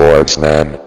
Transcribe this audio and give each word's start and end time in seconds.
Sportsman. 0.00 0.78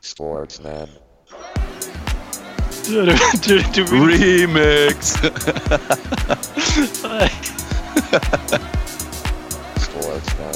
Sportsman. 0.00 0.88
Du, 2.86 3.06
du, 3.06 3.14
du, 3.42 3.62
du, 3.72 4.04
Remix. 4.04 5.18
Sportsman. 9.82 10.54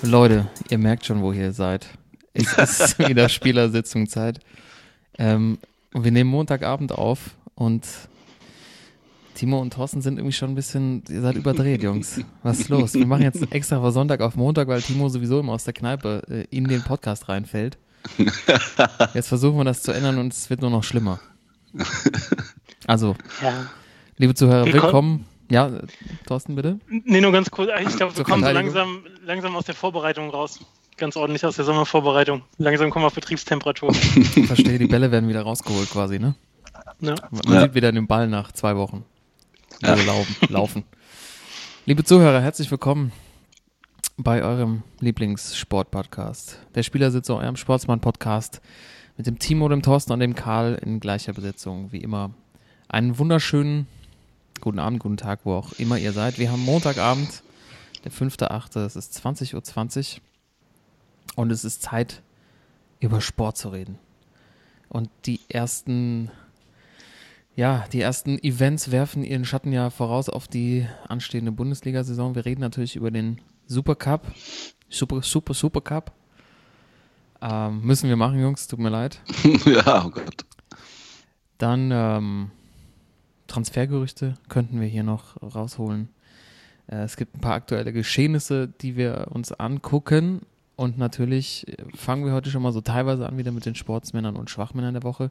Leute, 0.00 0.48
ihr 0.70 0.78
merkt 0.78 1.04
schon, 1.04 1.20
wo 1.20 1.32
ihr 1.32 1.52
seid. 1.52 1.86
Es 2.32 2.52
ist 2.56 2.98
wieder 2.98 3.28
Spielersitzungzeit. 3.28 4.40
Ähm, 5.18 5.58
wir 5.92 6.10
nehmen 6.10 6.30
Montagabend 6.30 6.92
auf 6.92 7.36
und 7.54 7.86
Timo 9.40 9.58
und 9.58 9.72
Thorsten 9.72 10.02
sind 10.02 10.18
irgendwie 10.18 10.34
schon 10.34 10.50
ein 10.50 10.54
bisschen, 10.54 11.02
ihr 11.08 11.22
seid 11.22 11.34
überdreht, 11.34 11.82
Jungs. 11.82 12.20
Was 12.42 12.60
ist 12.60 12.68
los? 12.68 12.92
Wir 12.92 13.06
machen 13.06 13.22
jetzt 13.22 13.50
extra 13.50 13.80
von 13.80 13.90
Sonntag 13.90 14.20
auf 14.20 14.36
Montag, 14.36 14.68
weil 14.68 14.82
Timo 14.82 15.08
sowieso 15.08 15.40
immer 15.40 15.54
aus 15.54 15.64
der 15.64 15.72
Kneipe 15.72 16.22
äh, 16.28 16.54
in 16.54 16.64
den 16.68 16.82
Podcast 16.82 17.30
reinfällt. 17.30 17.78
Jetzt 19.14 19.28
versuchen 19.28 19.56
wir 19.56 19.64
das 19.64 19.82
zu 19.82 19.92
ändern 19.92 20.18
und 20.18 20.34
es 20.34 20.50
wird 20.50 20.60
nur 20.60 20.68
noch 20.68 20.84
schlimmer. 20.84 21.20
Also, 22.86 23.16
ja. 23.42 23.52
liebe 24.18 24.34
Zuhörer, 24.34 24.66
Willkommen- 24.66 24.82
willkommen. 24.82 25.26
Ja, 25.50 25.70
Thorsten, 26.26 26.54
bitte. 26.54 26.78
Nee, 26.90 27.22
nur 27.22 27.32
ganz 27.32 27.50
kurz. 27.50 27.70
Ich 27.88 27.96
glaube, 27.96 28.14
wir 28.18 28.24
kommen 28.24 28.44
so 28.44 28.50
langsam, 28.50 29.04
langsam 29.24 29.56
aus 29.56 29.64
der 29.64 29.74
Vorbereitung 29.74 30.28
raus. 30.28 30.60
Ganz 30.98 31.16
ordentlich 31.16 31.46
aus 31.46 31.56
der 31.56 31.64
Sommervorbereitung. 31.64 32.42
Langsam 32.58 32.90
kommen 32.90 33.04
wir 33.04 33.06
auf 33.08 33.14
Betriebstemperatur. 33.14 33.94
Verstehe, 33.94 34.78
die 34.78 34.86
Bälle 34.86 35.10
werden 35.10 35.30
wieder 35.30 35.42
rausgeholt 35.42 35.88
quasi, 35.90 36.18
ne? 36.18 36.34
ne? 37.00 37.14
Man 37.30 37.54
Ja. 37.54 37.62
sieht 37.62 37.74
wieder 37.74 37.90
den 37.90 38.06
Ball 38.06 38.28
nach 38.28 38.52
zwei 38.52 38.76
Wochen. 38.76 39.02
Ja. 39.82 39.96
Laufen. 40.48 40.84
Liebe 41.86 42.04
Zuhörer, 42.04 42.42
herzlich 42.42 42.70
willkommen 42.70 43.12
bei 44.18 44.42
eurem 44.42 44.82
Lieblingssport-Podcast. 45.00 46.58
Der 46.74 46.82
Spieler 46.82 47.10
eurem 47.38 47.56
Sportsmann-Podcast 47.56 48.60
mit 49.16 49.26
dem 49.26 49.38
Timo, 49.38 49.70
dem 49.70 49.80
Thorsten 49.80 50.12
und 50.12 50.20
dem 50.20 50.34
Karl 50.34 50.74
in 50.74 51.00
gleicher 51.00 51.32
Besetzung, 51.32 51.92
wie 51.92 52.02
immer. 52.02 52.34
Einen 52.88 53.18
wunderschönen 53.18 53.86
guten 54.60 54.80
Abend, 54.80 54.98
guten 54.98 55.16
Tag, 55.16 55.40
wo 55.44 55.54
auch 55.54 55.72
immer 55.78 55.96
ihr 55.96 56.12
seid. 56.12 56.38
Wir 56.38 56.52
haben 56.52 56.62
Montagabend, 56.62 57.42
der 58.04 58.12
5.8., 58.12 58.84
es 58.84 58.96
ist 58.96 59.24
20.20 59.24 60.16
Uhr 60.16 60.20
und 61.36 61.50
es 61.50 61.64
ist 61.64 61.80
Zeit, 61.80 62.20
über 62.98 63.22
Sport 63.22 63.56
zu 63.56 63.70
reden. 63.70 63.98
Und 64.90 65.08
die 65.24 65.40
ersten 65.48 66.30
ja, 67.56 67.84
die 67.92 68.00
ersten 68.00 68.38
Events 68.38 68.90
werfen 68.90 69.24
ihren 69.24 69.44
Schatten 69.44 69.72
ja 69.72 69.90
voraus 69.90 70.28
auf 70.28 70.48
die 70.48 70.86
anstehende 71.08 71.52
Bundesliga-Saison. 71.52 72.34
Wir 72.34 72.44
reden 72.44 72.60
natürlich 72.60 72.96
über 72.96 73.10
den 73.10 73.40
Supercup. 73.66 74.22
Super, 74.88 75.22
super, 75.22 75.54
Super 75.54 75.80
Cup. 75.80 76.12
Ähm, 77.42 77.82
müssen 77.82 78.08
wir 78.08 78.16
machen, 78.16 78.40
Jungs, 78.40 78.66
tut 78.66 78.78
mir 78.78 78.90
leid. 78.90 79.20
ja, 79.64 80.04
oh 80.04 80.10
Gott. 80.10 80.44
Dann 81.58 81.90
ähm, 81.92 82.50
Transfergerüchte 83.46 84.34
könnten 84.48 84.80
wir 84.80 84.88
hier 84.88 85.02
noch 85.02 85.36
rausholen. 85.42 86.08
Äh, 86.86 87.02
es 87.02 87.16
gibt 87.16 87.36
ein 87.36 87.40
paar 87.40 87.54
aktuelle 87.54 87.92
Geschehnisse, 87.92 88.68
die 88.68 88.96
wir 88.96 89.28
uns 89.30 89.52
angucken. 89.52 90.42
Und 90.76 90.98
natürlich 90.98 91.66
äh, 91.68 91.76
fangen 91.96 92.24
wir 92.24 92.32
heute 92.32 92.50
schon 92.50 92.62
mal 92.62 92.72
so 92.72 92.80
teilweise 92.80 93.26
an, 93.26 93.38
wieder 93.38 93.52
mit 93.52 93.66
den 93.66 93.74
Sportsmännern 93.74 94.36
und 94.36 94.50
Schwachmännern 94.50 94.94
der 94.94 95.02
Woche. 95.02 95.30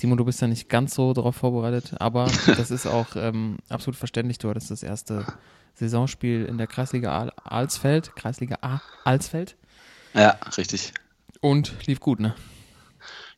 Timo, 0.00 0.16
du 0.16 0.24
bist 0.24 0.40
ja 0.40 0.48
nicht 0.48 0.68
ganz 0.70 0.94
so 0.94 1.12
darauf 1.12 1.36
vorbereitet, 1.36 1.92
aber 2.00 2.24
das 2.46 2.70
ist 2.70 2.86
auch 2.86 3.08
ähm, 3.16 3.58
absolut 3.68 3.96
verständlich. 3.96 4.38
Du 4.38 4.48
hattest 4.48 4.70
das 4.70 4.82
erste 4.82 5.26
Saisonspiel 5.74 6.46
in 6.46 6.56
der 6.58 6.66
Kreisliga 6.66 7.28
Alsfeld, 7.44 8.16
Kreisliga 8.16 8.58
A 8.62 8.80
Alsfeld 9.04 9.56
Ja, 10.14 10.36
richtig. 10.56 10.92
und 11.40 11.74
lief 11.86 12.00
gut, 12.00 12.18
ne? 12.20 12.34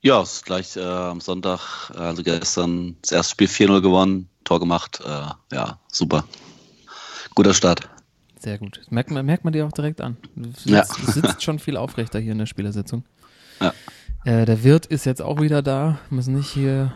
Ja, 0.03 0.21
es 0.21 0.35
ist 0.35 0.45
gleich 0.47 0.77
äh, 0.77 0.83
am 0.83 1.21
Sonntag, 1.21 1.91
äh, 1.95 1.99
also 1.99 2.23
gestern, 2.23 2.97
das 3.03 3.13
erste 3.13 3.31
Spiel 3.33 3.49
4-0 3.49 3.81
gewonnen, 3.83 4.29
Tor 4.45 4.59
gemacht. 4.59 5.01
Äh, 5.05 5.55
ja, 5.55 5.79
super. 5.91 6.25
Guter 7.35 7.55
Start. 7.55 7.89
Sehr 8.39 8.59
gut. 8.59 8.79
Das 8.79 8.91
merkt 8.91 9.11
man, 9.13 9.25
merkt 9.25 9.45
man 9.45 9.53
dir 9.53 9.65
auch 9.67 9.71
direkt 9.73 10.01
an. 10.01 10.17
Du 10.35 10.49
sitzt, 10.51 10.67
Ja. 10.67 10.85
du 10.85 11.13
sitzt 11.13 11.43
schon 11.43 11.59
viel 11.61 11.77
aufrechter 11.77 12.19
hier 12.19 12.33
in 12.33 12.39
der 12.39 12.47
Spielersitzung. 12.47 13.05
Ja. 13.61 13.73
Äh, 14.25 14.45
der 14.45 14.63
Wirt 14.63 14.87
ist 14.87 15.05
jetzt 15.05 15.21
auch 15.21 15.41
wieder 15.41 15.63
da. 15.63 15.99
Müssen 16.11 16.35
nicht 16.35 16.51
hier 16.51 16.93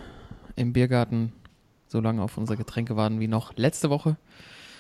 im 0.54 0.72
Biergarten 0.72 1.32
so 1.88 2.00
lange 2.00 2.22
auf 2.22 2.36
unsere 2.36 2.56
Getränke 2.56 2.96
warten 2.96 3.20
wie 3.20 3.28
noch 3.28 3.56
letzte 3.56 3.90
Woche. 3.90 4.16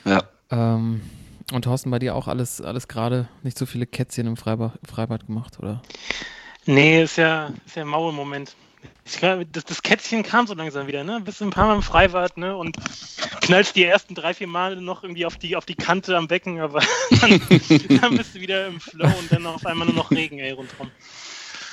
Ja. 0.04 0.22
Ähm, 0.50 1.00
und 1.52 1.62
Thorsten, 1.62 1.90
bei 1.90 1.98
dir 1.98 2.14
auch 2.14 2.28
alles, 2.28 2.60
alles 2.60 2.88
gerade, 2.88 3.28
nicht 3.42 3.58
so 3.58 3.66
viele 3.66 3.86
Kätzchen 3.86 4.26
im 4.26 4.36
Freibad, 4.36 4.78
Freibad 4.84 5.26
gemacht, 5.26 5.58
oder? 5.58 5.82
Nee, 6.66 7.02
ist 7.02 7.16
ja, 7.16 7.52
ist 7.64 7.76
ja 7.76 7.84
mau 7.84 8.08
im 8.10 8.16
Moment. 8.16 8.56
Das, 9.52 9.64
das 9.64 9.82
Kätzchen 9.82 10.22
kam 10.22 10.46
so 10.46 10.54
langsam 10.54 10.86
wieder, 10.86 11.04
ne? 11.04 11.20
Bist 11.20 11.40
ein 11.42 11.50
paar 11.50 11.66
Mal 11.66 11.76
im 11.76 11.82
Freibad, 11.82 12.36
ne? 12.36 12.56
Und 12.56 12.76
knallst 13.40 13.76
die 13.76 13.84
ersten 13.84 14.14
drei, 14.14 14.34
vier 14.34 14.48
Mal 14.48 14.76
noch 14.76 15.02
irgendwie 15.02 15.26
auf 15.26 15.36
die, 15.36 15.56
auf 15.56 15.64
die 15.64 15.74
Kante 15.74 16.16
am 16.16 16.28
Becken, 16.28 16.60
aber 16.60 16.80
dann, 17.20 17.40
dann 18.00 18.16
bist 18.16 18.34
du 18.34 18.40
wieder 18.40 18.66
im 18.66 18.80
Flow 18.80 19.06
und 19.06 19.30
dann 19.30 19.46
auf 19.46 19.64
einmal 19.66 19.86
nur 19.86 19.96
noch 19.96 20.10
Regen, 20.10 20.38
ey, 20.38 20.52
rundherum. 20.52 20.90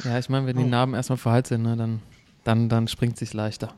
Ja, 0.04 0.18
ich 0.20 0.30
meine, 0.30 0.46
wenn 0.48 0.58
die 0.58 0.64
Oh. 0.64 0.68
Narben 0.68 0.94
erstmal 0.94 1.18
verheilt 1.18 1.48
sind, 1.48 1.64
ne, 1.64 1.76
dann, 1.76 2.02
dann, 2.44 2.70
dann 2.70 2.88
springt 2.88 3.14
es 3.14 3.20
sich 3.20 3.34
leichter. 3.34 3.74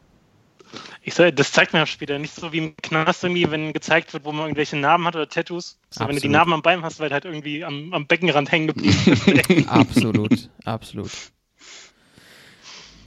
Ich 1.01 1.13
sag, 1.13 1.35
das 1.35 1.51
zeigt 1.51 1.73
man 1.73 1.83
ja 1.83 1.85
später. 1.85 2.19
Nicht 2.19 2.33
so 2.35 2.51
wie 2.51 2.57
im 2.57 2.77
Knast 2.77 3.23
irgendwie, 3.23 3.49
wenn 3.49 3.71
gezeigt 3.71 4.13
wird, 4.13 4.25
wo 4.25 4.31
man 4.31 4.45
irgendwelche 4.45 4.75
Narben 4.75 5.05
hat 5.05 5.15
oder 5.15 5.29
Tattoos. 5.29 5.77
So, 5.89 6.07
wenn 6.07 6.15
du 6.15 6.21
die. 6.21 6.27
Narben 6.27 6.53
am 6.53 6.61
Bein 6.61 6.81
hast, 6.83 6.99
weil 6.99 7.09
du 7.09 7.13
halt 7.13 7.25
irgendwie 7.25 7.63
am, 7.63 7.93
am 7.93 8.07
Beckenrand 8.07 8.51
hängen 8.51 8.67
geblieben 8.67 8.97
bist. 9.05 9.27
ey. 9.49 9.65
Absolut, 9.69 10.49
absolut. 10.65 11.11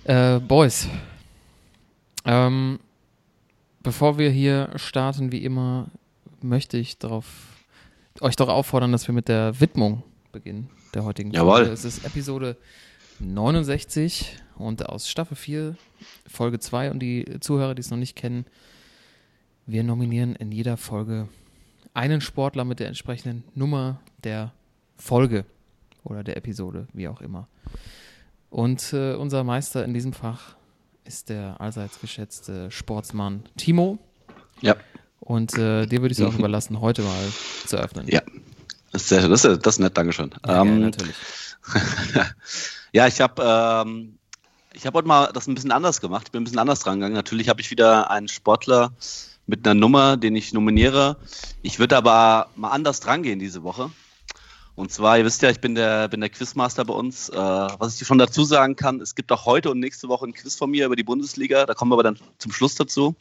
Äh, 0.04 0.38
Boys, 0.38 0.88
ähm, 2.24 2.78
bevor 3.82 4.18
wir 4.18 4.30
hier 4.30 4.70
starten, 4.76 5.32
wie 5.32 5.44
immer, 5.44 5.88
möchte 6.40 6.78
ich 6.78 6.98
darauf, 6.98 7.26
euch 8.20 8.36
doch 8.36 8.48
auffordern, 8.48 8.92
dass 8.92 9.06
wir 9.06 9.14
mit 9.14 9.28
der 9.28 9.60
Widmung 9.60 10.02
beginnen 10.32 10.70
der 10.94 11.04
heutigen 11.04 11.30
Jawohl. 11.32 11.56
Folge. 11.56 11.70
Es 11.72 11.84
ist 11.84 12.04
Episode 12.06 12.56
69 13.20 14.36
und 14.56 14.88
aus 14.88 15.08
Staffel 15.08 15.36
4, 15.36 15.76
Folge 16.26 16.58
2 16.58 16.90
und 16.90 17.00
die 17.00 17.38
Zuhörer, 17.40 17.74
die 17.74 17.80
es 17.80 17.90
noch 17.90 17.98
nicht 17.98 18.16
kennen, 18.16 18.46
wir 19.66 19.84
nominieren 19.84 20.34
in 20.36 20.52
jeder 20.52 20.76
Folge 20.76 21.28
einen 21.94 22.20
Sportler 22.20 22.64
mit 22.64 22.80
der 22.80 22.88
entsprechenden 22.88 23.44
Nummer 23.54 24.00
der 24.24 24.52
Folge 24.96 25.44
oder 26.04 26.24
der 26.24 26.36
Episode, 26.36 26.86
wie 26.92 27.08
auch 27.08 27.20
immer. 27.20 27.48
Und 28.50 28.92
äh, 28.92 29.14
unser 29.14 29.44
Meister 29.44 29.84
in 29.84 29.94
diesem 29.94 30.12
Fach 30.12 30.56
ist 31.04 31.28
der 31.28 31.60
allseits 31.60 32.00
geschätzte 32.00 32.70
Sportsmann 32.70 33.42
Timo. 33.56 33.98
Ja. 34.60 34.76
Und 35.20 35.54
äh, 35.58 35.86
dir 35.86 36.00
würde 36.00 36.12
ich 36.12 36.18
es 36.18 36.24
auch 36.24 36.38
überlassen, 36.38 36.80
heute 36.80 37.02
mal 37.02 37.28
zu 37.66 37.76
öffnen. 37.76 38.06
Ja. 38.08 38.22
Das 38.92 39.02
ist, 39.02 39.08
sehr, 39.10 39.20
schön. 39.20 39.30
das 39.30 39.44
ist, 39.44 39.66
das 39.66 39.74
ist 39.74 39.80
nett, 39.80 39.96
Dankeschön. 39.98 40.30
Ja, 40.46 40.62
ähm, 40.62 40.80
natürlich. 40.80 41.16
ja, 42.92 43.06
ich 43.06 43.20
habe 43.20 43.42
ähm, 43.44 44.18
ich 44.72 44.86
hab 44.86 44.94
heute 44.94 45.08
mal 45.08 45.30
das 45.32 45.46
ein 45.46 45.54
bisschen 45.54 45.72
anders 45.72 46.00
gemacht. 46.00 46.24
Ich 46.26 46.32
bin 46.32 46.42
ein 46.42 46.44
bisschen 46.44 46.58
anders 46.58 46.80
dran 46.80 46.94
gegangen. 46.94 47.14
Natürlich 47.14 47.48
habe 47.48 47.60
ich 47.60 47.70
wieder 47.70 48.10
einen 48.10 48.28
Sportler 48.28 48.92
mit 49.46 49.66
einer 49.66 49.74
Nummer, 49.74 50.16
den 50.16 50.36
ich 50.36 50.52
nominiere. 50.52 51.16
Ich 51.62 51.78
würde 51.78 51.96
aber 51.96 52.48
mal 52.54 52.70
anders 52.70 53.00
dran 53.00 53.22
gehen 53.22 53.38
diese 53.38 53.62
Woche. 53.62 53.90
Und 54.78 54.92
zwar, 54.92 55.18
ihr 55.18 55.24
wisst 55.24 55.42
ja, 55.42 55.50
ich 55.50 55.60
bin 55.60 55.74
der, 55.74 56.06
bin 56.06 56.20
der 56.20 56.30
Quizmaster 56.30 56.84
bei 56.84 56.94
uns. 56.94 57.28
Äh, 57.30 57.36
was 57.36 58.00
ich 58.00 58.06
schon 58.06 58.18
dazu 58.18 58.44
sagen 58.44 58.76
kann, 58.76 59.00
es 59.00 59.16
gibt 59.16 59.32
auch 59.32 59.44
heute 59.44 59.72
und 59.72 59.80
nächste 59.80 60.06
Woche 60.06 60.24
ein 60.24 60.32
Quiz 60.32 60.54
von 60.54 60.70
mir 60.70 60.86
über 60.86 60.94
die 60.94 61.02
Bundesliga. 61.02 61.66
Da 61.66 61.74
kommen 61.74 61.90
wir 61.90 61.96
aber 61.96 62.04
dann 62.04 62.16
zum 62.38 62.52
Schluss 62.52 62.76
dazu. 62.76 63.16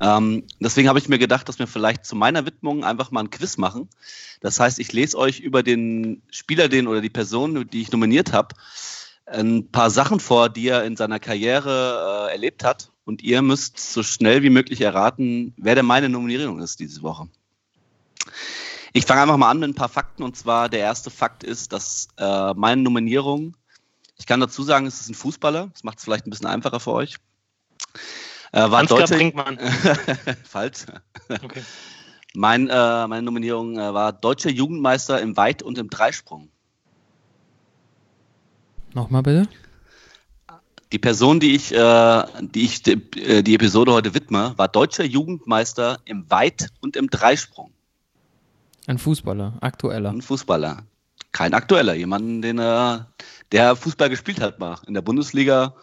Ähm, 0.00 0.44
deswegen 0.60 0.88
habe 0.88 1.00
ich 1.00 1.08
mir 1.08 1.18
gedacht, 1.18 1.48
dass 1.48 1.58
wir 1.58 1.66
vielleicht 1.66 2.06
zu 2.06 2.14
meiner 2.14 2.46
Widmung 2.46 2.84
einfach 2.84 3.10
mal 3.10 3.18
ein 3.18 3.30
Quiz 3.30 3.56
machen. 3.56 3.88
Das 4.40 4.60
heißt, 4.60 4.78
ich 4.78 4.92
lese 4.92 5.18
euch 5.18 5.40
über 5.40 5.64
den 5.64 6.22
Spieler, 6.30 6.68
den 6.68 6.86
oder 6.86 7.00
die 7.00 7.10
Person, 7.10 7.68
die 7.68 7.82
ich 7.82 7.90
nominiert 7.90 8.32
habe, 8.32 8.54
ein 9.26 9.68
paar 9.72 9.90
Sachen 9.90 10.20
vor, 10.20 10.50
die 10.50 10.68
er 10.68 10.84
in 10.84 10.96
seiner 10.96 11.18
Karriere 11.18 12.28
äh, 12.28 12.32
erlebt 12.32 12.62
hat. 12.62 12.92
Und 13.04 13.24
ihr 13.24 13.42
müsst 13.42 13.80
so 13.80 14.04
schnell 14.04 14.44
wie 14.44 14.50
möglich 14.50 14.82
erraten, 14.82 15.52
wer 15.56 15.74
denn 15.74 15.86
meine 15.86 16.08
Nominierung 16.08 16.60
ist 16.60 16.78
diese 16.78 17.02
Woche. 17.02 17.26
Ich 18.96 19.04
fange 19.04 19.20
einfach 19.20 19.36
mal 19.36 19.50
an 19.50 19.58
mit 19.58 19.68
ein 19.68 19.74
paar 19.74 19.90
Fakten. 19.90 20.22
Und 20.22 20.38
zwar 20.38 20.70
der 20.70 20.80
erste 20.80 21.10
Fakt 21.10 21.44
ist, 21.44 21.70
dass 21.74 22.08
äh, 22.16 22.54
meine 22.54 22.80
Nominierung, 22.80 23.54
ich 24.16 24.24
kann 24.24 24.40
dazu 24.40 24.62
sagen, 24.62 24.86
es 24.86 25.02
ist 25.02 25.10
ein 25.10 25.14
Fußballer. 25.14 25.68
Das 25.70 25.84
macht 25.84 25.98
es 25.98 26.04
vielleicht 26.04 26.26
ein 26.26 26.30
bisschen 26.30 26.46
einfacher 26.46 26.80
für 26.80 26.92
euch. 26.92 27.18
Äh, 28.52 28.70
war 28.70 28.78
Ansgar 28.78 29.00
deutscher, 29.00 29.16
Brinkmann. 29.16 29.58
falsch. 30.44 30.86
Okay. 31.28 31.62
Mein, 32.34 32.70
äh, 32.70 33.06
meine 33.06 33.20
Nominierung 33.20 33.78
äh, 33.78 33.92
war 33.92 34.14
deutscher 34.14 34.48
Jugendmeister 34.48 35.20
im 35.20 35.36
Weit- 35.36 35.62
und 35.62 35.76
im 35.76 35.90
Dreisprung. 35.90 36.48
Nochmal 38.94 39.22
bitte? 39.22 39.46
Die 40.92 40.98
Person, 40.98 41.38
die 41.38 41.54
ich, 41.54 41.70
äh, 41.70 42.24
die 42.40 42.64
ich 42.64 42.82
die, 42.82 42.92
äh, 43.20 43.42
die 43.42 43.56
Episode 43.56 43.92
heute 43.92 44.14
widme, 44.14 44.54
war 44.56 44.68
deutscher 44.68 45.04
Jugendmeister 45.04 45.98
im 46.06 46.30
Weit- 46.30 46.70
und 46.80 46.96
im 46.96 47.10
Dreisprung. 47.10 47.75
Ein 48.86 48.98
Fußballer, 48.98 49.54
aktueller. 49.60 50.10
Ein 50.10 50.22
Fußballer. 50.22 50.78
Kein 51.32 51.54
aktueller, 51.54 51.94
jemanden, 51.94 52.40
den 52.40 52.58
er, 52.58 53.08
der 53.52 53.76
Fußball 53.76 54.08
gespielt 54.08 54.40
hat 54.40 54.58
mal. 54.58 54.78
In 54.86 54.94
der 54.94 55.02
Bundesliga 55.02 55.74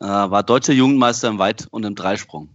äh, 0.00 0.04
war 0.06 0.42
deutscher 0.42 0.72
Jugendmeister 0.72 1.28
im 1.28 1.38
Weit- 1.38 1.66
und 1.70 1.84
im 1.84 1.94
Dreisprung. 1.94 2.48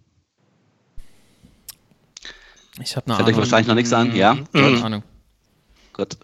Ich 2.82 2.96
habe 2.96 3.08
eine 3.08 3.16
Fällt 3.16 3.28
euch 3.28 3.34
Ahnung. 3.34 3.40
wahrscheinlich 3.42 3.68
noch 3.68 3.76
nichts 3.76 3.94
an, 3.94 4.16
ja? 4.16 4.38
Keine 4.54 4.84
Ahnung. 4.84 5.04
Gut. 5.94 6.18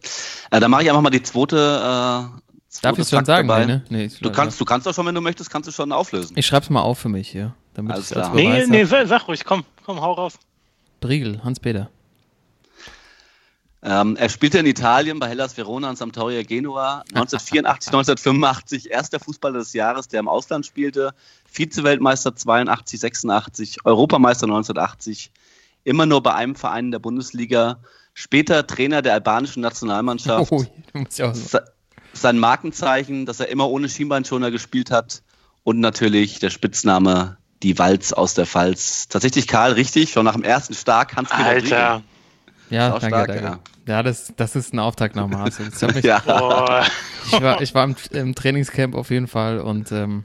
Äh, 0.52 0.60
dann 0.60 0.72
mache 0.72 0.84
ich 0.84 0.90
einfach 0.90 1.02
mal 1.02 1.10
die 1.10 1.24
zweite. 1.24 1.56
Äh, 1.58 2.42
Darf 2.82 2.96
zweite 2.96 3.02
ich 3.02 3.08
schon 3.10 3.18
Fakt 3.26 3.28
sagen? 3.28 3.48
Nee, 3.48 3.66
ne? 3.66 3.84
nee, 3.90 4.12
Du 4.22 4.32
kannst, 4.32 4.60
du 4.60 4.66
kannst 4.66 4.88
auch 4.88 4.94
schon, 4.94 5.06
wenn 5.06 5.16
du 5.16 5.22
möchtest, 5.22 5.50
kannst 5.50 5.68
du 5.68 5.72
schon 5.72 5.92
auflösen. 5.92 6.38
Ich 6.38 6.46
schreib's 6.46 6.70
mal 6.70 6.82
auf 6.82 7.00
für 7.00 7.10
mich 7.10 7.30
hier. 7.30 7.54
Damit 7.74 7.94
Alles 7.94 8.12
ich 8.12 8.18
als 8.18 8.28
klar. 8.32 8.36
Nee, 8.36 8.66
nee, 8.68 8.84
sag 8.86 9.28
ruhig, 9.28 9.44
komm, 9.44 9.66
komm, 9.86 10.00
hau 10.00 10.14
raus. 10.14 10.38
Briegel, 11.02 11.44
Hans-Peter. 11.44 11.90
Ähm, 13.88 14.16
er 14.16 14.30
spielte 14.30 14.58
in 14.58 14.66
Italien 14.66 15.20
bei 15.20 15.30
Hellas 15.30 15.56
Verona 15.56 15.92
und 15.92 15.98
Sampdoria 15.98 16.42
Genua 16.42 17.04
1984, 17.14 17.90
1985 17.94 18.90
erster 18.90 19.20
Fußballer 19.20 19.60
des 19.60 19.74
Jahres, 19.74 20.08
der 20.08 20.22
im 20.22 20.28
Ausland 20.28 20.66
spielte, 20.66 21.14
Vize-Weltmeister 21.46 22.36
82, 22.36 23.00
86, 23.00 23.86
Europameister 23.86 24.46
1980, 24.48 25.32
immer 25.84 26.08
nur 26.08 26.24
bei 26.24 26.34
einem 26.34 26.56
Verein 26.56 26.86
in 26.86 26.92
der 26.92 27.00
Bundesliga, 27.00 27.78
später 28.16 28.66
Trainer 28.66 29.04
der 29.04 29.14
albanischen 29.14 29.62
Nationalmannschaft. 29.62 30.52
Oh, 30.52 30.66
da 30.94 31.00
muss 31.00 31.20
ich 31.20 31.24
auch 31.24 31.36
Se- 31.36 31.66
Sein 32.14 32.40
Markenzeichen, 32.40 33.28
dass 33.28 33.40
er 33.40 33.50
immer 33.50 33.70
ohne 33.70 33.88
Schienbeinschoner 33.88 34.50
gespielt 34.50 34.90
hat. 34.90 35.22
Und 35.64 35.80
natürlich 35.80 36.40
der 36.40 36.50
Spitzname 36.50 37.38
die 37.62 37.78
Walz 37.78 38.14
aus 38.14 38.34
der 38.34 38.48
Pfalz. 38.48 39.08
Tatsächlich 39.10 39.48
Karl, 39.48 39.74
richtig, 39.74 40.12
schon 40.12 40.26
nach 40.26 40.34
dem 40.34 40.44
ersten 40.44 40.74
Stark 40.74 41.16
Hans-Peter 41.16 41.46
Alter. 41.46 42.04
Ja, 42.70 42.90
danke, 42.92 43.08
stark, 43.08 43.28
danke. 43.28 43.44
ja. 43.44 43.60
Ja, 43.88 44.02
das, 44.04 44.34
das 44.36 44.56
ist 44.56 44.74
ein 44.74 44.80
Auftakt 44.80 45.16
nach 45.16 45.28
mich, 45.94 46.04
Ja. 46.04 46.22
Ich 47.28 47.42
war, 47.42 47.62
ich 47.62 47.74
war 47.76 47.84
im, 47.84 47.96
im 48.12 48.34
Trainingscamp 48.36 48.96
auf 48.96 49.10
jeden 49.12 49.28
Fall 49.28 49.60
und 49.60 49.92
ähm, 49.92 50.24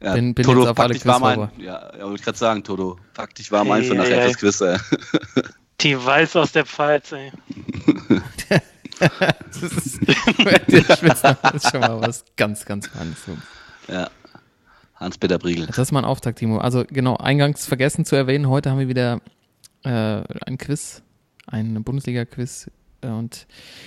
Ja, 0.00 0.14
Bin- 0.14 0.34
bin 0.34 0.44
Toto, 0.44 0.60
jetzt 0.60 0.68
auf 0.70 0.78
alle 0.78 0.94
faktisch 0.94 1.06
war 1.06 1.18
mein, 1.18 1.50
Quiz 1.50 1.64
ja, 1.66 1.92
ja, 1.96 2.04
wollte 2.04 2.16
ich 2.16 2.22
gerade 2.22 2.38
sagen, 2.38 2.62
Toto, 2.64 2.98
faktisch 3.14 3.50
war 3.50 3.64
mein 3.64 3.82
Ei, 3.82 3.86
für 3.86 3.94
ei, 3.94 3.96
nachher 3.96 4.18
ei. 4.22 4.26
das 4.28 4.36
Quiz. 4.38 4.60
Ey. 4.60 4.76
Die 5.80 6.04
Walz 6.04 6.36
aus 6.36 6.52
der 6.52 6.64
Pfalz, 6.64 7.10
ey. 7.12 7.32
das 8.98 9.62
ist, 9.62 9.96
Spitzname 10.96 11.36
ist 11.54 11.70
schon 11.70 11.80
mal 11.80 12.00
was 12.00 12.24
ganz, 12.36 12.64
ganz 12.64 12.86
Feines. 12.86 13.18
Ja. 13.88 14.08
Hans-Peter 14.96 15.38
Briegel. 15.38 15.66
Das 15.66 15.78
ist 15.78 15.90
mal 15.90 16.00
ein 16.00 16.04
Auftakt, 16.04 16.38
Timo. 16.38 16.58
Also 16.58 16.84
genau, 16.88 17.16
eingangs 17.16 17.66
vergessen 17.66 18.04
zu 18.04 18.14
erwähnen, 18.14 18.48
heute 18.48 18.70
haben 18.70 18.78
wir 18.78 18.86
wieder 18.88 19.20
äh, 19.84 20.22
ein 20.46 20.58
Quiz, 20.58 21.02
ein 21.46 21.82
Bundesliga-Quiz 21.82 22.70
äh, 23.02 23.08
und 23.08 23.46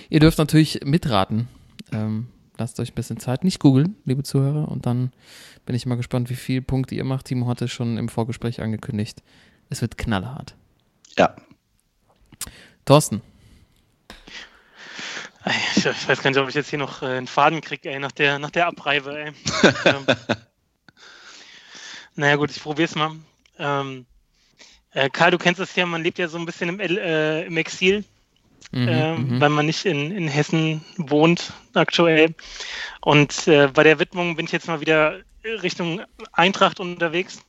ihr 0.09 0.19
dürft 0.19 0.38
natürlich 0.38 0.81
mitraten. 0.83 1.47
Ähm, 1.92 2.27
lasst 2.57 2.80
euch 2.80 2.92
ein 2.92 2.95
bisschen 2.95 3.19
Zeit, 3.19 3.44
nicht 3.44 3.59
googeln, 3.59 3.95
liebe 4.06 4.24
Zuhörer, 4.24 4.69
und 4.69 4.86
dann 4.86 5.12
bin 5.65 5.75
ich 5.75 5.86
mal 5.86 5.95
gespannt, 5.95 6.30
wie 6.30 6.36
viele 6.36 6.62
Punkte 6.62 6.95
ihr 6.95 7.03
macht. 7.03 7.25
Timo 7.25 7.47
hatte 7.47 7.68
schon 7.68 7.97
im 7.97 8.09
Vorgespräch 8.09 8.62
angekündigt, 8.62 9.24
es 9.69 9.81
wird 9.81 9.97
knallhart. 9.97 10.56
Ja. 11.18 11.36
Thorsten, 12.86 13.21
ich 15.75 16.07
weiß 16.07 16.21
gar 16.21 16.31
nicht, 16.31 16.39
ob 16.39 16.50
ich 16.50 16.56
jetzt 16.56 16.69
hier 16.69 16.80
noch 16.80 17.01
äh, 17.01 17.18
einen 17.18 17.27
Faden 17.27 17.62
kriege, 17.62 17.89
ey, 17.89 18.00
nach 18.00 18.12
der, 18.12 18.39
nach 18.39 18.50
der 18.50 18.68
Abreibe, 18.68 19.18
ey. 19.18 19.31
ähm, 19.86 20.06
naja, 22.15 22.36
gut, 22.36 22.50
ich 22.51 22.62
probiere 22.62 22.86
es 22.86 22.95
mal. 22.95 23.12
Ähm, 23.59 24.06
äh, 24.95 25.09
Karl, 25.09 25.31
du 25.31 25.38
kennst 25.38 25.62
es 25.62 25.75
ja, 25.75 25.86
man 25.86 26.03
lebt 26.03 26.18
ja 26.18 26.27
so 26.27 26.38
ein 26.38 26.45
bisschen 26.45 26.69
im, 26.69 26.80
äh, 26.80 27.44
im 27.44 27.57
Exil, 27.57 28.03
Mhm, 28.71 29.36
mhm. 29.36 29.42
weil 29.42 29.50
man 29.50 29.65
nicht 29.68 29.86
in, 29.86 30.12
in 30.12 30.27
Hessen 30.27 30.83
wohnt 30.97 31.53
aktuell. 31.74 32.33
Und 33.01 33.47
äh, 33.47 33.68
bei 33.68 33.83
der 33.83 34.00
Widmung 34.00 34.36
bin 34.36 34.45
ich 34.47 34.51
jetzt 34.51 34.68
mal 34.68 34.81
wieder 34.81 35.19
Richtung 35.44 36.01
Eintracht 36.33 36.80
unterwegs. 36.80 37.39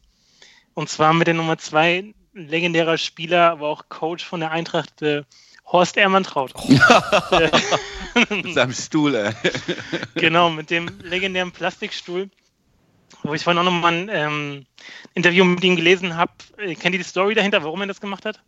Und 0.75 0.89
zwar 0.89 1.15
mit 1.15 1.27
der 1.27 1.35
Nummer 1.35 1.59
zwei 1.59 2.15
legendärer 2.35 2.99
Spieler, 2.99 3.51
aber 3.53 3.69
auch 3.69 3.89
Coach 3.89 4.25
von 4.25 4.41
der 4.41 4.51
Eintracht, 4.51 5.03
äh, 5.03 5.23
Horst 5.67 5.97
Ermantraut. 5.97 6.53
Äh, 7.33 7.51
Mit 8.31 8.55
seinem 8.55 8.73
Stuhl, 8.73 9.15
ey. 9.15 9.33
Genau, 10.15 10.49
mit 10.49 10.71
dem 10.71 10.89
legendären 11.03 11.51
Plastikstuhl, 11.51 12.31
wo 13.23 13.35
ich 13.35 13.45
vorhin 13.45 13.61
auch 13.61 13.65
nochmal 13.65 13.93
ein 13.93 14.09
ähm, 14.13 14.67
Interview 15.15 15.45
mit 15.45 15.65
ihm 15.65 15.77
gelesen 15.77 16.17
habe. 16.17 16.33
Äh, 16.59 16.75
kennt 16.75 16.95
ihr 16.95 17.01
die 17.01 17.05
Story 17.05 17.35
dahinter, 17.35 17.63
warum 17.63 17.81
er 17.81 17.87
das 17.87 18.01
gemacht 18.01 18.25
hat? 18.25 18.41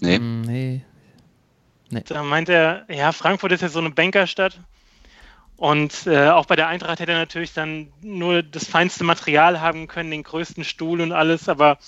Nee. 0.00 0.18
Mm, 0.18 0.42
nee. 0.42 0.82
Da 1.90 2.22
meint 2.22 2.48
er, 2.48 2.84
ja, 2.88 3.12
Frankfurt 3.12 3.52
ist 3.52 3.62
ja 3.62 3.68
so 3.68 3.78
eine 3.78 3.90
Bankerstadt. 3.90 4.60
Und 5.56 6.06
äh, 6.06 6.28
auch 6.28 6.46
bei 6.46 6.54
der 6.54 6.68
Eintracht 6.68 7.00
hätte 7.00 7.12
er 7.12 7.18
natürlich 7.18 7.52
dann 7.52 7.92
nur 8.00 8.42
das 8.42 8.68
feinste 8.68 9.02
Material 9.02 9.60
haben 9.60 9.88
können, 9.88 10.10
den 10.10 10.22
größten 10.22 10.62
Stuhl 10.62 11.00
und 11.00 11.12
alles. 11.12 11.48
Aber 11.48 11.78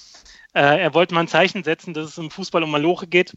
äh, 0.55 0.81
er 0.81 0.95
wollte 0.95 1.15
mal 1.15 1.21
ein 1.21 1.29
Zeichen 1.29 1.63
setzen, 1.63 1.95
dass 1.95 2.09
es 2.09 2.19
im 2.19 2.31
Fußball 2.31 2.65
um 2.65 2.71
Maloche 2.71 3.07
geht, 3.07 3.35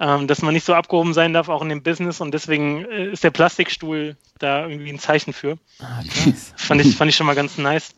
ähm, 0.00 0.26
dass 0.26 0.42
man 0.42 0.54
nicht 0.54 0.64
so 0.66 0.74
abgehoben 0.74 1.14
sein 1.14 1.32
darf, 1.32 1.48
auch 1.48 1.62
in 1.62 1.68
dem 1.68 1.82
Business. 1.82 2.20
Und 2.20 2.32
deswegen 2.32 2.84
äh, 2.86 3.12
ist 3.12 3.22
der 3.24 3.30
Plastikstuhl 3.30 4.16
da 4.38 4.66
irgendwie 4.66 4.90
ein 4.92 4.98
Zeichen 4.98 5.32
für. 5.32 5.56
Ah, 5.80 6.02
krass. 6.02 6.52
Fand 6.56 6.80
ich, 6.80 6.96
fand 6.96 7.10
ich 7.10 7.16
schon 7.16 7.26
mal 7.26 7.34
ganz 7.36 7.58
nice. 7.58 7.94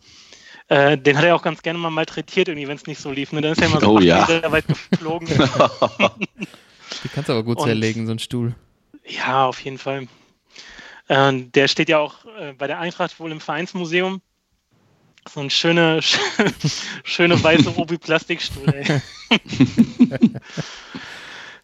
Äh, 0.69 0.99
den 0.99 1.17
hat 1.17 1.25
er 1.25 1.37
auch 1.37 1.43
ganz 1.43 1.63
gerne 1.63 1.79
mal 1.79 1.91
malträtiert, 1.91 2.49
irgendwie, 2.49 2.67
wenn 2.69 2.77
es 2.77 2.87
nicht 2.87 3.01
so 3.01 3.11
lief. 3.13 3.33
Ne? 3.33 3.41
Dann 3.41 3.53
ist 3.53 3.61
er 3.63 3.69
immer 3.69 3.81
so 3.81 3.93
Oh, 3.97 4.01
ja. 4.01 4.27
Meter 4.29 4.51
weit 4.53 4.67
geflogen. 4.67 5.29
Die 7.05 7.09
kannst 7.09 7.29
du 7.29 7.33
aber 7.33 7.45
gut 7.45 7.59
Und- 7.59 7.67
zerlegen, 7.67 8.07
so 8.07 8.13
ein 8.13 8.19
Stuhl. 8.19 8.55
ja, 9.07 9.47
auf 9.47 9.61
jeden 9.61 9.79
Fall. 9.79 10.09
Äh, 11.09 11.33
der 11.55 11.69
steht 11.69 11.89
ja 11.89 11.99
auch 11.99 12.25
äh, 12.41 12.53
bei 12.53 12.67
der 12.67 12.81
Eintracht 12.81 13.19
wohl 13.21 13.31
im 13.31 13.41
Vereinsmuseum. 13.41 14.21
So 15.33 15.41
ein 15.41 15.51
schöne, 15.51 16.01
schöne 17.05 17.43
weiße 17.43 17.77
Obi-Plastikstuhl. 17.77 18.69
ey. 18.75 19.01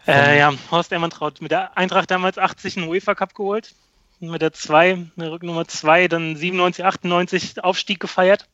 Äh, 0.07 0.39
ja, 0.39 0.53
Horst 0.71 0.93
Emmertraut 0.93 1.41
mit 1.41 1.51
der 1.51 1.77
Eintracht 1.77 2.11
damals 2.11 2.39
80 2.39 2.77
einen 2.77 2.89
UEFA 2.89 3.15
Cup 3.15 3.35
geholt. 3.35 3.75
Mit 4.21 4.41
der 4.41 4.53
2, 4.53 5.07
der 5.17 5.33
Rücknummer 5.33 5.67
2, 5.67 6.07
dann 6.07 6.37
97, 6.37 6.85
98 6.85 7.65
Aufstieg 7.65 7.99
gefeiert. 7.99 8.47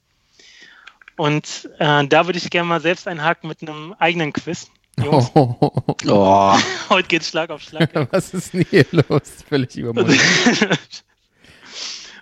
Und 1.16 1.68
äh, 1.78 2.06
da 2.06 2.26
würde 2.26 2.38
ich 2.38 2.48
gerne 2.48 2.68
mal 2.68 2.80
selbst 2.80 3.06
einhaken 3.06 3.48
mit 3.48 3.60
einem 3.60 3.94
eigenen 3.98 4.32
Quiz. 4.32 4.70
Jungs, 4.98 5.30
Oh, 5.34 5.72
Oh, 6.06 6.58
heute 6.88 7.08
geht's 7.08 7.28
Schlag 7.28 7.50
auf 7.50 7.62
Schlag. 7.62 7.90
was 8.12 8.32
ist 8.32 8.54
denn 8.54 8.66
hier 8.70 8.86
los? 8.92 9.44
Völlig 9.48 9.76
übermodern. 9.76 10.16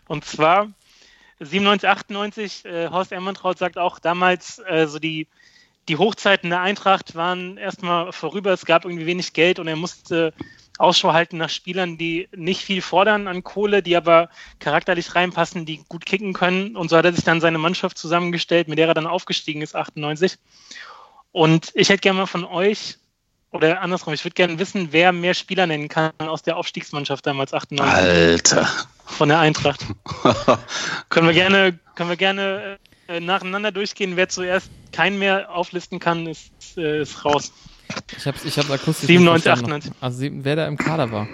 Und 0.08 0.24
zwar 0.24 0.68
97, 1.40 1.88
98, 1.88 2.64
äh, 2.64 2.88
Horst 2.88 3.12
Ermantraut 3.12 3.58
sagt 3.58 3.78
auch 3.78 3.98
damals, 3.98 4.60
äh, 4.66 4.86
so 4.86 4.98
die, 4.98 5.26
die 5.88 5.96
Hochzeiten 5.96 6.50
der 6.50 6.60
Eintracht 6.60 7.14
waren 7.14 7.56
erstmal 7.56 8.12
vorüber, 8.12 8.52
es 8.52 8.66
gab 8.66 8.84
irgendwie 8.84 9.06
wenig 9.06 9.32
Geld 9.32 9.58
und 9.58 9.68
er 9.68 9.76
musste 9.76 10.32
Ausschau 10.78 11.12
halten 11.12 11.38
nach 11.38 11.48
Spielern, 11.48 11.96
die 11.96 12.28
nicht 12.36 12.62
viel 12.62 12.82
fordern 12.82 13.28
an 13.28 13.44
Kohle, 13.44 13.82
die 13.82 13.96
aber 13.96 14.28
charakterlich 14.58 15.14
reinpassen, 15.14 15.64
die 15.64 15.82
gut 15.88 16.04
kicken 16.04 16.32
können. 16.32 16.76
Und 16.76 16.90
so 16.90 16.96
hat 16.96 17.04
er 17.04 17.12
sich 17.12 17.24
dann 17.24 17.40
seine 17.40 17.58
Mannschaft 17.58 17.96
zusammengestellt, 17.96 18.68
mit 18.68 18.78
der 18.78 18.88
er 18.88 18.94
dann 18.94 19.06
aufgestiegen 19.06 19.62
ist, 19.62 19.74
98. 19.74 20.36
Und 21.32 21.70
ich 21.74 21.88
hätte 21.88 22.00
gerne 22.00 22.20
mal 22.20 22.26
von 22.26 22.44
euch, 22.44 22.98
oder 23.52 23.80
andersrum, 23.80 24.12
ich 24.12 24.24
würde 24.24 24.34
gerne 24.34 24.58
wissen, 24.58 24.88
wer 24.90 25.12
mehr 25.12 25.34
Spieler 25.34 25.66
nennen 25.66 25.88
kann 25.88 26.12
aus 26.18 26.42
der 26.42 26.56
Aufstiegsmannschaft 26.58 27.26
damals 27.26 27.54
98 27.54 27.94
Alter. 27.96 28.68
von 29.06 29.28
der 29.30 29.38
Eintracht. 29.38 29.86
können 31.08 31.26
wir 31.26 31.34
gerne, 31.34 31.78
können 31.94 32.10
wir 32.10 32.16
gerne 32.16 32.78
äh, 33.08 33.20
nacheinander 33.20 33.72
durchgehen. 33.72 34.16
Wer 34.16 34.28
zuerst 34.28 34.70
keinen 34.92 35.18
mehr 35.18 35.50
auflisten 35.54 35.98
kann, 35.98 36.26
ist, 36.26 36.50
äh, 36.76 37.02
ist 37.02 37.24
raus. 37.24 37.52
Ich 38.16 38.26
hab's, 38.26 38.44
ich 38.44 38.58
hab's 38.58 38.70
akustisch 38.70 39.06
97, 39.06 39.34
nicht 39.34 39.42
verstanden. 39.44 39.92
98. 39.98 40.02
Also 40.02 40.44
wer 40.44 40.56
da 40.56 40.66
im 40.66 40.76
Kader 40.76 41.10
war. 41.12 41.28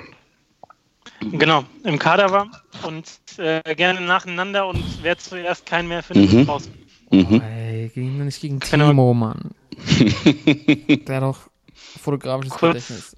Genau, 1.21 1.65
im 1.85 1.99
Kader 1.99 2.31
war 2.31 2.51
und 2.83 3.07
äh, 3.39 3.75
gerne 3.77 4.01
nacheinander 4.01 4.67
und 4.67 4.83
wer 5.03 5.17
zuerst 5.19 5.65
keinen 5.67 5.89
mehr 5.89 6.03
findet, 6.03 6.33
Mhm. 6.33 6.41
ist 6.41 6.49
raus. 6.49 6.69
Mhm. 7.11 7.41
Ey, 7.43 7.91
gegen, 7.95 8.25
nicht 8.25 8.41
gegen. 8.41 8.59
Timo, 8.61 9.15
Mann. 9.15 9.51
Der 11.07 11.17
hat 11.17 11.23
doch 11.23 11.39
fotografisches 12.01 12.53
Kurz. 12.55 12.73
Gedächtnis. 12.89 13.17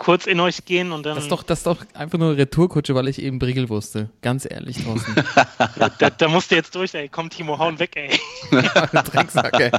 Kurz 0.00 0.26
in 0.26 0.40
euch 0.40 0.64
gehen 0.64 0.92
und 0.92 1.04
dann 1.04 1.14
Das 1.14 1.24
ist 1.24 1.30
doch, 1.30 1.42
das 1.42 1.58
ist 1.58 1.66
doch 1.66 1.76
einfach 1.92 2.18
nur 2.18 2.30
eine 2.30 2.38
Retourkutsche, 2.38 2.94
weil 2.94 3.06
ich 3.08 3.20
eben 3.20 3.38
Briegel 3.38 3.68
wusste. 3.68 4.08
Ganz 4.22 4.46
ehrlich, 4.50 4.82
Thorsten. 4.82 5.14
da, 5.98 6.08
da 6.08 6.28
musst 6.28 6.50
du 6.50 6.54
jetzt 6.54 6.74
durch, 6.74 6.94
ey. 6.94 7.10
Komm, 7.10 7.28
Timo, 7.28 7.58
hauen 7.58 7.78
weg, 7.78 7.94
ey. 7.96 8.18
Drecksack, 8.50 9.60
ey. 9.60 9.70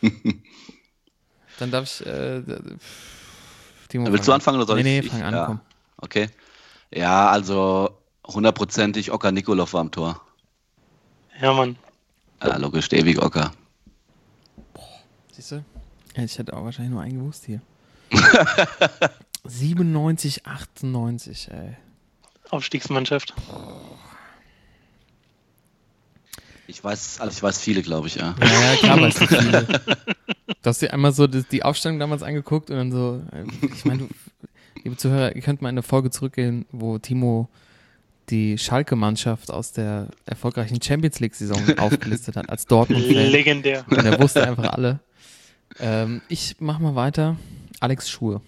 Dann 1.58 1.70
darf 1.70 1.84
ich. 1.84 2.06
Äh, 2.06 2.40
Timo, 3.90 4.10
Willst 4.10 4.26
du 4.26 4.32
anfangen 4.32 4.56
oder 4.56 4.66
soll 4.66 4.82
nee, 4.82 5.00
ich? 5.00 5.04
Nee, 5.04 5.10
fang 5.10 5.18
ich, 5.18 5.24
an, 5.26 5.34
ja. 5.34 5.44
komm. 5.44 5.60
Okay. 5.98 6.28
Ja, 6.90 7.28
also 7.28 7.90
hundertprozentig 8.26 9.12
Oka 9.12 9.32
Nikolov 9.32 9.74
war 9.74 9.82
am 9.82 9.90
Tor. 9.90 10.18
Ja, 11.42 11.52
Mann. 11.52 11.76
Ja, 12.42 12.56
logisch, 12.56 12.88
der 12.88 13.00
ewige 13.00 13.22
Ocker. 13.22 13.52
Siehst 15.30 15.52
du? 15.52 15.64
Ja, 16.16 16.22
ich 16.22 16.38
hätte 16.38 16.56
auch 16.56 16.64
wahrscheinlich 16.64 16.94
nur 16.94 17.02
einen 17.02 17.18
gewusst 17.18 17.44
hier. 17.44 17.60
97, 19.48 20.46
98, 20.46 21.50
ey. 21.50 21.76
Aufstiegsmannschaft. 22.50 23.34
Ich 26.68 26.82
weiß, 26.82 27.20
also 27.20 27.32
ich 27.32 27.42
weiß 27.42 27.60
viele, 27.60 27.82
glaube 27.82 28.08
ich, 28.08 28.16
ja. 28.16 28.34
Ja, 28.40 28.46
ja, 28.46 28.76
klar, 28.76 29.00
weißt 29.00 29.20
du 29.20 29.26
viele. 29.26 29.66
Du 30.62 30.70
hast 30.70 30.82
dir 30.82 30.92
einmal 30.92 31.12
so 31.12 31.28
die, 31.28 31.44
die 31.44 31.62
Aufstellung 31.62 32.00
damals 32.00 32.24
angeguckt 32.24 32.70
und 32.70 32.76
dann 32.76 32.90
so, 32.90 33.22
äh, 33.32 33.44
ich 33.72 33.84
meine, 33.84 34.00
du, 34.00 34.08
liebe 34.82 34.96
Zuhörer, 34.96 35.36
ihr 35.36 35.42
könnt 35.42 35.62
mal 35.62 35.68
in 35.68 35.74
eine 35.74 35.82
Folge 35.82 36.10
zurückgehen, 36.10 36.66
wo 36.72 36.98
Timo 36.98 37.48
die 38.30 38.58
Schalke-Mannschaft 38.58 39.52
aus 39.52 39.72
der 39.72 40.08
erfolgreichen 40.24 40.82
Champions 40.82 41.20
League-Saison 41.20 41.60
aufgelistet 41.78 42.36
hat, 42.36 42.50
als 42.50 42.66
Dortmund-Fan. 42.66 43.30
Legendär. 43.30 43.84
Und 43.88 44.04
er 44.04 44.20
wusste 44.20 44.46
einfach 44.46 44.72
alle. 44.72 44.98
Ähm, 45.78 46.20
ich 46.28 46.56
mach 46.58 46.80
mal 46.80 46.96
weiter. 46.96 47.36
Alex 47.78 48.10
Schuhe. 48.10 48.40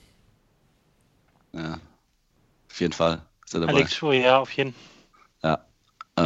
Ja. 1.52 1.78
Auf 2.70 2.80
jeden 2.80 2.92
Fall 2.92 3.22
ist 3.44 3.54
er 3.54 3.60
dabei. 3.60 3.72
Alex 3.74 3.94
Schuhe, 3.94 4.20
ja, 4.20 4.38
auf 4.38 4.52
jeden 4.52 4.74
Ja. 5.42 5.64
Äh, 6.16 6.22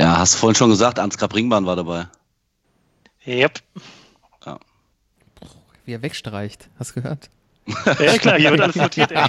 ja, 0.00 0.18
hast 0.18 0.34
du 0.34 0.38
vorhin 0.38 0.56
schon 0.56 0.70
gesagt, 0.70 0.98
Ansgar 0.98 1.28
Bringbahn 1.28 1.66
war 1.66 1.76
dabei. 1.76 2.08
Yep. 3.26 3.60
Wie 5.88 5.94
er 5.94 6.02
wegstreicht. 6.02 6.68
Hast 6.78 6.90
du 6.90 7.00
gehört? 7.00 7.30
Ja, 7.98 8.18
klar, 8.18 8.38
hier 8.38 8.50
wird 8.50 8.60
alles 8.60 8.76
notiert, 8.76 9.10
ey. 9.10 9.26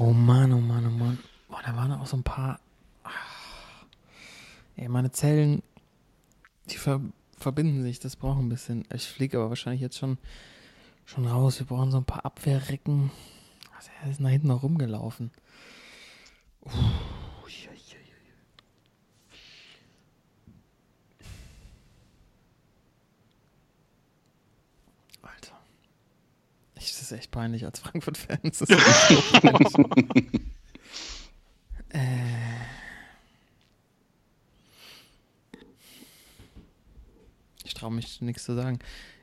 Oh 0.00 0.12
Mann, 0.12 0.52
oh 0.52 0.58
Mann, 0.58 0.84
oh 0.84 0.90
Mann. 0.90 1.18
Boah, 1.48 1.60
da 1.64 1.76
waren 1.76 1.92
auch 1.92 2.06
so 2.06 2.16
ein 2.16 2.24
paar. 2.24 2.58
Ah. 3.04 3.10
Ey, 4.76 4.88
meine 4.88 5.12
Zellen, 5.12 5.62
die 6.70 6.76
ver 6.76 7.00
verbinden 7.36 7.84
sich, 7.84 8.00
das 8.00 8.16
braucht 8.16 8.40
ein 8.40 8.48
bisschen. 8.48 8.84
Ich 8.92 9.06
fliege 9.06 9.38
aber 9.38 9.48
wahrscheinlich 9.48 9.80
jetzt 9.80 9.96
schon, 9.98 10.18
schon 11.08 11.26
raus. 11.26 11.58
Wir 11.58 11.66
brauchen 11.66 11.90
so 11.90 11.96
ein 11.98 12.04
paar 12.04 12.24
Abwehrrecken. 12.24 13.10
Also, 13.76 13.90
er 14.02 14.10
ist 14.10 14.20
nach 14.20 14.30
hinten 14.30 14.48
noch 14.48 14.62
rumgelaufen. 14.62 15.30
Ui. 16.64 16.72
Alter. 25.22 25.58
Ich, 26.76 26.90
das 26.92 27.02
ist 27.02 27.12
echt 27.12 27.30
peinlich 27.30 27.64
als 27.64 27.80
Frankfurt-Fan. 27.80 28.40
Das 28.42 28.60
ist 28.60 28.70
echt 28.70 29.70
so 29.70 29.82
peinlich. 29.82 30.40
äh. 31.88 32.58
Ich 37.64 37.74
traue 37.74 37.92
mich 37.92 38.20
nichts 38.20 38.44
zu 38.44 38.54
sagen. 38.54 38.78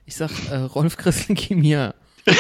Ich 0.05 0.15
sag 0.15 0.29
äh, 0.49 0.55
Rolf 0.57 0.97
Christen 0.97 1.35
Kimia. 1.35 1.93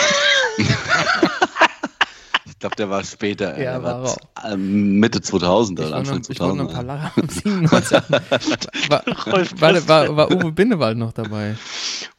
Ich 2.47 2.59
glaube, 2.59 2.75
der 2.77 2.89
war 2.89 3.03
später. 3.03 3.53
ey. 3.55 3.65
Ja, 3.65 3.73
der 3.73 3.83
war 3.83 4.03
war 4.03 4.15
ähm, 4.45 4.97
Mitte 4.99 5.21
2000 5.21 5.77
Ich 5.77 5.85
oder 5.85 5.91
war 5.91 5.99
Anfang 5.99 6.21
ich 6.27 6.39
wollte 6.39 6.55
noch 6.55 6.69
ein 6.69 6.69
2000. 6.69 6.73
paar 6.73 6.83
Lacher 6.83 7.11
am 7.21 7.29
97. 7.29 8.89
war, 8.89 9.03
Rolf 9.33 9.61
war, 9.61 9.87
war, 9.87 10.15
war 10.15 10.31
Uwe 10.31 10.51
Bindewald 10.53 10.97
noch 10.97 11.11
dabei? 11.11 11.57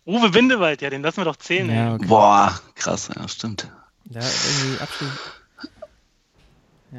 Uwe 0.05 0.29
Bindewald, 0.29 0.83
ja, 0.83 0.91
den 0.91 1.03
lassen 1.03 1.17
wir 1.19 1.25
doch 1.25 1.37
zählen, 1.37 1.71
Ja, 1.71 1.95
okay. 1.95 2.07
Boah, 2.07 2.61
krass, 2.75 3.09
ja, 3.17 3.27
stimmt. 3.27 3.69
Ja, 4.11 4.21
irgendwie 4.21 4.81
Abschied. 4.83 5.09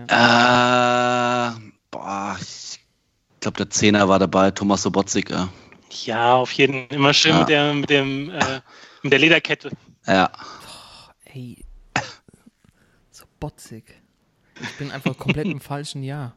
Äh, 0.08 1.60
boah, 1.92 2.38
ich 2.42 2.80
glaube, 3.39 3.58
der 3.58 3.70
Zehner 3.70 4.10
war 4.10 4.20
dabei, 4.20 4.51
Thomas 4.51 4.82
Sobotzig. 4.82 5.30
Ja. 5.30 5.48
Ja, 5.89 6.36
auf 6.36 6.51
jeden 6.53 6.88
Immer 6.89 7.13
schön 7.13 7.32
Ja. 7.32 7.39
mit 7.39 7.50
der, 7.50 7.74
mit 7.74 7.89
dem, 7.89 8.29
äh, 8.29 8.62
mit 9.03 9.12
der 9.12 9.20
Lederkette. 9.20 9.72
ja. 10.06 10.29
Ey, 11.25 11.63
so 13.12 13.25
botzig. 13.39 14.01
Ich 14.60 14.77
bin 14.77 14.91
einfach 14.91 15.17
komplett 15.17 15.46
im 15.46 15.62
falschen 15.62 16.03
Jahr. 16.03 16.36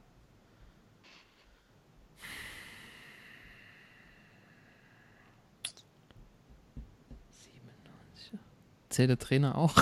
Zählt 8.88 9.10
der 9.10 9.18
Trainer 9.18 9.56
auch? 9.56 9.74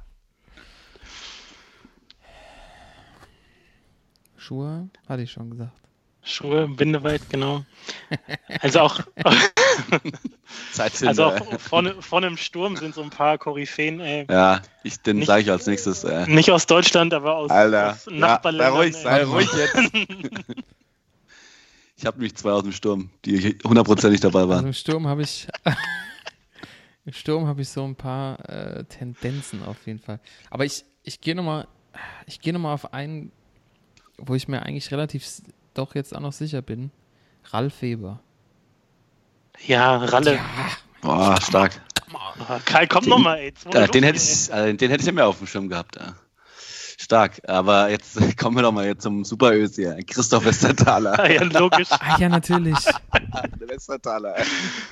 Schuhe, 4.37 4.89
hatte 5.09 5.23
ich 5.23 5.33
schon 5.33 5.51
gesagt. 5.51 5.88
Schuhe, 6.29 6.69
Bindewald, 6.69 7.29
genau. 7.31 7.65
Also 8.61 8.81
auch, 8.81 9.01
also 10.79 11.25
auch 11.25 11.61
vorne, 11.61 12.01
vorne 12.01 12.27
im 12.27 12.37
Sturm 12.37 12.77
sind 12.77 12.95
so 12.95 13.03
ein 13.03 13.11
paar 13.11 13.39
Koryphäen, 13.39 14.01
ey. 14.01 14.27
ja, 14.31 14.61
ich, 14.83 15.01
den 15.01 15.25
sage 15.25 15.43
ich 15.43 15.51
als 15.51 15.67
nächstes. 15.67 16.05
Äh. 16.05 16.27
Nicht 16.27 16.51
aus 16.51 16.67
Deutschland, 16.67 17.15
aber 17.15 17.37
aus, 17.37 17.51
Alter, 17.51 17.93
aus 17.93 18.07
ja, 18.07 18.13
Nachbarländern. 18.13 18.73
sei 18.73 18.79
ruhig, 18.79 18.97
ey. 18.97 19.03
sei 19.03 19.25
ruhig 19.25 19.49
jetzt. 19.57 20.65
Ich 21.97 22.07
habe 22.07 22.19
nämlich 22.19 22.37
zwei 22.37 22.51
aus 22.53 22.63
dem 22.63 22.73
Sturm, 22.73 23.11
die 23.25 23.59
hundertprozentig 23.65 24.21
dabei 24.21 24.41
Also 24.41 24.51
waren. 24.51 24.67
im 24.67 24.73
Sturm 24.73 25.07
habe 25.07 25.23
ich 25.23 25.49
im 27.05 27.13
Sturm 27.13 27.47
habe 27.47 27.63
ich 27.63 27.69
so 27.71 27.85
ein 27.85 27.97
paar 27.97 28.49
äh, 28.49 28.85
Tendenzen 28.85 29.65
auf 29.65 29.87
jeden 29.87 29.99
Fall. 29.99 30.21
Aber 30.51 30.65
ich, 30.65 30.85
ich 31.03 31.21
gehe 31.21 31.35
nochmal 31.35 31.67
ich 32.27 32.41
gehe 32.41 32.53
noch 32.53 32.61
mal 32.61 32.75
auf 32.75 32.93
einen, 32.93 33.33
wo 34.19 34.35
ich 34.35 34.49
mir 34.49 34.63
eigentlich 34.63 34.91
relativ 34.91 35.27
doch 35.75 35.95
jetzt 35.95 36.15
auch 36.15 36.21
noch 36.21 36.33
sicher 36.33 36.63
bin. 36.63 36.91
Ralf 37.51 37.83
Weber. 37.83 38.21
Ja, 39.67 39.97
Ralle. 39.97 40.39
Boah, 41.01 41.41
stark. 41.41 41.81
Ah, 42.15 42.59
Karl, 42.65 42.87
komm 42.87 43.05
nochmal, 43.05 43.39
ey. 43.39 43.53
Ja, 43.73 43.87
den, 43.87 44.03
hätte 44.05 44.19
ich, 44.19 44.51
äh, 44.51 44.73
den 44.75 44.91
hätte 44.91 45.01
ich 45.03 45.07
ja 45.07 45.13
mehr 45.13 45.27
auf 45.27 45.39
dem 45.39 45.47
Schirm 45.47 45.69
gehabt. 45.69 45.97
Ja. 45.97 46.15
Stark. 46.99 47.41
Aber 47.49 47.91
jetzt 47.91 48.19
kommen 48.39 48.57
wir 48.57 48.63
doch 48.63 48.73
mal 48.73 48.87
jetzt 48.87 49.03
zum 49.03 49.25
Superös 49.25 49.75
hier. 49.77 49.99
Christoph 50.07 50.45
Westerthaler. 50.45 51.19
ey. 51.21 51.37
Ja, 51.41 51.43
logisch. 51.45 51.89
Ah 51.91 52.19
ja, 52.19 52.29
natürlich. 52.29 52.79
Der 53.61 53.69
Westerthaler. 53.69 54.37
ey. 54.39 54.45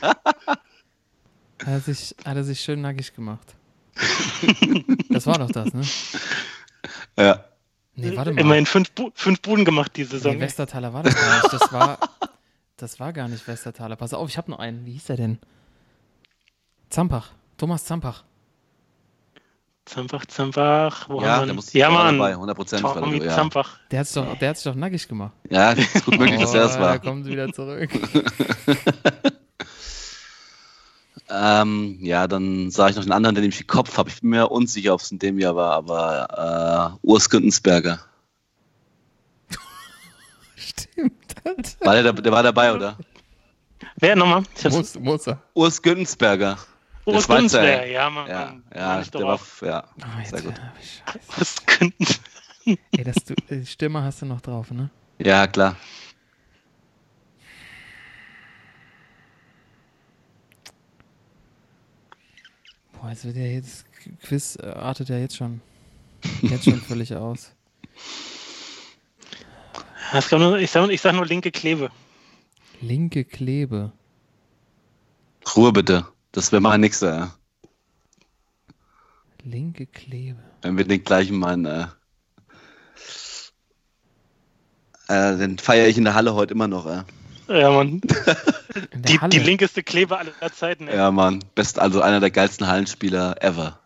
Hat 0.02 0.16
er 1.66 1.80
sich, 1.80 2.14
hat 2.24 2.36
er 2.36 2.44
sich 2.44 2.60
schön 2.60 2.80
nackig 2.82 3.14
gemacht. 3.14 3.54
Das 5.08 5.26
war 5.26 5.38
doch 5.38 5.50
das, 5.50 5.72
ne? 5.72 5.82
Ja. 7.18 7.44
Nee, 7.96 8.16
warte 8.16 8.32
mal. 8.32 8.40
Immerhin 8.40 8.66
fünf, 8.66 8.90
Bu 8.92 9.10
fünf 9.14 9.40
Buden 9.40 9.64
gemacht 9.64 9.92
diese 9.96 10.10
Saison. 10.12 10.34
Nee, 10.34 10.40
Westerthaler 10.40 10.92
war 10.92 11.02
das 11.02 11.14
gar 11.14 11.42
nicht. 11.42 11.52
Das 11.52 11.72
war, 11.72 11.98
das 12.76 13.00
war 13.00 13.12
gar 13.12 13.28
nicht 13.28 13.46
Westerthaler. 13.48 13.96
Pass 13.96 14.12
auf, 14.14 14.28
ich 14.28 14.36
habe 14.38 14.50
noch 14.50 14.58
einen. 14.58 14.84
Wie 14.84 14.92
hieß 14.92 15.08
er 15.10 15.16
denn? 15.16 15.38
Zampach. 16.90 17.30
Thomas 17.56 17.84
Zampach. 17.84 18.24
Zampach, 19.86 20.26
Zampach. 20.26 21.08
Wo 21.08 21.20
Ja, 21.22 21.28
haben 21.36 21.42
wir 21.42 21.46
der 21.46 21.54
muss 21.54 21.72
ja, 21.72 21.88
der 21.88 21.96
Mann. 21.96 22.18
dabei, 22.18 22.34
100% 22.34 22.82
war 22.82 22.94
Tommy 23.00 23.18
der, 23.20 23.28
ja. 23.28 23.34
Zampach. 23.34 23.78
Der 23.90 24.00
hat 24.00 24.06
sich 24.08 24.22
doch, 24.22 24.38
der 24.38 24.48
hat 24.50 24.56
sich 24.58 24.64
doch 24.64 24.74
nackig 24.74 25.06
gemacht. 25.08 25.32
ja, 25.48 25.70
ist 25.72 26.04
gut 26.04 26.18
möglich, 26.18 26.40
dass 26.40 26.54
er 26.54 26.60
das 26.62 26.76
Oh, 26.76 26.80
war. 26.80 26.92
Da 26.92 26.98
kommen 26.98 27.22
sie 27.24 27.30
wieder 27.30 27.52
zurück. 27.52 27.90
Ähm, 31.28 31.98
ja, 32.00 32.26
dann 32.28 32.70
sage 32.70 32.90
ich 32.90 32.96
noch 32.96 33.04
den 33.04 33.12
anderen, 33.12 33.34
den 33.34 33.44
ich 33.44 33.60
im 33.60 33.66
Kopf 33.66 33.98
habe. 33.98 34.08
Ich 34.10 34.20
bin 34.20 34.30
mir 34.30 34.48
unsicher, 34.48 34.94
ob 34.94 35.00
es 35.00 35.10
in 35.10 35.18
dem 35.18 35.38
Jahr 35.38 35.56
war, 35.56 35.72
aber 35.72 36.98
äh, 37.02 37.06
Urs 37.06 37.28
Güntensberger. 37.28 37.98
Stimmt, 40.56 41.34
Alter. 41.44 41.86
War 41.86 42.02
der, 42.02 42.12
der 42.12 42.32
war 42.32 42.42
dabei, 42.42 42.72
oder? 42.72 42.96
Wer 43.96 44.16
nochmal? 44.16 44.42
Muss, 44.70 44.98
muss 44.98 45.26
er. 45.26 45.42
Urs 45.54 45.82
Güntensberger. 45.82 46.58
Der 47.06 47.14
Urs 47.14 47.54
ey. 47.54 47.92
Ja, 47.92 48.10
Mann. 48.10 48.28
Ja, 48.28 48.54
ja, 48.74 49.02
der 49.02 49.20
war, 49.22 49.34
auch. 49.34 49.62
ja, 49.62 49.84
Oh, 49.98 50.24
sehr 50.24 50.42
gut. 50.42 50.54
Urs 51.38 51.56
Günzler. 51.66 52.16
Ey, 52.64 53.04
das, 53.04 53.16
du, 53.24 53.34
die 53.48 53.64
Stimme 53.64 54.02
hast 54.02 54.22
du 54.22 54.26
noch 54.26 54.40
drauf, 54.40 54.72
ne? 54.72 54.90
Ja, 55.18 55.46
klar. 55.46 55.76
Boah, 63.06 63.12
jetzt 63.12 63.24
wird 63.24 63.36
ja 63.36 63.44
jetzt, 63.44 63.84
Quiz 64.24 64.58
äh, 64.60 64.66
artet 64.66 65.10
ja 65.10 65.16
jetzt 65.16 65.36
schon, 65.36 65.60
jetzt 66.42 66.64
schon 66.64 66.80
völlig 66.88 67.14
aus. 67.14 67.52
Nur- 70.32 70.58
Ich 70.58 70.72
sag, 70.72 70.90
ich 70.90 71.00
sag 71.00 71.14
nur 71.14 71.24
linke 71.24 71.52
Klebe. 71.52 71.88
Linke 72.80 73.24
Klebe. 73.24 73.92
Ruhe 75.54 75.72
bitte. 75.72 76.04
Das 76.32 76.50
wäre 76.50 76.60
mal 76.60 76.78
nix, 76.78 77.00
äh, 77.02 77.26
Linke 79.44 79.86
Klebe. 79.86 80.42
wenn 80.62 80.76
wir 80.76 80.84
den 80.84 81.04
gleichen 81.04 81.38
meinen. 81.38 81.64
Äh, 81.64 81.86
äh, 85.06 85.36
den 85.36 85.58
feiere 85.58 85.86
ich 85.86 85.96
in 85.96 86.02
der 86.02 86.14
Halle 86.14 86.34
heute 86.34 86.54
immer 86.54 86.66
noch. 86.66 86.86
Äh. 86.86 87.04
Ja, 87.46 87.70
Mann. 87.70 88.00
Die, 88.94 89.18
die 89.28 89.38
linkeste 89.38 89.82
Klebe 89.82 90.18
aller 90.18 90.52
Zeiten. 90.52 90.88
Ey. 90.88 90.96
Ja, 90.96 91.10
Mann. 91.10 91.44
Best, 91.54 91.78
also 91.78 92.00
einer 92.00 92.20
der 92.20 92.30
geilsten 92.30 92.66
Hallenspieler 92.66 93.42
ever. 93.42 93.80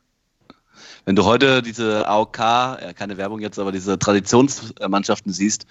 wenn 1.05 1.17
du 1.17 1.25
heute 1.25 1.63
diese 1.63 2.07
AOK, 2.09 2.39
ja, 2.39 2.93
keine 2.95 3.17
Werbung 3.17 3.41
jetzt, 3.41 3.59
aber 3.59 3.73
diese 3.73 3.99
Traditionsmannschaften 3.99 5.33
siehst, 5.33 5.67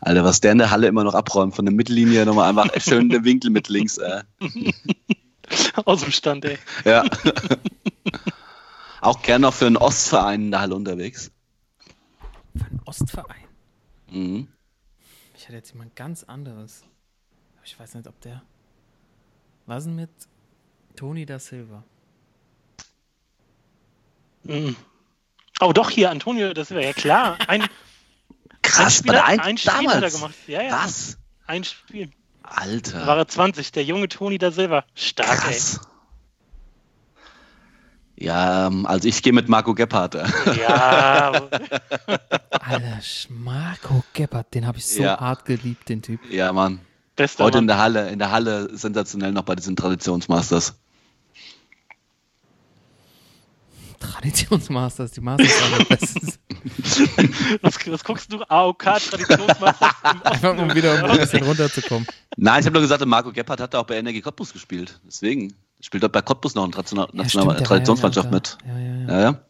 Alter, 0.00 0.24
was 0.24 0.40
der 0.40 0.52
in 0.52 0.58
der 0.58 0.70
Halle 0.70 0.86
immer 0.86 1.04
noch 1.04 1.14
abräumt, 1.14 1.56
von 1.56 1.64
der 1.64 1.74
Mittellinie 1.74 2.24
nochmal 2.24 2.48
einfach 2.48 2.80
schön 2.80 3.08
den 3.08 3.24
Winkel 3.24 3.50
mit 3.50 3.68
links. 3.68 3.98
Äh. 3.98 4.22
Aus 5.84 6.02
dem 6.02 6.12
Stand, 6.12 6.44
ey. 6.44 6.58
Ja. 6.84 7.04
Auch 9.00 9.22
gern 9.22 9.42
noch 9.42 9.54
für 9.54 9.66
einen 9.66 9.76
Ostverein 9.76 10.42
in 10.42 10.50
der 10.50 10.60
Halle 10.60 10.74
unterwegs. 10.74 11.30
Für 12.56 12.66
einen 12.66 12.80
Ostverein. 12.84 13.44
Mhm. 14.10 14.48
Ich 15.36 15.44
hatte 15.44 15.54
jetzt 15.54 15.72
jemand 15.72 15.96
ganz 15.96 16.24
anderes. 16.24 16.82
Ich 17.70 17.78
weiß 17.78 17.94
nicht, 17.96 18.06
ob 18.06 18.18
der. 18.22 18.40
Was 19.66 19.84
denn 19.84 19.94
mit 19.94 20.08
Toni 20.96 21.26
da 21.26 21.38
Silva? 21.38 21.84
Mhm. 24.44 24.74
Oh, 25.60 25.72
doch, 25.74 25.90
hier, 25.90 26.10
Antonio, 26.10 26.54
das 26.54 26.70
wäre 26.70 26.82
ja 26.84 26.92
klar. 26.94 27.36
Ein, 27.46 27.62
ein 27.62 27.68
Krass, 28.62 28.96
Spieler, 28.98 29.12
bei 29.12 29.18
der 29.18 29.26
ein, 29.26 29.40
ein 29.40 29.58
Spiel 29.58 29.72
hat 29.72 29.80
er 29.84 29.90
damals. 29.92 30.14
gemacht. 30.14 30.34
Ja, 30.46 30.62
ja. 30.62 30.72
Was? 30.72 31.18
Ein 31.46 31.64
Spiel. 31.64 32.10
Alter. 32.42 33.00
Da 33.00 33.06
war 33.06 33.18
er 33.18 33.28
20, 33.28 33.70
der 33.72 33.84
junge 33.84 34.08
Toni 34.08 34.38
da 34.38 34.50
Silva. 34.50 34.84
Stark, 34.94 35.38
Krass. 35.40 35.80
Ja, 38.16 38.66
ähm, 38.68 38.86
also 38.86 39.06
ich 39.08 39.22
gehe 39.22 39.34
mit 39.34 39.50
Marco 39.50 39.74
Gebhardt. 39.74 40.14
ey. 40.14 40.26
Ja, 40.58 41.32
Alter, 42.50 43.00
Marco 43.28 44.02
Gebhardt, 44.14 44.54
den 44.54 44.66
habe 44.66 44.78
ich 44.78 44.86
so 44.86 45.02
Ja. 45.02 45.20
hart 45.20 45.44
geliebt, 45.44 45.90
den 45.90 46.00
Typ. 46.00 46.20
Ja, 46.30 46.50
Mann. 46.54 46.80
Bester 47.18 47.44
Heute 47.44 47.58
in 47.58 47.64
Mann. 47.64 47.68
der 47.68 47.78
Halle, 47.78 48.08
in 48.10 48.18
der 48.18 48.30
Halle 48.30 48.70
sensationell 48.76 49.32
noch 49.32 49.42
bei 49.42 49.54
diesen 49.54 49.76
Traditionsmasters. 49.76 50.74
Traditionsmasters, 54.00 55.10
die 55.12 55.20
Masters 55.20 55.60
waren 55.60 55.86
das 55.88 55.98
Beste. 55.98 56.38
Was, 57.62 57.86
was 57.86 58.04
guckst 58.04 58.32
du? 58.32 58.42
AOK, 58.48 58.82
Traditionsmeister 58.82 59.90
im 60.12 60.22
Einfach 60.22 60.58
um 60.58 60.74
wieder 60.74 61.04
um 61.04 61.10
ein 61.10 61.18
bisschen 61.18 61.42
runterzukommen. 61.44 62.06
Nein, 62.36 62.60
ich 62.60 62.66
habe 62.66 62.74
nur 62.74 62.82
gesagt, 62.82 63.04
Marco 63.06 63.32
Gebhardt 63.32 63.60
hat 63.60 63.74
auch 63.74 63.84
bei 63.84 63.96
Energie 63.96 64.20
Cottbus 64.20 64.52
gespielt. 64.52 65.00
Deswegen 65.06 65.54
spielt 65.80 66.02
er 66.02 66.08
bei 66.08 66.20
Cottbus 66.22 66.54
noch 66.54 66.64
eine 66.64 66.72
National 66.72 67.08
Ja, 67.12 67.22
National 67.22 67.28
stimmt, 67.28 67.50
der 67.52 67.60
ja 67.60 67.66
Traditionsmannschaft 67.66 68.26
auch 68.28 68.32
mit. 68.32 68.56
da. 68.64 68.68
Ja, 68.72 68.78
ja, 68.78 68.94
ja. 68.96 69.08
Ja, 69.08 69.20
ja. 69.20 69.40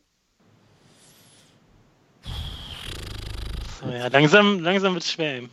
So, 3.81 3.89
ja, 3.91 4.07
langsam, 4.09 4.61
langsam 4.61 4.95
wird 4.95 5.05
es 5.05 5.13
schwer. 5.13 5.35
Ey. 5.37 5.49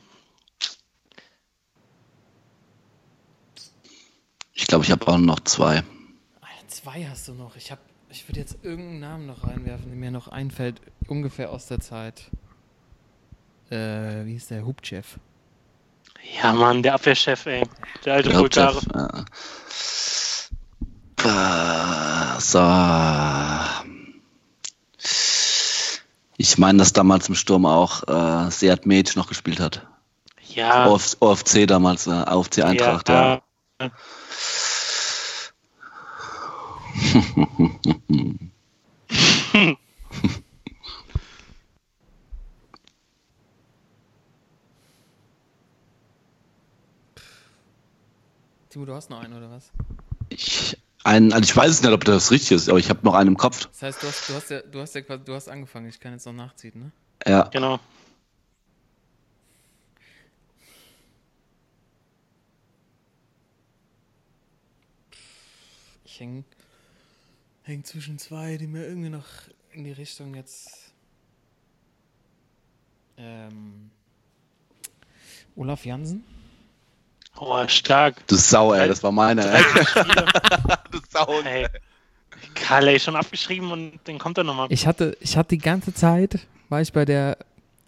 Ich 4.56 4.66
glaube, 4.68 4.86
ich 4.86 4.92
habe 4.92 5.06
auch 5.08 5.18
noch 5.18 5.42
zwei. 5.42 5.84
Zwei 6.68 7.06
hast 7.08 7.28
du 7.28 7.34
noch. 7.34 7.56
Ich, 7.56 7.72
hab- 7.72 7.80
ich 8.10 8.28
würde 8.28 8.40
jetzt 8.40 8.58
irgendeinen 8.64 9.00
Namen 9.00 9.26
noch 9.28 9.44
reinwerfen, 9.46 9.88
der 9.88 9.96
mir 9.96 10.12
noch 10.12 10.28
einfällt, 10.28 10.82
ungefähr 11.08 11.52
aus 11.52 11.68
der 11.68 11.80
Zeit. 11.80 12.32
Äh, 13.70 14.26
wie 14.26 14.32
hieß 14.34 14.48
der? 14.48 14.66
Hubchev. 14.66 15.18
Ja, 16.42 16.54
Mann, 16.54 16.82
der 16.82 16.96
Abwehrchef, 16.96 17.46
ey. 17.46 17.64
Der 18.04 18.16
alte 18.16 18.30
Der 18.30 18.40
Bulgare. 18.40 18.82
Ja. 21.24 22.40
So. 22.40 22.60
Ich 26.38 26.58
meine, 26.58 26.80
dass 26.80 26.94
damals 26.94 27.30
im 27.30 27.36
Sturm 27.36 27.66
auch 27.66 28.04
äh, 28.08 28.52
Seat 28.52 28.86
Med 28.86 29.16
noch 29.16 29.28
gespielt 29.28 29.60
hat. 29.60 29.86
Ja, 30.48 30.88
OF, 30.88 31.18
OFC 31.20 31.66
damals, 31.68 32.08
äh, 32.08 32.12
AFC 32.12 32.60
Eintracht, 32.64 33.10
ja. 33.10 33.42
ja. 33.82 33.92
Timo, 48.70 48.86
du 48.86 48.94
hast 48.94 49.10
noch 49.10 49.22
einen, 49.22 49.34
oder 49.34 49.52
was? 49.52 49.72
Ich, 50.30 50.78
ein, 51.04 51.34
also 51.34 51.44
ich 51.44 51.56
weiß 51.56 51.72
es 51.72 51.82
nicht, 51.82 51.92
ob 51.92 52.04
das 52.06 52.32
richtig 52.32 52.52
ist, 52.52 52.70
aber 52.70 52.80
ich 52.80 52.90
habe 52.90 53.00
noch 53.04 53.14
einen 53.14 53.30
im 53.30 53.38
Kopf. 53.38 53.68
Das 53.68 53.82
heißt, 53.82 54.04
du 54.04 54.08
hast, 54.08 54.30
du 54.30 54.34
hast 54.34 54.50
ja, 54.50 54.62
du 54.62 54.82
hast 54.82 54.96
ja 54.96 55.02
quasi, 55.02 55.24
du 55.24 55.34
hast 55.34 55.48
angefangen, 55.50 55.88
ich 55.90 56.00
kann 56.00 56.14
jetzt 56.14 56.26
noch 56.26 56.34
nachziehen, 56.34 56.80
ne? 56.80 56.92
Ja. 57.26 57.44
Genau. 57.50 57.80
Ich 66.06 66.20
häng, 66.20 66.46
häng 67.66 67.84
zwischen 67.84 68.18
zwei, 68.20 68.58
die 68.58 68.68
mir 68.68 68.86
irgendwie 68.86 69.10
noch 69.10 69.26
in 69.72 69.84
die 69.84 69.92
Richtung 69.92 70.36
jetzt. 70.36 70.94
Ähm, 73.18 73.90
Olaf 75.56 75.86
Jansen? 75.86 76.24
Oh, 77.38 77.68
stark. 77.68 78.26
Du 78.28 78.36
Sau, 78.36 78.74
ey, 78.74 78.88
das 78.88 79.04
war 79.04 79.12
meine. 79.12 79.46
Ey. 79.52 79.64
Du 80.92 81.00
Sau. 81.10 81.42
Ey. 81.42 81.68
Karl, 82.54 82.88
ey, 82.88 83.00
schon 83.00 83.16
abgeschrieben 83.16 83.72
und 83.72 84.00
dann 84.06 84.20
kommt 84.20 84.38
er 84.38 84.44
nochmal. 84.44 84.68
Ich 84.70 84.88
hatte, 84.88 85.18
ich 85.20 85.36
hatte 85.36 85.50
die 85.50 85.58
ganze 85.58 85.94
Zeit, 85.94 86.48
war 86.70 86.82
ich 86.82 86.94
bei 86.94 87.04
der, 87.04 87.38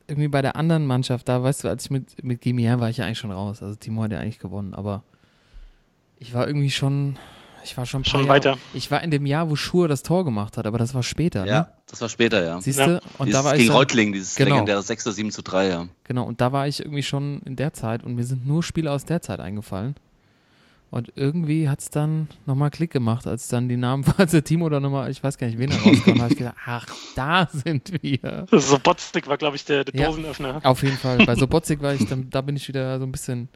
irgendwie 0.07 0.27
bei 0.27 0.41
der 0.41 0.55
anderen 0.55 0.85
Mannschaft 0.85 1.29
da, 1.29 1.43
weißt 1.43 1.63
du, 1.63 1.67
als 1.69 1.85
ich 1.85 1.91
mit, 1.91 2.23
mit 2.23 2.41
Gimier 2.41 2.79
war 2.79 2.89
ich 2.89 2.97
ja 2.97 3.05
eigentlich 3.05 3.19
schon 3.19 3.31
raus. 3.31 3.61
Also 3.61 3.75
Timo 3.75 4.03
hat 4.03 4.11
ja 4.11 4.19
eigentlich 4.19 4.39
gewonnen, 4.39 4.73
aber 4.73 5.03
ich 6.19 6.33
war 6.33 6.47
irgendwie 6.47 6.71
schon, 6.71 7.17
ich 7.67 7.77
war 7.77 7.85
schon, 7.85 8.03
Schon 8.05 8.27
weiter. 8.27 8.57
Ich 8.73 8.89
war 8.91 9.03
in 9.03 9.11
dem 9.11 9.25
Jahr, 9.25 9.49
wo 9.49 9.55
Schur 9.55 9.87
das 9.87 10.03
Tor 10.03 10.23
gemacht 10.25 10.57
hat, 10.57 10.65
aber 10.65 10.77
das 10.77 10.93
war 10.93 11.03
später, 11.03 11.43
ne? 11.45 11.51
Ja, 11.51 11.71
das 11.89 12.01
war 12.01 12.09
später, 12.09 12.43
ja. 12.43 12.59
Siehst 12.61 12.79
Ja. 12.79 12.87
du? 12.87 12.93
Und 13.17 13.27
Dieses 13.27 13.39
da 13.39 13.43
war 13.45 13.53
ich 13.55 13.59
gegen 13.59 13.69
dann, 13.69 13.77
Reutling, 13.77 14.13
dieses 14.13 14.35
Genau. 14.35 14.51
legendäre 14.55 14.81
6. 14.81 15.03
7 15.03 15.31
zu 15.31 15.41
3, 15.41 15.67
ja. 15.67 15.87
Genau, 16.05 16.23
und 16.23 16.41
da 16.41 16.51
war 16.51 16.67
ich 16.67 16.79
irgendwie 16.79 17.03
schon 17.03 17.41
in 17.45 17.55
der 17.55 17.73
Zeit 17.73 18.03
und 18.03 18.15
mir 18.15 18.23
sind 18.23 18.47
nur 18.47 18.63
Spiele 18.63 18.91
aus 18.91 19.05
der 19.05 19.21
Zeit 19.21 19.39
eingefallen. 19.39 19.95
Und 20.89 21.11
irgendwie 21.15 21.67
hat 21.67 21.81
es 21.81 21.89
dann 21.89 22.29
nochmal 22.45 22.69
Klick 22.71 22.91
gemacht, 22.91 23.27
als 23.27 23.49
dann 23.49 23.67
die 23.67 23.75
Namen, 23.75 24.05
als 24.17 24.31
der 24.31 24.43
Timo 24.45 24.69
dann 24.69 24.81
nochmal, 24.83 25.11
ich 25.11 25.21
weiß 25.21 25.37
gar 25.37 25.47
nicht, 25.47 25.59
wen 25.59 25.69
er 25.69 25.81
rauskam, 25.81 26.21
habe 26.21 26.31
ich 26.31 26.37
gedacht, 26.37 26.55
ach, 26.65 26.85
da 27.15 27.49
sind 27.51 27.91
wir. 28.01 28.45
So 28.53 28.79
Botzig 28.79 29.27
war, 29.27 29.37
glaube 29.37 29.57
ich, 29.57 29.65
der, 29.65 29.83
der 29.83 29.99
Ja. 29.99 30.07
Dosenöffner. 30.07 30.61
Auf 30.63 30.83
jeden 30.83 30.95
Fall. 30.97 31.25
Bei 31.25 31.35
Sobotzig 31.35 31.81
war 31.81 31.93
ich, 31.93 32.05
dann, 32.05 32.29
da 32.29 32.39
bin 32.39 32.55
ich 32.55 32.67
wieder 32.69 32.99
so 32.99 33.05
ein 33.05 33.11
bisschen. 33.11 33.49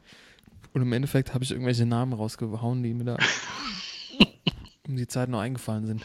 Und 0.74 0.82
im 0.82 0.92
Endeffekt 0.92 1.32
habe 1.34 1.42
ich 1.44 1.50
irgendwelche 1.52 1.84
Namen 1.86 2.12
rausgehauen, 2.14 2.82
die 2.82 2.92
mir 2.94 3.04
da 3.04 3.16
um 4.92 4.96
die 4.96 5.06
Zeit 5.08 5.28
noch 5.30 5.40
eingefallen 5.40 5.86
sind. 5.86 6.02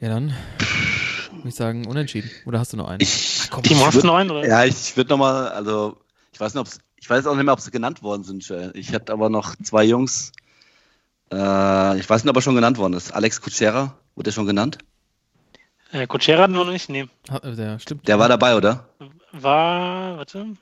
Ja, 0.00 0.08
dann 0.08 0.34
würde 1.32 1.48
ich 1.48 1.54
sagen, 1.54 1.86
unentschieden. 1.86 2.28
Oder 2.44 2.58
hast 2.58 2.72
du 2.72 2.76
noch 2.76 2.88
einen? 2.88 3.00
Ich, 3.00 3.48
komm, 3.50 3.62
Timo, 3.62 3.80
ich 3.80 3.86
hast 3.86 3.94
du 3.94 4.00
würd- 4.00 4.06
noch 4.06 4.16
einen? 4.16 4.30
Oder? 4.32 4.46
Ja, 4.46 4.64
ich 4.64 4.96
würde 4.96 5.10
nochmal, 5.10 5.48
also 5.50 5.96
ich 6.32 6.40
weiß 6.40 6.54
nicht, 6.54 6.60
ob's, 6.60 6.80
ich 6.96 7.08
weiß 7.08 7.26
auch 7.26 7.36
nicht 7.36 7.44
mehr, 7.44 7.52
ob 7.54 7.60
sie 7.60 7.70
genannt 7.70 8.02
worden 8.02 8.24
sind. 8.24 8.48
Ich 8.74 8.90
hätte 8.92 9.12
aber 9.12 9.30
noch 9.30 9.54
zwei 9.62 9.84
Jungs. 9.84 10.32
Äh, 11.32 11.98
ich 12.00 12.10
weiß 12.10 12.24
nicht, 12.24 12.30
ob 12.30 12.36
er 12.36 12.42
schon 12.42 12.56
genannt 12.56 12.78
worden 12.78 12.94
ist. 12.94 13.12
Alex 13.12 13.40
Kutschera, 13.40 13.96
wurde 14.16 14.30
er 14.30 14.32
schon 14.32 14.46
genannt? 14.46 14.78
Äh, 15.92 16.06
Kutschera 16.08 16.42
hat 16.42 16.50
noch 16.50 16.66
nicht 16.68 16.88
nehmen. 16.88 17.10
Ha- 17.30 17.38
äh, 17.44 17.54
der 17.54 17.78
stimmt. 17.78 18.08
Der 18.08 18.18
war 18.18 18.28
dabei, 18.28 18.56
oder? 18.56 18.88
War, 19.30 20.16
warte. 20.18 20.56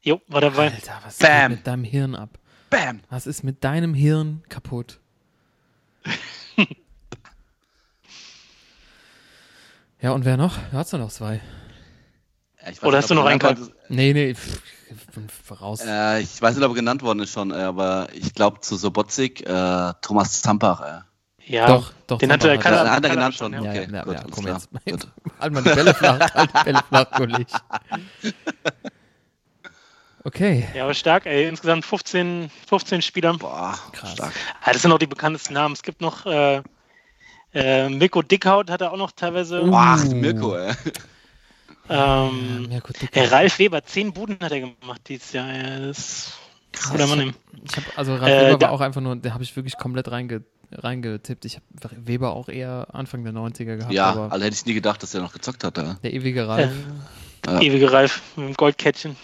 Jo, 0.00 0.20
war 0.28 0.40
dabei. 0.40 0.72
Alter, 0.72 0.98
was 1.04 1.18
Bam. 1.18 1.50
geht 1.50 1.58
mit 1.58 1.66
deinem 1.66 1.84
Hirn 1.84 2.14
ab? 2.14 2.38
Bam! 2.72 3.00
Was 3.10 3.26
ist 3.26 3.44
mit 3.44 3.62
deinem 3.64 3.92
Hirn 3.94 4.42
kaputt? 4.48 4.98
ja, 10.00 10.12
und 10.12 10.24
wer 10.24 10.36
noch? 10.38 10.56
Du 10.70 10.76
hast 10.78 10.92
du 10.92 10.98
noch 10.98 11.10
zwei. 11.10 11.40
Ja, 12.62 12.70
ich 12.70 12.76
weiß 12.78 12.82
Oder 12.84 12.96
nicht, 12.96 13.02
hast 13.04 13.10
du 13.10 13.14
noch 13.14 13.26
einen, 13.26 13.70
Nee, 13.88 14.12
nee, 14.14 14.34
pff, 14.34 14.60
pff, 15.28 15.60
raus. 15.60 15.82
ist. 15.82 15.86
Äh, 15.86 16.20
ich 16.20 16.40
weiß 16.40 16.56
nicht, 16.56 16.64
ob 16.64 16.72
er 16.72 16.76
genannt 16.76 17.02
worden 17.02 17.20
ist 17.20 17.32
schon, 17.32 17.50
äh, 17.50 17.56
aber 17.56 18.08
ich 18.14 18.32
glaube 18.34 18.60
zu 18.60 18.76
Sobotzig, 18.76 19.46
äh, 19.46 19.92
Thomas 20.00 20.40
Zampach. 20.40 20.80
Äh. 20.80 21.00
Ja, 21.44 21.66
Doch, 21.66 21.92
doch, 22.06 22.18
Den 22.18 22.32
hat 22.32 22.42
er, 22.44 22.54
hat 22.54 22.60
kann 22.62 22.72
er- 22.72 22.84
er, 22.84 22.90
hat 22.92 23.04
er 23.04 23.10
genannt 23.10 23.34
schon, 23.34 23.52
schon, 23.52 23.64
ja. 23.64 23.70
okay, 23.70 23.88
ja, 23.92 24.02
gut, 24.04 24.14
ja, 24.14 24.24
komm 24.30 24.44
klar. 24.44 24.62
jetzt. 24.84 24.84
Gut. 25.02 25.08
halt 25.40 25.52
mal 25.52 25.62
die 25.62 25.70
Bälle 25.74 25.92
flach, 25.92 26.34
halt 26.34 26.50
die 26.54 26.64
Bälle 26.64 26.82
flach, 26.88 27.10
Kollege. 27.10 27.46
Okay. 30.24 30.68
Ja, 30.74 30.84
aber 30.84 30.94
stark, 30.94 31.26
ey. 31.26 31.48
Insgesamt 31.48 31.84
15, 31.84 32.50
15 32.68 33.02
Spieler. 33.02 33.34
Boah, 33.36 33.78
Krass. 33.92 34.12
stark. 34.12 34.32
Ah, 34.62 34.72
das 34.72 34.82
sind 34.82 34.92
auch 34.92 34.98
die 34.98 35.06
bekanntesten 35.06 35.54
Namen. 35.54 35.72
Es 35.74 35.82
gibt 35.82 36.00
noch 36.00 36.26
äh, 36.26 36.62
äh, 37.54 37.88
Mirko 37.88 38.22
Dickhaut, 38.22 38.70
hat 38.70 38.80
er 38.80 38.92
auch 38.92 38.96
noch 38.96 39.10
teilweise. 39.12 39.62
Uh. 39.64 39.72
Ach, 39.74 40.04
Mirko, 40.04 40.54
ey. 40.56 40.72
Ähm, 41.88 42.68
Ja, 42.70 42.78
gut, 42.80 42.94
äh, 43.12 43.24
Ralf 43.26 43.58
Weber, 43.58 43.84
10 43.84 44.12
Buden 44.12 44.38
hat 44.40 44.52
er 44.52 44.60
gemacht 44.60 45.00
dieses 45.08 45.32
Jahr. 45.32 45.52
Ja, 45.52 45.80
das 45.80 46.32
Krass. 46.72 46.94
Oder 46.94 47.06
man. 47.08 47.34
Ich 47.64 47.76
habe 47.76 47.86
also 47.96 48.14
Ralf 48.14 48.28
Äh, 48.30 48.46
Weber 48.48 48.58
da- 48.58 48.66
war 48.68 48.72
auch 48.74 48.80
einfach 48.80 49.00
nur, 49.00 49.16
der 49.16 49.34
habe 49.34 49.42
ich 49.42 49.54
wirklich 49.56 49.76
komplett 49.76 50.10
reinge, 50.10 50.42
reingetippt. 50.70 51.44
Ich 51.44 51.56
habe 51.56 51.66
Weber 52.06 52.34
auch 52.34 52.48
eher 52.48 52.86
Anfang 52.92 53.24
der 53.24 53.32
90er 53.34 53.76
gehabt, 53.76 53.92
Ja, 53.92 54.06
aber 54.10 54.32
also 54.32 54.44
hätte 54.44 54.54
ich 54.56 54.64
nie 54.64 54.74
gedacht, 54.74 55.02
dass 55.02 55.12
er 55.14 55.20
noch 55.20 55.32
gezockt 55.32 55.64
hat. 55.64 55.76
Ja. 55.76 55.96
der 56.02 56.12
ewige 56.14 56.46
Ralf. 56.48 56.70
Äh, 56.70 57.50
Ja. 57.50 57.60
Ewige 57.60 57.90
Ralf 57.92 58.22
mit 58.36 58.46
dem 58.50 58.54
Goldkettchen. 58.54 59.16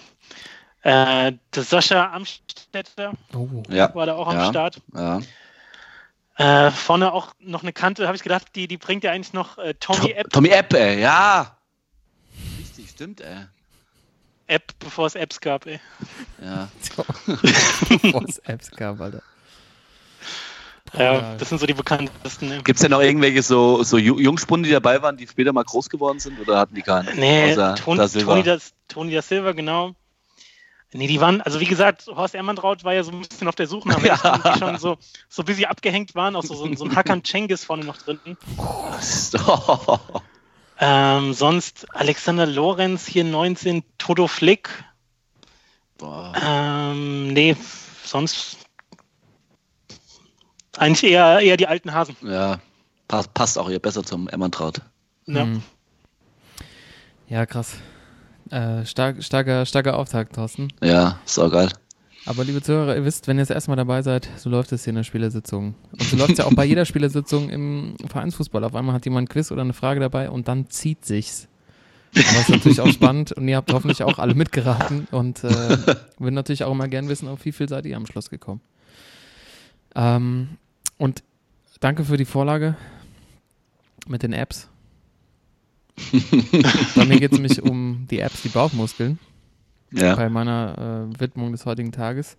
Äh, 0.89 1.33
der 1.55 1.63
Sascha 1.63 2.13
Amstetter 2.13 3.13
oh. 3.35 3.63
Ja, 3.69 3.95
war 3.95 4.07
da 4.07 4.15
auch 4.15 4.29
am 4.29 4.37
Ja. 4.37 4.49
Start. 4.49 4.81
ja. 4.95 5.21
Äh, 6.37 6.71
vorne 6.71 7.13
auch 7.13 7.35
noch 7.41 7.63
eine 7.63 7.73
Kante, 7.73 8.07
habe 8.07 8.17
ich 8.17 8.23
gedacht, 8.23 8.47
die, 8.55 8.69
die 8.69 8.77
bringt 8.77 9.03
ja 9.03 9.11
eigentlich 9.11 9.33
noch 9.33 9.59
äh, 9.59 9.75
Tommy 9.75 10.13
App, 10.13 10.31
Tommy 10.31 10.51
App, 10.51 10.73
ey, 10.73 11.01
ja. 11.01 11.59
Richtig, 12.61 12.91
stimmt, 12.91 13.21
ey. 13.21 13.47
App, 14.47 14.73
bevor 14.79 15.07
es 15.07 15.15
Apps 15.17 15.41
gab, 15.41 15.67
ey. 15.67 15.81
Ja. 16.41 16.69
Bevor 17.27 18.25
es 18.29 18.39
Apps 18.39 18.71
gab, 18.71 19.01
Alter. 19.01 19.23
Ja, 20.97 21.35
das 21.37 21.51
sind 21.51 21.59
so 21.59 21.67
die 21.67 21.75
bekanntesten. 21.75 22.49
Ne? 22.49 22.63
Gibt 22.63 22.77
es 22.79 22.81
denn 22.83 22.93
noch 22.93 23.03
irgendwelche 23.03 23.43
so, 23.43 23.83
so 23.83 23.99
Ju- 23.99 24.19
Jungspunde, 24.19 24.69
die 24.69 24.73
dabei 24.73 25.03
waren, 25.03 25.19
die 25.19 25.27
später 25.27 25.53
mal 25.53 25.65
groß 25.65 25.91
geworden 25.91 26.19
sind 26.19 26.41
oder 26.41 26.59
hatten 26.59 26.75
die 26.75 26.83
keinen? 26.83 27.15
Nee, 27.19 27.53
Außer 27.53 27.75
Toni 27.75 27.99
da 29.13 29.21
Silva, 29.23 29.53
genau. 29.53 29.95
Nee, 30.93 31.07
die 31.07 31.21
waren, 31.21 31.43
also 31.43 31.61
wie 31.61 31.67
gesagt, 31.67 32.07
Horst 32.07 32.35
Ermantraut 32.35 32.83
war 32.83 32.95
ja 32.95 33.03
so 33.05 33.11
ein 33.13 33.21
bisschen 33.21 33.47
auf 33.47 33.55
der 33.55 33.67
Suche 33.67 33.89
nach 33.89 34.03
welchen, 34.03 34.43
die 34.55 34.59
schon 34.59 34.79
so, 34.79 34.97
so 35.29 35.43
ein 35.43 35.45
bisschen 35.45 35.67
abgehängt 35.67 36.15
waren, 36.15 36.35
auch 36.35 36.43
so, 36.45 36.55
so, 36.55 36.65
ein- 36.65 36.77
so 36.77 36.85
ein 36.87 36.97
Hakan 36.97 37.23
Cengiz 37.25 37.65
vorne 37.65 37.85
noch 37.85 37.97
drin. 37.99 38.19
Oh. 38.57 39.99
Ähm, 40.81 41.33
sonst 41.35 41.87
Alexander 41.93 42.47
Lorenz 42.47 43.05
hier 43.05 43.25
19, 43.25 43.83
Toto 43.99 44.29
Flick. 44.29 44.69
Boah. 45.99 46.33
Ähm, 46.41 47.33
nee, 47.33 47.57
sonst 48.05 48.59
eigentlich 50.77 51.11
eher, 51.11 51.41
eher 51.41 51.57
die 51.57 51.67
alten 51.67 51.93
Hasen. 51.93 52.17
Ja, 52.23 52.61
passt, 53.09 53.35
passt 53.35 53.59
auch 53.59 53.69
hier 53.69 53.81
besser 53.81 54.05
zum 54.05 54.29
Emmantraut. 54.29 54.81
Ja. 55.27 55.47
Mhm. 55.47 55.63
Ja, 57.29 57.45
krass. 57.45 57.79
Äh, 58.51 58.85
stark, 58.87 59.23
starker, 59.23 59.67
starker 59.67 59.97
Auftakt, 59.97 60.35
Thorsten. 60.35 60.69
Ja, 60.83 61.19
ist 61.25 61.37
geil. 61.37 61.69
Aber 62.27 62.45
liebe 62.45 62.61
Zuhörer, 62.61 62.95
ihr 62.95 63.05
wisst, 63.05 63.27
wenn 63.27 63.39
ihr 63.39 63.43
das 63.43 63.51
erste 63.51 63.71
Mal 63.71 63.77
dabei 63.77 64.03
seid, 64.03 64.29
so 64.37 64.51
läuft 64.51 64.73
es 64.73 64.85
hier 64.85 64.91
in 64.91 64.97
der 64.97 65.05
Spielersitzung. 65.05 65.75
Und 65.93 66.03
so 66.03 66.17
läuft 66.17 66.33
es 66.33 66.39
ja 66.39 66.45
auch 66.45 66.55
bei 66.55 66.65
jeder 66.65 66.85
Spielersitzung 66.85 67.49
im 67.49 67.95
Vereinsfußball. 68.07 68.65
Auf 68.65 68.75
einmal 68.75 68.95
hat 68.95 69.07
jemand 69.07 69.27
ein 69.27 69.33
Quiz 69.33 69.51
oder 69.51 69.63
eine 69.63 69.73
Frage 69.73 70.01
dabei 70.01 70.29
und 70.29 70.47
dann 70.47 70.69
zieht 70.69 71.05
sich's. 71.05 71.49
Aber 72.15 72.41
ist 72.41 72.49
natürlich 72.49 72.81
auch 72.81 72.89
spannend 72.89 73.33
und 73.33 73.49
ihr 73.49 73.57
habt 73.57 73.73
hoffentlich 73.73 74.03
auch 74.03 74.19
alle 74.19 74.35
mitgeraten 74.35 75.07
und 75.11 75.45
äh, 75.45 75.49
würden 76.19 76.35
natürlich 76.35 76.65
auch 76.65 76.73
immer 76.73 76.89
gern 76.89 77.09
wissen, 77.09 77.29
auf 77.29 77.45
wie 77.45 77.53
viel 77.53 77.69
seid 77.69 77.87
ihr 77.87 77.97
am 77.97 78.07
Schluss 78.07 78.31
gekommen. 78.31 78.61
Ähm, 79.95 80.59
und 80.97 81.23
danke 81.81 82.05
für 82.05 82.17
die 82.17 82.25
Vorlage 82.25 82.77
mit 84.07 84.23
den 84.23 84.33
Apps. 84.33 84.69
Bei 86.97 87.05
mir 87.05 87.19
geht 87.21 87.33
es 87.33 87.39
nämlich 87.39 87.63
um 87.63 88.07
die 88.11 88.21
Apps, 88.21 88.43
die 88.43 88.49
Bauchmuskeln 88.49 89.19
Ja. 89.93 90.15
bei 90.15 90.29
meiner 90.29 91.09
äh, 91.15 91.21
Widmung 91.21 91.53
des 91.53 91.67
heutigen 91.67 91.93
Tages. 91.93 92.37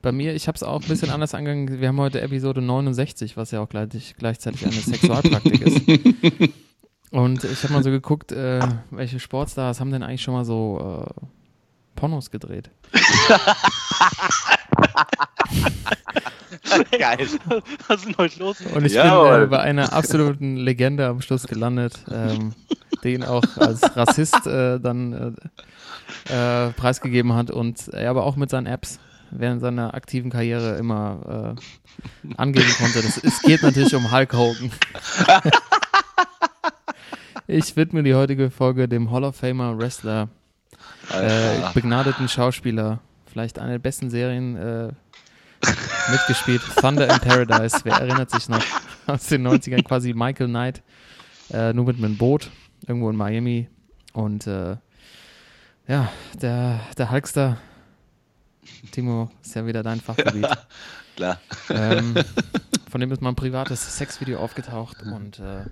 Bei 0.00 0.12
mir, 0.12 0.34
ich 0.34 0.46
habe 0.46 0.54
es 0.56 0.62
auch 0.62 0.80
ein 0.82 0.88
bisschen 0.88 1.10
anders 1.10 1.34
angegangen. 1.34 1.80
Wir 1.80 1.88
haben 1.88 1.98
heute 1.98 2.20
Episode 2.20 2.60
69, 2.62 3.36
was 3.36 3.50
ja 3.50 3.60
auch 3.60 3.68
gleich, 3.68 4.14
gleichzeitig 4.16 4.64
eine 4.64 4.72
Sexualpraktik 4.74 5.60
ist. 5.60 5.82
Und 7.10 7.42
ich 7.44 7.62
habe 7.64 7.72
mal 7.72 7.82
so 7.82 7.90
geguckt, 7.90 8.30
äh, 8.32 8.60
welche 8.90 9.18
Sportstars 9.18 9.80
haben 9.80 9.90
denn 9.90 10.02
eigentlich 10.02 10.22
schon 10.22 10.34
mal 10.34 10.44
so 10.44 11.04
äh, 11.06 11.20
Pornos 11.96 12.30
gedreht? 12.30 12.70
Geil. 16.98 17.26
Was 17.86 18.00
ist 18.00 18.06
denn 18.06 18.16
heute 18.18 18.38
los? 18.40 18.60
Und 18.60 18.84
ich 18.84 18.94
Jawohl. 18.94 19.32
bin 19.32 19.42
äh, 19.42 19.46
bei 19.46 19.60
einer 19.60 19.92
absoluten 19.92 20.56
Legende 20.56 21.06
am 21.06 21.20
Schluss 21.20 21.46
gelandet, 21.46 21.98
ähm, 22.10 22.54
den 23.04 23.24
auch 23.24 23.44
als 23.56 23.96
Rassist 23.96 24.46
äh, 24.46 24.78
dann 24.78 25.36
äh, 26.28 26.32
äh, 26.32 26.72
preisgegeben 26.72 27.34
hat 27.34 27.50
und 27.50 27.88
er 27.88 28.10
aber 28.10 28.24
auch 28.24 28.36
mit 28.36 28.50
seinen 28.50 28.66
Apps 28.66 28.98
während 29.30 29.60
seiner 29.60 29.94
aktiven 29.94 30.30
Karriere 30.30 30.76
immer 30.76 31.56
äh, 31.56 32.34
angeben 32.36 32.70
konnte. 32.78 33.02
Das, 33.02 33.18
es 33.18 33.42
geht 33.42 33.62
natürlich 33.62 33.94
um 33.94 34.10
Hulk 34.10 34.32
Hogan. 34.32 34.70
ich 37.46 37.76
widme 37.76 38.02
die 38.02 38.14
heutige 38.14 38.50
Folge 38.50 38.88
dem 38.88 39.10
Hall 39.10 39.24
of 39.24 39.36
Famer 39.36 39.78
Wrestler, 39.78 40.28
äh, 41.12 41.72
begnadeten 41.74 42.28
Schauspieler, 42.28 43.00
vielleicht 43.30 43.58
eine 43.58 43.72
der 43.72 43.78
besten 43.78 44.10
Serien 44.10 44.56
äh, 44.56 44.88
mitgespielt. 46.10 46.62
Thunder 46.80 47.12
in 47.12 47.20
Paradise, 47.20 47.80
wer 47.84 47.94
erinnert 47.94 48.30
sich 48.30 48.48
noch 48.48 48.64
aus 49.06 49.26
den 49.26 49.46
90ern, 49.46 49.82
quasi 49.82 50.12
Michael 50.14 50.48
Knight, 50.48 50.82
äh, 51.52 51.72
nur 51.72 51.86
mit 51.86 51.98
einem 51.98 52.16
Boot, 52.16 52.50
irgendwo 52.86 53.10
in 53.10 53.16
Miami. 53.16 53.68
Und 54.12 54.46
äh, 54.46 54.76
ja, 55.86 56.12
der, 56.40 56.80
der 56.96 57.10
Hulkster, 57.10 57.58
Timo, 58.90 59.30
ist 59.42 59.54
ja 59.54 59.66
wieder 59.66 59.82
dein 59.82 60.00
Fachgebiet. 60.00 60.48
Klar. 61.16 61.40
ähm, 61.70 62.14
von 62.90 63.00
dem 63.00 63.10
ist 63.10 63.22
mal 63.22 63.30
ein 63.30 63.36
privates 63.36 63.96
Sexvideo 63.98 64.38
aufgetaucht 64.38 65.02
und 65.02 65.40
äh, 65.40 65.64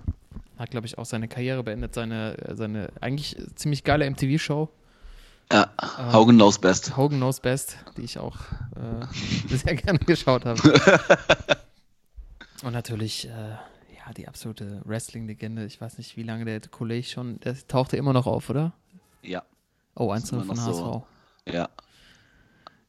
hat, 0.57 0.71
glaube 0.71 0.87
ich, 0.87 0.97
auch 0.97 1.05
seine 1.05 1.27
Karriere 1.27 1.63
beendet, 1.63 1.93
seine, 1.93 2.35
seine 2.53 2.89
eigentlich 2.99 3.37
ziemlich 3.55 3.83
geile 3.83 4.09
MTV-Show. 4.09 4.69
Ja, 5.51 5.71
Ähm, 5.99 6.13
Hogan 6.13 6.35
knows 6.35 6.59
best. 6.59 6.97
Hogan 6.97 7.17
Knows 7.19 7.39
Best, 7.39 7.77
die 7.95 8.01
ich 8.01 8.19
auch 8.19 8.35
äh, 8.75 9.05
sehr 9.55 9.75
gerne 9.75 9.99
geschaut 9.99 10.45
habe. 10.45 10.59
Und 12.63 12.73
natürlich, 12.73 13.27
äh, 13.29 13.51
ja, 13.51 14.13
die 14.15 14.27
absolute 14.27 14.81
Wrestling-Legende. 14.85 15.65
Ich 15.65 15.79
weiß 15.79 15.97
nicht, 15.99 16.17
wie 16.17 16.23
lange 16.23 16.43
der 16.45 16.59
Kollege 16.61 17.07
schon, 17.07 17.39
der 17.41 17.55
tauchte 17.67 17.95
immer 17.97 18.13
noch 18.13 18.27
auf, 18.27 18.49
oder? 18.49 18.73
Ja, 19.21 19.43
Oh, 19.95 20.13
Ist 20.13 20.23
1 20.23 20.31
immer 20.33 20.43
von 20.43 20.59
HSV. 20.61 20.75
so. 20.77 21.05
ja. 21.45 21.69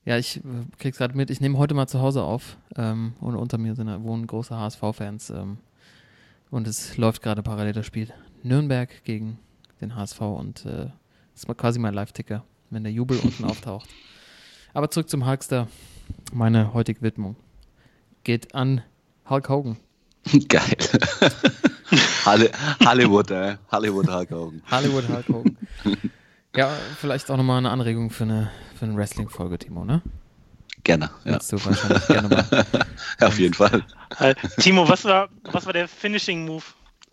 Ja, 0.05 0.17
ich 0.17 0.39
äh, 0.39 0.41
krieg's 0.79 0.97
gerade 0.99 1.15
mit. 1.15 1.29
Ich 1.31 1.41
nehme 1.43 1.59
heute 1.59 1.75
mal 1.75 1.87
zu 1.87 2.01
Hause 2.01 2.23
auf. 2.23 2.57
Ähm, 2.77 3.13
und 3.21 3.37
unter 3.37 3.59
mir 3.59 3.75
sind, 3.75 3.89
wohnen 4.05 4.27
große 4.27 4.57
HSV-Fans. 4.57 5.31
Ähm, 5.31 5.59
und 6.51 6.67
es 6.67 6.97
läuft 6.97 7.21
gerade 7.23 7.43
parallel 7.43 7.75
das 7.75 7.85
Spiel 7.87 8.09
Nürnberg 8.43 9.05
gegen 9.05 9.39
den 9.83 9.95
HSV. 9.97 10.21
Und 10.23 10.65
äh, 10.65 10.87
das 11.39 11.45
ist 11.45 11.49
mal 11.49 11.55
quasi 11.55 11.79
mein 11.79 11.95
Live-Ticker, 11.95 12.45
wenn 12.71 12.83
der 12.83 12.91
Jubel 12.93 13.17
unten 13.21 13.45
auftaucht. 13.49 13.89
Aber 14.75 14.91
zurück 14.91 15.09
zum 15.09 15.25
Hulkster. 15.25 15.69
Meine 16.33 16.75
heutige 16.75 17.01
Widmung 17.01 17.37
geht 18.25 18.57
an 18.57 18.83
Hulk 19.31 19.49
Hogan. 19.49 19.77
Geil. 20.49 20.77
Halle- 22.27 22.51
Hollywood, 22.85 23.31
ey. 23.31 23.55
Hollywood 23.71 24.09
Hulk 24.09 24.31
Hogan. 24.33 24.63
Hollywood 24.69 25.09
Hulk 25.09 25.29
Hogan. 25.29 25.57
ja, 26.57 26.71
vielleicht 26.99 27.31
auch 27.31 27.37
nochmal 27.37 27.59
eine 27.59 27.71
Anregung 27.71 28.11
für 28.11 28.25
eine, 28.25 28.51
für 28.77 28.87
eine 28.87 28.97
Wrestling-Folge, 28.97 29.61
Timo, 29.61 29.85
ne? 29.85 30.03
Gerne, 30.83 31.09
ja. 31.25 31.35
Willst 31.35 31.53
du 31.53 31.65
wahrscheinlich 31.65 32.07
gerne 32.09 32.29
mal. 32.29 32.67
Auf 33.21 33.39
jeden 33.39 33.55
Fall. 33.55 33.85
Äh, 34.19 34.35
Timo, 34.59 34.89
was 34.89 35.05
war, 35.05 35.29
was 35.45 35.67
war 35.67 35.73
der 35.73 35.87
Finishing 35.87 36.47
Move 36.47 36.65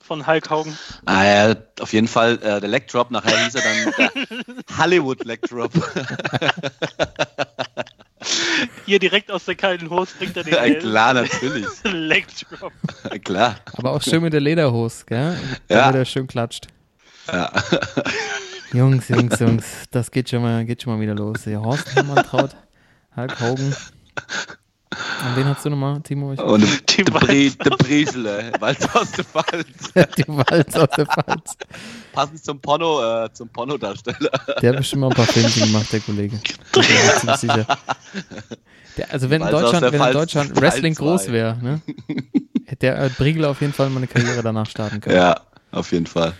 von 0.05 0.25
Hulk 0.25 0.49
Hogan? 0.49 0.77
Ah, 1.05 1.23
ja, 1.23 1.55
auf 1.79 1.93
jeden 1.93 2.07
Fall 2.07 2.39
äh, 2.41 2.59
der 2.61 2.69
Leg 2.69 2.87
Drop. 2.87 3.11
Nachher 3.11 3.37
hieß 3.43 3.55
er 3.55 3.61
dann 3.61 3.93
der 4.67 4.77
Hollywood 4.77 5.25
Leg 5.25 5.41
Drop. 5.41 5.71
Hier 8.85 8.99
direkt 8.99 9.31
aus 9.31 9.45
der 9.45 9.55
kalten 9.55 9.89
Hose 9.89 10.13
bringt 10.17 10.37
er 10.37 10.43
den 10.43 10.53
ja, 10.53 10.79
klar, 10.79 11.13
natürlich. 11.13 11.67
Leg 11.83 12.27
Drop. 12.49 12.73
klar. 13.23 13.57
Aber 13.73 13.91
auch 13.91 14.01
schön 14.01 14.21
mit 14.21 14.33
der 14.33 14.41
Lederhose, 14.41 15.05
gell? 15.05 15.37
Ja. 15.69 15.81
Damit 15.81 15.95
er 15.95 16.05
schön 16.05 16.27
klatscht. 16.27 16.67
Ja. 17.27 17.51
Jungs, 18.73 19.07
Jungs, 19.09 19.39
Jungs, 19.39 19.65
das 19.91 20.11
geht 20.11 20.29
schon 20.29 20.41
mal, 20.41 20.65
geht 20.65 20.81
schon 20.81 20.93
mal 20.93 20.99
wieder 21.01 21.15
los. 21.15 21.43
Hier, 21.43 21.61
Horst 21.61 21.95
Hammann 21.95 22.25
traut, 22.25 22.55
Hulk 23.15 23.39
Hogan. 23.39 23.75
Und 25.27 25.35
wen 25.35 25.45
hast 25.45 25.65
du 25.65 25.69
nochmal, 25.69 25.99
Timo? 26.01 26.33
Ich, 26.33 26.39
Und 26.39 26.63
Die 26.97 27.03
der 27.03 27.11
Brie- 27.11 27.49
der 27.51 27.69
Briesel, 27.71 28.25
ey. 28.25 28.51
Walz 28.59 28.87
aus 28.95 29.11
der 29.11 29.23
Pfalz. 29.25 29.93
die 30.17 30.27
Walz 30.27 30.75
aus 30.75 30.89
der 30.97 31.05
Pfalz. 31.05 31.57
Passend 32.13 32.43
zum 32.43 32.59
Porno, 32.59 33.25
äh, 33.25 33.33
zum 33.33 33.49
Pornodarsteller. 33.49 34.29
Der 34.61 34.69
hat 34.71 34.77
bestimmt 34.77 35.01
mal 35.01 35.07
ein 35.09 35.13
paar 35.15 35.25
Filmchen 35.25 35.65
gemacht, 35.67 35.91
der 35.91 35.99
Kollege. 35.99 36.39
Mir 36.75 36.83
ziemlich 37.19 37.37
sicher. 37.37 37.65
Der, 38.97 39.11
also 39.11 39.29
wenn 39.29 39.41
in 39.41 39.49
Deutschland, 39.49 39.83
der 39.83 39.91
wenn 39.91 40.01
in 40.01 40.13
Deutschland 40.13 40.61
Wrestling 40.61 40.93
groß 40.95 41.27
wäre, 41.31 41.57
ne? 41.61 41.81
Hätte 42.65 42.79
der 42.79 43.01
äh, 43.03 43.09
Briegel 43.09 43.45
auf 43.45 43.61
jeden 43.61 43.73
Fall 43.73 43.89
mal 43.89 43.97
eine 43.97 44.07
Karriere 44.07 44.41
danach 44.41 44.67
starten 44.69 45.01
können. 45.01 45.15
Ja, 45.17 45.41
auf 45.71 45.91
jeden 45.91 46.05
Fall. 46.07 46.33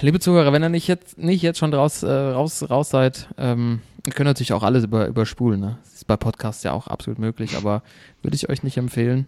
Liebe 0.00 0.20
Zuhörer, 0.20 0.52
wenn 0.52 0.62
ihr 0.62 0.68
nicht 0.68 0.86
jetzt, 0.86 1.18
nicht 1.18 1.42
jetzt 1.42 1.58
schon 1.58 1.72
raus, 1.74 2.02
äh, 2.02 2.10
raus, 2.12 2.64
raus 2.70 2.90
seid, 2.90 3.28
ähm, 3.38 3.80
ihr 4.06 4.12
könnt 4.12 4.26
natürlich 4.26 4.52
auch 4.52 4.62
alles 4.62 4.84
über, 4.84 5.06
überspulen. 5.06 5.60
Ne? 5.60 5.78
Das 5.82 5.94
ist 5.94 6.06
bei 6.06 6.16
Podcasts 6.16 6.62
ja 6.62 6.72
auch 6.72 6.86
absolut 6.86 7.18
möglich, 7.18 7.56
aber 7.56 7.82
würde 8.22 8.34
ich 8.36 8.48
euch 8.48 8.62
nicht 8.62 8.76
empfehlen. 8.76 9.26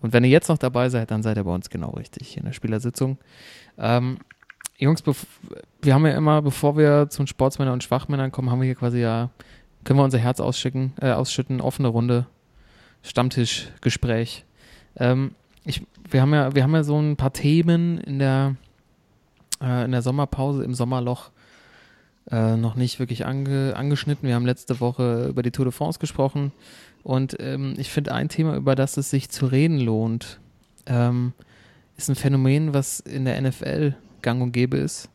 Und 0.00 0.12
wenn 0.12 0.24
ihr 0.24 0.30
jetzt 0.30 0.48
noch 0.48 0.58
dabei 0.58 0.88
seid, 0.90 1.10
dann 1.10 1.22
seid 1.22 1.36
ihr 1.36 1.44
bei 1.44 1.54
uns 1.54 1.70
genau 1.70 1.90
richtig 1.90 2.36
in 2.36 2.44
der 2.44 2.52
Spielersitzung. 2.52 3.18
Ähm, 3.78 4.18
Jungs, 4.78 5.02
wir 5.82 5.94
haben 5.94 6.06
ja 6.06 6.12
immer, 6.12 6.40
bevor 6.40 6.76
wir 6.76 7.08
zu 7.08 7.26
Sportsmännern 7.26 7.74
und 7.74 7.84
Schwachmännern 7.84 8.30
kommen, 8.30 8.50
haben 8.50 8.60
wir 8.60 8.66
hier 8.66 8.76
quasi 8.76 9.00
ja, 9.00 9.30
können 9.82 9.98
wir 9.98 10.04
unser 10.04 10.18
Herz 10.18 10.38
ausschicken, 10.38 10.92
äh, 11.00 11.10
ausschütten, 11.10 11.60
offene 11.60 11.88
Runde, 11.88 12.26
Stammtischgespräch. 13.02 14.44
Ähm, 14.96 15.34
ich, 15.64 15.84
wir, 16.08 16.22
haben 16.22 16.32
ja, 16.32 16.54
wir 16.54 16.62
haben 16.62 16.74
ja 16.74 16.84
so 16.84 16.98
ein 17.00 17.16
paar 17.16 17.32
Themen 17.32 17.98
in 17.98 18.20
der, 18.20 18.54
äh, 19.60 19.84
in 19.84 19.90
der 19.90 20.02
Sommerpause, 20.02 20.62
im 20.62 20.74
Sommerloch 20.74 21.30
äh, 22.30 22.56
noch 22.56 22.74
nicht 22.74 22.98
wirklich 22.98 23.26
ange, 23.26 23.74
angeschnitten. 23.76 24.28
Wir 24.28 24.34
haben 24.34 24.46
letzte 24.46 24.80
Woche 24.80 25.26
über 25.28 25.42
die 25.42 25.50
Tour 25.50 25.64
de 25.64 25.72
France 25.72 25.98
gesprochen 25.98 26.52
und 27.02 27.36
ähm, 27.40 27.74
ich 27.78 27.90
finde 27.90 28.12
ein 28.12 28.28
Thema, 28.28 28.56
über 28.56 28.74
das 28.74 28.96
es 28.96 29.10
sich 29.10 29.30
zu 29.30 29.46
reden 29.46 29.78
lohnt, 29.78 30.40
ähm, 30.86 31.32
ist 31.96 32.08
ein 32.08 32.16
Phänomen, 32.16 32.74
was 32.74 33.00
in 33.00 33.24
der 33.24 33.40
NFL 33.40 33.94
gang 34.22 34.42
und 34.42 34.52
gäbe 34.52 34.76
ist, 34.76 35.08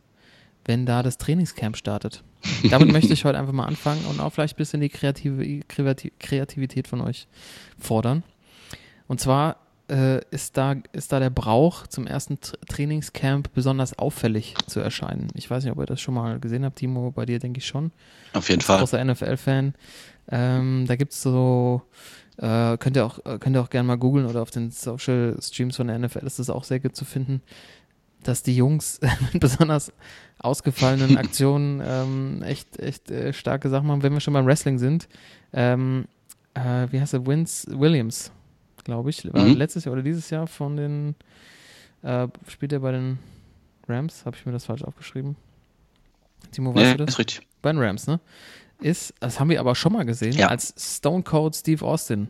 wenn 0.66 0.86
da 0.86 1.04
das 1.04 1.18
Trainingscamp 1.18 1.78
startet. 1.78 2.24
Damit 2.70 2.92
möchte 2.92 3.14
ich 3.14 3.26
heute 3.26 3.38
einfach 3.38 3.54
mal 3.54 3.66
anfangen 3.66 4.06
und 4.06 4.20
auch 4.20 4.32
vielleicht 4.32 4.56
ein 4.56 4.58
bisschen 4.58 4.82
die 4.82 4.90
kreative, 4.90 5.62
Kreativität 6.20 6.88
von 6.88 7.02
euch 7.02 7.28
fordern. 7.78 8.24
Und 9.08 9.20
zwar 9.20 9.58
äh, 9.90 10.22
ist, 10.32 10.58
da, 10.58 10.76
ist 10.94 11.12
da 11.12 11.20
der 11.20 11.30
Brauch 11.30 11.88
zum 11.88 12.08
ersten 12.08 12.40
Tra 12.40 12.58
Trainingscamp 12.68 13.54
besonders 13.54 13.98
auffällig 13.98 14.56
zu 14.68 14.80
erscheinen. 14.80 15.28
Ich 15.36 15.50
weiß 15.50 15.64
nicht, 15.64 15.74
ob 15.74 15.80
ihr 15.80 15.86
das 15.86 16.02
schon 16.02 16.14
mal 16.14 16.40
gesehen 16.40 16.66
habt, 16.66 16.78
Timo, 16.78 17.12
bei 17.12 17.26
dir 17.26 17.40
denke 17.40 17.60
ich 17.60 17.68
schon. 17.68 17.92
Auf 18.34 18.50
jeden 18.50 18.62
Fall. 18.62 18.80
Großer 18.80 19.04
NFL-Fan. 19.04 19.74
Ähm, 20.32 20.86
da 20.88 20.96
gibt 20.96 21.12
es 21.12 21.22
so, 21.22 21.82
äh, 22.38 22.78
könnt 22.78 22.96
ihr 22.96 23.06
auch, 23.06 23.20
äh, 23.26 23.38
könnt 23.40 23.56
ihr 23.56 23.62
auch 23.62 23.70
gerne 23.70 23.88
mal 23.88 23.98
googeln 23.98 24.26
oder 24.26 24.42
auf 24.42 24.52
den 24.52 24.72
Social 24.72 25.38
Streams 25.42 25.76
von 25.76 25.88
der 25.88 26.00
NFL 26.00 26.26
ist 26.26 26.40
das 26.40 26.50
auch 26.50 26.64
sehr 26.64 26.80
gut 26.80 26.96
zu 26.96 27.06
finden, 27.06 27.42
dass 28.24 28.42
die 28.42 28.56
Jungs 28.56 29.02
mit 29.34 29.42
besonders 29.42 29.92
ausgefallenen 30.40 31.18
Aktionen 31.18 31.82
ähm, 31.86 32.44
echt, 32.44 32.80
echt 32.80 33.12
äh, 33.12 33.34
starke 33.34 33.70
Sachen 33.70 33.88
machen. 33.88 34.04
Wenn 34.04 34.14
wir 34.14 34.20
schon 34.22 34.34
beim 34.34 34.46
Wrestling 34.46 34.80
sind, 34.80 35.08
ähm, 35.52 36.06
äh, 36.54 36.88
wie 36.90 37.00
heißt 37.00 37.14
er? 37.14 37.26
Vince 37.26 37.68
Williams, 37.80 38.32
glaube 38.84 39.10
ich, 39.10 39.32
war 39.34 39.46
Mhm. 39.46 39.56
letztes 39.56 39.86
Jahr 39.86 39.94
oder 39.94 40.04
dieses 40.04 40.30
Jahr 40.30 40.48
von 40.48 40.76
den, 40.78 41.16
äh, 42.02 42.28
spielt 42.48 42.74
er 42.74 42.80
bei 42.80 42.92
den 42.92 43.20
Rams? 43.88 44.26
Habe 44.26 44.36
ich 44.38 44.46
mir 44.46 44.52
das 44.52 44.66
falsch 44.66 44.84
aufgeschrieben? 44.84 45.36
Timo, 46.52 46.74
weißt 46.76 46.92
Ja, 46.92 46.98
du 46.98 47.06
das? 47.06 47.14
ist 47.16 47.20
richtig. 47.20 47.42
bei 47.62 47.72
den 47.72 47.82
Rams, 47.82 48.08
ne? 48.08 48.20
Ist, 48.82 49.14
das 49.20 49.40
haben 49.40 49.50
wir 49.50 49.60
aber 49.60 49.76
schon 49.76 49.94
mal 49.94 50.04
gesehen, 50.06 50.34
Ja. 50.38 50.48
als 50.48 50.74
Stone 50.78 51.24
Cold 51.24 51.56
Steve 51.56 51.86
Austin 51.86 52.28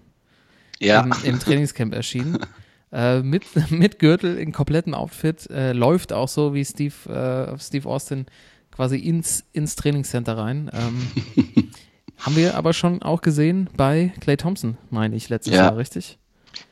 Ja. 0.79 1.01
im, 1.01 1.13
im 1.23 1.39
Trainingscamp 1.39 1.93
erschien. 1.95 2.37
äh, 2.91 3.21
mit, 3.21 3.43
mit 3.71 3.97
Gürtel 3.99 4.37
in 4.37 4.51
komplettem 4.51 4.93
Outfit, 4.93 5.49
äh, 5.49 5.73
läuft 5.73 6.13
auch 6.13 6.27
so 6.27 6.53
wie 6.53 6.63
Steve, 6.63 6.93
äh, 7.09 7.57
Steve 7.59 7.89
Austin 7.89 8.27
quasi 8.71 8.97
ins, 8.97 9.45
ins 9.53 9.75
Trainingscenter 9.75 10.37
rein. 10.37 10.69
Ähm, 10.73 11.07
haben 12.19 12.35
wir 12.35 12.55
aber 12.55 12.73
schon 12.73 13.01
auch 13.01 13.21
gesehen 13.21 13.69
bei 13.75 14.13
Clay 14.21 14.37
Thompson, 14.37 14.77
meine 14.91 15.15
ich, 15.15 15.29
letztes 15.29 15.53
Ja. 15.55 15.63
Jahr, 15.65 15.77
richtig? 15.77 16.19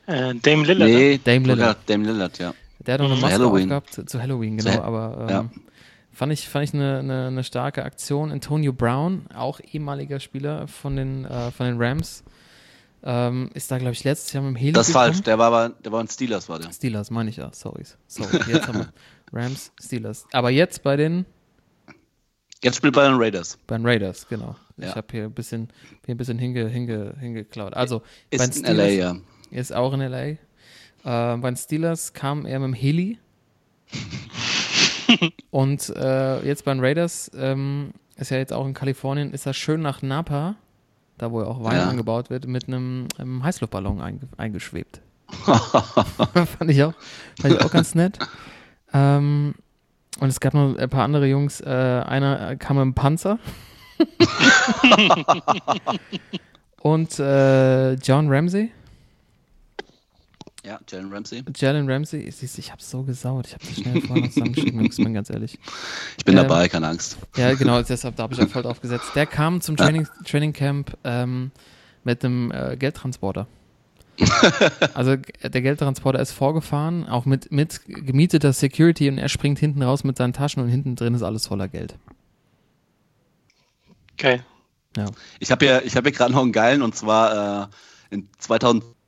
Äh, 0.06 0.34
Dame 0.34 0.64
Lillard. 0.64 0.88
ne? 0.90 0.94
Nee, 0.96 1.20
Dame 1.22 1.46
Lillard. 1.46 1.78
Dame 1.88 2.04
Lillard, 2.06 2.38
ja. 2.38 2.54
Der 2.80 2.94
hat 2.94 3.00
noch 3.00 3.06
eine 3.06 3.16
Zu 3.16 3.20
Maske 3.22 3.34
Halloween. 3.38 3.62
aufgehabt, 3.64 3.92
zu, 3.92 4.04
zu 4.06 4.20
Halloween, 4.20 4.56
genau, 4.56 4.72
Zu- 4.72 4.82
aber 4.82 5.18
ähm, 5.22 5.28
ja. 5.28 5.50
fand 6.12 6.32
ich, 6.32 6.48
fand 6.48 6.64
ich 6.64 6.74
eine, 6.74 6.98
eine, 6.98 7.26
eine 7.28 7.44
starke 7.44 7.84
Aktion. 7.84 8.32
Antonio 8.32 8.72
Brown, 8.72 9.26
auch 9.34 9.60
ehemaliger 9.60 10.18
Spieler 10.18 10.66
von 10.66 10.96
den, 10.96 11.24
äh, 11.24 11.50
von 11.52 11.66
den 11.66 11.80
Rams, 11.80 12.24
ähm, 13.04 13.50
ist 13.54 13.70
da, 13.70 13.78
glaube 13.78 13.92
ich, 13.92 14.02
letztes 14.04 14.32
Jahr 14.32 14.42
mit 14.42 14.54
dem 14.54 14.56
Heli 14.56 14.72
Das 14.72 14.88
ist 14.88 14.94
gekommen. 14.94 15.12
falsch, 15.12 15.22
der 15.24 15.38
war 15.38 15.46
aber, 15.52 15.68
der 15.84 15.92
war 15.92 16.00
ein 16.00 16.08
Steelers, 16.08 16.48
war 16.48 16.58
der. 16.58 16.72
Steelers, 16.72 17.10
meine 17.10 17.30
ich 17.30 17.36
ja, 17.36 17.50
sorry. 17.52 17.84
Sorry, 18.08 18.38
jetzt 18.48 18.66
haben 18.68 18.78
wir 18.80 18.92
Rams, 19.32 19.72
Steelers. 19.80 20.26
Aber 20.32 20.50
jetzt 20.50 20.82
bei 20.82 20.96
den, 20.96 21.24
Jetzt 22.64 22.76
spielt 22.76 22.94
bei 22.94 23.04
den 23.08 23.14
Raiders. 23.16 23.58
bei 23.66 23.76
den 23.76 23.84
Raiders, 23.86 24.28
genau. 24.28 24.54
Ich 24.76 24.84
Ja. 24.84 24.94
habe 24.94 25.06
hier 25.10 25.24
ein 25.24 25.32
bisschen, 25.32 25.68
hier 26.06 26.14
ein 26.14 26.18
bisschen 26.18 26.38
hinge, 26.38 26.68
hinge, 26.68 27.14
hingeklaut. 27.18 27.74
Also, 27.74 28.02
bei 28.30 28.38
den 28.38 28.50
Ist 28.50 28.56
in 28.58 28.76
LA, 28.76 28.86
ja. 28.88 29.16
Ist 29.52 29.72
auch 29.72 29.92
in 29.92 30.00
LA. 30.00 30.22
Äh, 30.24 30.36
bei 31.04 31.50
den 31.50 31.56
Steelers 31.56 32.12
kam 32.12 32.46
er 32.46 32.58
mit 32.60 32.68
dem 32.68 32.74
Heli. 32.74 33.18
Und 35.50 35.88
äh, 35.96 36.44
jetzt 36.46 36.64
bei 36.64 36.72
den 36.72 36.80
Raiders, 36.82 37.30
ähm, 37.36 37.92
ist 38.16 38.30
ja 38.30 38.38
jetzt 38.38 38.52
auch 38.52 38.66
in 38.66 38.74
Kalifornien, 38.74 39.32
ist 39.32 39.46
er 39.46 39.54
schön 39.54 39.82
nach 39.82 40.02
Napa, 40.02 40.56
da 41.18 41.30
wo 41.30 41.40
ja 41.42 41.46
auch 41.46 41.62
Wein 41.62 41.76
Ja. 41.76 41.88
angebaut 41.88 42.30
wird, 42.30 42.46
mit 42.46 42.68
einem, 42.68 43.06
einem 43.18 43.42
Heißluftballon 43.42 44.00
einge 44.00 44.20
eingeschwebt. 44.36 45.00
fand, 45.44 46.70
ich 46.70 46.82
auch, 46.82 46.94
fand 47.40 47.54
ich 47.54 47.60
auch 47.60 47.70
ganz 47.70 47.94
nett. 47.94 48.18
Ähm, 48.92 49.54
und 50.20 50.28
es 50.28 50.40
gab 50.40 50.54
noch 50.54 50.76
ein 50.76 50.90
paar 50.90 51.04
andere 51.04 51.26
Jungs. 51.26 51.60
Äh, 51.60 51.66
einer 51.68 52.56
kam 52.56 52.76
mit 52.76 52.82
einem 52.82 52.94
Panzer. 52.94 53.38
und 56.80 57.18
äh, 57.18 57.92
John 57.94 58.28
Ramsey. 58.28 58.72
Ja, 60.64 60.78
Jalen 60.88 61.12
Ramsey. 61.12 61.42
Jalen 61.56 61.90
Ramsey, 61.90 62.30
siehst, 62.30 62.56
du, 62.56 62.60
ich 62.60 62.70
hab's 62.70 62.88
so 62.88 63.02
gesaut. 63.02 63.48
Ich 63.48 63.54
hab 63.54 63.60
das 63.62 63.74
schnell 63.74 64.00
vorher 64.00 64.24
noch 64.24 64.30
zusammengeschrieben, 64.32 64.88
bin 65.04 65.14
ganz 65.14 65.28
ehrlich. 65.28 65.58
Ich 66.18 66.24
bin 66.24 66.36
Ähm, 66.36 66.42
dabei, 66.42 66.68
keine 66.68 66.86
Angst. 66.86 67.18
Ja, 67.36 67.52
genau, 67.54 67.82
deshalb 67.82 68.14
da 68.14 68.22
habe 68.24 68.34
ich 68.34 68.40
auch 68.40 68.48
voll 68.48 68.62
drauf 68.62 68.80
gesetzt. 68.80 69.10
Der 69.16 69.26
kam 69.26 69.60
zum 69.60 69.76
Training, 69.76 70.06
Training 70.24 70.52
Camp 70.52 70.96
ähm, 71.02 71.50
mit 72.04 72.24
einem 72.24 72.52
äh, 72.52 72.76
Geldtransporter. 72.76 73.48
also 74.94 75.16
der 75.16 75.62
Geldtransporter 75.62 76.20
ist 76.20 76.30
vorgefahren, 76.30 77.08
auch 77.08 77.24
mit, 77.24 77.50
mit 77.50 77.80
gemieteter 77.86 78.52
Security 78.52 79.08
und 79.08 79.18
er 79.18 79.28
springt 79.28 79.58
hinten 79.58 79.82
raus 79.82 80.04
mit 80.04 80.16
seinen 80.16 80.32
Taschen 80.32 80.62
und 80.62 80.68
hinten 80.68 80.94
drin 80.94 81.14
ist 81.14 81.22
alles 81.22 81.48
voller 81.48 81.66
Geld. 81.66 81.96
Geil. 84.16 84.44
Ja. 84.96 85.06
Ich 85.40 85.50
habe 85.50 85.64
ja, 85.64 85.80
ich 85.80 85.96
habe 85.96 86.10
ja 86.10 86.16
gerade 86.16 86.32
noch 86.32 86.42
einen 86.42 86.52
geilen 86.52 86.82
und 86.82 86.94
zwar 86.94 87.64
äh, 87.64 88.14
in 88.14 88.28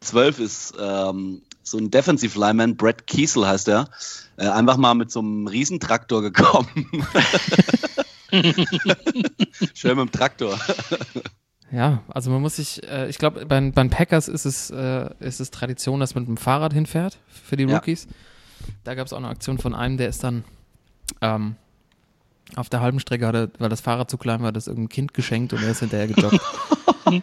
2012 0.05 0.39
ist 0.41 0.75
ähm, 0.79 1.43
so 1.63 1.79
ein 1.79 1.91
Defensive 1.91 2.39
Lineman, 2.39 2.77
Brett 2.77 3.07
Kiesel 3.07 3.47
heißt 3.47 3.69
er, 3.69 3.89
äh, 4.37 4.47
einfach 4.47 4.77
mal 4.77 4.95
mit 4.95 5.11
so 5.11 5.21
einem 5.21 5.47
Riesentraktor 5.47 6.23
gekommen. 6.23 6.69
Schön 9.75 9.97
mit 9.97 10.09
dem 10.09 10.13
Traktor. 10.13 10.59
Ja, 11.71 12.03
also 12.09 12.31
man 12.31 12.43
muss 12.43 12.57
sich, 12.57 12.83
äh, 12.89 13.09
ich 13.09 13.19
glaube, 13.19 13.47
bei, 13.47 13.61
bei 13.61 13.83
den 13.83 13.91
Packers 13.91 14.29
ist 14.29 14.45
es, 14.45 14.71
äh, 14.71 15.11
ist 15.21 15.41
es 15.41 15.51
Tradition, 15.51 16.01
dass 16.01 16.15
man 16.15 16.25
mit 16.25 16.29
dem 16.29 16.37
Fahrrad 16.37 16.73
hinfährt 16.73 17.19
für 17.29 17.57
die 17.57 17.65
Ja. 17.65 17.77
Rookies. 17.77 18.07
Da 18.85 18.95
gab 18.95 19.07
es 19.07 19.13
auch 19.13 19.19
eine 19.19 19.29
Aktion 19.29 19.59
von 19.59 19.75
einem, 19.75 19.97
der 19.97 20.09
ist 20.09 20.23
dann 20.25 20.45
ähm, 21.21 21.57
auf 22.57 22.69
der 22.69 22.81
halben 22.81 23.01
Strecke, 23.01 23.27
hatte, 23.27 23.51
weil 23.59 23.69
das 23.69 23.81
Fahrrad 23.81 24.11
zu 24.11 24.19
klein 24.19 24.43
war, 24.43 24.53
das 24.53 24.67
irgendein 24.67 24.89
Kind 24.89 25.15
geschenkt 25.15 25.53
und 25.53 25.63
er 25.63 25.71
ist 25.71 25.81
hinterher 25.81 26.09
gejoggt. 26.09 26.41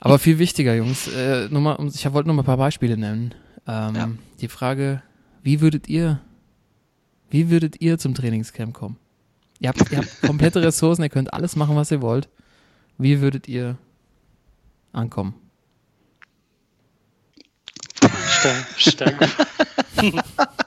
Aber 0.00 0.18
viel 0.18 0.38
wichtiger, 0.38 0.74
Jungs, 0.74 1.08
äh, 1.08 1.48
nur 1.50 1.60
mal, 1.60 1.76
ich 1.92 2.12
wollte 2.12 2.28
nur 2.28 2.36
mal 2.36 2.42
ein 2.42 2.46
paar 2.46 2.56
Beispiele 2.56 2.96
nennen. 2.96 3.34
Ähm, 3.66 3.94
Ja. 3.94 4.10
Die 4.40 4.48
Frage, 4.48 5.02
wie 5.42 5.60
würdet 5.60 5.88
ihr, 5.88 6.20
wie 7.30 7.50
würdet 7.50 7.80
ihr 7.80 7.98
zum 7.98 8.14
Trainingscamp 8.14 8.74
kommen? 8.74 8.96
Ihr 9.58 9.70
habt, 9.70 9.90
ihr 9.90 9.98
habt 9.98 10.20
komplette 10.22 10.62
Ressourcen, 10.62 11.02
ihr 11.02 11.08
könnt 11.08 11.32
alles 11.32 11.56
machen, 11.56 11.76
was 11.76 11.90
ihr 11.90 12.02
wollt. 12.02 12.28
Wie 12.98 13.20
würdet 13.20 13.48
ihr 13.48 13.78
ankommen? 14.92 15.34
Stark. 18.28 18.66
stark. 18.76 19.28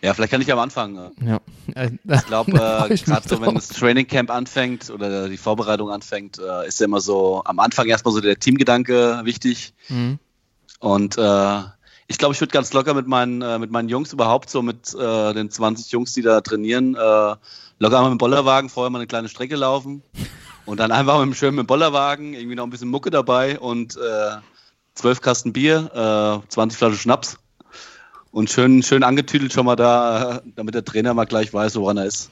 Ja, 0.00 0.14
vielleicht 0.14 0.30
kann 0.30 0.40
ich 0.40 0.52
am 0.52 0.58
Anfang. 0.58 0.96
äh, 0.96 1.10
Ja. 1.24 1.40
Äh, 1.74 1.90
Ich 2.14 2.26
glaube, 2.26 2.52
äh, 2.52 2.96
gerade 2.96 3.28
so, 3.28 3.40
wenn 3.40 3.54
das 3.54 3.68
Training 3.68 4.06
Camp 4.06 4.30
anfängt 4.30 4.90
oder 4.90 5.28
die 5.28 5.36
Vorbereitung 5.36 5.90
anfängt, 5.90 6.38
äh, 6.38 6.66
ist 6.66 6.80
ja 6.80 6.86
immer 6.86 7.00
so 7.00 7.42
am 7.44 7.58
Anfang 7.58 7.86
erstmal 7.86 8.14
so 8.14 8.20
der 8.20 8.38
Teamgedanke 8.38 9.20
wichtig. 9.24 9.74
Mhm. 9.88 10.18
Und 10.80 11.18
äh, 11.18 11.60
ich 12.06 12.16
glaube, 12.16 12.34
ich 12.34 12.40
würde 12.40 12.52
ganz 12.52 12.72
locker 12.72 12.94
mit 12.94 13.06
meinen, 13.06 13.42
äh, 13.42 13.58
mit 13.58 13.70
meinen 13.70 13.88
Jungs 13.90 14.12
überhaupt, 14.14 14.48
so 14.48 14.62
mit 14.62 14.94
äh, 14.94 15.34
den 15.34 15.50
20 15.50 15.92
Jungs, 15.92 16.14
die 16.14 16.22
da 16.22 16.40
trainieren, 16.40 16.94
äh, 16.94 16.98
locker 16.98 18.00
mal 18.00 18.04
mit 18.04 18.12
dem 18.12 18.18
Bollerwagen 18.18 18.70
vorher 18.70 18.88
mal 18.90 18.98
eine 18.98 19.06
kleine 19.06 19.28
Strecke 19.28 19.56
laufen 19.56 20.02
und 20.64 20.80
dann 20.80 20.90
einfach 20.90 21.18
mit 21.18 21.26
dem 21.26 21.34
schönen 21.34 21.56
mit 21.56 21.64
dem 21.64 21.66
Bollerwagen, 21.66 22.32
irgendwie 22.32 22.54
noch 22.56 22.64
ein 22.64 22.70
bisschen 22.70 22.88
Mucke 22.88 23.10
dabei 23.10 23.58
und 23.58 23.96
äh, 23.96 24.36
12 24.94 25.20
Kasten 25.20 25.52
Bier, 25.52 26.42
äh, 26.44 26.48
20 26.48 26.78
Flaschen 26.78 26.98
Schnaps 26.98 27.38
und 28.38 28.48
schön, 28.48 28.82
schön 28.84 29.02
angetüdelt 29.02 29.52
schon 29.52 29.66
mal 29.66 29.74
da, 29.76 30.40
damit 30.56 30.74
der 30.74 30.84
Trainer 30.84 31.12
mal 31.12 31.24
gleich 31.24 31.52
weiß, 31.52 31.74
woran 31.76 31.96
er 31.98 32.04
ist. 32.06 32.30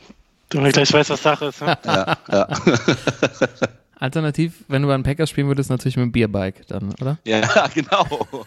Du 0.50 0.60
mir 0.60 0.70
gleich 0.70 0.92
weißt, 0.92 1.10
was 1.10 1.22
Sache 1.22 1.46
ist. 1.46 1.60
Ne? 1.60 1.76
Ja, 1.84 2.16
ja. 2.30 2.48
Alternativ, 3.98 4.62
wenn 4.68 4.82
du 4.82 4.88
bei 4.88 4.94
den 4.96 5.02
Packers 5.02 5.30
spielen 5.30 5.48
würdest, 5.48 5.68
natürlich 5.70 5.96
mit 5.96 6.04
dem 6.04 6.12
Bierbike 6.12 6.66
dann, 6.68 6.92
oder? 7.00 7.18
ja, 7.24 7.40
genau. 7.74 8.06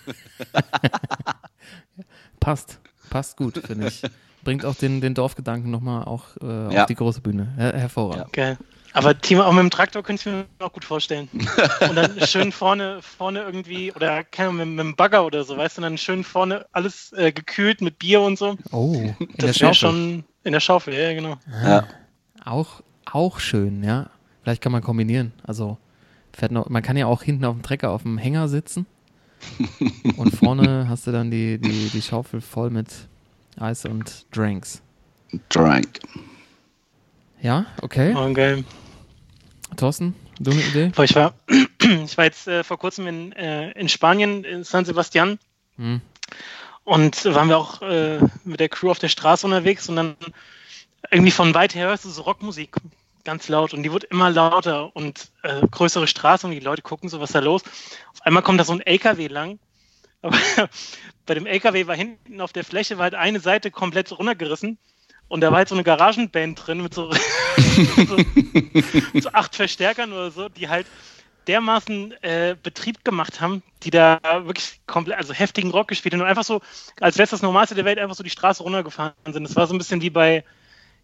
Passt. 2.39 2.79
Passt 3.09 3.35
gut, 3.37 3.61
finde 3.65 3.87
ich. 3.87 4.01
Bringt 4.43 4.63
auch 4.63 4.75
den, 4.75 5.01
den 5.01 5.13
Dorfgedanken 5.13 5.69
nochmal 5.71 6.03
auch 6.05 6.25
äh, 6.41 6.73
Ja. 6.73 6.81
auf 6.83 6.85
die 6.87 6.95
große 6.95 7.19
Bühne. 7.21 7.49
Her 7.57 7.73
hervorragend. 7.73 8.31
Geil. 8.31 8.57
Aber 8.93 9.19
Team 9.19 9.39
auch 9.39 9.51
mit 9.51 9.61
dem 9.61 9.69
Traktor 9.69 10.03
könnte 10.03 10.21
ich 10.21 10.35
mir 10.35 10.45
auch 10.65 10.73
gut 10.73 10.85
vorstellen. 10.85 11.29
Und 11.87 11.95
dann 11.95 12.19
schön 12.27 12.51
vorne, 12.51 12.99
vorne 13.01 13.41
irgendwie, 13.41 13.91
oder 13.93 14.23
keine 14.23 14.49
Ahnung, 14.49 14.67
mit, 14.67 14.77
mit 14.77 14.79
dem 14.79 14.95
Bagger 14.95 15.25
oder 15.25 15.43
so, 15.43 15.57
weißt 15.57 15.77
du, 15.77 15.81
dann 15.81 15.97
schön 15.97 16.23
vorne 16.23 16.65
alles 16.71 17.13
äh, 17.13 17.31
gekühlt 17.31 17.81
mit 17.81 17.99
Bier 17.99 18.21
und 18.21 18.37
so. 18.37 18.57
Oh, 18.71 18.93
in 18.93 19.15
der 19.19 19.47
Das 19.49 19.61
wäre 19.61 19.73
Schaufel. 19.73 19.75
schon 19.75 20.23
in 20.43 20.53
der 20.53 20.59
Schaufel, 20.59 20.93
ja, 20.93 21.13
genau. 21.13 21.37
Ja. 21.63 21.87
Auch, 22.45 22.81
auch 23.05 23.39
schön, 23.39 23.83
ja. 23.83 24.09
Vielleicht 24.43 24.61
kann 24.61 24.71
man 24.71 24.81
kombinieren. 24.81 25.33
Also 25.43 25.77
fährt 26.33 26.51
noch, 26.51 26.69
man 26.69 26.81
kann 26.81 26.97
ja 26.97 27.05
auch 27.05 27.21
hinten 27.23 27.45
auf 27.45 27.55
dem 27.55 27.61
Trecker 27.63 27.91
auf 27.91 28.03
dem 28.03 28.17
Hänger 28.17 28.47
sitzen 28.47 28.85
und 30.17 30.35
vorne 30.35 30.87
hast 30.89 31.07
du 31.07 31.11
dann 31.11 31.31
die, 31.31 31.57
die, 31.59 31.89
die 31.89 32.01
Schaufel 32.01 32.41
voll 32.41 32.69
mit 32.69 32.87
Eis 33.59 33.85
und 33.85 34.25
Drinks. 34.35 34.81
Drank. 35.49 35.99
Ja, 37.41 37.65
okay. 37.81 38.13
Oh, 38.17 38.33
geil. 38.33 38.65
Thorsten, 39.77 40.13
du 40.39 40.51
eine 40.51 40.61
Idee? 40.61 40.91
Boah, 40.93 41.03
ich 41.03 41.15
war, 41.15 41.33
ich 42.03 42.17
war 42.17 42.25
jetzt 42.25 42.47
äh, 42.47 42.63
vor 42.63 42.77
kurzem 42.77 43.07
in, 43.07 43.31
äh, 43.33 43.71
in 43.71 43.87
Spanien, 43.87 44.43
in 44.43 44.63
San 44.63 44.83
Sebastian. 44.83 45.39
Hm. 45.77 46.01
Und 46.83 47.23
waren 47.25 47.47
wir 47.47 47.57
auch 47.57 47.81
äh, 47.81 48.19
mit 48.43 48.59
der 48.59 48.67
Crew 48.67 48.91
auf 48.91 48.99
der 48.99 49.09
Straße 49.09 49.45
unterwegs 49.45 49.87
und 49.87 49.95
dann 49.95 50.15
irgendwie 51.11 51.31
von 51.31 51.53
weit 51.53 51.75
her 51.75 51.87
hörst 51.87 52.05
du 52.05 52.09
so 52.09 52.23
Rockmusik 52.23 52.75
ganz 53.23 53.47
laut 53.47 53.73
und 53.73 53.83
die 53.83 53.93
wird 53.93 54.05
immer 54.05 54.29
lauter 54.29 54.95
und 54.95 55.29
äh, 55.43 55.65
größere 55.67 56.07
Straße 56.07 56.47
und 56.47 56.51
die 56.51 56.59
Leute 56.59 56.81
gucken 56.81 57.09
so, 57.09 57.21
was 57.21 57.31
da 57.31 57.39
los. 57.39 57.63
Auf 58.13 58.21
einmal 58.23 58.43
kommt 58.43 58.59
da 58.59 58.65
so 58.65 58.73
ein 58.73 58.81
LKW 58.81 59.27
lang. 59.27 59.59
Aber 60.21 60.37
bei 61.25 61.35
dem 61.35 61.45
LKW 61.45 61.87
war 61.87 61.95
hinten 61.95 62.41
auf 62.41 62.51
der 62.51 62.65
Fläche 62.65 62.97
war 62.97 63.03
halt 63.03 63.15
eine 63.15 63.39
Seite 63.39 63.71
komplett 63.71 64.11
runtergerissen 64.11 64.77
und 65.29 65.41
da 65.41 65.51
war 65.51 65.59
halt 65.59 65.69
so 65.69 65.75
eine 65.75 65.83
Garagenband 65.83 66.67
drin 66.67 66.81
mit 66.83 66.93
so, 66.93 67.11
so, 68.07 68.17
so 69.21 69.29
acht 69.31 69.55
Verstärkern 69.55 70.11
oder 70.11 70.31
so, 70.31 70.49
die 70.49 70.67
halt 70.69 70.85
dermaßen 71.47 72.11
äh, 72.21 72.55
Betrieb 72.61 73.03
gemacht 73.03 73.41
haben, 73.41 73.63
die 73.83 73.89
da 73.89 74.19
wirklich 74.43 74.81
komplett, 74.85 75.17
also 75.17 75.33
heftigen 75.33 75.71
Rock 75.71 75.87
gespielt 75.87 76.13
haben 76.13 76.21
und 76.21 76.27
einfach 76.27 76.43
so, 76.43 76.61
als 76.99 77.17
wäre 77.17 77.23
es 77.23 77.31
das 77.31 77.41
Normalste 77.41 77.73
der 77.75 77.85
Welt, 77.85 77.97
einfach 77.97 78.15
so 78.15 78.23
die 78.23 78.29
Straße 78.29 78.61
runtergefahren 78.61 79.13
sind. 79.31 79.43
Das 79.45 79.55
war 79.55 79.65
so 79.65 79.73
ein 79.73 79.77
bisschen 79.79 80.01
wie 80.01 80.09
bei 80.11 80.43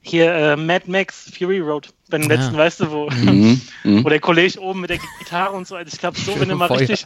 hier 0.01 0.31
äh, 0.33 0.55
Mad 0.55 0.89
Max 0.89 1.31
Fury 1.35 1.59
Road, 1.59 1.89
bei 2.09 2.19
den 2.19 2.29
Ja. 2.29 2.35
letzten, 2.35 2.57
weißt 2.57 2.81
du, 2.81 2.91
wo, 2.91 3.09
Mhm. 3.09 3.59
Mhm. 3.83 4.03
wo 4.05 4.09
der 4.09 4.19
Kollege 4.19 4.59
oben 4.61 4.81
mit 4.81 4.91
der 4.91 4.99
Gitarre 5.19 5.53
und 5.55 5.67
so, 5.67 5.75
also 5.75 5.91
ich 5.91 5.99
glaube, 5.99 6.19
so, 6.19 6.39
wenn 6.39 6.49
du 6.49 6.55
mal 6.55 6.67
Feuer. 6.67 6.79
richtig. 6.79 7.05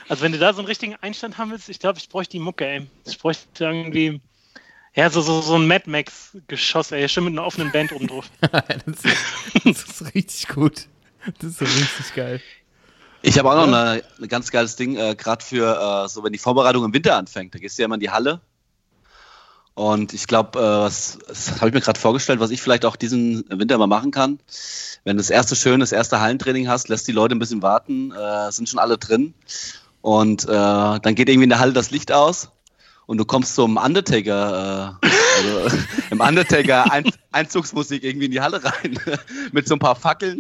also, 0.08 0.24
wenn 0.24 0.32
du 0.32 0.38
da 0.39 0.54
so 0.54 0.60
einen 0.60 0.67
richtigen 0.67 0.95
Einstand 0.95 1.38
haben 1.38 1.52
willst, 1.52 1.67
ich 1.67 1.80
glaube, 1.80 2.00
ich 2.00 2.08
bräuchte 2.08 2.32
die 2.34 2.39
Mucke, 2.39 2.65
ey. 2.65 2.88
Ich 3.06 3.17
bräuchte 3.19 3.65
irgendwie. 3.65 4.22
Ja, 4.95 5.10
so, 5.10 5.21
so, 5.21 5.41
so 5.41 5.56
ein 5.56 5.67
Mad 5.67 5.89
Max-Geschoss, 5.89 6.91
ey. 6.91 7.08
Schön 7.08 7.25
mit 7.25 7.34
einer 7.34 7.45
offenen 7.45 7.71
Band 7.71 7.91
oben 7.91 8.08
drauf. 8.08 8.30
das, 8.41 9.06
ist, 9.06 9.17
das 9.63 9.84
ist 9.84 10.15
richtig 10.15 10.47
gut. 10.47 10.88
Das 11.39 11.52
ist 11.52 11.60
so 11.60 11.65
richtig 11.65 12.15
geil. 12.15 12.41
Ich 13.21 13.38
habe 13.38 13.52
auch 13.52 13.56
noch 13.56 13.67
eine, 13.67 14.02
ein 14.19 14.28
ganz 14.28 14.49
geiles 14.49 14.75
Ding, 14.78 14.95
äh, 14.95 15.15
gerade 15.15 15.43
für 15.43 16.06
äh, 16.06 16.10
so, 16.10 16.23
wenn 16.23 16.34
die 16.34 16.39
Vorbereitung 16.39 16.86
im 16.86 16.93
Winter 16.93 17.17
anfängt. 17.17 17.54
Da 17.54 17.60
gehst 17.60 17.78
du 17.78 17.84
ja 17.84 17.86
immer 17.86 17.95
in 17.95 18.02
die 18.02 18.10
Halle. 18.10 18.41
Und 19.75 20.13
ich 20.13 20.25
glaube, 20.25 20.58
äh, 20.58 20.62
was 20.62 21.19
das 21.28 21.58
habe 21.58 21.67
ich 21.67 21.73
mir 21.73 21.82
gerade 21.82 21.99
vorgestellt, 21.99 22.39
was 22.39 22.49
ich 22.49 22.62
vielleicht 22.62 22.86
auch 22.86 22.95
diesen 22.95 23.45
Winter 23.49 23.78
mal 23.78 23.88
machen 23.88 24.12
kann. 24.12 24.39
Wenn 25.04 25.17
du 25.17 25.21
das 25.21 25.30
erste 25.30 25.56
schön, 25.56 25.82
das 25.82 25.91
erste 25.91 26.19
Hallentraining 26.19 26.67
hast, 26.67 26.89
lässt 26.89 27.08
die 27.08 27.12
Leute 27.12 27.36
ein 27.36 27.39
bisschen 27.39 27.62
warten, 27.62 28.12
äh, 28.12 28.52
sind 28.52 28.67
schon 28.67 28.80
alle 28.80 28.97
drin. 28.97 29.34
Und 30.02 30.45
äh, 30.45 30.47
dann 30.47 31.15
geht 31.15 31.30
irgendwie 31.30 31.43
in 31.43 31.49
der 31.49 31.60
Halle 31.60 31.73
das 31.73 31.91
Licht 31.91 32.12
aus 32.12 32.49
und 33.10 33.17
du 33.17 33.26
kommst 33.26 33.56
zum 33.56 33.78
Undertaker, 33.78 34.95
äh, 35.02 35.08
also 35.38 35.78
im 36.12 36.19
Undertaker 36.19 36.86
-Ein 36.91 37.12
Einzugsmusik 37.32 38.04
irgendwie 38.04 38.28
in 38.28 38.32
die 38.32 38.39
Halle 38.39 38.63
rein 38.63 39.00
mit 39.52 39.67
so 39.67 39.74
ein 39.74 39.80
paar 39.80 39.95
Fackeln. 39.95 40.39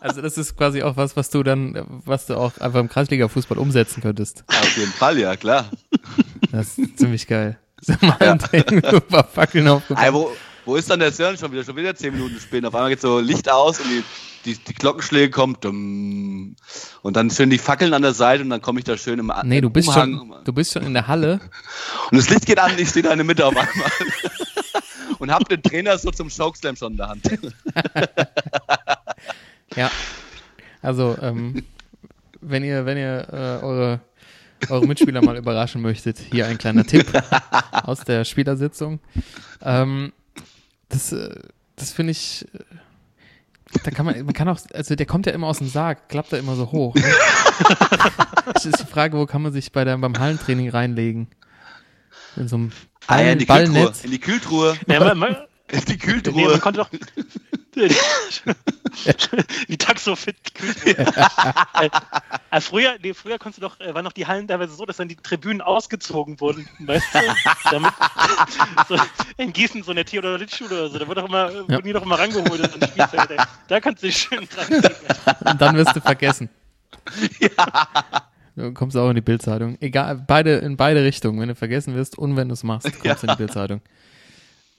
Also 0.00 0.20
das 0.20 0.36
ist 0.36 0.54
quasi 0.54 0.82
auch 0.82 0.98
was, 0.98 1.16
was 1.16 1.30
du 1.30 1.42
dann, 1.42 2.02
was 2.04 2.26
du 2.26 2.36
auch 2.36 2.58
einfach 2.58 2.80
im 2.80 2.90
Kreisliga-Fußball 2.90 3.56
umsetzen 3.56 4.02
könntest. 4.02 4.44
Auf 4.46 4.76
jeden 4.76 4.92
Fall, 4.92 5.18
ja, 5.18 5.34
klar. 5.34 5.70
Das 6.52 6.76
ist 6.76 6.98
ziemlich 6.98 7.26
geil. 7.26 7.58
Sag 7.80 8.02
mal, 8.02 8.38
so 8.38 8.96
ein 8.96 9.02
paar 9.08 9.24
Fackeln 9.24 9.66
aufgebaut. 9.66 10.36
Wo, 10.66 10.74
ist 10.74 10.90
dann 10.90 10.98
der 10.98 11.12
Sören 11.12 11.38
schon 11.38 11.52
wieder? 11.52 11.64
Schon 11.64 11.76
wieder 11.76 11.94
10 11.94 12.12
Minuten 12.12 12.38
später. 12.40 12.68
Auf 12.68 12.74
einmal 12.74 12.90
geht 12.90 13.00
so 13.00 13.20
Licht 13.20 13.48
aus 13.48 13.80
und 13.80 13.88
die, 13.88 14.02
die, 14.44 14.58
die 14.58 14.74
Glockenschläge 14.74 15.30
kommen. 15.30 15.56
Dumm. 15.60 16.56
Und 17.02 17.16
dann 17.16 17.30
schön 17.30 17.50
die 17.50 17.58
Fackeln 17.58 17.94
an 17.94 18.02
der 18.02 18.12
Seite 18.12 18.42
und 18.42 18.50
dann 18.50 18.60
komme 18.60 18.80
ich 18.80 18.84
da 18.84 18.98
schön 18.98 19.18
im 19.20 19.32
Nee, 19.44 19.60
du 19.60 19.70
bist, 19.70 19.88
Umhang. 19.88 20.18
schon, 20.18 20.44
du 20.44 20.52
bist 20.52 20.72
schon 20.72 20.82
in 20.82 20.92
der 20.92 21.06
Halle. 21.06 21.40
Und 22.10 22.18
das 22.18 22.28
Licht 22.30 22.46
geht 22.46 22.58
an 22.58 22.70
und 22.72 22.80
ich 22.80 22.88
stehe 22.88 23.02
da 23.02 23.10
in 23.10 23.18
der 23.18 23.24
Mitte 23.24 23.44
auf 23.44 23.56
einmal. 23.56 23.90
und 25.18 25.32
hab 25.32 25.48
den 25.48 25.60
Trainer 25.60 25.98
so 25.98 26.12
zum 26.12 26.28
Chokeslam 26.28 26.76
schon 26.76 26.92
in 26.92 26.98
der 26.98 27.08
Hand. 27.08 27.22
Ja. 29.74 29.90
Also, 30.80 31.16
ähm, 31.20 31.64
wenn 32.40 32.64
ihr, 32.64 32.86
wenn 32.86 32.96
ihr 32.96 33.26
äh, 33.30 33.64
eure, 33.64 34.00
eure 34.70 34.86
Mitspieler 34.86 35.22
mal 35.22 35.36
überraschen 35.36 35.82
möchtet, 35.82 36.18
hier 36.18 36.46
ein 36.46 36.56
kleiner 36.56 36.84
Tipp 36.84 37.06
aus 37.72 38.00
der 38.04 38.24
Spielersitzung. 38.24 39.00
Ähm, 39.62 40.12
das 40.88 41.12
äh, 41.12 41.34
das 41.76 41.92
finde 41.92 42.12
ich, 42.12 42.46
äh, 42.54 42.58
da 43.84 43.90
kann 43.90 44.06
man, 44.06 44.24
man 44.24 44.34
kann 44.34 44.48
auch, 44.48 44.58
also 44.72 44.94
der 44.94 45.06
kommt 45.06 45.26
ja 45.26 45.32
immer 45.32 45.46
aus 45.46 45.58
dem 45.58 45.68
Sarg, 45.68 46.08
klappt 46.08 46.32
da 46.32 46.38
immer 46.38 46.56
so 46.56 46.72
hoch. 46.72 46.94
Ne? 46.94 47.02
Das 48.54 48.64
ist 48.64 48.80
die 48.80 48.86
Frage, 48.86 49.18
wo 49.18 49.26
kann 49.26 49.42
man 49.42 49.52
sich 49.52 49.72
bei 49.72 49.84
der, 49.84 49.98
beim 49.98 50.16
Hallentraining 50.18 50.68
reinlegen? 50.70 51.26
In 52.36 52.46
so 52.48 52.56
einem 52.56 52.72
Ah, 53.08 53.20
ja, 53.20 53.32
in 53.32 53.38
die 53.38 53.46
Kühltruhe. 53.46 53.72
Ballnetz. 53.74 54.04
In 54.04 54.10
die 54.10 54.20
Kühltruhe. 54.20 54.76
Ja, 54.86 55.00
man, 55.00 55.18
man, 55.18 55.36
In 55.70 55.80
die 55.80 55.92
nee, 55.92 55.98
Kühltruhe. 55.98 56.50
man 56.50 56.60
konnte 56.60 56.80
doch. 56.80 56.90
Wie 59.68 59.76
Taxofit. 59.76 60.36
also 62.50 62.70
früher, 62.70 62.96
nee, 63.02 63.12
früher 63.12 63.38
konntest 63.38 63.62
du 63.62 63.68
doch, 63.68 63.78
äh, 63.80 63.94
waren 63.94 64.04
noch 64.04 64.12
die 64.12 64.26
Hallen 64.26 64.48
teilweise 64.48 64.74
so, 64.74 64.86
dass 64.86 64.96
dann 64.96 65.08
die 65.08 65.16
Tribünen 65.16 65.60
ausgezogen 65.60 66.40
wurden, 66.40 66.66
weißt 66.80 67.06
du? 67.12 67.18
Damit, 67.70 67.92
so, 68.88 68.96
in 69.36 69.52
Gießen, 69.52 69.82
so 69.82 69.90
in 69.92 69.96
der 69.96 70.06
Theodor-Litt-Schule 70.06 70.74
oder 70.74 70.88
so, 70.88 70.98
da 70.98 71.06
wurde 71.06 71.20
doch 71.20 71.28
immer, 71.28 71.50
äh, 71.50 71.68
wurden 71.68 71.84
die 71.84 71.92
doch 71.92 72.02
immer 72.02 72.18
rangeholt 72.18 72.74
in 72.74 72.80
das 72.80 72.90
Spielfeld. 72.90 73.30
Ey. 73.30 73.36
Da 73.68 73.80
kannst 73.80 74.02
du 74.02 74.06
dich 74.06 74.16
schön 74.16 74.48
reinlegen. 74.56 74.96
Und 75.44 75.60
dann 75.60 75.76
wirst 75.76 75.94
du 75.94 76.00
vergessen. 76.00 76.48
Du 78.56 78.72
kommst 78.72 78.96
auch 78.96 79.10
in 79.10 79.16
die 79.16 79.20
Bildzeitung. 79.20 79.76
Egal, 79.80 80.24
beide, 80.26 80.56
in 80.56 80.78
beide 80.78 81.04
Richtungen. 81.04 81.38
Wenn 81.38 81.48
du 81.48 81.54
vergessen 81.54 81.94
wirst 81.94 82.16
und 82.16 82.36
wenn 82.36 82.48
du 82.48 82.54
es 82.54 82.64
machst, 82.64 82.90
kommst 83.00 83.22
du 83.22 83.26
in 83.26 83.32
die 83.34 83.36
Bildzeitung. 83.36 83.82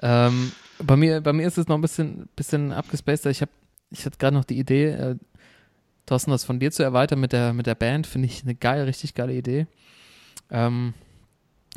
Ähm, 0.01 0.51
bei 0.83 0.95
mir, 0.95 1.21
bei 1.21 1.33
mir 1.33 1.47
ist 1.47 1.57
es 1.57 1.67
noch 1.67 1.75
ein 1.77 1.81
bisschen, 1.81 2.29
bisschen 2.35 2.71
abgespaceder. 2.71 3.31
Ich 3.31 3.41
habe, 3.41 3.51
ich 3.89 4.05
hatte 4.05 4.17
gerade 4.17 4.35
noch 4.35 4.45
die 4.45 4.59
Idee, 4.59 4.89
äh, 4.89 5.15
Thorsten, 6.05 6.31
das 6.31 6.45
von 6.45 6.59
dir 6.59 6.71
zu 6.71 6.83
erweitern 6.83 7.19
mit 7.19 7.33
der, 7.33 7.53
mit 7.53 7.67
der 7.67 7.75
Band, 7.75 8.07
finde 8.07 8.27
ich 8.27 8.43
eine 8.43 8.55
geile, 8.55 8.87
richtig 8.87 9.13
geile 9.13 9.33
Idee. 9.33 9.67
Ähm, 10.49 10.93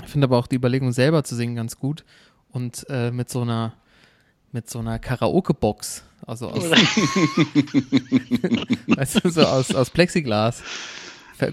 ich 0.03 0.09
finde 0.09 0.27
aber 0.27 0.39
auch 0.39 0.47
die 0.47 0.57
Überlegung 0.57 0.93
selber 0.93 1.25
zu 1.25 1.35
singen 1.35 1.57
ganz 1.57 1.77
gut 1.77 2.05
und 2.51 2.87
äh, 2.89 3.11
mit 3.11 3.29
so 3.29 3.43
einer, 3.43 3.75
mit 4.53 4.71
so 4.71 4.79
einer 4.79 4.99
Karaoke-Box, 4.99 6.05
also 6.27 6.49
aus, 6.49 6.71
weißt 8.87 9.25
du, 9.25 9.31
so 9.31 9.43
aus, 9.43 9.75
aus 9.75 9.91
Plexiglas. 9.91 10.63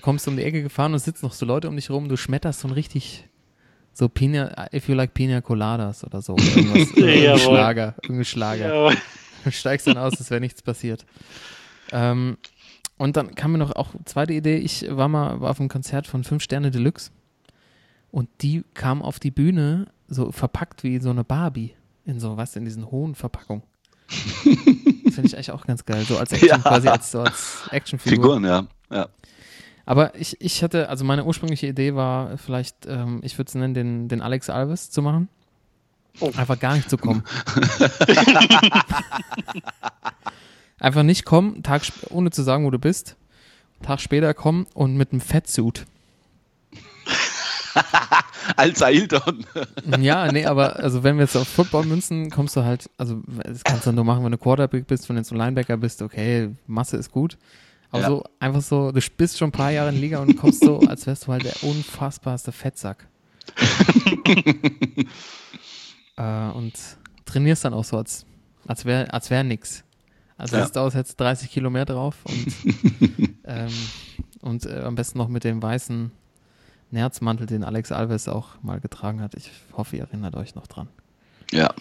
Kommst 0.02 0.28
um 0.28 0.36
die 0.36 0.44
Ecke 0.44 0.62
gefahren 0.64 0.92
und 0.94 1.00
sitzen 1.00 1.26
noch 1.26 1.34
so 1.34 1.46
Leute 1.46 1.70
um 1.70 1.76
dich 1.76 1.90
rum, 1.90 2.10
du 2.10 2.18
schmetterst 2.18 2.60
so 2.60 2.68
ein 2.68 2.74
richtig 2.74 3.28
so 3.98 4.08
Pina, 4.10 4.68
if 4.72 4.88
you 4.88 4.94
like 4.94 5.16
Pina 5.16 5.42
Coladas 5.42 6.04
oder 6.04 6.22
so. 6.22 6.34
Oder 6.34 6.44
irgendwas, 6.56 6.92
irgendein 6.96 7.40
Schlager, 7.40 7.96
irgendein 8.04 8.26
Schlager. 8.26 8.92
Du 9.44 9.52
steigst 9.52 9.88
dann 9.88 9.98
aus, 9.98 10.14
als 10.20 10.30
wäre 10.30 10.40
nichts 10.40 10.62
passiert. 10.62 11.04
Ähm, 11.92 12.38
und 12.98 13.18
dann 13.18 13.34
kam 13.34 13.54
mir 13.54 13.58
noch 13.58 13.76
auch 13.76 13.90
zweite 14.06 14.34
Idee. 14.34 14.58
Ich 14.58 14.86
war 14.90 15.08
mal 15.08 15.42
war 15.42 15.50
auf 15.50 15.60
einem 15.60 15.70
Konzert 15.70 16.06
von 16.06 16.24
Fünf 16.24 16.44
Sterne 16.44 16.70
Deluxe 16.70 17.10
und 18.12 18.30
die 18.42 18.64
kam 18.76 19.02
auf 19.02 19.20
die 19.20 19.32
Bühne 19.32 19.88
so 20.08 20.32
verpackt 20.32 20.84
wie 20.84 21.00
so 21.00 21.10
eine 21.10 21.24
Barbie 21.24 21.74
in 22.06 22.20
so 22.20 22.38
was 22.38 22.56
in 22.56 22.66
diesen 22.66 22.92
hohen 22.92 23.16
Verpackungen. 23.16 23.64
Finde 24.08 25.26
ich 25.26 25.36
eigentlich 25.36 25.52
auch 25.52 25.66
ganz 25.66 25.86
geil. 25.86 26.06
So 26.08 26.18
als 26.20 26.34
Action, 26.34 26.50
Ja. 26.50 26.58
quasi 26.60 26.88
als, 26.88 27.12
so 27.12 27.22
als 27.22 27.64
Actionfigur. 27.72 28.16
Figuren, 28.36 28.44
ja. 28.46 28.68
ja. 28.92 29.08
Aber 29.88 30.14
ich, 30.16 30.36
ich 30.42 30.62
hatte, 30.64 30.90
also 30.90 31.06
meine 31.06 31.24
ursprüngliche 31.24 31.66
Idee 31.66 31.96
war 31.96 32.38
vielleicht, 32.38 32.86
ähm, 32.88 33.22
ich 33.24 33.38
würde 33.38 33.48
es 33.48 33.56
nennen, 33.56 33.74
den, 33.74 34.10
den 34.10 34.22
Alex 34.22 34.50
Alves 34.50 34.92
zu 34.92 35.02
machen. 35.02 35.30
Oh. 36.20 36.30
Einfach 36.36 36.60
gar 36.60 36.76
nicht 36.76 36.90
zu 36.90 36.98
kommen. 36.98 37.24
Einfach 40.80 41.04
nicht 41.04 41.24
kommen, 41.24 41.64
Tag, 41.64 41.84
ohne 42.10 42.32
zu 42.32 42.44
sagen, 42.44 42.66
wo 42.66 42.70
du 42.70 42.80
bist. 42.80 43.16
Tag 43.82 44.02
später 44.02 44.34
kommen 44.34 44.68
und 44.74 44.98
mit 44.98 45.14
einem 45.14 45.22
Fettsuit. 45.22 45.86
Als 48.58 48.84
Ailton. 48.84 49.46
Ja, 50.02 50.30
nee, 50.30 50.46
aber 50.46 50.76
also 50.76 51.04
wenn 51.04 51.16
wir 51.16 51.24
jetzt 51.24 51.38
auf 51.38 51.48
Football 51.48 51.86
münzen, 51.86 52.30
kommst 52.30 52.58
du 52.58 52.66
halt, 52.66 52.90
also 52.98 53.22
das 53.26 53.64
kannst 53.64 53.88
du 53.88 53.94
nur 53.94 54.04
machen, 54.04 54.26
wenn 54.26 54.34
du 54.34 54.38
Quarterback 54.38 54.86
bist, 54.86 55.08
wenn 55.08 55.16
du 55.16 55.22
jetzt 55.22 55.32
ein 55.32 55.38
Linebacker 55.38 55.78
bist, 55.78 56.02
okay, 56.02 56.50
Masse 56.66 56.98
ist 56.98 57.10
gut. 57.10 57.38
Aber 57.92 58.02
Ja. 58.02 58.08
so 58.10 58.24
einfach 58.40 58.62
so, 58.62 58.92
du 58.92 59.00
bist 59.18 59.38
schon 59.38 59.50
ein 59.50 59.54
paar 59.54 59.72
Jahre 59.72 59.90
in 59.90 59.96
der 59.96 60.02
Liga 60.02 60.20
und 60.20 60.36
kommst 60.38 60.64
so, 60.64 60.80
als 60.80 61.06
wärst 61.08 61.28
du 61.28 61.32
halt 61.32 61.44
der 61.46 61.64
unfassbarste 61.64 62.52
Fettsack. 62.52 63.08
äh, 66.18 66.50
und 66.50 66.74
trainierst 67.26 67.66
dann 67.66 67.74
auch 67.74 67.84
so, 67.84 67.98
als, 67.98 68.26
als 68.68 68.86
wäre 68.86 69.14
als 69.14 69.30
wär 69.30 69.44
nix. 69.44 69.84
Also 70.38 70.58
Ja. 70.58 70.70
aus, 70.76 70.94
hättest 70.94 71.20
30 71.20 71.50
Kilo 71.50 71.70
mehr 71.70 71.86
drauf 71.86 72.18
und, 72.26 72.48
ähm, 73.46 73.72
und 74.42 74.66
äh, 74.66 74.82
am 74.82 74.96
besten 74.96 75.18
noch 75.18 75.28
mit 75.30 75.44
dem 75.44 75.62
weißen 75.62 76.12
Nerzmantel, 76.92 77.48
den 77.48 77.64
Alex 77.64 77.92
Alves 77.92 78.28
auch 78.28 78.50
mal 78.62 78.80
getragen 78.80 79.20
hat. 79.22 79.34
Ich 79.34 79.52
hoffe, 79.74 79.98
ihr 79.98 80.04
erinnert 80.04 80.36
euch 80.36 80.56
noch 80.56 80.68
dran. 80.68 80.88
Ja. 81.52 81.74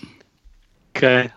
Geil. 0.95 1.31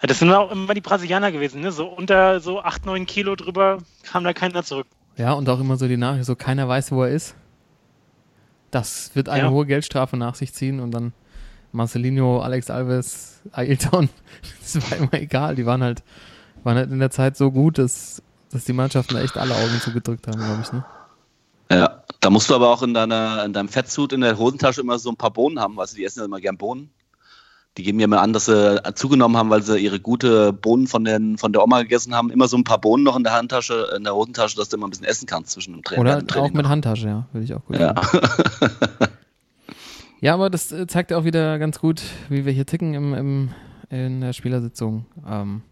Ja, 0.00 0.06
das 0.06 0.18
sind 0.20 0.32
auch 0.32 0.50
immer 0.52 0.74
die 0.74 0.80
Brasilianer 0.80 1.32
gewesen, 1.32 1.60
ne? 1.60 1.72
So 1.72 1.86
unter 1.86 2.40
so 2.40 2.60
8, 2.60 2.86
9 2.86 3.06
Kilo 3.06 3.34
drüber 3.34 3.78
kam 4.04 4.24
da 4.24 4.32
keiner 4.32 4.62
zurück. 4.62 4.86
Ja, 5.16 5.32
und 5.32 5.48
auch 5.48 5.58
immer 5.58 5.76
so 5.76 5.88
die 5.88 5.96
Nachricht, 5.96 6.26
so 6.26 6.36
keiner 6.36 6.68
weiß, 6.68 6.92
wo 6.92 7.02
er 7.02 7.10
ist. 7.10 7.34
Das 8.70 9.10
wird 9.14 9.28
eine 9.28 9.44
Ja. 9.44 9.50
hohe 9.50 9.66
Geldstrafe 9.66 10.16
nach 10.16 10.34
sich 10.34 10.52
ziehen 10.54 10.78
und 10.78 10.92
dann 10.92 11.12
Marcelinho, 11.72 12.40
Alex 12.40 12.70
Alves, 12.70 13.40
Ailton, 13.52 14.08
das 14.62 14.90
war 14.90 14.98
immer 14.98 15.14
egal. 15.14 15.56
Die 15.56 15.66
waren 15.66 15.82
halt 15.82 16.02
waren 16.64 16.76
halt 16.76 16.90
in 16.90 16.98
der 16.98 17.10
Zeit 17.10 17.36
so 17.36 17.50
gut, 17.50 17.78
dass, 17.78 18.22
dass 18.50 18.64
die 18.64 18.72
Mannschaften 18.72 19.16
echt 19.16 19.38
alle 19.38 19.54
Augen 19.54 19.80
zugedrückt 19.80 20.26
haben, 20.26 20.44
glaube 20.44 20.60
ich. 20.60 20.72
Ne? 20.72 20.82
Ja, 21.70 22.02
da 22.20 22.30
musst 22.30 22.50
du 22.50 22.54
aber 22.54 22.70
auch 22.70 22.82
in 22.82 22.94
deiner, 22.94 23.44
in 23.44 23.52
deinem 23.52 23.68
Fettsuit 23.68 24.12
in 24.12 24.22
der 24.22 24.38
Hosentasche 24.38 24.80
immer 24.80 24.98
so 24.98 25.10
ein 25.10 25.16
paar 25.16 25.30
Bohnen 25.30 25.60
haben, 25.60 25.76
weißt 25.76 25.92
du, 25.92 25.96
die 25.96 26.04
essen 26.04 26.20
ja 26.20 26.24
immer 26.24 26.40
gern 26.40 26.56
Bohnen. 26.56 26.90
Die 27.78 27.84
geben 27.84 27.96
mir 27.98 28.08
mal 28.08 28.18
an, 28.18 28.32
dass 28.32 28.46
sie 28.46 28.82
zugenommen 28.96 29.36
haben, 29.36 29.50
weil 29.50 29.62
sie 29.62 29.78
ihre 29.78 30.00
gute 30.00 30.52
Bohnen 30.52 30.88
von, 30.88 31.04
den, 31.04 31.38
von 31.38 31.52
der 31.52 31.62
Oma 31.62 31.80
gegessen 31.82 32.12
haben. 32.14 32.30
Immer 32.30 32.48
so 32.48 32.56
ein 32.56 32.64
paar 32.64 32.80
Bohnen 32.80 33.04
noch 33.04 33.16
in 33.16 33.22
der 33.22 33.32
Handtasche, 33.34 33.86
in 33.96 34.02
der 34.04 34.14
Hosentasche, 34.16 34.56
dass 34.56 34.68
du 34.68 34.76
immer 34.76 34.88
ein 34.88 34.90
bisschen 34.90 35.06
essen 35.06 35.26
kannst 35.26 35.52
zwischen 35.52 35.74
dem 35.74 35.84
Tra 35.84 35.96
Oder 35.96 36.26
Training. 36.26 36.50
auch 36.50 36.54
mit 36.54 36.68
Handtasche, 36.68 37.06
ja, 37.06 37.26
würde 37.32 37.44
ich 37.44 37.54
auch 37.54 37.64
gut 37.64 37.78
Ja. 37.78 37.94
Ja, 40.20 40.34
aber 40.34 40.50
das 40.50 40.72
äh, 40.72 40.86
zeigt 40.88 41.12
ja 41.12 41.18
auch 41.18 41.24
wieder 41.24 41.58
ganz 41.60 41.78
gut, 41.78 42.02
wie 42.28 42.44
wir 42.44 42.52
hier 42.52 42.66
ticken 42.66 42.94
im, 42.94 43.14
im, 43.14 43.48
in 43.88 44.20
der 44.20 44.32
Spielersitzung. 44.32 45.06
Ähm, 45.24 45.62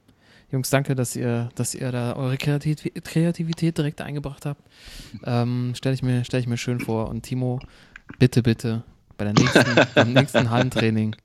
Jungs, 0.52 0.70
danke, 0.70 0.94
dass 0.94 1.16
ihr, 1.16 1.48
dass 1.57 1.74
ihr 1.74 1.90
da 1.90 2.14
eure 2.14 2.36
Kreativ 2.36 2.78
Kreativität 3.02 3.76
direkt 3.76 4.00
eingebracht 4.00 4.46
habt. 4.46 4.62
Ähm, 5.24 5.72
Stelle 5.74 5.96
ich, 5.96 6.02
mir- 6.04 6.24
stell 6.24 6.38
ich 6.38 6.46
mir 6.46 6.57
schön 6.59 6.78
vor. 6.78 7.09
Und 7.09 7.22
Timo, 7.22 7.59
bitte, 8.20 8.44
bitte, 8.44 8.84
bei 9.18 9.24
der 9.24 9.34
nächsten, 9.34 9.64
beim 9.96 10.12
nächsten 10.12 10.48
Hallentraining, 10.50 11.16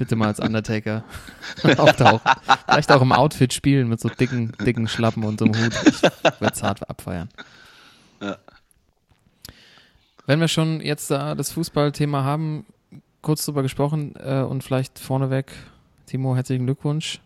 bitte 0.00 0.16
mal 0.16 0.28
als 0.28 0.40
Undertaker 0.40 1.04
auftauchen. 1.76 2.20
Vielleicht 2.66 2.90
auch 2.90 3.02
im 3.02 3.12
Outfit 3.12 3.52
spielen 3.52 3.86
mit 3.90 4.00
so 4.00 4.08
dicken, 4.08 4.52
dicken 4.64 4.88
Schlappen 4.88 5.24
und 5.24 5.38
so 5.38 5.44
einem 5.44 5.62
Hut. 5.62 5.74
Ich 5.86 6.02
würde 6.40 6.54
es 6.54 6.62
hart 6.62 6.88
abfeiern. 6.88 7.28
Ja. 8.22 8.38
Wenn 10.24 10.40
wir 10.40 10.48
schon 10.48 10.80
jetzt 10.80 11.10
da 11.10 11.34
das 11.34 11.52
Fußballthema 11.52 12.24
haben, 12.24 12.64
kurz 13.20 13.44
drüber 13.44 13.60
gesprochen 13.62 14.14
äh, 14.16 14.40
und 14.40 14.64
vielleicht 14.64 14.98
vorneweg, 14.98 15.52
Timo, 16.06 16.34
herzlichen 16.34 16.64
Glückwunsch 16.64 17.20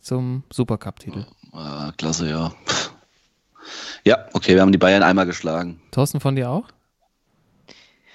zum 0.00 0.44
Supercup-Titel. 0.50 1.26
Ah, 1.52 1.92
klasse, 1.98 2.30
ja. 2.30 2.52
Ja, 4.04 4.28
okay, 4.32 4.54
wir 4.54 4.62
haben 4.62 4.72
die 4.72 4.78
Bayern 4.78 5.02
einmal 5.02 5.26
geschlagen. 5.26 5.82
Thorsten 5.90 6.20
von 6.20 6.36
dir 6.36 6.48
auch? 6.48 6.68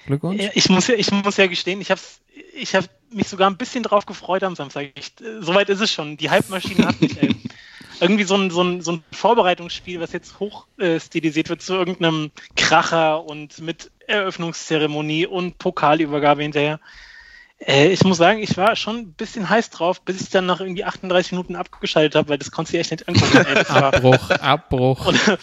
Glückwunsch? 0.06 0.42
Ja, 0.42 0.50
Ich 0.54 0.68
muss 0.68 0.88
ja, 0.88 0.96
ich 0.96 1.12
muss 1.12 1.36
ja 1.36 1.46
gestehen, 1.46 1.80
ich 1.80 1.92
habe 1.92 2.00
ich 2.54 2.74
hab 2.74 2.86
mich 3.14 3.28
sogar 3.28 3.48
ein 3.50 3.56
bisschen 3.56 3.82
drauf 3.82 4.06
gefreut 4.06 4.42
am 4.42 4.56
Samstag. 4.56 4.92
Ich, 4.94 5.12
äh, 5.20 5.40
Soweit 5.40 5.68
ist 5.68 5.80
es 5.80 5.92
schon. 5.92 6.16
Die 6.16 6.30
Halbmaschine 6.30 6.86
hat 6.86 7.00
mich. 7.00 7.20
Ey. 7.20 7.34
Irgendwie 8.00 8.24
so 8.24 8.34
ein, 8.36 8.50
so, 8.50 8.62
ein, 8.62 8.80
so 8.80 8.92
ein 8.92 9.04
Vorbereitungsspiel, 9.12 10.00
was 10.00 10.12
jetzt 10.12 10.40
hoch 10.40 10.66
äh, 10.78 10.98
stilisiert 10.98 11.48
wird 11.48 11.62
zu 11.62 11.74
irgendeinem 11.74 12.32
Kracher 12.56 13.24
und 13.24 13.60
mit 13.60 13.92
Eröffnungszeremonie 14.08 15.26
und 15.26 15.58
Pokalübergabe 15.58 16.42
hinterher. 16.42 16.80
Äh, 17.58 17.88
ich 17.88 18.02
muss 18.04 18.18
sagen, 18.18 18.40
ich 18.40 18.56
war 18.56 18.76
schon 18.76 18.96
ein 18.96 19.12
bisschen 19.12 19.48
heiß 19.48 19.70
drauf, 19.70 20.00
bis 20.00 20.20
ich 20.20 20.30
dann 20.30 20.46
nach 20.46 20.60
irgendwie 20.60 20.84
38 20.84 21.32
Minuten 21.32 21.56
abgeschaltet 21.56 22.16
habe, 22.16 22.30
weil 22.30 22.38
das 22.38 22.50
konnte 22.50 22.72
ich 22.72 22.80
echt 22.80 22.90
nicht 22.90 23.08
angucken. 23.08 23.66
Abbruch, 23.68 24.30
Abbruch. 24.30 25.06
und, 25.06 25.38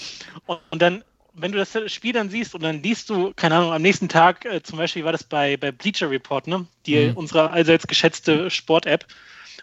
und, 0.46 0.60
und 0.70 0.82
dann, 0.82 1.04
wenn 1.34 1.52
du 1.52 1.58
das 1.58 1.92
Spiel 1.92 2.14
dann 2.14 2.30
siehst 2.30 2.56
und 2.56 2.64
dann 2.64 2.84
liest 2.84 3.10
du, 3.10 3.34
keine 3.36 3.56
Ahnung, 3.56 3.72
am 3.72 3.82
nächsten 3.82 4.10
Tag, 4.10 4.46
äh, 4.46 4.62
zum 4.64 4.78
Beispiel 4.78 5.06
war 5.06 5.12
das 5.12 5.24
bei, 5.24 5.58
bei 5.58 5.72
Bleacher 5.72 6.10
Report, 6.10 6.48
ne? 6.48 6.66
Die 6.86 7.08
Mhm. 7.08 7.14
unsere 7.16 7.52
allseits 7.52 7.88
geschätzte 7.88 8.50
Sport-App. 8.50 9.06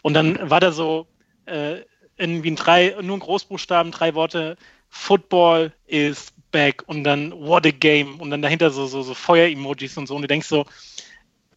Und 0.02 0.14
dann 0.14 0.50
war 0.50 0.60
da 0.60 0.72
so 0.72 1.06
äh, 1.46 1.82
irgendwie 2.16 2.50
ein 2.50 2.56
drei, 2.56 2.96
nur 3.02 3.14
in 3.14 3.20
Großbuchstaben, 3.20 3.92
drei 3.92 4.14
Worte, 4.14 4.56
Football 4.88 5.72
is 5.86 6.32
back 6.50 6.82
und 6.86 7.04
dann 7.04 7.32
what 7.32 7.66
a 7.66 7.70
game 7.70 8.20
und 8.20 8.30
dann 8.30 8.42
dahinter 8.42 8.70
so, 8.70 8.86
so, 8.86 9.02
so 9.02 9.14
Feuer-Emojis 9.14 9.98
und 9.98 10.06
so. 10.06 10.16
Und 10.16 10.22
du 10.22 10.28
denkst 10.28 10.48
so, 10.48 10.64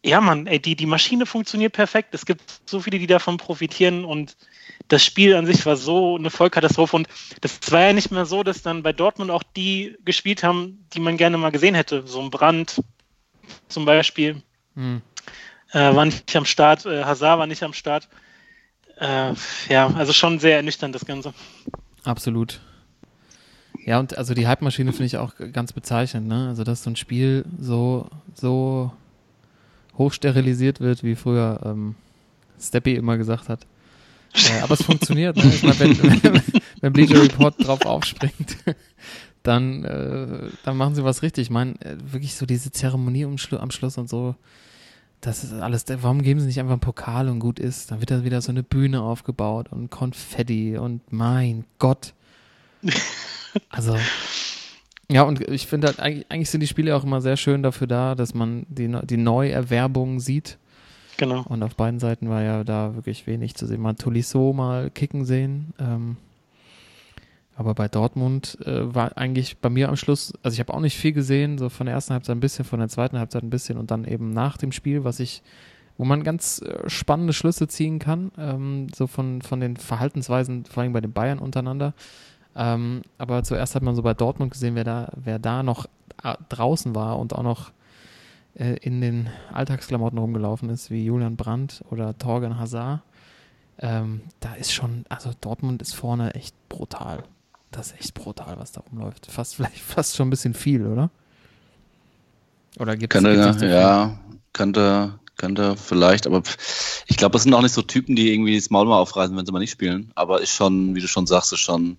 ja, 0.04 0.20
Mann, 0.20 0.48
ey, 0.48 0.60
die, 0.60 0.76
die 0.76 0.86
Maschine 0.86 1.26
funktioniert 1.26 1.74
perfekt. 1.74 2.14
Es 2.14 2.26
gibt 2.26 2.62
so 2.66 2.80
viele, 2.82 3.00
die 3.00 3.08
davon 3.08 3.38
profitieren 3.38 4.04
und 4.04 4.36
das 4.92 5.06
Spiel 5.06 5.36
an 5.36 5.46
sich 5.46 5.66
war 5.66 5.78
so 5.78 6.18
eine 6.18 6.30
Vollkatastrophe 6.30 6.98
und 6.98 7.08
das 7.40 7.60
war 7.72 7.82
ja 7.82 7.94
nicht 7.94 8.12
mehr 8.12 8.26
so, 8.26 8.44
dass 8.44 8.62
dann 8.62 8.84
bei 8.84 8.92
Dortmund 8.92 9.32
auch 9.32 9.44
die 9.44 9.98
gespielt 10.04 10.44
haben, 10.44 10.86
die 10.94 11.00
man 11.00 11.16
gerne 11.16 11.38
mal 11.38 11.52
gesehen 11.52 11.76
hätte. 11.76 12.06
So 12.06 12.20
ein 12.20 12.30
Brand 12.30 12.82
zum 13.70 13.86
Beispiel 13.86 14.42
Hm. 14.76 15.02
äh, 15.72 15.96
war 15.96 16.06
nicht 16.06 16.36
am 16.36 16.46
Start, 16.46 16.86
äh, 16.86 17.04
Hazard 17.04 17.40
war 17.40 17.48
nicht 17.48 17.64
am 17.64 17.74
Start. 17.74 18.10
Äh, 18.98 19.34
ja, 19.70 19.88
also 19.96 20.12
schon 20.12 20.40
sehr 20.40 20.58
ernüchternd 20.58 20.94
das 20.94 21.06
Ganze. 21.06 21.34
Absolut. 22.04 22.60
Ja, 23.86 24.00
und 24.00 24.18
also 24.18 24.34
die 24.34 24.48
Halbmaschine 24.48 24.92
finde 24.92 25.06
ich 25.06 25.18
auch 25.18 25.34
ganz 25.54 25.74
bezeichnend, 25.74 26.28
ne? 26.28 26.50
Also, 26.50 26.64
dass 26.64 26.84
so 26.84 26.90
ein 26.90 26.96
Spiel 26.96 27.46
so, 27.60 28.08
so 28.34 28.92
hochsterilisiert 29.98 30.82
wird, 30.82 31.04
wie 31.04 31.16
früher 31.16 31.62
ähm, 31.66 31.96
Steppy 32.60 32.94
immer 32.96 33.18
gesagt 33.18 33.50
hat. 33.50 33.66
Äh, 34.34 34.60
aber 34.64 34.74
es 34.74 34.84
funktioniert, 34.84 35.38
ne? 35.38 35.44
Ich 35.54 35.64
meine, 35.64 35.80
wenn, 35.80 36.24
wenn, 36.24 36.42
wenn 36.82 36.94
Bleacher 36.94 37.22
Report 37.22 37.56
drauf 37.66 37.86
aufspringt, 37.86 38.58
dann, 39.44 39.84
äh, 39.84 40.50
dann 40.64 40.78
machen 40.78 40.96
sie 40.96 41.04
was 41.04 41.22
richtig. 41.22 41.44
Ich 41.44 41.50
meine, 41.50 41.74
äh, 41.82 41.98
wirklich 42.00 42.36
so 42.36 42.46
diese 42.46 42.72
Zeremonie 42.72 43.26
am, 43.26 43.38
Schlu 43.38 43.58
am 43.58 43.72
Schluss 43.72 43.98
und 43.98 44.10
so, 44.10 44.36
das 45.22 45.44
ist 45.44 45.54
alles, 45.54 45.86
warum 46.02 46.24
geben 46.24 46.40
sie 46.40 46.48
nicht 46.48 46.60
einfach 46.60 46.72
einen 46.72 46.82
Pokal 46.82 47.30
und 47.30 47.40
gut 47.40 47.60
ist? 47.60 47.92
Dann 47.92 48.00
wird 48.00 48.10
da 48.10 48.24
wieder 48.24 48.42
so 48.42 48.52
eine 48.52 48.64
Bühne 48.64 49.02
aufgebaut 49.02 49.72
und 49.72 49.92
Konfetti 49.92 50.78
und 50.78 51.02
mein 51.12 51.66
Gott. 51.78 52.14
Also, 53.70 53.96
ja, 55.12 55.22
und 55.24 55.42
ich 55.42 55.68
finde 55.68 55.88
halt, 55.88 56.00
eigentlich, 56.00 56.26
eigentlich 56.30 56.50
sind 56.50 56.62
die 56.62 56.68
Spiele 56.68 56.96
auch 56.96 57.04
immer 57.04 57.22
sehr 57.22 57.38
schön 57.38 57.62
dafür 57.62 57.86
da, 57.86 58.16
dass 58.16 58.34
man 58.34 58.66
die, 58.70 58.90
die 59.04 59.18
Neuerwerbung 59.18 60.20
sieht. 60.20 60.58
Genau. 61.22 61.44
Und 61.48 61.62
auf 61.62 61.76
beiden 61.76 62.00
Seiten 62.00 62.30
war 62.30 62.42
ja 62.42 62.64
da 62.64 62.96
wirklich 62.96 63.28
wenig 63.28 63.54
zu 63.54 63.68
sehen. 63.68 63.80
Man 63.80 63.92
hat 63.92 64.00
Tolisso 64.00 64.54
mal 64.54 64.90
kicken 64.90 65.24
sehen. 65.24 65.72
Ähm, 65.78 66.18
aber 67.56 67.76
bei 67.76 67.88
Dortmund 67.88 68.58
äh, 68.66 68.96
war 68.96 69.16
eigentlich 69.20 69.60
bei 69.60 69.70
mir 69.70 69.90
am 69.90 69.98
Schluss, 69.98 70.34
also 70.42 70.56
ich 70.56 70.60
habe 70.60 70.74
auch 70.74 70.80
nicht 70.80 70.98
viel 70.98 71.12
gesehen, 71.12 71.60
so 71.60 71.70
von 71.70 71.86
der 71.86 71.94
ersten 71.94 72.14
Halbzeit 72.14 72.36
ein 72.36 72.40
bisschen, 72.40 72.66
von 72.66 72.80
der 72.80 72.90
zweiten 72.90 73.20
Halbzeit 73.20 73.44
ein 73.44 73.52
bisschen 73.52 73.78
und 73.78 73.92
dann 73.92 74.06
eben 74.06 74.32
nach 74.32 74.58
dem 74.58 74.72
Spiel, 74.72 75.04
was 75.04 75.20
ich, 75.20 75.44
wo 75.96 76.06
man 76.06 76.24
ganz 76.24 76.60
äh, 76.64 76.90
spannende 76.90 77.34
Schlüsse 77.34 77.68
ziehen 77.68 78.00
kann, 78.00 78.32
ähm, 78.40 78.88
so 78.92 79.06
von, 79.06 79.44
von 79.44 79.60
den 79.60 79.78
Verhaltensweisen, 79.78 80.66
vor 80.66 80.82
allem 80.82 80.94
bei 80.94 81.02
den 81.02 81.14
Bayern 81.14 81.38
untereinander. 81.38 81.94
Ähm, 82.56 83.04
aber 83.20 83.44
zuerst 83.44 83.76
hat 83.76 83.84
man 83.84 83.96
so 83.96 84.02
bei 84.02 84.16
Dortmund 84.16 84.54
gesehen, 84.54 84.74
wer 84.74 84.86
da, 84.86 85.12
wer 85.24 85.38
da 85.38 85.62
noch 85.62 85.86
äh, 86.24 86.34
draußen 86.50 86.96
war 86.96 87.20
und 87.20 87.36
auch 87.36 87.44
noch 87.44 87.74
äh, 88.56 88.76
in 88.82 89.02
den 89.02 89.30
Alltagsklamotten 89.54 90.18
rumgelaufen 90.18 90.70
ist, 90.70 90.92
wie 90.92 91.06
Julian 91.06 91.36
Brandt 91.36 91.84
oder 91.90 92.18
Torgan 92.18 92.60
Hazard. 92.60 93.02
Ähm, 93.80 94.22
da 94.40 94.54
ist 94.54 94.74
schon, 94.74 95.06
also 95.10 95.32
Dortmund 95.42 95.82
ist 95.82 95.96
vorne 95.96 96.36
echt 96.36 96.56
brutal. 96.70 97.24
Das 97.72 97.88
ist 97.88 98.00
echt 98.00 98.14
brutal, 98.14 98.60
was 98.60 98.72
da 98.72 98.82
rumläuft. 98.82 99.28
Fast 99.28 99.56
vielleicht 99.58 99.80
fast 99.80 100.16
schon 100.16 100.28
ein 100.28 100.32
bisschen 100.32 100.54
viel, 100.54 100.86
oder? 100.86 101.10
Oder 102.80 102.96
gibt 102.96 103.14
es 103.14 103.62
ja, 103.62 104.18
könnte, 104.54 105.20
könnte 105.36 105.76
vielleicht, 105.76 106.26
aber 106.26 106.42
ich 107.08 107.18
glaube, 107.18 107.34
das 107.34 107.44
sind 107.44 107.54
auch 107.54 107.62
nicht 107.62 107.74
so 107.74 107.82
Typen, 107.82 108.16
die 108.16 108.32
irgendwie 108.32 108.56
das 108.56 108.70
Maul 108.70 108.86
mal 108.86 109.00
aufreißen, 109.00 109.36
wenn 109.36 109.46
sie 109.46 109.52
mal 109.52 109.60
nicht 109.60 109.72
spielen. 109.72 110.12
Aber 110.16 110.42
ist 110.42 110.54
schon, 110.54 110.96
wie 110.96 111.02
du 111.02 111.08
schon 111.08 111.28
sagst, 111.28 111.52
ist 111.52 111.60
schon, 111.60 111.98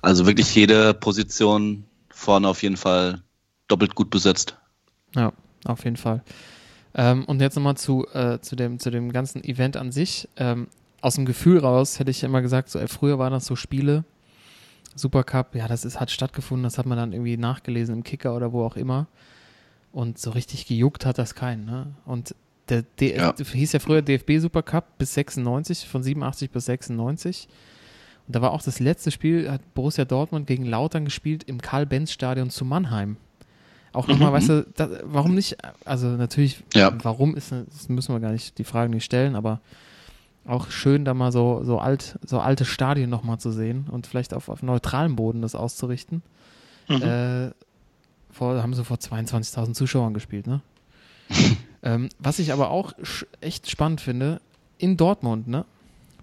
also 0.00 0.26
wirklich 0.26 0.54
jede 0.54 0.94
Position 0.94 1.84
vorne 2.08 2.48
auf 2.48 2.62
jeden 2.62 2.78
Fall 2.78 3.22
doppelt 3.68 3.94
gut 3.94 4.08
besetzt. 4.08 4.56
Ja, 5.14 5.32
auf 5.64 5.84
jeden 5.84 5.96
Fall. 5.96 6.22
Ähm, 6.94 7.24
und 7.24 7.40
jetzt 7.40 7.54
nochmal 7.54 7.76
zu, 7.76 8.06
äh, 8.12 8.40
zu, 8.40 8.56
dem, 8.56 8.78
zu 8.78 8.90
dem 8.90 9.12
ganzen 9.12 9.42
Event 9.44 9.76
an 9.76 9.92
sich. 9.92 10.28
Ähm, 10.36 10.68
aus 11.00 11.14
dem 11.14 11.24
Gefühl 11.24 11.58
raus 11.58 11.98
hätte 11.98 12.10
ich 12.10 12.22
immer 12.22 12.42
gesagt, 12.42 12.68
so, 12.68 12.78
ey, 12.78 12.88
früher 12.88 13.18
waren 13.18 13.32
das 13.32 13.46
so 13.46 13.56
Spiele, 13.56 14.04
Supercup, 14.94 15.54
ja, 15.54 15.68
das 15.68 15.84
ist, 15.84 16.00
hat 16.00 16.10
stattgefunden, 16.10 16.64
das 16.64 16.76
hat 16.78 16.86
man 16.86 16.98
dann 16.98 17.12
irgendwie 17.12 17.36
nachgelesen 17.36 17.94
im 17.96 18.02
Kicker 18.04 18.34
oder 18.34 18.52
wo 18.52 18.64
auch 18.64 18.76
immer. 18.76 19.06
Und 19.92 20.18
so 20.18 20.30
richtig 20.30 20.66
gejuckt 20.66 21.06
hat 21.06 21.18
das 21.18 21.34
keinen. 21.34 21.64
Ne? 21.64 21.86
Und 22.04 22.34
der, 22.68 22.82
der 23.00 23.16
Ja. 23.16 23.34
hieß 23.36 23.72
ja 23.72 23.78
früher 23.78 24.02
DFB 24.02 24.38
Supercup 24.38 24.98
bis 24.98 25.14
96, 25.14 25.86
von 25.88 26.02
87 26.02 26.50
bis 26.50 26.66
96. 26.66 27.48
Und 28.26 28.36
da 28.36 28.42
war 28.42 28.52
auch 28.52 28.62
das 28.62 28.78
letzte 28.78 29.10
Spiel, 29.10 29.50
hat 29.50 29.74
Borussia 29.74 30.04
Dortmund 30.04 30.46
gegen 30.46 30.64
Lautern 30.64 31.04
gespielt 31.04 31.44
im 31.44 31.60
Karl-Benz-Stadion 31.60 32.50
zu 32.50 32.64
Mannheim. 32.64 33.16
Auch 33.92 34.06
nochmal, 34.06 34.30
Mhm. 34.30 34.34
weißt 34.34 34.48
du, 34.48 34.66
da, 34.76 34.88
warum 35.04 35.34
nicht, 35.34 35.56
also 35.84 36.06
natürlich, 36.08 36.62
Ja. 36.74 36.92
warum 37.02 37.34
ist, 37.36 37.50
das 37.52 37.88
müssen 37.88 38.14
wir 38.14 38.20
gar 38.20 38.32
nicht 38.32 38.58
die 38.58 38.64
Fragen 38.64 38.92
nicht 38.92 39.04
stellen, 39.04 39.34
aber 39.34 39.60
auch 40.46 40.70
schön, 40.70 41.04
da 41.04 41.12
mal 41.12 41.32
so, 41.32 41.62
so 41.64 41.78
alt, 41.78 42.18
so 42.24 42.40
alte 42.40 42.64
Stadien 42.64 43.10
nochmal 43.10 43.38
zu 43.38 43.50
sehen 43.50 43.86
und 43.90 44.06
vielleicht 44.06 44.32
auf, 44.32 44.48
auf 44.48 44.62
neutralem 44.62 45.16
Boden 45.16 45.42
das 45.42 45.54
auszurichten. 45.54 46.22
Mhm. 46.88 47.02
Äh, 47.02 47.50
vor, 48.32 48.62
haben 48.62 48.74
sie 48.74 48.84
vor 48.84 48.96
22.000 48.98 49.74
Zuschauern 49.74 50.14
gespielt, 50.14 50.46
ne? 50.46 50.60
ähm, 51.82 52.08
was 52.18 52.38
ich 52.38 52.52
aber 52.52 52.70
auch 52.70 52.92
echt 53.40 53.68
spannend 53.70 54.00
finde, 54.00 54.40
in 54.78 54.96
Dortmund, 54.96 55.48
ne? 55.48 55.64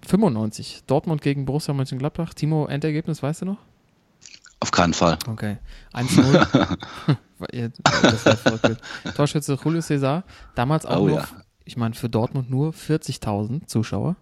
95, 0.06 0.82
Dortmund 0.86 1.22
gegen 1.22 1.44
Borussia 1.44 1.74
Mönchengladbach. 1.74 2.32
Timo, 2.32 2.66
Endergebnis, 2.66 3.22
weißt 3.22 3.42
du 3.42 3.46
noch? 3.46 3.58
Auf 4.60 4.70
keinen 4.72 4.94
Fall. 4.94 5.18
Okay. 5.28 5.58
1-0. 5.92 6.76
Ja, 7.52 7.68
das 8.02 8.26
war 8.26 8.36
verrückt. 8.36 8.82
Torschütze 9.14 9.56
Julio 9.62 9.80
Cesar. 9.80 10.24
Damals 10.56 10.84
auch 10.86 11.02
Oh 11.02 11.06
nur, 11.06 11.18
ja. 11.18 11.28
ich 11.64 11.76
meine, 11.76 11.94
für 11.94 12.08
Dortmund 12.08 12.50
nur 12.50 12.72
40.000 12.72 13.68
Zuschauer. 13.68 14.16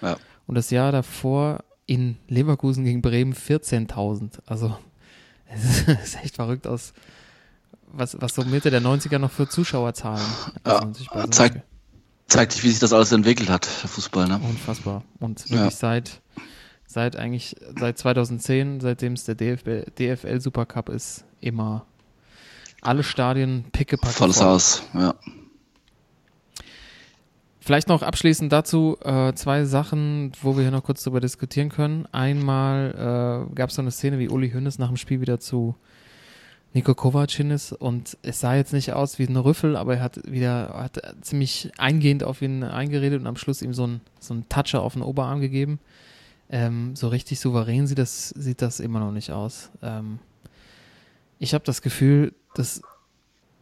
Ja. 0.00 0.16
Und 0.46 0.54
das 0.54 0.70
Jahr 0.70 0.90
davor 0.90 1.62
in 1.84 2.16
Leverkusen 2.26 2.84
gegen 2.84 3.02
Bremen 3.02 3.34
14.000. 3.34 4.38
Also, 4.46 4.74
es 5.54 5.82
ist 5.86 6.24
echt 6.24 6.36
verrückt 6.36 6.66
aus, 6.66 6.94
was, 7.92 8.16
was 8.22 8.34
so 8.34 8.44
Mitte 8.44 8.70
der 8.70 8.80
90er 8.80 9.18
noch 9.18 9.30
für 9.30 9.46
Zuschauerzahlen. 9.46 10.24
Ja, 10.66 10.78
Also 10.78 11.04
so 11.12 11.26
zeigt- 11.28 11.60
Zeigt 12.28 12.52
sich, 12.52 12.64
wie 12.64 12.70
sich 12.70 12.78
das 12.78 12.94
alles 12.94 13.12
entwickelt 13.12 13.50
hat, 13.50 13.68
der 13.82 13.90
Fußball, 13.90 14.26
ne? 14.26 14.40
Unfassbar. 14.42 15.04
Und 15.20 15.44
Ja. 15.50 15.56
wirklich 15.58 15.76
seit, 15.76 16.22
seit 16.94 17.16
eigentlich, 17.16 17.56
seit 17.78 17.98
2010, 17.98 18.80
seitdem 18.80 19.12
es 19.12 19.24
der 19.24 19.34
DFL, 19.34 19.84
DFL 19.98 20.40
Supercup 20.40 20.88
ist, 20.88 21.24
immer 21.40 21.86
alle 22.80 23.02
Stadien 23.02 23.64
pickepacke 23.72 24.14
Volles 24.14 24.38
voll. 24.38 24.46
Haus, 24.46 24.82
ja. 24.94 25.14
Vielleicht 27.60 27.88
noch 27.88 28.02
abschließend 28.02 28.52
dazu 28.52 28.98
äh, 29.02 29.32
zwei 29.32 29.64
Sachen, 29.64 30.32
wo 30.42 30.54
wir 30.54 30.62
hier 30.62 30.70
noch 30.70 30.84
kurz 30.84 31.02
drüber 31.02 31.20
diskutieren 31.20 31.70
können. 31.70 32.06
Einmal 32.12 33.48
äh, 33.50 33.54
gab 33.54 33.70
es 33.70 33.76
so 33.76 33.82
eine 33.82 33.90
Szene, 33.90 34.18
wie 34.18 34.28
Uli 34.28 34.50
Hoeneß 34.50 34.78
nach 34.78 34.88
dem 34.88 34.98
Spiel 34.98 35.22
wieder 35.22 35.40
zu 35.40 35.74
Nico 36.74 36.94
Kovac 36.94 37.30
hin 37.30 37.50
ist 37.50 37.72
und 37.72 38.18
es 38.22 38.40
sah 38.40 38.54
jetzt 38.54 38.72
nicht 38.72 38.92
aus 38.92 39.18
wie 39.18 39.26
ein 39.26 39.36
Rüffel, 39.36 39.76
aber 39.76 39.96
er 39.96 40.02
hat 40.02 40.30
wieder 40.30 40.74
hat 40.74 41.00
ziemlich 41.22 41.70
eingehend 41.78 42.22
auf 42.22 42.42
ihn 42.42 42.64
eingeredet 42.64 43.20
und 43.20 43.26
am 43.26 43.36
Schluss 43.36 43.62
ihm 43.62 43.72
so 43.72 43.86
ein 43.86 44.00
so 44.20 44.34
ein 44.34 44.48
Toucher 44.48 44.82
auf 44.82 44.92
den 44.92 45.02
Oberarm 45.02 45.40
gegeben. 45.40 45.78
Ähm, 46.50 46.94
so 46.94 47.08
richtig 47.08 47.40
souverän 47.40 47.86
sieht 47.86 47.98
das 47.98 48.28
sieht 48.30 48.62
das 48.62 48.80
immer 48.80 49.00
noch 49.00 49.12
nicht 49.12 49.30
aus. 49.30 49.70
Ähm, 49.82 50.18
ich 51.38 51.54
habe 51.54 51.64
das 51.64 51.82
Gefühl, 51.82 52.34
dass 52.54 52.82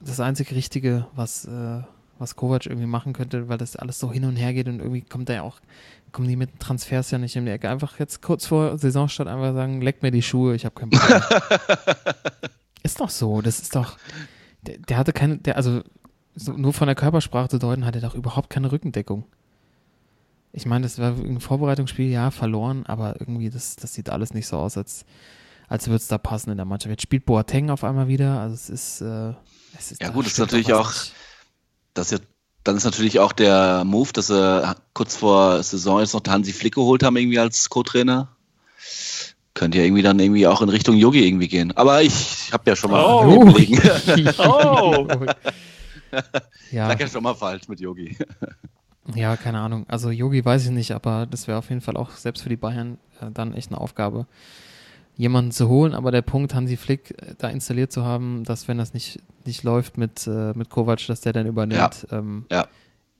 das 0.01 0.21
einzig 0.21 0.53
Richtige, 0.53 1.07
was 1.15 1.45
äh, 1.45 1.83
was 2.23 2.37
Kovac 2.37 2.67
irgendwie 2.67 2.87
machen 2.87 3.13
könnte, 3.13 3.49
weil 3.49 3.59
das 3.59 3.77
alles 3.77 3.99
so 3.99 4.11
hin 4.13 4.25
und 4.25 4.37
her 4.37 4.55
geht 4.55 4.69
und 4.69 4.79
irgendwie 4.79 5.03
kommt 5.03 5.29
er 5.29 5.37
ja 5.37 5.43
auch, 5.43 5.59
kommen 6.13 6.29
die 6.29 6.37
mit 6.37 6.61
Transfers 6.61 7.11
ja 7.11 7.19
nicht 7.19 7.37
in 7.37 7.45
die 7.45 7.51
Ecke. 7.51 7.69
Einfach 7.69 7.99
jetzt 7.99 8.23
kurz 8.23 8.47
vor 8.47 8.79
Saisonstart 8.79 9.29
einfach 9.29 9.53
sagen, 9.53 9.83
leck 9.83 10.03
mir 10.03 10.11
die 10.11 10.23
Schuhe, 10.23 10.55
ich 10.55 10.65
habe 10.65 10.75
keinen 10.75 10.91
Bock 10.91 11.03
ist 12.83 13.01
doch 13.01 13.11
so, 13.11 13.43
das 13.43 13.61
ist 13.61 13.75
doch, 13.75 13.99
der, 14.63 14.79
der 14.79 14.97
hatte 14.97 15.13
keine, 15.13 15.39
der, 15.39 15.57
also 15.57 15.83
so, 16.35 16.53
nur 16.53 16.73
von 16.73 16.87
der 16.87 16.95
Körpersprache 16.95 17.49
zu 17.49 17.59
deuten, 17.59 17.85
hat 17.85 17.95
er 17.95 18.01
doch 18.01 18.15
überhaupt 18.15 18.51
keine 18.51 18.73
Rückendeckung. 18.73 19.25
Ich 20.53 20.67
meine, 20.67 20.83
das 20.85 20.99
war 20.99 21.13
ein 21.13 21.41
Vorbereitungsspiel, 21.41 22.11
ja, 22.11 22.31
verloren, 22.31 22.85
aber 22.87 23.17
irgendwie, 23.21 23.49
das, 23.51 23.77
das 23.77 23.95
sieht 23.95 24.11
alles 24.11 24.35
nicht 24.35 24.47
so 24.47 24.59
aus, 24.59 24.77
als, 24.77 25.05
als 25.69 25.87
würde 25.87 25.97
es 25.97 26.09
da 26.09 26.19
passen 26.19 26.51
in 26.51 26.57
der 26.59 26.67
Mannschaft. 26.67 26.91
Jetzt 26.91 27.03
spielt 27.03 27.25
Boateng 27.25 27.71
auf 27.71 27.85
einmal 27.85 28.09
wieder, 28.09 28.41
also 28.41 28.55
es 28.55 28.69
ist, 28.69 29.01
äh, 29.01 29.33
es 29.79 29.93
ist 29.93 30.03
Ja 30.03 30.11
gut, 30.11 30.27
das 30.27 30.33
ist 30.35 30.39
natürlich 30.39 30.73
auch- 30.75 30.89
nicht. 30.91 31.13
Das 31.95 32.13
ist 32.13 32.19
ja, 32.21 32.27
dann 32.65 32.77
ist 32.77 32.85
natürlich 32.85 33.19
auch 33.19 33.33
der 33.33 33.85
Move, 33.85 34.13
dass 34.13 34.27
sie 34.29 34.75
kurz 34.95 35.17
vor 35.17 35.63
Saison 35.63 36.01
jetzt 36.01 36.13
noch 36.15 36.23
Hansi 36.27 36.53
Flick 36.53 36.75
geholt 36.75 37.03
haben, 37.03 37.17
irgendwie 37.17 37.39
als 37.39 37.69
Co-Trainer. 37.71 38.29
Könnte 39.55 39.79
ja 39.79 39.85
irgendwie 39.85 40.03
dann 40.03 40.19
irgendwie 40.19 40.47
auch 40.47 40.63
in 40.63 40.69
Richtung 40.71 40.97
Yogi 40.97 41.27
irgendwie 41.27 41.49
gehen. 41.49 41.77
Aber 41.77 42.03
ich 42.03 42.51
habe 42.53 42.71
ja 42.71 42.77
schon 42.77 42.91
mal 42.91 43.05
Oh. 43.05 43.45
Oh. 44.39 45.07
ja. 46.71 46.89
Sag 46.89 47.01
ja 47.01 47.09
schon 47.09 47.23
mal 47.23 47.35
falsch 47.35 47.69
mit 47.69 47.81
Yogi. 47.81 48.17
Ja, 49.15 49.37
keine 49.37 49.59
Ahnung. 49.61 49.85
Also 49.89 50.11
Yogi 50.11 50.45
weiß 50.45 50.65
ich 50.67 50.71
nicht, 50.71 50.93
aber 50.93 51.27
das 51.27 51.49
wäre 51.49 51.59
auf 51.59 51.69
jeden 51.71 51.81
Fall 51.81 51.97
auch 51.97 52.11
selbst 52.13 52.43
für 52.43 52.49
die 52.49 52.57
Bayern 52.57 52.99
äh, 53.21 53.31
dann 53.33 53.53
echt 53.55 53.71
eine 53.73 53.81
Aufgabe, 53.81 54.27
jemanden 55.17 55.51
zu 55.51 55.69
holen. 55.69 55.95
Aber 55.95 56.11
der 56.13 56.23
Punkt, 56.23 56.55
Hansi 56.55 56.77
Flick 56.77 57.11
äh, 57.23 57.35
da 57.39 57.49
installiert 57.49 57.91
zu 57.93 58.05
haben, 58.05 58.45
dass 58.45 58.69
wenn 58.69 58.79
das 58.79 58.95
nicht, 58.95 59.21
nicht 59.45 59.65
läuft 59.65 59.99
mit, 59.99 60.27
äh, 60.27 60.53
mit 60.55 60.71
Kovac, 60.71 61.05
dass 61.09 61.21
der 61.21 61.33
dann 61.33 61.47
übernimmt, 61.47 62.07
ähm, 62.13 62.47
Ja. 62.51 62.67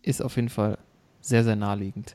ist 0.03 0.23
auf 0.23 0.37
jeden 0.37 0.49
Fall 0.51 0.79
sehr, 1.21 1.43
sehr 1.45 1.57
naheliegend. 1.57 2.15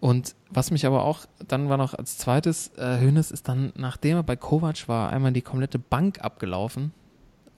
Und 0.00 0.34
was 0.48 0.70
mich 0.70 0.86
aber 0.86 1.04
auch, 1.04 1.26
dann 1.46 1.68
war 1.68 1.76
noch 1.76 1.92
als 1.92 2.16
zweites, 2.16 2.68
äh, 2.78 2.98
Hönes 3.00 3.30
ist 3.30 3.46
dann, 3.48 3.72
nachdem 3.76 4.16
er 4.16 4.22
bei 4.22 4.36
Kovac 4.36 4.88
war, 4.88 5.10
einmal 5.10 5.32
die 5.32 5.42
komplette 5.42 5.78
Bank 5.78 6.22
abgelaufen. 6.24 6.92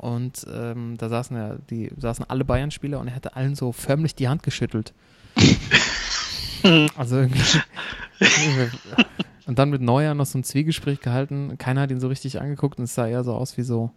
Und 0.03 0.45
ähm, 0.53 0.97
da 0.99 1.09
saßen 1.09 1.37
ja, 1.37 1.55
die 1.71 1.93
saßen 1.97 2.25
alle 2.29 2.45
Bayern-Spieler 2.45 2.99
und 2.99 3.07
er 3.07 3.15
hätte 3.15 3.37
allen 3.37 3.55
so 3.55 3.71
förmlich 3.71 4.17
die 4.17 4.27
Hand 4.27 4.43
geschüttelt. 4.43 4.93
also 6.97 7.19
irgendwie. 7.19 7.61
und 9.47 9.61
dann 9.61 9.71
mit 9.71 9.81
Neuer 9.81 10.15
noch 10.15 10.27
so 10.27 10.41
ein 10.41 10.43
Zwiegespräch 10.43 10.99
gehalten. 10.99 11.57
Keiner 11.57 11.83
hat 11.83 11.93
ihn 11.93 12.01
so 12.01 12.09
richtig 12.09 12.41
angeguckt 12.41 12.79
und 12.79 12.85
es 12.87 12.97
sah 12.97 13.07
eher 13.07 13.23
so 13.23 13.33
aus 13.33 13.57
wie 13.57 13.63
so 13.63 13.93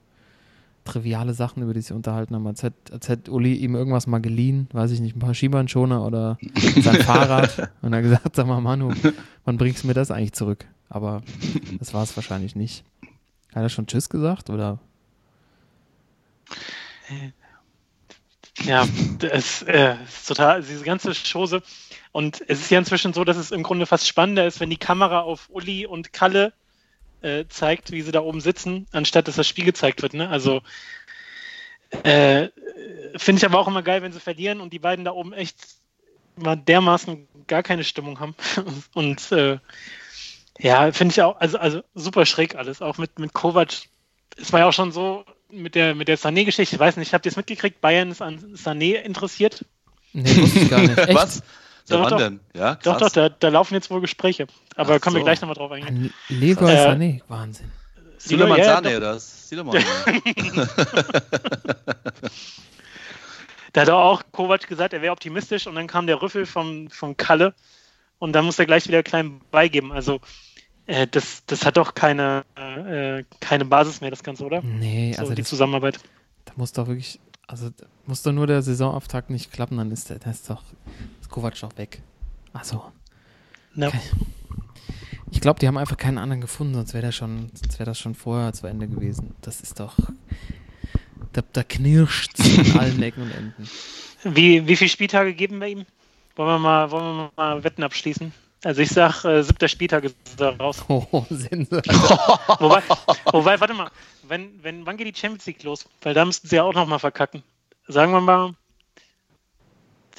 triviale 0.83 1.33
Sachen, 1.33 1.63
über 1.63 1.73
die 1.73 1.81
sie 1.81 1.95
unterhalten 1.95 2.35
haben. 2.35 2.45
Als 2.45 2.61
hätte, 2.61 2.93
als 2.93 3.09
hätte 3.09 3.31
Uli 3.31 3.55
ihm 3.55 3.73
irgendwas 3.73 4.05
mal 4.05 4.21
geliehen, 4.21 4.67
weiß 4.73 4.91
ich 4.91 4.99
nicht, 4.99 5.15
ein 5.15 5.19
paar 5.21 5.33
Skibahnschoner 5.33 6.05
oder 6.05 6.37
sein 6.83 6.95
Fahrrad. 7.01 7.71
Und 7.81 7.93
er 7.93 7.97
hat 7.97 8.03
gesagt, 8.03 8.35
sag 8.35 8.45
mal, 8.45 8.61
Manu, 8.61 8.93
wann 9.43 9.57
bringst 9.57 9.81
du 9.81 9.87
mir 9.87 9.95
das 9.95 10.11
eigentlich 10.11 10.33
zurück? 10.33 10.67
Aber 10.87 11.23
das 11.79 11.95
war 11.95 12.03
es 12.03 12.15
wahrscheinlich 12.15 12.55
nicht. 12.55 12.83
Hat 13.55 13.63
er 13.63 13.69
schon 13.69 13.87
Tschüss 13.87 14.07
gesagt 14.07 14.51
oder? 14.51 14.77
Ja, 18.63 18.87
das 19.19 19.63
äh, 19.63 19.95
ist 20.03 20.27
total, 20.27 20.61
diese 20.61 20.83
ganze 20.83 21.13
Chose. 21.13 21.61
Und 22.11 22.41
es 22.47 22.61
ist 22.61 22.71
ja 22.71 22.79
inzwischen 22.79 23.13
so, 23.13 23.23
dass 23.23 23.37
es 23.37 23.51
im 23.51 23.63
Grunde 23.63 23.85
fast 23.85 24.07
spannender 24.07 24.47
ist, 24.47 24.59
wenn 24.59 24.69
die 24.69 24.77
Kamera 24.77 25.21
auf 25.21 25.49
Uli 25.49 25.85
und 25.85 26.13
Kalle 26.13 26.53
äh, 27.21 27.45
zeigt, 27.49 27.91
wie 27.91 28.01
sie 28.01 28.11
da 28.11 28.21
oben 28.21 28.39
sitzen, 28.39 28.87
anstatt 28.91 29.27
dass 29.27 29.35
das 29.35 29.47
Spiel 29.47 29.65
gezeigt 29.65 30.01
wird. 30.01 30.13
Ne? 30.13 30.29
Also 30.29 30.61
äh, 32.03 32.49
finde 33.17 33.39
ich 33.39 33.45
aber 33.45 33.59
auch 33.59 33.67
immer 33.67 33.83
geil, 33.83 34.01
wenn 34.01 34.13
sie 34.13 34.19
verlieren 34.19 34.61
und 34.61 34.71
die 34.71 34.79
beiden 34.79 35.05
da 35.05 35.11
oben 35.11 35.33
echt 35.33 35.57
mal 36.37 36.55
dermaßen 36.55 37.27
gar 37.47 37.63
keine 37.63 37.83
Stimmung 37.83 38.19
haben. 38.19 38.35
und 38.93 39.31
äh, 39.31 39.59
ja, 40.57 40.91
finde 40.93 41.11
ich 41.11 41.21
auch, 41.21 41.39
also, 41.39 41.57
also 41.57 41.83
super 41.93 42.25
schräg 42.25 42.55
alles, 42.55 42.81
auch 42.81 42.97
mit, 42.97 43.19
mit 43.19 43.33
Kovac. 43.33 43.73
Es 44.37 44.53
war 44.53 44.61
ja 44.61 44.67
auch 44.67 44.73
schon 44.73 44.91
so 44.91 45.25
mit 45.51 45.75
der, 45.75 45.95
mit 45.95 46.07
der 46.07 46.17
Sané-Geschichte, 46.17 46.75
ich 46.75 46.79
weiß 46.79 46.97
nicht, 46.97 47.13
habt 47.13 47.25
ihr 47.25 47.31
es 47.31 47.35
mitgekriegt? 47.37 47.81
Bayern 47.81 48.11
ist 48.11 48.21
an 48.21 48.39
Sané 48.55 48.95
interessiert? 48.95 49.65
Nee, 50.13 50.35
wusste 50.37 50.59
ich 50.59 50.69
gar 50.69 50.79
nicht. 50.81 50.97
Echt? 50.97 51.13
Was? 51.15 51.43
Doch, 51.87 52.01
Mann 52.01 52.09
doch. 52.09 52.17
denn? 52.17 52.39
Ja, 52.55 52.75
Doch, 52.75 52.97
krass. 52.97 53.13
doch, 53.13 53.29
da, 53.29 53.29
da 53.29 53.49
laufen 53.49 53.75
jetzt 53.75 53.91
wohl 53.91 54.01
Gespräche. 54.01 54.47
Aber 54.75 54.95
Ach 54.95 55.01
kommen 55.01 55.15
wir 55.17 55.19
so. 55.19 55.25
gleich 55.25 55.41
nochmal 55.41 55.55
drauf 55.55 55.71
eingehen. 55.71 56.11
Ein 56.29 56.35
Leroy 56.35 56.71
Äh, 56.71 56.87
Sané, 56.87 57.21
Wahnsinn. 57.27 57.71
Suleiman 58.17 58.57
Ja, 58.57 58.79
Sané, 58.79 58.93
doch. 58.95 58.99
das. 59.01 59.49
Suleiman. 59.49 59.77
Da 63.73 63.81
hat 63.81 63.89
auch 63.89 64.23
Kovac 64.31 64.67
gesagt, 64.67 64.93
er 64.93 65.01
wäre 65.01 65.11
optimistisch 65.11 65.67
und 65.67 65.75
dann 65.75 65.87
kam 65.87 66.07
der 66.07 66.21
Rüffel 66.21 66.45
vom, 66.45 66.89
vom 66.89 67.17
Kalle 67.17 67.53
und 68.19 68.31
dann 68.31 68.45
muss 68.45 68.57
er 68.57 68.65
gleich 68.65 68.87
wieder 68.87 69.03
klein 69.03 69.41
beigeben. 69.51 69.91
Also 69.91 70.21
äh, 70.87 71.07
das, 71.07 71.43
das 71.45 71.65
hat 71.65 71.77
doch 71.77 71.93
keine, 71.93 72.43
äh, 72.55 73.23
keine 73.39 73.65
Basis 73.65 74.01
mehr, 74.01 74.09
das 74.11 74.23
Ganze, 74.23 74.45
oder? 74.45 74.61
Nee, 74.61 75.13
So, 75.13 75.21
also 75.21 75.33
die 75.33 75.41
das, 75.41 75.49
Zusammenarbeit. 75.49 75.99
da 76.45 76.53
muss 76.55 76.71
doch 76.73 76.87
wirklich, 76.87 77.19
also 77.47 77.69
muss 78.05 78.21
doch 78.23 78.31
nur 78.31 78.47
der 78.47 78.61
Saisonauftakt 78.61 79.29
nicht 79.29 79.51
klappen, 79.51 79.77
dann 79.77 79.91
ist 79.91 80.09
der, 80.09 80.19
dann 80.19 80.31
ist 80.31 80.49
doch 80.49 80.63
ist 81.21 81.29
Kovac 81.29 81.59
doch 81.59 81.75
weg. 81.77 82.01
Also, 82.53 82.83
Ja. 83.75 83.91
ich 85.31 85.41
glaube, 85.41 85.59
die 85.59 85.67
haben 85.67 85.77
einfach 85.77 85.97
keinen 85.97 86.17
anderen 86.17 86.41
gefunden, 86.41 86.73
sonst 86.75 86.93
wäre 86.93 87.05
das 87.07 87.15
schon, 87.15 87.49
sonst 87.53 87.79
wäre 87.79 87.85
das 87.89 87.99
schon 87.99 88.15
vorher 88.15 88.53
zu 88.53 88.67
Ende 88.67 88.87
gewesen. 88.87 89.35
Das 89.41 89.61
ist 89.61 89.79
doch, 89.79 89.97
da, 91.33 91.41
da 91.53 91.63
knirscht 91.63 92.39
an 92.39 92.71
allen 92.79 93.01
Ecken 93.03 93.23
und 93.23 93.31
Enden. 93.31 93.69
Wie, 94.23 94.67
wie 94.67 94.75
viele 94.75 94.89
Spieltage 94.89 95.33
geben 95.33 95.59
wir 95.59 95.67
ihm? 95.67 95.85
Wollen 96.35 96.49
wir 96.49 96.59
mal, 96.59 96.91
wollen 96.91 97.17
wir 97.17 97.31
mal 97.35 97.63
Wetten 97.63 97.83
abschließen? 97.83 98.31
Also 98.65 98.81
ich 98.81 98.89
sag, 98.89 99.23
äh, 99.25 99.43
siebter 99.43 99.67
Spieltag 99.67 100.05
ist 100.05 100.41
er 100.41 100.57
raus. 100.57 100.83
Oh, 100.89 101.23
Sense. 101.29 101.69
wobei, 102.59 102.81
wobei, 103.31 103.59
warte 103.59 103.75
mal, 103.75 103.91
wenn, 104.23 104.63
wenn, 104.63 104.87
wann 104.87 104.97
geht 104.97 105.05
die 105.05 105.19
Champions 105.19 105.45
League 105.45 105.61
los? 105.61 105.85
Weil 106.01 106.15
da 106.15 106.25
müssten 106.25 106.47
sie 106.47 106.55
ja 106.55 106.63
auch 106.63 106.73
nochmal 106.73 106.97
verkacken. 106.97 107.43
Sagen 107.87 108.11
wir 108.11 108.21
mal, 108.21 108.55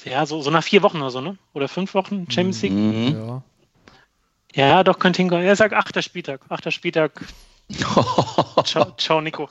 ja, 0.04 0.24
so, 0.26 0.42
so 0.42 0.52
nach 0.52 0.62
vier 0.62 0.84
Wochen 0.84 0.98
oder 0.98 1.10
so, 1.10 1.20
ne? 1.20 1.36
Oder 1.54 1.66
fünf 1.66 1.94
Wochen 1.94 2.30
Champions 2.30 2.62
League? 2.62 2.72
Mhm. 2.72 3.16
Ja. 3.16 3.42
Ja, 4.54 4.84
doch, 4.84 5.00
könnte 5.00 5.22
hinkommen. 5.22 5.44
Er 5.44 5.56
sagt 5.56 5.74
achter 5.74 6.00
Spieltag. 6.00 6.42
Achter 6.48 6.70
Spieltag. 6.70 7.24
Ciao, 8.64 8.92
ciao 8.96 9.20
Nico. 9.20 9.48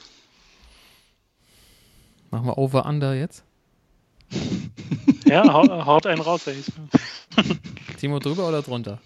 Machen 2.32 2.46
wir 2.46 2.58
Over-Under 2.58 3.14
jetzt? 3.14 3.44
Ja, 5.26 5.44
hau, 5.52 5.68
haut 5.86 6.06
einen 6.06 6.22
raus, 6.22 6.48
ey. 6.48 6.64
Timo 8.00 8.20
drüber 8.20 8.48
oder 8.48 8.62
drunter? 8.62 9.00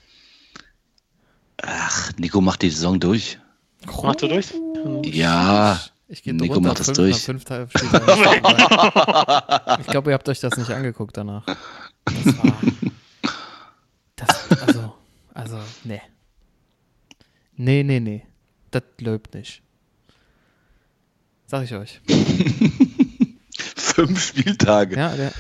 Ach, 1.62 2.12
Nico 2.18 2.42
macht 2.42 2.62
die 2.62 2.70
Saison 2.70 3.00
durch. 3.00 3.40
Macht 4.04 4.24
er 4.24 4.30
durch? 4.30 4.54
Ja. 5.04 5.80
Ich 6.08 6.24
gehe 6.24 6.34
Nico 6.34 6.56
drunter, 6.56 6.70
macht 6.70 6.80
das 6.80 6.94
durch. 6.94 7.22
fünf 7.22 7.44
ich 9.80 9.88
glaube, 9.88 10.12
ihr 10.12 10.14
habt 10.14 10.28
euch 10.28 10.40
das 10.40 10.58
nicht 10.58 10.72
angeguckt 10.72 11.16
danach. 11.16 11.46
Das 11.46 12.38
war. 12.38 12.58
Das, 14.16 14.62
also, 14.62 14.94
also, 15.34 15.58
nee. 15.84 16.02
Nee, 17.56 17.84
nee, 17.84 18.00
nee. 18.00 18.26
Das 18.72 18.84
läuft 19.00 19.34
nicht. 19.34 19.62
Sag 21.48 21.64
ich 21.64 21.74
euch. 21.74 22.02
Fünf 24.00 24.26
Spieltage. 24.26 24.96
Ja, 24.96 25.10
der, 25.16 25.32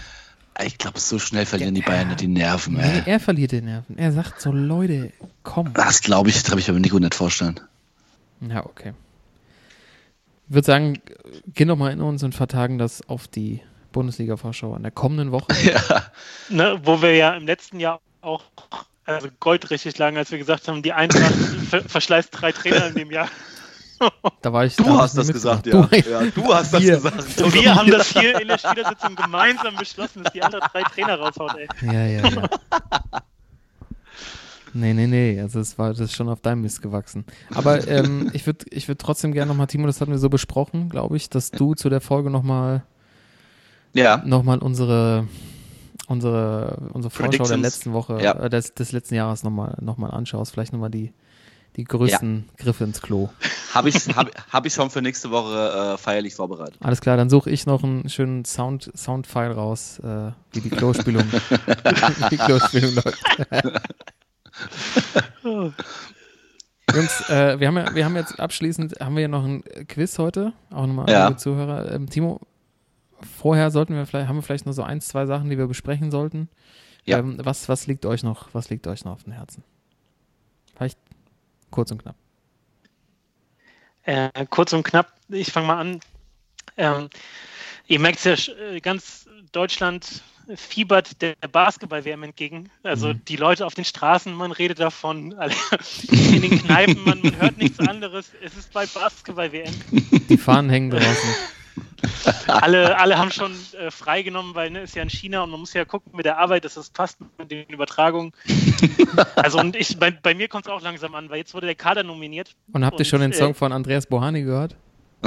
Ich 0.64 0.78
glaube, 0.78 1.00
so 1.00 1.18
schnell 1.18 1.46
verlieren 1.46 1.76
die 1.76 1.82
Bayern 1.82 2.10
nicht 2.10 2.20
die 2.20 2.28
Nerven. 2.28 2.76
Nee, 2.76 3.04
er 3.06 3.20
verliert 3.20 3.54
die 3.54 3.62
Nerven. 3.62 3.98
Er 3.98 4.12
sagt 4.12 4.42
so, 4.42 4.52
Leute, 4.52 5.14
komm. 5.44 5.74
Das 5.74 6.02
glaube 6.02 6.30
ich, 6.30 6.36
das 6.36 6.44
kann 6.44 6.58
ich 6.58 6.70
aber 6.70 6.80
Nico 6.80 7.00
nicht 7.00 7.16
vorstellen. 7.16 7.60
Ja, 8.42 8.66
okay. 8.66 8.94
Ich 10.50 10.56
würde 10.56 10.66
sagen, 10.66 11.00
gehen 11.54 11.70
doch 11.70 11.78
mal 11.78 11.94
in 11.94 12.02
uns 12.02 12.22
und 12.24 12.36
vertagen 12.36 12.78
das 12.78 13.08
auf 13.08 13.28
die 13.28 13.62
Bundesliga-Vorschau 13.94 14.76
in 14.76 14.84
der 14.84 14.92
kommenden 14.92 15.32
Woche. 15.32 15.48
Ja. 15.64 16.04
Ne, 16.50 16.82
wo 16.84 17.02
wir 17.02 17.16
ja 17.16 17.36
im 17.36 17.46
letzten 17.46 17.80
Jahr 17.80 18.02
auch 18.22 18.44
also 19.06 19.30
Gold 19.40 19.70
richtig 19.72 19.98
lagen, 19.98 20.18
als 20.18 20.32
wir 20.32 20.38
gesagt 20.38 20.68
haben, 20.68 20.82
die 20.84 20.92
Eintracht 20.94 21.34
ver 21.70 21.84
verschleißt 21.84 22.30
drei 22.32 22.52
Trainer 22.52 22.88
in 22.88 22.96
dem 22.96 23.12
Jahr. 23.12 23.30
Da 24.42 24.54
war 24.54 24.66
ich. 24.66 24.76
Du 24.78 24.84
da 24.84 25.00
hast 25.00 25.14
ich 25.14 25.26
das 25.26 25.34
gesagt, 25.34 25.68
ja. 25.68 25.82
Du, 25.82 25.96
ja. 26.10 26.22
Du 26.34 26.54
hast 26.54 26.74
das 26.74 26.82
Wir. 26.82 26.96
gesagt. 26.96 27.54
Wir 27.54 27.76
haben 27.76 27.92
das 27.92 28.08
hier 28.12 28.40
in 28.42 28.48
der 28.48 28.58
Spielersitzung 28.58 29.16
gemeinsam 29.16 29.76
beschlossen, 29.76 30.24
dass 30.24 30.32
die 30.34 30.42
andere 30.42 30.62
drei 30.72 30.84
Trainer 30.84 31.20
raushaut, 31.20 31.56
ey. 31.58 31.68
Ja, 31.86 32.06
ja, 32.06 32.28
ja. 32.30 32.50
Nee, 34.74 34.94
nee, 34.94 35.08
nee. 35.08 35.40
Also 35.42 35.60
es 35.60 35.78
war 35.80 35.90
das 35.90 36.00
ist 36.00 36.14
schon 36.16 36.30
auf 36.30 36.42
deinem 36.42 36.62
Mist 36.62 36.82
gewachsen. 36.82 37.26
Aber 37.54 37.88
ähm, 37.88 38.30
ich 38.34 38.46
würde 38.46 38.66
ich 38.70 38.88
würd 38.88 39.00
trotzdem 39.00 39.32
gerne 39.34 39.50
nochmal, 39.50 39.68
Timo, 39.68 39.88
das 39.88 40.00
hatten 40.00 40.12
wir 40.12 40.20
so 40.20 40.30
besprochen, 40.30 40.90
glaube 40.90 41.18
ich, 41.18 41.30
dass 41.30 41.52
du 41.52 41.74
zu 41.74 41.90
der 41.90 42.02
Folge 42.02 42.30
nochmal 42.30 42.84
Ja, 43.94 44.22
noch 44.26 44.44
mal 44.44 44.60
unsere, 44.60 45.28
unsere, 46.08 46.78
unsere 46.94 47.10
Vorschau 47.10 47.46
der 47.46 47.58
letzten 47.58 47.94
Woche, 47.94 48.22
Ja. 48.22 48.34
äh, 48.34 48.50
des, 48.50 48.74
des 48.76 48.92
letzten 48.92 49.16
Jahres 49.16 49.44
nochmal 49.44 49.76
noch 49.82 49.98
mal 49.98 50.10
anschaust. 50.12 50.52
Vielleicht 50.54 50.72
nochmal 50.72 50.92
die, 50.92 51.14
die 51.76 51.84
größten 51.84 52.50
Griffe 52.58 52.84
ins 52.84 53.02
Klo. 53.02 53.30
habe 53.74 53.90
ich, 53.90 53.96
hab, 54.16 54.30
hab 54.52 54.66
ich 54.66 54.74
schon 54.74 54.90
für 54.90 55.02
nächste 55.02 55.32
Woche 55.32 55.94
äh, 55.94 55.98
feierlich 55.98 56.36
vorbereitet. 56.36 56.78
Alles 56.82 57.02
klar, 57.02 57.18
dann 57.18 57.30
suche 57.30 57.50
ich 57.50 57.66
noch 57.66 57.84
einen 57.84 58.10
schönen 58.10 58.46
Sound, 58.46 58.92
Soundfile 58.96 59.56
raus, 59.56 60.00
äh, 60.00 60.32
wie 60.54 60.62
die 60.62 60.70
Klospülung, 60.70 61.24
die 62.32 62.38
Klospülung 62.38 62.96
läuft. 62.96 63.24
Jungs, 66.96 67.30
äh, 67.30 67.60
wir, 67.60 67.68
haben 67.68 67.78
ja, 67.78 67.94
wir 67.94 68.06
haben 68.06 68.16
jetzt 68.16 68.40
abschließend, 68.40 69.00
haben 69.00 69.16
wir 69.16 69.22
ja 69.24 69.28
noch 69.28 69.44
ein 69.46 69.64
Quiz 69.88 70.18
heute, 70.18 70.54
auch 70.72 70.88
nochmal 70.88 71.06
an 71.06 71.12
Ja. 71.12 71.28
liebe 71.28 71.38
Zuhörer. 71.38 71.92
Ähm, 71.92 72.10
Timo, 72.10 72.40
vorher 73.38 73.70
sollten 73.72 73.94
wir 73.94 74.06
vielleicht, 74.06 74.28
haben 74.28 74.38
wir 74.38 74.42
vielleicht 74.44 74.66
noch 74.66 74.74
so 74.74 74.84
eins, 74.84 75.08
zwei 75.08 75.26
Sachen, 75.26 75.50
die 75.50 75.58
wir 75.58 75.68
besprechen 75.68 76.10
sollten. 76.12 76.50
Ja. 77.06 77.20
Ähm, 77.20 77.38
was, 77.44 77.70
was 77.70 77.88
liegt 77.88 78.06
euch 78.06 78.24
noch, 78.24 78.50
was 78.54 78.70
liegt 78.70 78.88
euch 78.88 79.06
noch 79.06 79.14
auf 79.14 79.24
dem 79.24 79.34
Herzen? 79.34 79.64
Vielleicht 80.76 80.98
kurz 81.72 81.92
und 81.92 82.02
knapp. 82.04 82.16
Äh, 84.04 84.46
kurz 84.50 84.74
und 84.74 84.84
knapp, 84.84 85.12
ich 85.30 85.52
fange 85.52 85.68
mal 85.68 85.80
an. 85.80 86.00
Ähm, 86.78 87.10
ihr 87.88 88.00
merkt 88.00 88.24
ja, 88.26 88.34
sch- 88.34 88.56
äh, 88.58 88.80
ganz 88.80 89.28
Deutschland 89.52 90.24
fiebert 90.56 91.22
der 91.22 91.36
Basketball-WM 91.52 92.24
entgegen. 92.24 92.70
Also 92.82 93.10
Mhm. 93.10 93.26
die 93.26 93.36
Leute 93.36 93.66
auf 93.68 93.76
den 93.76 93.86
Straßen, 93.86 94.34
man 94.34 94.52
redet 94.52 94.80
davon, 94.80 95.32
in 96.10 96.42
den 96.42 96.60
Kneipen, 96.62 97.04
man, 97.04 97.22
man 97.22 97.36
hört 97.38 97.58
nichts 97.58 97.80
anderes. 97.80 98.32
Es 98.44 98.56
ist 98.58 98.74
bei 98.74 98.86
Basketball-WM. 98.88 99.74
Die 100.28 100.38
Fahnen 100.38 100.70
hängen 100.72 100.90
draußen. 100.90 101.30
Alle, 102.48 102.98
alle 102.98 103.18
haben 103.18 103.32
schon 103.32 103.54
äh, 103.80 103.92
freigenommen, 103.92 104.56
weil 104.56 104.70
ne, 104.72 104.82
ist 104.82 104.96
ja 104.96 105.04
in 105.04 105.10
China 105.10 105.44
und 105.44 105.52
man 105.52 105.60
muss 105.60 105.74
ja 105.74 105.86
gucken 105.86 106.12
mit 106.16 106.26
der 106.26 106.38
Arbeit, 106.38 106.66
dass 106.66 106.74
das 106.76 106.90
passt 106.90 107.18
mit 107.38 107.52
den 107.52 107.66
Übertragungen. 107.68 108.32
Also 109.36 109.60
und 109.60 109.76
ich, 109.76 109.98
bei, 109.98 110.12
bei 110.12 110.34
mir 110.34 110.48
kommt 110.48 110.66
es 110.66 110.72
auch 110.72 110.82
langsam 110.82 111.16
an, 111.16 111.30
weil 111.30 111.38
jetzt 111.38 111.54
wurde 111.54 111.66
der 111.66 111.76
Kader 111.76 112.04
nominiert. 112.04 112.56
Und 112.72 112.86
habt 112.86 113.00
ihr 113.00 113.06
schon 113.06 113.22
den 113.22 113.32
äh, 113.32 113.36
Song 113.36 113.56
von 113.56 113.72
Andreas 113.72 114.06
Bohani 114.06 114.44
gehört? 114.44 114.76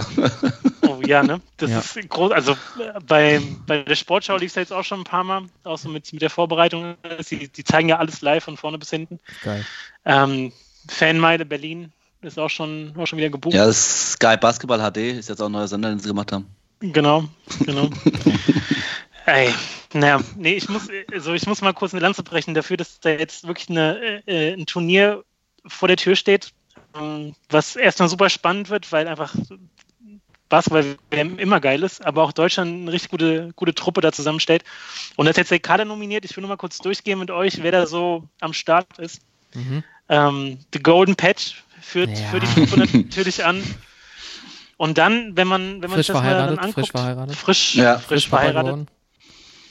Oh 0.84 1.00
ja, 1.06 1.22
ne? 1.22 1.40
Das 1.58 1.70
Ja. 1.70 1.78
ist 1.78 2.08
groß. 2.08 2.32
Also 2.32 2.52
äh, 2.52 2.98
bei, 3.06 3.40
bei 3.66 3.82
der 3.82 3.94
Sportschau 3.94 4.36
lief 4.36 4.50
es 4.50 4.56
jetzt 4.56 4.72
auch 4.72 4.82
schon 4.84 5.00
ein 5.02 5.04
paar 5.04 5.22
Mal, 5.22 5.44
auch 5.62 5.78
so 5.78 5.88
mit, 5.88 6.12
mit 6.12 6.22
der 6.22 6.30
Vorbereitung. 6.30 6.96
Sie, 7.20 7.48
die 7.48 7.64
zeigen 7.64 7.88
ja 7.88 7.98
alles 7.98 8.20
live 8.20 8.42
von 8.42 8.56
vorne 8.56 8.78
bis 8.78 8.90
hinten. 8.90 9.20
Geil. 9.42 9.64
Ähm, 10.04 10.52
Fanmeile 10.88 11.44
Berlin 11.46 11.92
ist 12.22 12.38
auch 12.38 12.50
schon, 12.50 12.92
auch 12.96 13.06
schon 13.06 13.18
wieder 13.18 13.30
gebucht. 13.30 13.54
Ja, 13.54 13.66
das 13.66 13.76
ist 13.76 14.12
Sky 14.12 14.36
Basketball 14.36 14.78
HD 14.78 15.18
ist 15.18 15.28
jetzt 15.28 15.40
auch 15.40 15.46
ein 15.46 15.52
neuer 15.52 15.68
Sender, 15.68 15.90
den 15.90 15.98
sie 15.98 16.08
gemacht 16.08 16.32
haben. 16.32 16.46
Genau, 16.80 17.24
genau. 17.64 17.88
Ey, 19.26 19.54
naja, 19.92 20.20
nee, 20.36 20.54
ich 20.54 20.68
muss, 20.68 20.88
also 21.12 21.32
ich 21.32 21.46
muss 21.46 21.60
mal 21.60 21.72
kurz 21.72 21.94
eine 21.94 22.00
Lanze 22.00 22.22
brechen 22.22 22.54
dafür, 22.54 22.76
dass 22.76 22.98
da 22.98 23.10
jetzt 23.10 23.46
wirklich 23.46 23.70
eine, 23.70 24.22
äh, 24.26 24.54
ein 24.54 24.66
Turnier 24.66 25.24
vor 25.66 25.86
der 25.86 25.96
Tür 25.96 26.16
steht, 26.16 26.52
ähm, 26.98 27.34
was 27.48 27.76
erstmal 27.76 28.08
super 28.08 28.28
spannend 28.30 28.68
wird, 28.68 28.90
weil 28.90 29.06
einfach 29.06 29.34
Basketball 30.48 30.96
WM 31.10 31.38
immer 31.38 31.60
geil 31.60 31.82
ist, 31.82 32.04
aber 32.04 32.22
auch 32.22 32.32
Deutschland 32.32 32.82
eine 32.82 32.92
richtig 32.92 33.10
gute, 33.10 33.52
gute 33.56 33.74
Truppe 33.74 34.00
da 34.02 34.12
zusammenstellt. 34.12 34.64
Und 35.16 35.24
das 35.24 35.32
ist 35.32 35.38
jetzt 35.38 35.50
der 35.50 35.60
Kader 35.60 35.86
nominiert. 35.86 36.26
Ich 36.26 36.36
will 36.36 36.42
nur 36.42 36.50
mal 36.50 36.56
kurz 36.56 36.78
durchgehen 36.78 37.18
mit 37.18 37.30
euch, 37.30 37.62
wer 37.62 37.72
da 37.72 37.86
so 37.86 38.28
am 38.40 38.52
Start 38.52 38.98
ist. 38.98 39.22
Mhm. 39.54 39.82
Ähm, 40.10 40.58
The 40.74 40.82
Golden 40.82 41.16
Patch 41.16 41.62
führt, 41.82 42.10
Ja. 42.10 42.28
führt 42.28 42.42
die 42.44 42.54
Truppe 42.54 42.76
natürlich 42.78 43.44
an. 43.44 43.62
Und 44.76 44.98
dann, 44.98 45.36
wenn 45.36 45.46
man, 45.46 45.82
wenn 45.82 45.90
man 45.90 45.90
Frisch 45.90 45.96
sich 45.98 46.06
das 46.08 46.14
mal 46.14 46.22
verheiratet, 46.22 46.58
dann 46.58 46.64
anguckt, 46.64 46.74
frisch 46.74 46.90
verheiratet. 46.90 47.36
frisch, 47.36 47.74
Ja, 47.74 47.98
frisch 47.98 48.28
verheiratet, 48.28 48.88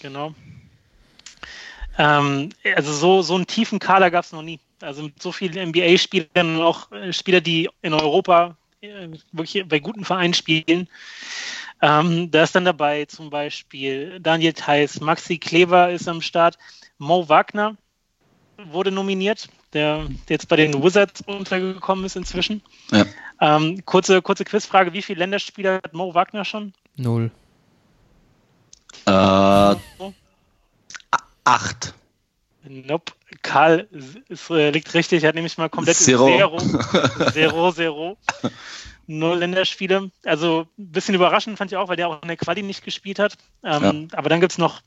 genau. 0.01 0.33
Ähm, 1.97 2.49
also 2.75 2.93
so, 2.93 3.21
so 3.21 3.35
einen 3.35 3.47
tiefen 3.47 3.79
Kader 3.79 4.11
gab 4.11 4.23
es 4.23 4.31
noch 4.31 4.41
nie. 4.41 4.59
Also 4.81 5.03
mit 5.03 5.21
so 5.21 5.31
vielen 5.31 5.69
NBA-Spielern 5.69 6.55
und 6.55 6.61
auch 6.61 6.91
äh, 6.91 7.11
Spieler, 7.11 7.41
die 7.41 7.69
in 7.81 7.93
Europa 7.93 8.55
äh, 8.81 9.09
wirklich 9.31 9.67
bei 9.67 9.79
guten 9.79 10.05
Vereinen 10.05 10.33
spielen. 10.33 10.87
Ähm, 11.81 12.31
da 12.31 12.43
ist 12.43 12.55
dann 12.55 12.65
dabei 12.65 13.05
zum 13.05 13.29
Beispiel 13.29 14.19
Daniel 14.19 14.53
Theiss, 14.53 15.01
Maxi 15.01 15.37
Kleber 15.37 15.91
ist 15.91 16.07
am 16.07 16.21
Start, 16.21 16.57
Mo 16.97 17.27
Wagner 17.27 17.75
wurde 18.57 18.91
nominiert, 18.91 19.49
der, 19.73 20.05
der 20.27 20.35
jetzt 20.35 20.47
bei 20.47 20.55
den 20.55 20.83
Wizards 20.83 21.21
untergekommen 21.21 22.05
ist 22.05 22.15
inzwischen. 22.15 22.61
Ja. 22.91 23.05
Ähm, 23.39 23.83
kurze, 23.85 24.21
kurze 24.21 24.45
Quizfrage: 24.45 24.93
Wie 24.93 25.01
viele 25.01 25.19
Länderspieler 25.19 25.75
hat 25.83 25.93
Mo 25.93 26.13
Wagner 26.13 26.45
schon? 26.45 26.73
Null. 26.95 27.31
Äh, 29.05 29.75
acht. 31.43 31.93
Nope. 32.63 33.13
Karl 33.41 33.87
ist, 34.29 34.49
äh, 34.49 34.69
liegt 34.69 34.93
richtig, 34.93 35.23
er 35.23 35.29
hat 35.29 35.35
nämlich 35.35 35.57
mal 35.57 35.69
komplett 35.69 35.97
Zero. 35.97 36.27
Zero. 36.27 36.57
Zero, 37.31 37.71
Zero. 37.71 38.17
Null 39.19 39.39
Länderspiele. 39.39 40.11
Also 40.25 40.67
ein 40.77 40.91
bisschen 40.91 41.15
überraschend 41.15 41.57
fand 41.57 41.71
ich 41.71 41.77
auch, 41.77 41.87
weil 41.89 41.97
der 41.97 42.07
auch 42.07 42.21
in 42.21 42.27
der 42.27 42.37
Quali 42.37 42.63
nicht 42.63 42.83
gespielt 42.83 43.19
hat. 43.19 43.37
Ähm, 43.63 44.07
Aber 44.13 44.29
dann 44.29 44.39
gibt 44.39 44.53
es 44.53 44.57
noch 44.57 44.81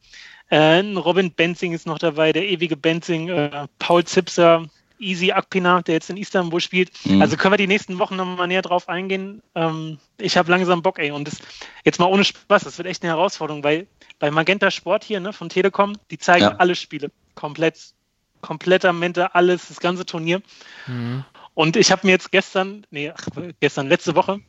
äh, 0.51 0.57
einen 0.57 0.97
Robin 0.97 1.33
Benzing 1.33 1.73
ist 1.73 1.87
noch 1.87 1.99
dabei, 1.99 2.33
der 2.33 2.47
ewige 2.47 2.77
Benzing, 2.77 3.29
äh, 3.29 3.67
Paul 3.79 4.05
Zipser, 4.05 4.67
Easy 4.99 5.33
Akpina, 5.33 5.83
der 5.83 5.95
jetzt 5.95 6.11
in 6.11 6.17
Istanbul 6.17 6.61
spielt. 6.61 6.91
Mhm. 7.05 7.21
Also 7.21 7.37
können 7.37 7.53
wir 7.53 7.59
die 7.59 7.67
nächsten 7.67 7.99
Wochen 7.99 8.17
nochmal 8.17 8.47
näher 8.47 8.63
drauf 8.63 8.89
eingehen. 8.89 9.43
Ähm, 9.55 9.99
ich 10.19 10.37
habe 10.37 10.51
langsam 10.51 10.83
Bock, 10.83 10.99
ey. 10.99 11.11
Und 11.11 11.27
das, 11.27 11.39
jetzt 11.85 11.99
mal 11.99 12.07
ohne 12.07 12.25
Spaß, 12.25 12.65
das 12.65 12.79
wird 12.79 12.89
echt 12.89 13.03
eine 13.03 13.13
Herausforderung, 13.13 13.65
weil 13.65 13.87
bei 14.19 14.31
Magenta 14.31 14.71
Sport 14.71 15.05
hier 15.05 15.21
ne, 15.21 15.33
von 15.33 15.49
Telekom, 15.49 15.95
die 16.11 16.19
zeigen 16.19 16.45
Ja. 16.45 16.57
alle 16.57 16.75
Spiele. 16.77 17.11
Komplett, 17.35 17.93
kompletter 18.41 18.93
Mente, 18.93 19.35
alles, 19.35 19.69
das 19.69 19.81
ganze 19.81 20.07
Turnier. 20.07 20.41
Mhm. 20.87 21.25
Und 21.55 21.77
ich 21.77 21.93
habe 21.93 22.07
mir 22.07 22.13
jetzt 22.13 22.33
gestern, 22.33 22.87
nee, 22.91 23.13
ach, 23.17 23.27
gestern, 23.61 23.89
letzte 23.89 24.15
Woche, 24.15 24.41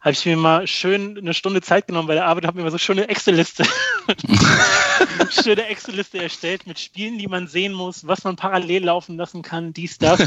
habe 0.00 0.12
ich 0.12 0.26
mir 0.26 0.36
mal 0.36 0.66
schön 0.66 1.16
eine 1.16 1.32
Stunde 1.32 1.62
Zeit 1.62 1.86
genommen 1.86 2.08
bei 2.08 2.14
der 2.14 2.26
Arbeit, 2.26 2.44
habe 2.44 2.58
mir 2.58 2.64
mal 2.64 2.70
so 2.70 2.76
schöne 2.76 3.08
Excel-Liste, 3.08 3.64
schöne 5.30 5.66
Excel-Liste 5.66 6.22
erstellt 6.22 6.66
mit 6.66 6.78
Spielen, 6.78 7.16
die 7.16 7.26
man 7.26 7.46
sehen 7.48 7.72
muss, 7.72 8.06
was 8.06 8.22
man 8.22 8.36
parallel 8.36 8.84
laufen 8.84 9.16
lassen 9.16 9.40
kann, 9.40 9.72
dies, 9.72 9.96
das. 9.96 10.20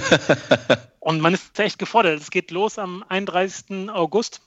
Und 1.00 1.22
man 1.22 1.36
ist 1.36 1.58
echt 1.60 1.78
gefordert. 1.78 2.20
Es 2.20 2.32
geht 2.32 2.50
los 2.50 2.80
am 2.80 3.06
31. 3.08 3.90
August 3.92 4.42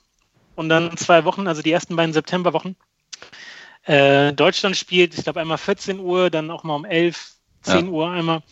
und 0.57 0.69
dann 0.69 0.97
zwei 0.97 1.25
Wochen, 1.25 1.47
also 1.47 1.63
die 1.63 1.71
ersten 1.71 1.95
beiden 1.95 2.13
Septemberwochen. 2.13 2.75
Äh, 3.85 4.33
Deutschland 4.33 4.77
spielt, 4.77 5.17
ich 5.17 5.23
glaube, 5.23 5.41
einmal 5.41 5.59
14 5.59 6.01
Uhr, 6.01 6.29
dann 6.29 6.51
auch 6.51 6.65
mal 6.65 6.75
um 6.75 6.85
11, 6.85 7.35
10 7.63 7.87
Ja. 7.87 7.93
Uhr 7.93 8.11
einmal. 8.11 8.43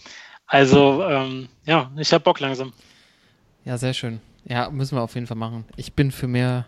Also, 0.49 1.05
ähm, 1.05 1.49
ja, 1.66 1.90
ich 1.96 2.12
habe 2.12 2.24
Bock 2.24 2.40
langsam. 2.40 2.72
Ja, 3.64 3.76
sehr 3.76 3.92
schön. 3.92 4.20
Ja, 4.44 4.70
müssen 4.70 4.96
wir 4.96 5.03
auf 5.03 5.14
jeden 5.14 5.26
Fall 5.26 5.36
machen. 5.36 5.64
Ich 5.76 5.92
bin 5.92 6.11
für 6.11 6.26
mehr 6.26 6.64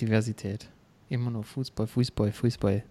Diversität. 0.00 0.66
Immer 1.10 1.30
nur 1.30 1.44
Fußball, 1.44 1.86
Fußball, 1.86 2.32
Fußball. 2.32 2.82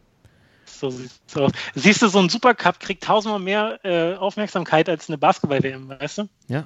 So 0.65 0.91
sieht's 0.91 1.35
aus. 1.35 1.51
Siehst 1.73 2.01
du, 2.03 2.07
so 2.09 2.19
ein 2.19 2.29
Supercup 2.29 2.79
kriegt 2.79 3.03
tausendmal 3.03 3.39
mehr 3.39 3.79
äh, 3.83 4.15
Aufmerksamkeit 4.15 4.87
als 4.87 5.09
eine 5.09 5.17
Basketball-WM, 5.17 5.89
weißt 5.89 6.19
du? 6.19 6.29
Ja. 6.47 6.63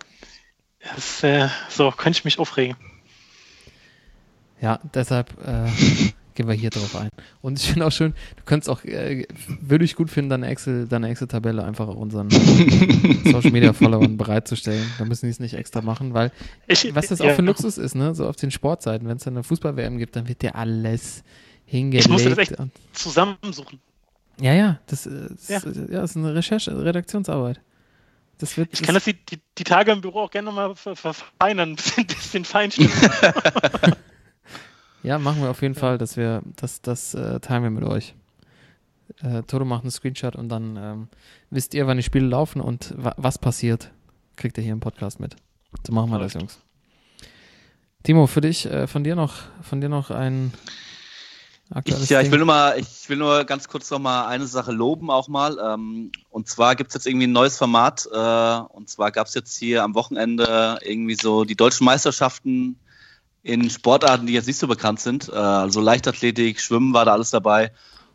Das, 0.93 1.23
äh, 1.23 1.47
so, 1.69 1.91
könnte 1.91 2.17
ich 2.17 2.25
mich 2.25 2.37
aufregen. 2.37 2.75
Ja, 4.59 4.79
deshalb 4.93 5.33
äh, 5.45 5.69
gehen 6.41 6.47
wir 6.49 6.55
hier 6.55 6.69
drauf 6.69 6.95
ein. 6.95 7.09
Und 7.41 7.59
ich 7.59 7.67
finde 7.71 7.85
auch 7.87 7.91
schön, 7.91 8.13
du 8.35 8.43
könntest 8.43 8.69
auch, 8.69 8.83
äh, 8.83 9.25
würde 9.61 9.85
ich 9.85 9.95
gut 9.95 10.09
finden, 10.09 10.29
deine 10.29 10.47
Excel, 10.47 10.87
deine 10.87 11.09
Excel-Tabelle 11.09 11.63
einfach 11.63 11.87
unseren 11.87 12.29
Social 13.25 13.51
Media 13.51 13.73
Followern 13.73 14.17
bereitzustellen. 14.17 14.85
Da 14.97 15.05
müssen 15.05 15.25
die 15.27 15.31
es 15.31 15.39
nicht 15.39 15.53
extra 15.53 15.81
machen, 15.81 16.13
weil 16.13 16.31
Ich, 16.67 16.93
was 16.95 17.07
das 17.07 17.19
ja, 17.19 17.31
auch 17.31 17.35
für 17.35 17.41
ein 17.41 17.45
Luxus 17.45 17.77
ist, 17.77 17.95
ne? 17.95 18.13
So 18.15 18.27
auf 18.27 18.35
den 18.35 18.51
Sportseiten, 18.51 19.07
wenn 19.07 19.17
es 19.17 19.23
dann 19.23 19.35
eine 19.35 19.43
Fußball-WM 19.43 19.97
gibt, 19.97 20.15
dann 20.15 20.27
wird 20.27 20.41
dir 20.41 20.55
alles 20.55 21.23
Ich 21.65 21.83
muss 21.83 22.23
das 22.23 22.23
hingelegt. 22.23 22.39
echt- 22.51 22.59
und, 22.59 22.71
Zusammensuchen. 22.93 23.79
Ja, 24.39 24.53
ja, 24.53 24.79
das, 24.87 25.05
äh, 25.05 25.27
das 25.29 25.47
Ja. 25.49 25.59
ja. 25.59 25.93
ja, 25.93 26.03
ist 26.03 26.17
eine 26.17 26.33
Recherche, 26.33 26.83
Redaktionsarbeit. 26.83 27.61
Das 28.39 28.57
wird, 28.57 28.69
Ich 28.73 28.81
kann 28.81 28.95
das 28.95 29.03
die, 29.03 29.13
die, 29.13 29.39
die 29.59 29.63
Tage 29.63 29.91
im 29.91 30.01
Büro 30.01 30.21
auch 30.21 30.31
gerne 30.31 30.47
nochmal 30.47 30.75
ver 30.75 30.95
verfeinern, 30.95 31.69
ein 31.73 31.75
bisschen, 31.75 32.07
bisschen 32.07 32.45
feinstimmen. 32.45 32.91
Ja, 35.03 35.17
machen 35.17 35.41
wir 35.41 35.49
auf 35.49 35.61
jeden 35.61 35.75
Fall, 35.75 35.97
dass 35.97 36.15
wir, 36.15 36.43
das, 36.55 36.81
das 36.81 37.13
äh, 37.13 37.39
teilen 37.39 37.63
wir 37.63 37.69
mit 37.71 37.83
euch. 37.83 38.13
Äh, 39.23 39.43
Toto 39.43 39.65
macht 39.65 39.83
einen 39.83 39.91
Screenshot 39.91 40.35
und 40.35 40.49
dann 40.49 40.77
ähm, 40.77 41.07
wisst 41.49 41.73
ihr, 41.73 41.87
wann 41.87 41.97
die 41.97 42.03
Spiele 42.03 42.27
laufen 42.27 42.61
und 42.61 42.93
wa 42.97 43.13
was 43.17 43.37
passiert, 43.37 43.91
kriegt 44.35 44.57
ihr 44.57 44.63
hier 44.63 44.73
im 44.73 44.79
Podcast 44.79 45.19
mit. 45.19 45.35
So 45.85 45.93
machen 45.93 46.11
wir 46.11 46.19
das, 46.19 46.33
Jungs. 46.33 46.59
Timo, 48.03 48.27
für 48.27 48.41
dich, 48.41 48.65
äh, 48.65 48.87
von 48.87 49.03
dir 49.03 49.15
noch, 49.15 49.33
von 49.61 49.81
dir 49.81 49.89
noch 49.89 50.11
ein 50.11 50.53
aktuelles 51.69 52.03
Ich, 52.05 52.09
ja, 52.09 52.19
ich 52.19 52.25
Ding? 52.25 52.31
will 52.31 52.39
nur 52.39 52.47
mal, 52.47 52.79
ich 52.79 53.09
will 53.09 53.17
nur 53.17 53.43
ganz 53.43 53.67
kurz 53.67 53.89
noch 53.91 53.99
mal 53.99 54.27
eine 54.27 54.47
Sache 54.47 54.71
loben 54.71 55.09
auch 55.09 55.27
mal. 55.27 55.57
Ähm, 55.63 56.11
und 56.29 56.47
zwar 56.47 56.75
gibt 56.75 56.89
es 56.89 56.93
jetzt 56.95 57.07
irgendwie 57.07 57.27
ein 57.27 57.31
neues 57.31 57.57
Format. 57.57 58.07
Äh, 58.11 58.75
und 58.75 58.89
zwar 58.89 59.11
gab 59.11 59.27
es 59.27 59.33
jetzt 59.33 59.57
hier 59.57 59.83
am 59.83 59.93
Wochenende 59.93 60.79
irgendwie 60.83 61.15
so 61.15 61.43
die 61.43 61.55
deutschen 61.55 61.85
Meisterschaften 61.85 62.75
in 63.43 63.69
Sportarten, 63.69 64.27
die 64.27 64.33
jetzt 64.33 64.47
nicht 64.47 64.59
so 64.59 64.67
bekannt 64.67 64.99
sind. 64.99 65.29
Äh, 65.29 65.35
also 65.35 65.81
Leichtathletik, 65.81 66.59
Schwimmen 66.59 66.93
war 66.93 67.05
da 67.05 67.13
alles 67.13 67.31
dabei. 67.31 67.71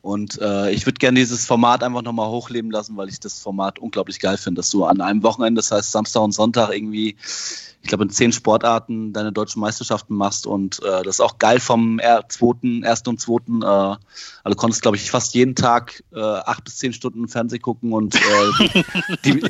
Und 0.06 0.40
äh, 0.40 0.70
ich 0.70 0.86
würde 0.86 0.98
gerne 0.98 1.18
dieses 1.18 1.46
Format 1.46 1.82
einfach 1.82 2.02
nochmal 2.02 2.28
hochleben 2.28 2.70
lassen, 2.70 2.96
weil 2.96 3.08
ich 3.08 3.18
das 3.18 3.40
Format 3.40 3.80
unglaublich 3.80 4.20
geil 4.20 4.36
finde, 4.36 4.60
dass 4.60 4.70
du 4.70 4.84
an 4.84 5.00
einem 5.00 5.24
Wochenende, 5.24 5.58
das 5.58 5.72
heißt 5.72 5.90
Samstag 5.90 6.22
und 6.22 6.30
Sonntag 6.30 6.72
irgendwie, 6.72 7.16
ich 7.82 7.88
glaube 7.88 8.04
in 8.04 8.10
zehn 8.10 8.30
Sportarten 8.30 9.12
deine 9.12 9.32
deutschen 9.32 9.58
Meisterschaften 9.58 10.14
machst 10.14 10.46
und 10.46 10.80
äh, 10.84 11.02
das 11.02 11.16
ist 11.16 11.20
auch 11.20 11.38
geil 11.38 11.58
vom 11.58 12.00
zweiten, 12.28 12.84
ersten 12.84 13.08
und 13.08 13.20
zweiten. 13.20 13.62
Äh, 13.62 13.66
also 13.66 13.98
du 14.44 14.54
konntest, 14.54 14.82
glaube 14.82 14.96
ich, 14.96 15.10
fast 15.10 15.34
jeden 15.34 15.56
Tag 15.56 16.04
äh, 16.14 16.20
acht 16.20 16.62
bis 16.62 16.76
zehn 16.76 16.92
Stunden 16.92 17.26
Fernsehen 17.26 17.60
gucken 17.60 17.92
und 17.92 18.14
äh, 18.14 18.82
die, 19.24 19.42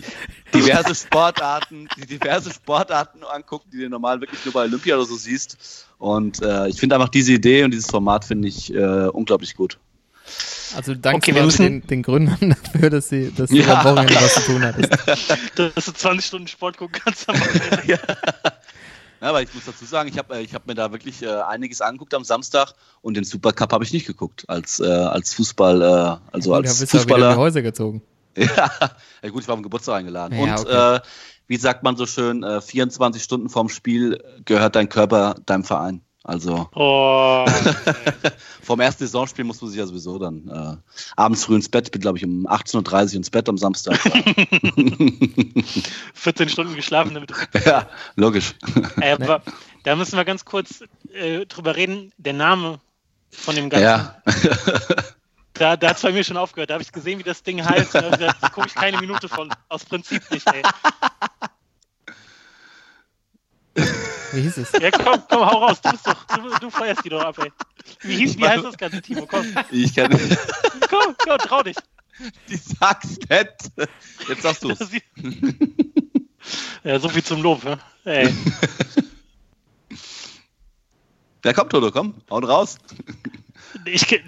diverse 0.55 0.95
Sportarten, 0.95 1.87
die 1.99 2.07
diverse 2.07 2.51
Sportarten 2.51 3.25
angucken, 3.25 3.69
die 3.71 3.83
du 3.83 3.91
normal 3.91 4.23
wirklich 4.23 4.43
nur 4.47 4.55
bei 4.55 4.63
Olympia 4.63 4.97
oder 4.97 5.05
so 5.05 5.17
siehst. 5.17 5.85
Und 5.99 6.41
äh, 6.41 6.69
ich 6.69 6.81
finde 6.81 6.95
einfach 6.95 7.11
diese 7.11 7.35
Idee 7.35 7.63
und 7.65 7.73
dieses 7.73 7.91
Format 7.91 8.25
finde 8.25 8.49
ich 8.49 8.73
äh, 8.73 9.09
unglaublich 9.09 9.55
gut. 9.55 9.79
Also 10.77 10.95
danke 10.95 11.17
Okay, 11.19 11.35
wir 11.35 11.43
quasi 11.43 11.63
müssen- 11.63 11.81
den, 11.83 11.87
den 11.87 12.03
Gründern 12.03 12.57
dafür, 12.73 12.91
dass 12.91 13.09
sie, 13.09 13.33
dass 13.33 13.51
du 13.51 13.57
Ja. 13.57 13.81
am 13.81 13.85
Wochenende 13.85 14.15
was 14.17 14.35
zu 14.35 14.41
tun 14.43 14.63
hattest. 14.65 14.93
dass 15.57 15.85
du 15.87 15.93
20 15.93 16.27
Stunden 16.27 16.49
Sport 16.49 16.77
gucken 16.77 17.01
kannst. 17.05 17.29
am 17.29 17.39
Wochenende. 17.39 17.99
Ja, 19.19 19.31
aber 19.31 19.41
ich 19.41 19.53
muss 19.55 19.65
dazu 19.65 19.87
sagen, 19.87 20.11
ich 20.11 20.19
habe 20.19 20.43
ich 20.43 20.53
hab 20.55 20.67
mir 20.67 20.75
da 20.75 20.93
wirklich 20.93 21.23
äh, 21.23 21.29
einiges 21.41 21.81
angeguckt 21.81 22.13
am 22.13 22.23
Samstag 22.23 22.75
und 23.01 23.17
den 23.17 23.25
Supercup 23.25 23.73
habe 23.73 23.83
ich 23.83 23.91
nicht 23.95 24.07
geguckt 24.07 24.45
als, 24.47 24.79
äh, 24.79 24.85
als 24.85 25.33
Fußball, 25.33 25.81
äh, 25.81 26.35
also 26.35 26.51
Gut, 26.51 26.67
da 26.67 26.69
als 26.69 26.81
in 26.83 26.87
die 26.87 26.91
Fußballer. 26.91 27.35
Häuser 27.35 27.63
gezogen. 27.63 28.03
Ja, 28.37 28.71
ja, 29.23 29.31
gut, 29.31 29.41
ich 29.41 29.49
war 29.49 29.57
am 29.57 29.63
Geburtstag 29.63 29.95
eingeladen. 30.01 30.37
Ja, 30.39 30.57
und 30.57 30.61
okay. 30.67 30.97
äh, 30.97 31.01
wie 31.49 31.57
sagt 31.57 31.83
man 31.83 31.97
so 31.97 32.05
schön, 32.05 32.43
äh, 32.43 32.61
24 32.61 33.23
Stunden 33.23 33.49
vorm 33.49 33.71
Spiel 33.71 34.23
gehört 34.45 34.77
dein 34.77 34.91
Körper 34.91 35.37
deinem 35.47 35.65
Verein. 35.65 36.03
Also 36.27 36.69
Oh, 36.75 37.47
vom 38.63 38.81
ersten 38.81 39.05
Saisonspiel 39.05 39.45
muss 39.45 39.61
man 39.61 39.71
sich 39.71 39.79
ja 39.79 39.87
sowieso 39.87 40.19
dann 40.19 40.49
äh, 40.49 40.77
abends 41.15 41.45
früh 41.45 41.55
ins 41.55 41.69
Bett. 41.69 41.87
Ich 41.87 41.93
bin, 41.93 42.01
glaube 42.01 42.19
ich, 42.19 42.25
um 42.25 42.49
18.30 42.49 43.11
Uhr 43.11 43.15
ins 43.15 43.31
Bett 43.31 43.49
am 43.49 43.57
Samstag. 43.57 43.97
14 46.15 46.49
Stunden 46.49 46.75
geschlafen 46.75 47.15
damit. 47.15 47.33
ja, 47.65 47.89
logisch. 48.17 48.57
Äh, 49.01 49.13
aber 49.13 49.41
da 49.85 49.95
müssen 49.95 50.17
wir 50.17 50.25
ganz 50.25 50.45
kurz 50.45 50.83
äh, 51.13 51.47
drüber 51.47 51.77
reden. 51.77 52.13
Der 52.19 52.33
Name 52.33 52.81
von 53.31 53.55
dem 53.55 53.71
Ganzen. 53.71 53.85
Ja. 53.85 54.21
Da, 55.53 55.77
da 55.77 55.91
hat 55.91 55.97
es 55.97 56.03
bei 56.03 56.11
mir 56.11 56.25
schon 56.25 56.37
aufgehört. 56.37 56.71
Da 56.71 56.75
habe 56.75 56.83
ich 56.83 56.91
gesehen, 56.91 57.21
wie 57.21 57.23
das 57.23 57.45
Ding 57.45 57.65
heißt. 57.65 57.95
Und 57.95 58.21
da 58.21 58.33
gucke 58.53 58.67
ich 58.67 58.75
keine 58.75 58.99
Minute 58.99 59.29
von. 59.29 59.55
Aus 59.69 59.85
Prinzip 59.85 60.29
nicht, 60.33 60.49
ey. 60.49 60.63
Wie 64.37 64.43
hieß 64.43 64.59
es? 64.59 64.73
Ja, 64.73 64.91
komm, 64.91 65.23
komm, 65.31 65.41
hau 65.41 65.65
raus. 65.65 65.81
Du, 65.81 65.91
bist 65.91 66.07
doch, 66.07 66.25
du, 66.25 66.59
du 66.61 66.71
feierst 66.71 67.03
die 67.05 67.09
doch 67.09 67.23
ab, 67.23 67.39
ey. 67.39 67.51
Wie, 68.03 68.17
hieß, 68.17 68.37
wie 68.37 68.47
heißt 68.47 68.65
das 68.65 68.77
Ganze, 68.77 69.01
Timo? 69.01 69.27
Komm, 69.27 69.47
Ich 69.71 69.95
kann 69.95 70.11
komm, 70.91 71.15
komm, 71.25 71.39
trau 71.39 71.63
dich. 71.63 71.77
die 72.49 72.57
sag's 72.57 73.17
nicht. 73.17 73.71
Jetzt 74.29 74.43
sagst 74.43 74.63
du's. 74.63 74.79
Das 74.79 74.91
sieht- 74.91 75.05
Ja, 76.85 76.99
so 77.01 77.09
viel 77.09 77.25
zum 77.25 77.41
Lob, 77.43 77.65
ne? 77.65 77.79
Ey. 78.05 78.29
Ja, 81.45 81.53
komm, 81.53 81.69
Toto, 81.69 81.91
komm, 81.91 82.15
haut 82.31 82.47
raus. 82.47 82.79
Ich, 83.85 84.07
Die 84.07 84.21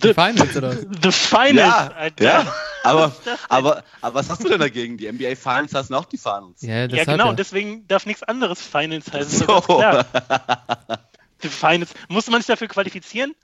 the, 0.00 0.14
Finals 0.14 0.56
oder 0.56 0.72
the 0.72 1.12
Finals, 1.12 1.56
Ja, 1.56 1.92
Alter. 1.96 2.24
ja. 2.24 2.54
Aber, 2.84 3.12
aber, 3.48 3.84
aber 4.00 4.14
was 4.14 4.30
hast 4.30 4.44
du 4.44 4.48
denn 4.48 4.60
dagegen? 4.60 4.96
Die 4.96 5.10
NBA 5.10 5.34
Finals 5.34 5.74
heißen 5.74 5.94
auch 5.94 6.04
die 6.04 6.18
Finals. 6.18 6.62
Ja, 6.62 6.86
Ja, 6.86 7.04
genau, 7.04 7.30
und 7.30 7.38
deswegen 7.38 7.86
darf 7.88 8.06
nichts 8.06 8.22
anderes 8.22 8.60
Finals 8.60 9.12
heißen. 9.12 9.46
So. 9.46 9.60
Klar. 9.60 10.06
The 11.42 11.48
Finals. 11.48 11.90
Musste 12.08 12.30
man 12.30 12.40
sich 12.40 12.46
dafür 12.46 12.68
qualifizieren? 12.68 13.34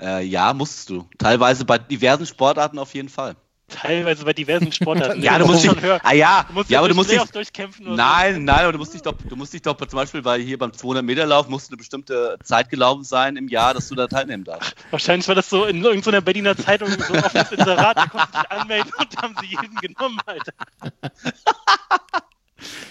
Äh, 0.00 0.24
ja, 0.24 0.52
musst 0.52 0.90
du. 0.90 1.08
Teilweise 1.18 1.64
bei 1.64 1.78
diversen 1.78 2.26
Sportarten 2.26 2.78
auf 2.78 2.94
jeden 2.94 3.08
Fall. 3.08 3.36
Teilweise 3.68 4.24
bei 4.24 4.32
diversen 4.32 4.70
Sportarten. 4.70 5.20
Ja, 5.24 5.38
du 5.38 5.46
musst 5.46 5.64
dich, 5.64 5.70
schon 5.70 5.80
hören. 5.82 6.00
ah, 6.04 6.12
ja, 6.12 6.44
Du 6.48 6.54
musst 6.54 6.70
ja, 6.70 6.78
aber 6.78 6.88
du 6.88 6.94
durch 6.94 7.08
musst 7.08 7.24
dich, 7.24 7.30
durchkämpfen. 7.32 7.94
Nein, 7.96 8.44
nein, 8.44 8.60
aber 8.60 8.72
du 8.72 8.78
musst 8.78 8.94
dich 8.94 9.02
doch, 9.02 9.14
du 9.28 9.34
musst 9.34 9.52
dich 9.52 9.62
doch 9.62 9.76
zum 9.76 9.96
Beispiel 9.98 10.22
bei 10.22 10.38
hier 10.38 10.56
beim 10.56 10.72
200 10.72 11.04
Meter 11.04 11.26
Lauf 11.26 11.48
musst 11.48 11.68
du 11.68 11.72
eine 11.72 11.78
bestimmte 11.78 12.38
Zeit 12.44 12.70
gelaufen 12.70 13.02
sein 13.02 13.36
im 13.36 13.48
Jahr, 13.48 13.74
dass 13.74 13.88
du 13.88 13.96
da 13.96 14.06
teilnehmen 14.06 14.44
darfst. 14.44 14.74
Wahrscheinlich 14.90 15.26
war 15.26 15.34
das 15.34 15.50
so 15.50 15.64
in 15.64 15.82
irgendeiner 15.84 16.20
Berliner 16.20 16.56
Zeitung 16.56 16.88
so 16.90 17.12
ein 17.14 17.24
offenes 17.24 17.50
Inserat, 17.52 17.96
da 17.96 18.06
konntest 18.06 18.34
du 18.34 18.40
dich 18.40 18.50
anmelden 18.52 18.92
und 18.98 19.16
da 19.16 19.22
haben 19.22 19.34
sie 19.40 19.46
jeden 19.46 19.74
genommen, 19.76 20.18
Alter. 20.26 20.52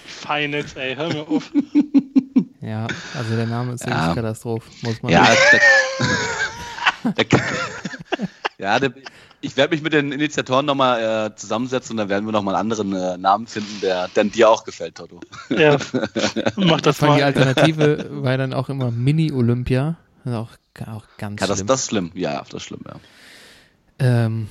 Finals, 0.05 0.73
ey, 0.75 0.95
hör 0.95 1.07
mir 1.13 1.21
auf. 1.27 1.51
Ja, 2.61 2.87
also 3.17 3.35
der 3.35 3.45
Name 3.45 3.73
ist 3.73 3.85
Ja. 3.85 4.13
Katastrophe, 4.13 4.69
muss 4.81 5.01
man 5.01 5.11
Ja, 5.11 5.25
sagen. 5.25 5.61
der, 7.15 7.23
der, 7.25 7.39
ja 8.57 8.79
der, 8.79 8.93
ich 9.45 9.55
werde 9.57 9.75
mich 9.75 9.83
mit 9.83 9.93
den 9.93 10.11
Initiatoren 10.11 10.65
nochmal 10.65 11.27
äh, 11.27 11.35
zusammensetzen 11.35 11.93
und 11.93 11.97
dann 11.97 12.09
werden 12.09 12.25
wir 12.25 12.31
nochmal 12.31 12.55
einen 12.55 12.71
anderen 12.71 12.93
äh, 12.93 13.17
Namen 13.17 13.45
finden, 13.47 13.79
der, 13.81 14.07
der 14.09 14.23
dir 14.25 14.49
auch 14.49 14.63
gefällt, 14.63 14.95
Toto. 14.95 15.19
Ja, 15.49 15.77
mach 16.55 16.81
das 16.81 17.01
allem 17.03 17.15
die 17.15 17.21
mal. 17.21 17.25
Alternative 17.25 18.07
war 18.23 18.37
dann 18.37 18.53
auch 18.53 18.69
immer 18.69 18.89
Mini-Olympia. 18.91 19.97
Das 20.23 20.33
ist 20.33 20.39
auch, 20.39 20.49
auch 20.87 21.03
ganz 21.17 21.41
Ja, 21.41 21.47
das, 21.47 21.57
schlimm. 21.57 21.67
das 21.67 21.81
ist 21.81 21.89
schlimm. 21.89 22.11
Ja, 22.15 22.43
das 22.49 22.53
ist 22.53 22.63
schlimm, 22.63 22.81
ja. 22.87 22.95
Ähm, 23.99 24.47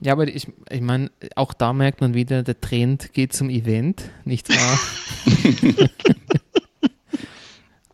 ja, 0.00 0.12
aber 0.12 0.26
ich, 0.26 0.48
ich 0.70 0.80
meine, 0.80 1.10
auch 1.36 1.52
da 1.52 1.72
merkt 1.72 2.00
man 2.00 2.14
wieder, 2.14 2.42
der 2.42 2.60
Trend 2.60 3.12
geht 3.12 3.32
zum 3.32 3.48
Event, 3.50 4.10
nicht 4.24 4.48
wahr? 4.48 4.78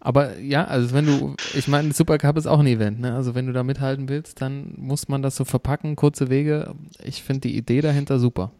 aber 0.06 0.38
ja, 0.38 0.64
also 0.64 0.94
wenn 0.94 1.04
du, 1.04 1.34
ich 1.52 1.66
meine, 1.66 1.92
Supercup 1.92 2.36
ist 2.36 2.46
auch 2.46 2.60
ein 2.60 2.68
Event, 2.68 3.00
ne? 3.00 3.16
Also 3.16 3.34
wenn 3.34 3.48
du 3.48 3.52
da 3.52 3.64
mithalten 3.64 4.08
willst, 4.08 4.40
dann 4.40 4.72
muss 4.76 5.08
man 5.08 5.20
das 5.20 5.34
so 5.34 5.44
verpacken, 5.44 5.96
kurze 5.96 6.30
Wege. 6.30 6.76
Ich 7.02 7.24
finde 7.24 7.48
die 7.48 7.56
Idee 7.56 7.80
dahinter 7.80 8.20
super. 8.20 8.52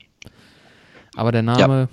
Aber 1.14 1.30
der 1.30 1.42
Name 1.42 1.88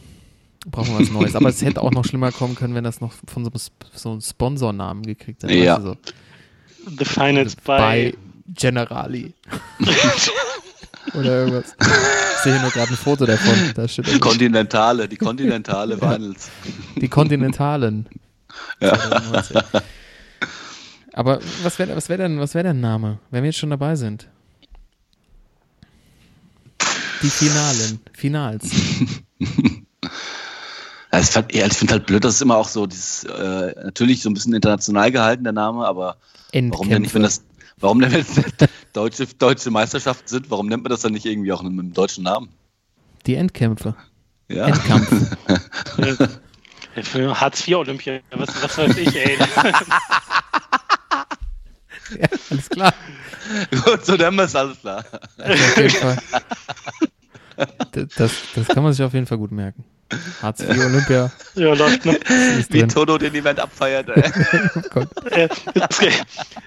brauchen 0.65 0.97
wir 0.97 1.01
was 1.01 1.11
Neues. 1.11 1.35
Aber 1.35 1.49
es 1.49 1.61
hätte 1.61 1.83
auch 1.83 1.91
noch 1.91 2.03
schlimmer 2.03 2.31
kommen 2.31 2.55
können, 2.55 2.73
wenn 2.73 2.83
das 2.83 2.99
noch 2.99 3.13
von 3.27 3.45
so 3.45 3.51
so 3.93 4.11
einem 4.13 4.21
Sponsornamen 4.21 5.03
gekriegt 5.03 5.43
hätte. 5.43 5.53
Ja. 5.53 5.79
So. 5.79 5.97
The 6.97 7.05
Finals 7.05 7.55
bei 7.55 7.77
bei. 7.77 8.13
Generali. 8.55 9.35
Oder 11.13 11.45
irgendwas. 11.45 11.75
Ich 11.79 12.41
sehe 12.41 12.53
hier 12.53 12.61
nur 12.63 12.71
gerade 12.71 12.89
ein 12.89 12.97
Foto 12.97 13.27
davon. 13.27 13.53
Da. 13.75 13.85
Kontinentale, 14.17 15.07
die 15.07 15.17
Kontinentale 15.17 15.95
Finals. 15.95 16.49
die 16.95 17.07
Kontinentalen. 17.07 18.09
Ja. 18.79 18.97
2019. 18.97 19.81
Aber 21.13 21.39
was 21.61 21.77
wäre 21.77 21.95
was 21.95 22.09
wär 22.09 22.17
denn, 22.17 22.39
was 22.39 22.55
wär 22.55 22.63
denn 22.63 22.77
ein 22.77 22.81
Name, 22.81 23.19
wenn 23.29 23.43
wir 23.43 23.49
jetzt 23.49 23.59
schon 23.59 23.69
dabei 23.69 23.95
sind? 23.95 24.27
Die 27.21 27.29
Finalen, 27.29 27.99
Finals. 28.13 28.69
Ja, 31.13 31.67
ich 31.67 31.73
finde 31.73 31.93
halt 31.93 32.07
blöd, 32.07 32.23
das 32.23 32.35
ist 32.35 32.41
immer 32.41 32.57
auch 32.57 32.67
so, 32.67 32.87
dieses, 32.87 33.23
äh, 33.25 33.75
natürlich 33.83 34.23
so 34.23 34.31
ein 34.31 34.33
bisschen 34.33 34.53
international 34.53 35.11
gehalten, 35.11 35.43
der 35.43 35.53
Name, 35.53 35.85
aber 35.85 36.17
warum 36.51 36.89
denn 36.89 37.03
nicht, 37.03 37.13
wenn 37.13 37.21
das, 37.21 37.43
warum 37.77 37.99
denn, 37.99 38.11
wenn 38.13 38.21
es 38.21 38.41
deutsche, 38.93 39.27
deutsche 39.27 39.69
Meisterschaften 39.69 40.27
sind, 40.27 40.49
warum 40.49 40.67
nennt 40.67 40.81
man 40.81 40.89
das 40.89 41.01
dann 41.01 41.13
nicht 41.13 41.27
irgendwie 41.27 41.51
auch 41.51 41.61
mit 41.61 41.71
einem 41.71 41.93
deutschen 41.93 42.23
Namen? 42.23 42.49
Die 43.27 43.35
Endkämpfe. 43.35 43.95
Ja. 44.49 44.65
Endkampf. 44.65 45.37
Für 47.01 47.39
Hartz 47.39 47.67
IV 47.67 47.77
Olympia. 47.77 48.19
Was, 48.31 48.61
was 48.61 48.77
weiß 48.77 48.97
ich, 48.97 49.15
ey. 49.15 49.37
ja, 52.19 52.27
alles 52.51 52.69
klar. 52.69 52.93
Gut, 53.83 54.05
so 54.05 54.17
wir 54.37 54.43
es, 54.43 54.55
alles 54.55 54.79
klar. 54.79 55.03
Also 55.37 55.63
auf 55.63 55.77
jeden 55.77 55.89
Fall. 55.89 56.17
D- 57.95 58.07
Das, 58.15 58.31
das 58.55 58.67
kann 58.67 58.83
man 58.83 58.93
sich 58.93 59.03
auf 59.03 59.13
jeden 59.13 59.25
Fall 59.25 59.37
gut 59.37 59.51
merken. 59.51 59.83
Hartz 60.43 60.59
IV 60.61 60.69
Olympia 60.69 61.31
Ja, 61.55 61.73
läuft, 61.73 62.05
ne? 62.05 62.19
ist 62.59 62.71
Wie. 62.71 62.87
Toto 62.87 63.17
den 63.17 63.33
Event 63.33 63.59
abfeiert. 63.59 64.09
Ey. 64.09 64.31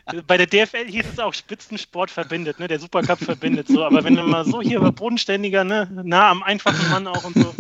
Oh 0.09 0.21
Bei 0.27 0.37
der 0.37 0.47
DFL 0.47 0.87
hieß 0.89 1.05
es 1.13 1.19
auch 1.19 1.35
Spitzensport 1.35 2.11
verbindet, 2.11 2.59
ne? 2.59 2.69
Der 2.69 2.79
Supercup 2.81 3.19
verbindet 3.19 3.69
so. 3.69 3.85
Aber 3.85 4.03
wenn 4.05 4.17
du 4.17 4.23
mal 4.23 4.45
so 4.45 4.63
hier 4.63 4.79
über 4.79 4.93
bodenständiger, 4.93 5.65
ne? 5.65 5.89
Nah 6.05 6.31
am 6.31 6.43
einfachen 6.43 6.89
Mann 6.91 7.07
auch 7.07 7.25
und 7.25 7.35
so. 7.37 7.55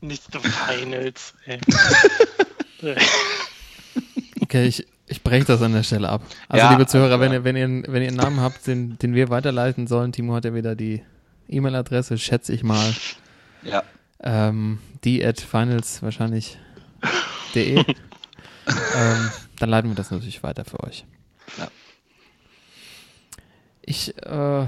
Nicht 0.00 0.24
so 0.32 0.40
Finals. 0.40 1.34
Ey. 1.46 1.60
Okay, 4.42 4.66
ich, 4.66 4.86
ich 5.06 5.22
breche 5.22 5.44
das 5.46 5.62
an 5.62 5.72
der 5.72 5.82
Stelle 5.82 6.08
ab. 6.08 6.22
Also, 6.48 6.64
Ja, 6.64 6.70
liebe 6.72 6.86
Zuhörer, 6.86 7.12
also- 7.12 7.20
wenn, 7.20 7.32
ihr, 7.32 7.44
wenn, 7.44 7.56
ihr, 7.56 7.92
wenn 7.92 8.02
ihr 8.02 8.08
einen 8.08 8.16
Namen 8.16 8.40
habt, 8.40 8.66
den, 8.66 8.98
den 8.98 9.14
wir 9.14 9.28
weiterleiten 9.30 9.86
sollen, 9.86 10.12
Timo 10.12 10.34
hat 10.34 10.44
ja 10.44 10.54
wieder 10.54 10.76
die 10.76 11.02
E-Mail-Adresse, 11.48 12.18
schätze 12.18 12.52
ich 12.52 12.62
mal. 12.62 12.94
ja. 13.62 13.82
Ähm, 14.22 14.78
die 15.04 15.24
at 15.24 15.40
finals 15.40 16.02
wahrscheinlich 16.02 16.58
de. 17.54 17.76
ähm, 18.96 19.30
dann 19.58 19.68
leiten 19.68 19.90
wir 19.90 19.94
das 19.94 20.10
natürlich 20.10 20.42
weiter 20.42 20.64
für 20.64 20.80
euch. 20.84 21.04
Ja. 21.58 21.68
Ich, 23.82 24.16
äh, 24.24 24.66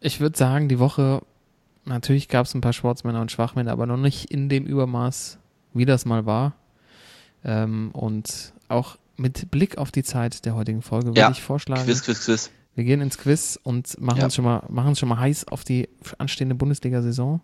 ich 0.00 0.20
würde 0.20 0.36
sagen, 0.36 0.68
die 0.68 0.78
Woche, 0.80 1.22
natürlich 1.84 2.28
gab 2.28 2.46
es 2.46 2.54
ein 2.54 2.60
paar 2.60 2.72
Sportsmänner 2.72 3.20
und 3.20 3.30
Schwachmänner, 3.32 3.72
aber 3.72 3.86
noch 3.86 3.96
nicht 3.96 4.30
in 4.30 4.48
dem 4.48 4.66
Übermaß, 4.66 5.38
wie 5.72 5.84
das 5.84 6.04
mal 6.04 6.26
war. 6.26 6.54
Ähm, 7.44 7.90
und 7.92 8.52
auch 8.68 8.96
mit 9.16 9.50
Blick 9.50 9.78
auf 9.78 9.92
die 9.92 10.02
Zeit 10.02 10.44
der 10.44 10.54
heutigen 10.54 10.82
Folge 10.82 11.08
würde 11.08 11.20
Ja. 11.20 11.30
ich 11.30 11.42
vorschlagen, 11.42 11.84
Quiz, 11.84 12.02
Quiz, 12.02 12.24
Quiz. 12.24 12.50
wir 12.74 12.84
gehen 12.84 13.00
ins 13.00 13.18
Quiz 13.18 13.58
und 13.62 14.00
machen, 14.00 14.18
Ja. 14.18 14.24
uns, 14.24 14.34
schon 14.34 14.44
mal, 14.44 14.62
machen 14.68 14.88
uns 14.88 14.98
schon 14.98 15.08
mal 15.08 15.18
heiß 15.20 15.48
auf 15.48 15.62
die 15.64 15.88
anstehende 16.18 16.54
Bundesliga-Saison. 16.54 17.40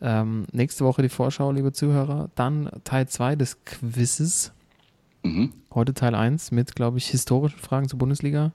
Ähm, 0.00 0.46
nächste 0.52 0.84
Woche 0.84 1.02
die 1.02 1.08
Vorschau, 1.08 1.50
liebe 1.52 1.72
Zuhörer. 1.72 2.30
Dann 2.34 2.70
Teil 2.84 3.08
2 3.08 3.36
des 3.36 3.64
Quizzes. 3.64 4.52
Mhm. 5.24 5.52
Heute 5.74 5.94
Teil 5.94 6.14
1 6.14 6.50
mit, 6.52 6.76
glaube 6.76 6.98
ich, 6.98 7.08
historischen 7.08 7.58
Fragen 7.58 7.88
zur 7.88 7.98
Bundesliga. 7.98 8.52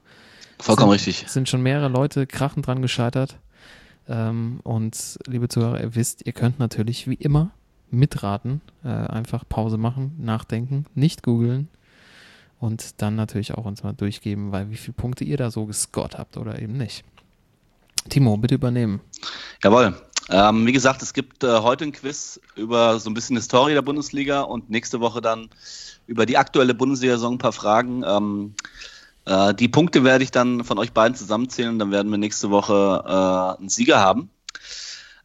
Vollkommen 0.58 0.90
sind, 0.92 1.08
richtig. 1.08 1.24
Es 1.26 1.32
sind 1.34 1.48
schon 1.48 1.62
mehrere 1.62 1.88
Leute 1.88 2.26
krachend 2.26 2.66
dran 2.66 2.80
gescheitert. 2.80 3.38
Ähm, 4.08 4.60
und 4.62 5.18
liebe 5.26 5.48
Zuhörer, 5.48 5.80
ihr 5.80 5.94
wisst, 5.94 6.26
ihr 6.26 6.32
könnt 6.32 6.58
natürlich 6.58 7.08
wie 7.08 7.14
immer 7.14 7.50
mitraten. 7.90 8.60
Äh, 8.84 8.88
einfach 8.88 9.44
Pause 9.48 9.78
machen, 9.78 10.14
nachdenken, 10.18 10.86
nicht 10.94 11.22
googeln. 11.22 11.68
Und 12.60 13.02
dann 13.02 13.14
natürlich 13.14 13.54
auch 13.54 13.64
uns 13.64 13.82
mal 13.82 13.92
durchgeben, 13.92 14.52
weil 14.52 14.70
wie 14.70 14.76
viele 14.76 14.94
Punkte 14.94 15.24
ihr 15.24 15.36
da 15.36 15.50
so 15.50 15.66
gescored 15.66 16.18
habt 16.18 16.36
oder 16.36 16.60
eben 16.60 16.76
nicht. 16.76 17.04
Timo, 18.08 18.36
bitte 18.36 18.54
übernehmen. 18.54 19.00
Jawohl. 19.62 19.94
Ähm, 20.30 20.66
wie 20.66 20.72
gesagt, 20.72 21.02
es 21.02 21.12
gibt 21.12 21.44
äh, 21.44 21.60
heute 21.60 21.84
ein 21.84 21.92
Quiz 21.92 22.40
über 22.56 22.98
so 22.98 23.10
ein 23.10 23.14
bisschen 23.14 23.36
Historie 23.36 23.74
der 23.74 23.82
Bundesliga 23.82 24.40
und 24.40 24.70
nächste 24.70 25.00
Woche 25.00 25.20
dann 25.20 25.50
über 26.06 26.24
die 26.24 26.38
aktuelle 26.38 26.72
Bundesliga-Saison 26.72 27.34
ein 27.34 27.38
paar 27.38 27.52
Fragen. 27.52 28.02
Ähm, 28.06 28.54
äh, 29.26 29.54
die 29.54 29.68
Punkte 29.68 30.04
werde 30.04 30.24
ich 30.24 30.30
dann 30.30 30.64
von 30.64 30.78
euch 30.78 30.92
beiden 30.92 31.16
zusammenzählen. 31.16 31.78
Dann 31.78 31.90
werden 31.90 32.10
wir 32.10 32.18
nächste 32.18 32.50
Woche 32.50 33.04
äh, 33.06 33.58
einen 33.58 33.68
Sieger 33.68 34.00
haben. 34.00 34.30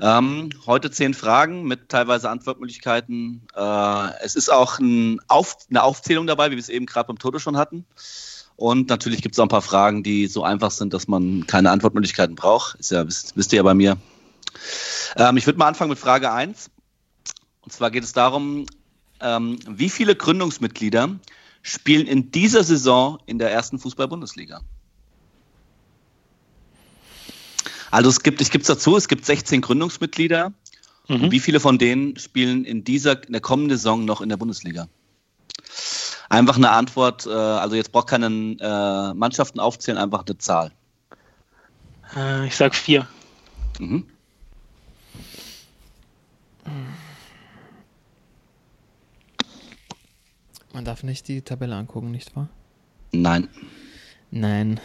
Ähm, 0.02 0.50
heute 0.66 0.92
zehn 0.92 1.14
Fragen 1.14 1.64
mit 1.64 1.90
teilweise 1.90 2.30
Antwortmöglichkeiten. 2.30 3.48
Äh, 3.54 4.10
es 4.22 4.36
ist 4.36 4.50
auch 4.50 4.80
ein 4.80 5.20
Auf, 5.28 5.58
eine 5.70 5.84
Aufzählung 5.84 6.26
dabei, 6.26 6.52
wie 6.52 6.56
wir 6.56 6.62
es 6.62 6.70
eben 6.70 6.86
gerade 6.86 7.08
beim 7.08 7.20
Toto 7.20 7.40
schon 7.40 7.58
hatten. 7.58 7.86
Und 8.56 8.90
natürlich 8.90 9.22
gibt 9.22 9.36
es 9.36 9.40
auch 9.40 9.46
ein 9.46 9.50
paar 9.50 9.62
Fragen, 9.62 10.04
die 10.04 10.28
so 10.28 10.44
einfach 10.44 10.72
sind, 10.72 10.94
dass 10.94 11.08
man 11.08 11.48
keine 11.48 11.72
Antwortmöglichkeiten 11.72 12.36
braucht. 12.36 12.76
Ist 12.76 12.92
ja, 12.92 13.06
wisst, 13.06 13.36
wisst 13.36 13.52
ihr 13.52 13.58
ja 13.58 13.64
bei 13.64 13.74
mir. 13.74 13.98
Ähm, 15.18 15.36
ich 15.36 15.46
würde 15.46 15.60
mal 15.60 15.68
anfangen 15.68 15.90
mit 15.90 16.00
Frage 16.00 16.32
1. 16.32 16.70
Und 17.62 17.74
zwar 17.74 17.92
geht 17.92 18.04
es 18.04 18.14
darum, 18.14 18.66
ähm, 19.22 19.60
wie 19.68 19.90
viele 19.90 20.16
Gründungsmitglieder 20.16 21.10
spielen 21.70 22.08
in 22.08 22.32
dieser 22.32 22.64
Saison 22.64 23.20
in 23.26 23.40
der 23.40 23.52
ersten 23.52 23.80
Fußball-Bundesliga? 23.80 24.62
Also 27.92 28.10
es 28.10 28.22
gibt, 28.22 28.42
ich 28.42 28.52
gebe 28.52 28.62
es 28.62 28.68
dazu, 28.68 28.98
es 28.98 29.08
gibt 29.08 29.26
16 29.26 29.62
Gründungsmitglieder. 29.62 30.54
Mhm. 31.08 31.32
Wie 31.32 31.40
viele 31.40 31.60
von 31.60 31.78
denen 31.78 32.18
spielen 32.18 32.66
in 32.66 32.84
dieser, 32.84 33.24
in 33.26 33.34
der 33.34 33.42
kommenden 33.42 33.78
Saison 33.78 34.06
noch 34.06 34.22
in 34.22 34.30
der 34.30 34.38
Bundesliga? 34.38 34.88
Einfach 36.30 36.58
eine 36.58 36.70
Antwort, 36.70 37.26
äh, 37.26 37.32
also 37.32 37.76
jetzt 37.76 37.92
braucht 37.92 38.08
keinen 38.08 38.60
äh, 38.60 39.14
Mannschaften 39.14 39.60
aufzählen, 39.60 39.98
einfach 39.98 40.24
eine 40.26 40.38
Zahl. 40.38 40.72
Äh, 42.16 42.46
ich 42.46 42.56
sag 42.56 42.76
vier. 42.76 43.08
Mhm. 43.80 44.06
Man 50.74 50.86
darf 50.86 51.04
nicht 51.04 51.28
die 51.28 51.42
Tabelle 51.42 51.76
angucken, 51.76 52.12
nicht 52.12 52.36
wahr? 52.36 52.50
Nein. 53.12 53.50
Nein. 54.32 54.80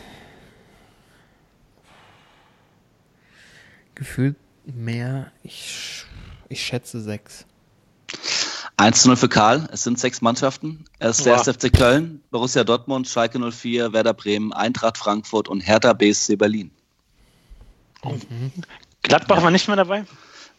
Gefühlt 3.95 4.37
mehr. 4.65 5.31
Ich, 5.43 6.05
ich 6.49 6.63
schätze 6.63 7.01
sechs. 7.01 7.45
1 8.77 9.03
zu 9.03 9.09
0 9.09 9.17
für 9.17 9.29
Karl. 9.29 9.69
Es 9.73 9.83
sind 9.85 10.01
sechs 10.01 10.21
Mannschaften. 10.21 10.85
Es 10.99 11.19
ist 11.19 11.27
der 11.27 11.35
Wow. 11.37 11.47
1. 11.47 11.57
FC 11.57 11.73
Köln, 11.73 12.23
Borussia 12.31 12.65
Dortmund, 12.65 13.07
Schalke 13.07 13.39
04, 13.39 13.93
Werder 13.93 14.15
Bremen, 14.15 14.53
Eintracht 14.53 14.99
Frankfurt 14.99 15.49
und 15.49 15.61
Hertha 15.61 15.93
BSC 15.93 16.37
Berlin. 16.37 16.71
Gladbach 19.03 19.43
war 19.43 19.51
nicht 19.51 19.69
mehr 19.69 19.77
dabei? 19.77 20.05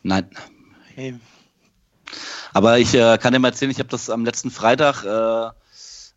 Nein. 0.04 0.30
Hey. 0.96 1.16
Aber 2.56 2.80
ich 2.80 2.94
äh, 2.94 3.18
kann 3.18 3.34
dir 3.34 3.40
mal 3.40 3.50
erzählen, 3.50 3.70
ich 3.72 3.80
habe 3.80 3.90
das 3.90 4.10
am 4.10 4.24
letzten 4.24 4.50
Freitag, 4.50 5.04
äh, 5.04 5.50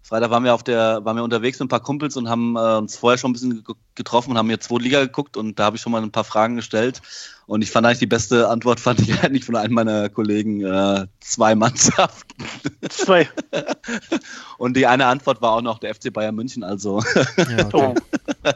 Freitag 0.02 0.30
waren 0.30 0.44
wir 0.44 0.54
auf 0.54 0.62
der, 0.62 1.04
waren 1.04 1.16
wir 1.16 1.24
unterwegs 1.24 1.58
mit 1.58 1.66
ein 1.66 1.68
paar 1.68 1.80
Kumpels 1.82 2.16
und 2.16 2.28
haben 2.28 2.54
äh, 2.54 2.76
uns 2.76 2.96
vorher 2.96 3.18
schon 3.18 3.30
ein 3.30 3.32
bisschen 3.32 3.64
ge- 3.64 3.74
getroffen 3.96 4.30
und 4.30 4.38
haben 4.38 4.46
hier 4.48 4.60
zwei 4.60 4.78
Liga 4.78 5.00
geguckt 5.00 5.36
und 5.36 5.58
da 5.58 5.64
habe 5.64 5.74
ich 5.76 5.82
schon 5.82 5.90
mal 5.90 6.00
ein 6.00 6.12
paar 6.12 6.22
Fragen 6.22 6.54
gestellt. 6.54 7.02
Und 7.46 7.62
ich 7.62 7.70
fand 7.72 7.86
eigentlich 7.86 7.98
die 7.98 8.06
beste 8.06 8.48
Antwort 8.48 8.78
fand 8.86 9.00
ich 9.00 9.20
eigentlich 9.20 9.44
von 9.44 9.56
einem 9.56 9.74
meiner 9.74 10.08
Kollegen 10.10 10.64
äh, 10.64 11.06
zwei 11.18 11.56
Mannschaften. 11.56 12.44
Zwei. 12.88 13.28
Und 14.58 14.76
die 14.76 14.86
eine 14.86 15.06
Antwort 15.06 15.42
war 15.42 15.52
auch 15.54 15.62
noch 15.62 15.78
der 15.80 15.92
FC 15.94 16.12
Bayern 16.12 16.36
München, 16.36 16.62
also 16.62 17.02
Ja, 17.36 17.68
Oh. 17.72 17.94
okay. 17.94 18.54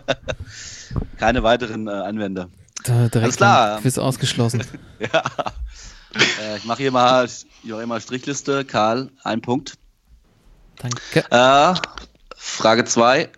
keine 1.18 1.43
weiteren 1.43 1.89
äh, 1.89 1.91
Einwände. 1.91 2.49
Da 2.85 3.09
Alles 3.20 3.37
klar. 3.37 3.80
Quiz 3.80 3.99
ausgeschlossen. 3.99 4.62
Ja. 5.01 5.22
Äh, 6.41 6.57
ich 6.59 6.64
mache 6.64 6.78
hier 6.83 6.93
mal, 6.93 7.24
ich 7.26 7.47
mal 7.65 8.01
Strichliste. 8.01 8.65
Karl, 8.65 9.11
ein 9.23 9.41
Punkt. 9.41 9.79
Danke. 10.77 11.25
Äh, 11.31 11.75
Frage 12.37 12.85
2. 12.85 13.31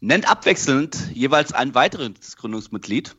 Nennt 0.00 0.28
abwechselnd 0.28 0.96
jeweils 1.14 1.52
ein 1.52 1.74
weiteres 1.74 2.36
Gründungsmitglied. 2.36 3.16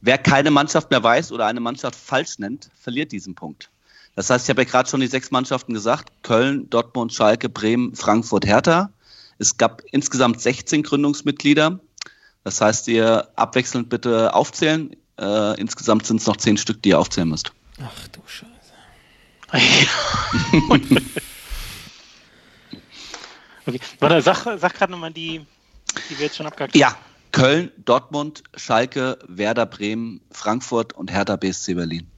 Wer 0.00 0.18
keine 0.18 0.50
Mannschaft 0.50 0.90
mehr 0.90 1.02
weiß 1.02 1.32
oder 1.32 1.46
eine 1.46 1.60
Mannschaft 1.60 1.96
falsch 1.96 2.38
nennt, 2.38 2.70
verliert 2.78 3.10
diesen 3.10 3.34
Punkt. 3.34 3.70
Das 4.14 4.30
heißt, 4.30 4.46
ich 4.46 4.50
habe 4.50 4.62
ja 4.62 4.68
gerade 4.68 4.88
schon 4.88 5.00
die 5.00 5.06
sechs 5.06 5.30
Mannschaften 5.30 5.74
gesagt. 5.74 6.12
Köln, 6.22 6.70
Dortmund, 6.70 7.12
Schalke, 7.12 7.48
Bremen, 7.48 7.96
Frankfurt, 7.96 8.46
Hertha. 8.46 8.90
Es 9.38 9.56
gab 9.56 9.82
insgesamt 9.90 10.40
16 10.40 10.84
Gründungsmitglieder. 10.84 11.80
Das 12.44 12.60
heißt, 12.60 12.86
ihr 12.88 13.28
abwechselnd 13.36 13.88
bitte 13.88 14.34
aufzählen. 14.34 14.94
Äh, 15.18 15.60
insgesamt 15.60 16.06
sind 16.06 16.20
es 16.20 16.26
noch 16.26 16.36
zehn 16.36 16.56
Stück, 16.56 16.82
die 16.82 16.90
ihr 16.90 16.98
aufzählen 16.98 17.28
müsst. 17.28 17.52
Ach 17.82 18.08
du 18.08 18.20
Scheiße. 18.26 18.53
okay. 23.66 23.80
Warte, 24.00 24.22
sag, 24.22 24.58
sag 24.58 24.74
gerade 24.74 24.92
nochmal 24.92 25.12
die, 25.12 25.46
die 26.10 26.18
wir 26.18 26.26
jetzt 26.26 26.36
schon 26.36 26.46
abgehakt 26.46 26.74
Ja, 26.76 26.96
Köln, 27.30 27.70
Dortmund, 27.84 28.42
Schalke, 28.56 29.18
Werder 29.28 29.66
Bremen, 29.66 30.20
Frankfurt 30.30 30.92
und 30.92 31.12
Hertha 31.12 31.36
BSC 31.36 31.74
Berlin. 31.74 32.10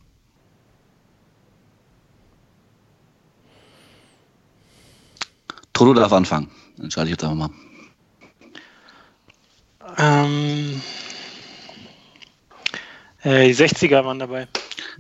Toto 5.73 5.93
darf 5.93 6.13
anfangen. 6.13 6.51
Entscheide 6.79 7.07
ich 7.09 7.13
jetzt 7.13 7.25
einfach 7.25 7.37
mal. 7.37 7.51
Ähm, 9.99 10.81
äh, 13.23 13.47
die 13.47 13.55
60er 13.55 14.05
waren 14.05 14.19
dabei. 14.19 14.49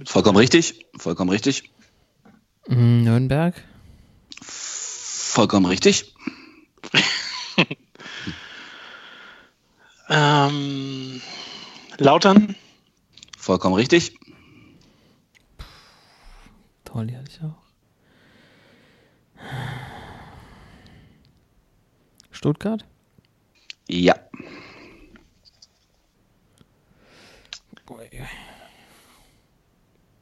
Vollkommen 0.04 0.36
richtig. 0.36 0.86
Vollkommen 0.98 1.30
richtig. 1.30 1.70
Mm, 2.68 3.02
Nürnberg. 3.04 3.62
Vollkommen 4.42 5.66
richtig. 5.66 6.14
Ähm, 10.08 11.20
Lautern. 11.98 12.54
Vollkommen 13.36 13.74
richtig. 13.74 14.16
Toll, 16.84 17.08
die 17.08 17.16
hatte 17.16 17.30
ich 17.30 17.40
auch. 17.42 17.56
Stuttgart? 22.30 22.84
Ja. 23.88 24.14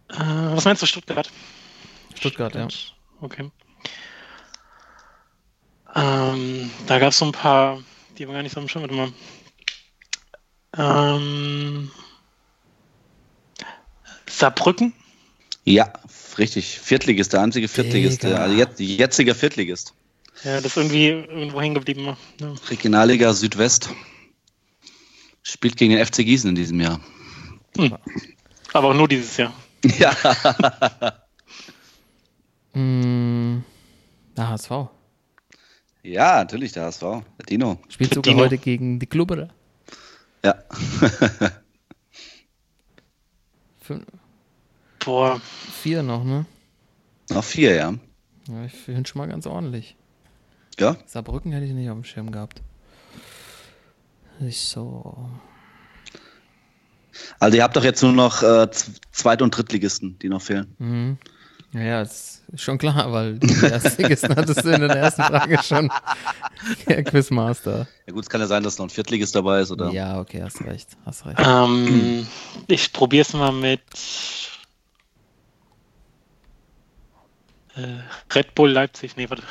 Äh, 0.08 0.54
was 0.54 0.64
meinst 0.64 0.82
du, 0.82 0.86
Stuttgart? 0.86 1.30
Stuttgart, 2.30 2.54
ja. 2.54 2.68
Okay. 3.20 3.50
Ähm, 5.94 6.70
da 6.86 6.98
gab 6.98 7.10
es 7.10 7.18
so 7.18 7.26
ein 7.26 7.32
paar, 7.32 7.82
die 8.16 8.26
waren 8.26 8.34
gar 8.34 8.42
nicht 8.42 8.54
so 8.54 8.60
am 8.60 8.68
Schirm. 8.68 8.82
Warte 8.82 8.94
mal. 8.94 9.12
Ähm, 10.76 11.90
Saarbrücken? 14.26 14.94
Ja, 15.64 15.92
richtig. 16.38 16.80
Viertligist, 16.80 17.32
der 17.34 17.42
einzige 17.42 17.68
Viertligist, 17.68 18.22
der, 18.22 18.40
also 18.40 18.56
jetzt, 18.56 18.80
jetziger 18.80 19.34
Viertligist. 19.34 19.94
Ja, 20.42 20.56
das 20.56 20.64
ist 20.66 20.76
irgendwie 20.76 21.08
irgendwo 21.08 21.60
hängen 21.60 21.74
geblieben. 21.74 22.06
war. 22.06 22.16
Ja. 22.40 22.54
Regionalliga 22.70 23.32
Südwest. 23.34 23.90
Spielt 25.42 25.76
gegen 25.76 25.94
den 25.94 26.04
FC 26.04 26.24
Gießen 26.24 26.48
in 26.48 26.56
diesem 26.56 26.80
Jahr. 26.80 27.00
Aber 28.72 28.88
auch 28.88 28.94
nur 28.94 29.08
dieses 29.08 29.36
Jahr. 29.36 29.52
Ja. 29.98 30.14
Mm, 32.74 33.62
der 34.36 34.48
HSV. 34.50 34.70
Ja, 36.02 36.36
natürlich, 36.38 36.72
der 36.72 36.84
HSV. 36.86 37.00
Der 37.02 37.46
Dino. 37.48 37.78
Spielt 37.88 38.12
sogar 38.14 38.32
Dino. 38.32 38.44
heute 38.44 38.58
gegen 38.58 38.98
die 38.98 39.06
Klubberer. 39.06 39.48
Ja. 40.44 40.54
Fün- 43.86 44.04
Boah, 45.04 45.40
Vier 45.82 46.02
noch, 46.02 46.24
ne? 46.24 46.46
Noch 47.30 47.44
vier, 47.44 47.74
ja. 47.74 47.94
Ja, 48.48 48.64
ich 48.64 48.72
finde 48.72 49.08
schon 49.08 49.18
mal 49.20 49.28
ganz 49.28 49.46
ordentlich. 49.46 49.96
Ja. 50.78 50.96
Saarbrücken 51.06 51.52
hätte 51.52 51.66
ich 51.66 51.72
nicht 51.72 51.88
auf 51.90 51.96
dem 51.96 52.04
Schirm 52.04 52.30
gehabt. 52.32 52.62
Ich 54.40 54.60
so. 54.60 55.30
Also 57.38 57.56
ihr 57.56 57.62
habt 57.62 57.76
doch 57.76 57.84
jetzt 57.84 58.02
nur 58.02 58.12
noch 58.12 58.42
äh, 58.42 58.68
Zweit- 59.12 59.40
und 59.42 59.56
Drittligisten, 59.56 60.18
die 60.18 60.28
noch 60.28 60.42
fehlen. 60.42 60.74
Mhm. 60.78 61.18
Naja, 61.74 62.02
ist 62.02 62.42
schon 62.54 62.78
klar, 62.78 63.12
weil 63.12 63.38
die 63.38 63.52
Erstligisten 63.66 64.34
hattest 64.36 64.64
du 64.64 64.70
in 64.70 64.80
der 64.82 64.90
ersten 64.90 65.24
Frage 65.24 65.60
schon. 65.60 65.90
Der 66.88 67.02
Quizmaster. 67.02 67.88
Ja 68.06 68.12
gut, 68.12 68.22
es 68.22 68.30
kann 68.30 68.40
ja 68.40 68.46
sein, 68.46 68.62
dass 68.62 68.78
noch 68.78 68.86
ein 68.86 68.90
Viertligist 68.90 69.34
dabei 69.34 69.60
ist, 69.60 69.72
oder? 69.72 69.90
Ja, 69.90 70.20
okay, 70.20 70.40
hast 70.40 70.64
recht. 70.64 70.90
Hast 71.04 71.26
recht. 71.26 71.40
ähm, 71.44 72.26
ich 72.68 72.92
probier's 72.92 73.32
mal 73.32 73.50
mit 73.50 73.82
äh, 77.74 77.98
Red 78.32 78.54
Bull 78.54 78.70
Leipzig. 78.70 79.16
Nee, 79.16 79.28
warte. 79.28 79.42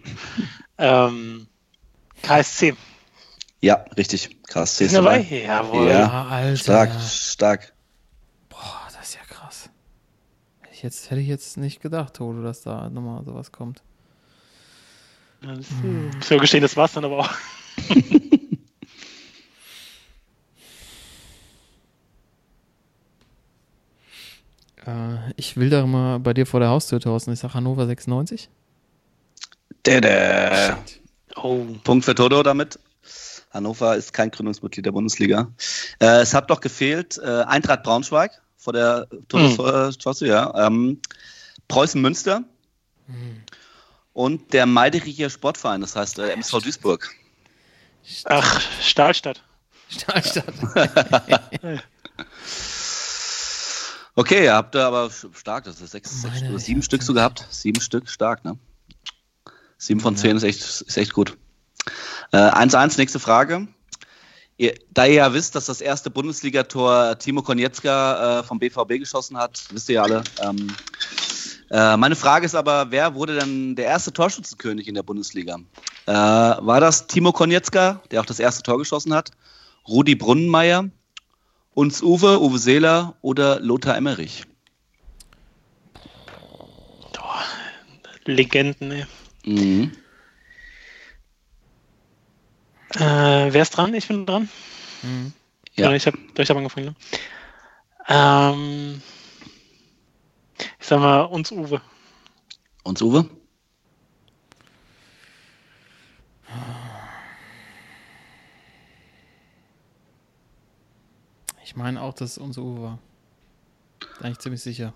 ähm, 0.78 1.48
KSC. 2.22 2.74
Ja, 3.60 3.84
richtig. 3.96 4.42
KSC 4.44 4.86
ist 4.86 4.94
dabei? 4.94 5.18
dabei. 5.18 5.42
Jawohl. 5.42 5.88
Ja. 5.90 6.28
Alter. 6.28 6.56
Stark, 6.56 6.90
stark. 7.02 7.72
Boah, 8.48 8.88
das 8.92 9.08
ist 9.08 9.14
ja 9.16 9.20
krass. 9.28 9.68
Hätte 10.60 10.67
ich 10.78 10.82
jetzt, 10.84 11.10
hätte 11.10 11.20
ich 11.20 11.26
jetzt 11.26 11.56
nicht 11.56 11.80
gedacht, 11.80 12.14
Toto, 12.14 12.42
dass 12.42 12.62
da 12.62 12.88
nochmal 12.88 13.24
sowas 13.24 13.50
kommt. 13.50 13.82
Das, 15.42 15.68
hm. 15.82 16.10
Muss 16.16 16.28
ja 16.28 16.38
gestehen, 16.38 16.62
das 16.62 16.76
war's 16.76 16.92
dann 16.92 17.04
aber 17.04 17.18
auch. 17.20 17.30
Äh, 24.86 25.32
ich 25.36 25.58
will 25.58 25.68
da 25.68 25.84
mal 25.84 26.18
bei 26.18 26.32
dir 26.32 26.46
vor 26.46 26.60
der 26.60 26.70
Haustür, 26.70 26.98
Thorsten. 26.98 27.30
Ich 27.32 27.40
sag 27.40 27.52
Hannover 27.52 27.86
96. 27.86 28.48
Dada. 29.82 30.78
Oh. 31.36 31.66
Punkt 31.84 32.06
für 32.06 32.14
Toto 32.14 32.42
damit. 32.42 32.78
Hannover 33.50 33.96
ist 33.96 34.14
kein 34.14 34.30
Gründungsmitglied 34.30 34.86
der 34.86 34.92
Bundesliga. 34.92 35.52
Äh, 36.00 36.22
es 36.22 36.32
hat 36.32 36.48
doch 36.48 36.60
gefehlt 36.62 37.18
äh, 37.22 37.42
Eintracht 37.42 37.82
Braunschweig 37.82 38.40
vor 38.58 38.74
der 38.74 39.08
Todeschosse, 39.28 40.26
ja. 40.26 40.66
Ähm, 40.66 41.00
Preußen 41.68 42.00
Münster 42.00 42.44
und 44.12 44.52
der 44.52 44.66
Meidericher 44.66 45.30
Sportverein, 45.30 45.80
das 45.80 45.96
heißt 45.96 46.18
äh, 46.18 46.32
MSV 46.32 46.58
Duisburg. 46.62 47.10
Ach, 48.24 48.60
Stahlstadt. 48.82 49.42
Stahlstadt. 49.88 50.54
Okay, 54.18 54.46
ihr 54.46 54.54
habt 54.54 54.74
da 54.74 54.88
aber 54.88 55.12
stark, 55.12 55.62
das 55.62 55.80
ist 55.80 55.92
sechs, 55.92 56.22
sechs 56.22 56.40
Meine 56.40 56.50
oder 56.50 56.58
sieben. 56.58 56.82
Stück 56.82 57.04
so 57.04 57.14
gehabt. 57.14 57.46
Sieben 57.50 57.80
Stück, 57.80 58.08
stark, 58.08 58.44
ne? 58.44 58.58
Sieben 59.76 60.00
von 60.00 60.16
zehn 60.16 60.36
ist 60.36 60.42
echt, 60.42 60.60
ist 60.60 60.96
echt 60.96 61.12
gut. 61.12 61.38
Äh, 62.32 62.38
1-1, 62.38 62.98
nächste 62.98 63.20
Frage. 63.20 63.68
Ihr, 64.60 64.74
da 64.90 65.06
ihr 65.06 65.14
ja 65.14 65.32
wisst, 65.32 65.54
dass 65.54 65.66
das 65.66 65.80
erste 65.80 66.10
Bundesligator 66.10 67.16
Timo 67.18 67.42
Konietzka 67.42 68.40
äh, 68.40 68.42
vom 68.42 68.58
BVB 68.58 68.98
geschossen 68.98 69.38
hat, 69.38 69.64
wisst 69.70 69.88
ihr 69.88 69.96
ja 69.96 70.02
alle. 70.02 70.24
Ähm, 70.42 70.74
äh, 71.70 71.96
meine 71.96 72.16
Frage 72.16 72.44
ist 72.44 72.56
aber, 72.56 72.90
wer 72.90 73.14
wurde 73.14 73.38
denn 73.38 73.76
der 73.76 73.84
erste 73.86 74.12
Torschützenkönig 74.12 74.88
in 74.88 74.96
der 74.96 75.04
Bundesliga? 75.04 75.58
Äh, 76.06 76.12
war 76.12 76.80
das 76.80 77.06
Timo 77.06 77.30
Konietzka, 77.30 78.02
der 78.10 78.20
auch 78.20 78.26
das 78.26 78.40
erste 78.40 78.64
Tor 78.64 78.78
geschossen 78.78 79.14
hat? 79.14 79.30
Rudi 79.86 80.16
Brunnenmeier? 80.16 80.90
Uns 81.74 82.02
Uwe, 82.02 82.40
Uwe 82.40 82.58
Seeler 82.58 83.14
oder 83.22 83.60
Lothar 83.60 83.96
Emmerich? 83.96 84.44
Legenden, 88.24 88.90
ey. 88.90 89.06
Mhm. 89.44 89.92
Äh, 92.94 93.52
wer 93.52 93.62
ist 93.62 93.70
dran? 93.70 93.94
Ich 93.94 94.08
bin 94.08 94.26
dran. 94.26 94.48
Mhm. 95.02 95.32
Ja. 95.74 95.92
Ich 95.92 96.06
habe 96.06 96.18
ich 96.36 96.50
hab 96.50 96.56
angefangen. 96.56 96.86
Ne? 96.86 96.94
Ähm, 98.08 99.02
ich 100.80 100.86
sag 100.86 101.00
mal, 101.00 101.22
uns 101.22 101.52
Uwe. 101.52 101.80
Uns 102.82 103.02
Uwe? 103.02 103.28
Ich 111.64 111.76
meine 111.76 112.00
auch, 112.00 112.14
dass 112.14 112.30
es 112.32 112.38
unser 112.38 112.62
Uwe 112.62 112.82
war. 112.82 112.98
Eigentlich 114.22 114.38
ziemlich 114.38 114.62
sicher. 114.62 114.94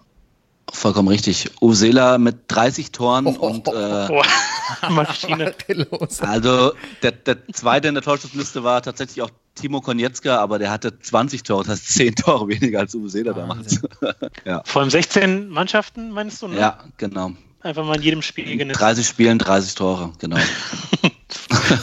Vollkommen 0.72 1.08
richtig. 1.08 1.50
Uwe 1.60 1.74
Seeler 1.74 2.18
mit 2.18 2.44
30 2.48 2.92
Toren 2.92 3.26
und 3.26 3.68
äh, 3.68 3.70
Boah, 3.70 4.24
Maschine. 4.90 5.54
Also 6.20 6.72
der, 7.02 7.12
der 7.12 7.46
zweite 7.52 7.88
in 7.88 7.94
der 7.94 8.02
Torschussliste 8.02 8.64
war 8.64 8.82
tatsächlich 8.82 9.22
auch 9.22 9.30
Timo 9.54 9.82
Konietzka, 9.82 10.38
aber 10.38 10.58
der 10.58 10.70
hatte 10.70 10.98
20 10.98 11.42
Tore, 11.42 11.64
das 11.64 11.72
heißt 11.72 11.88
10 11.90 12.14
Tore 12.16 12.48
weniger 12.48 12.80
als 12.80 12.94
Uwe 12.94 13.10
Seeler 13.10 13.34
damals. 13.34 13.82
Wahnsinn. 14.00 14.60
Vor 14.64 14.82
allem 14.82 14.90
16 14.90 15.50
Mannschaften, 15.50 16.10
meinst 16.10 16.40
du? 16.40 16.48
Ne? 16.48 16.58
Ja, 16.58 16.78
genau. 16.96 17.32
Einfach 17.60 17.84
mal 17.84 17.96
in 17.96 18.02
jedem 18.02 18.22
Spiel 18.22 18.56
genetzt. 18.56 18.80
30 18.80 19.06
Spielen, 19.06 19.38
30 19.38 19.74
Tore, 19.74 20.12
genau. 20.18 20.38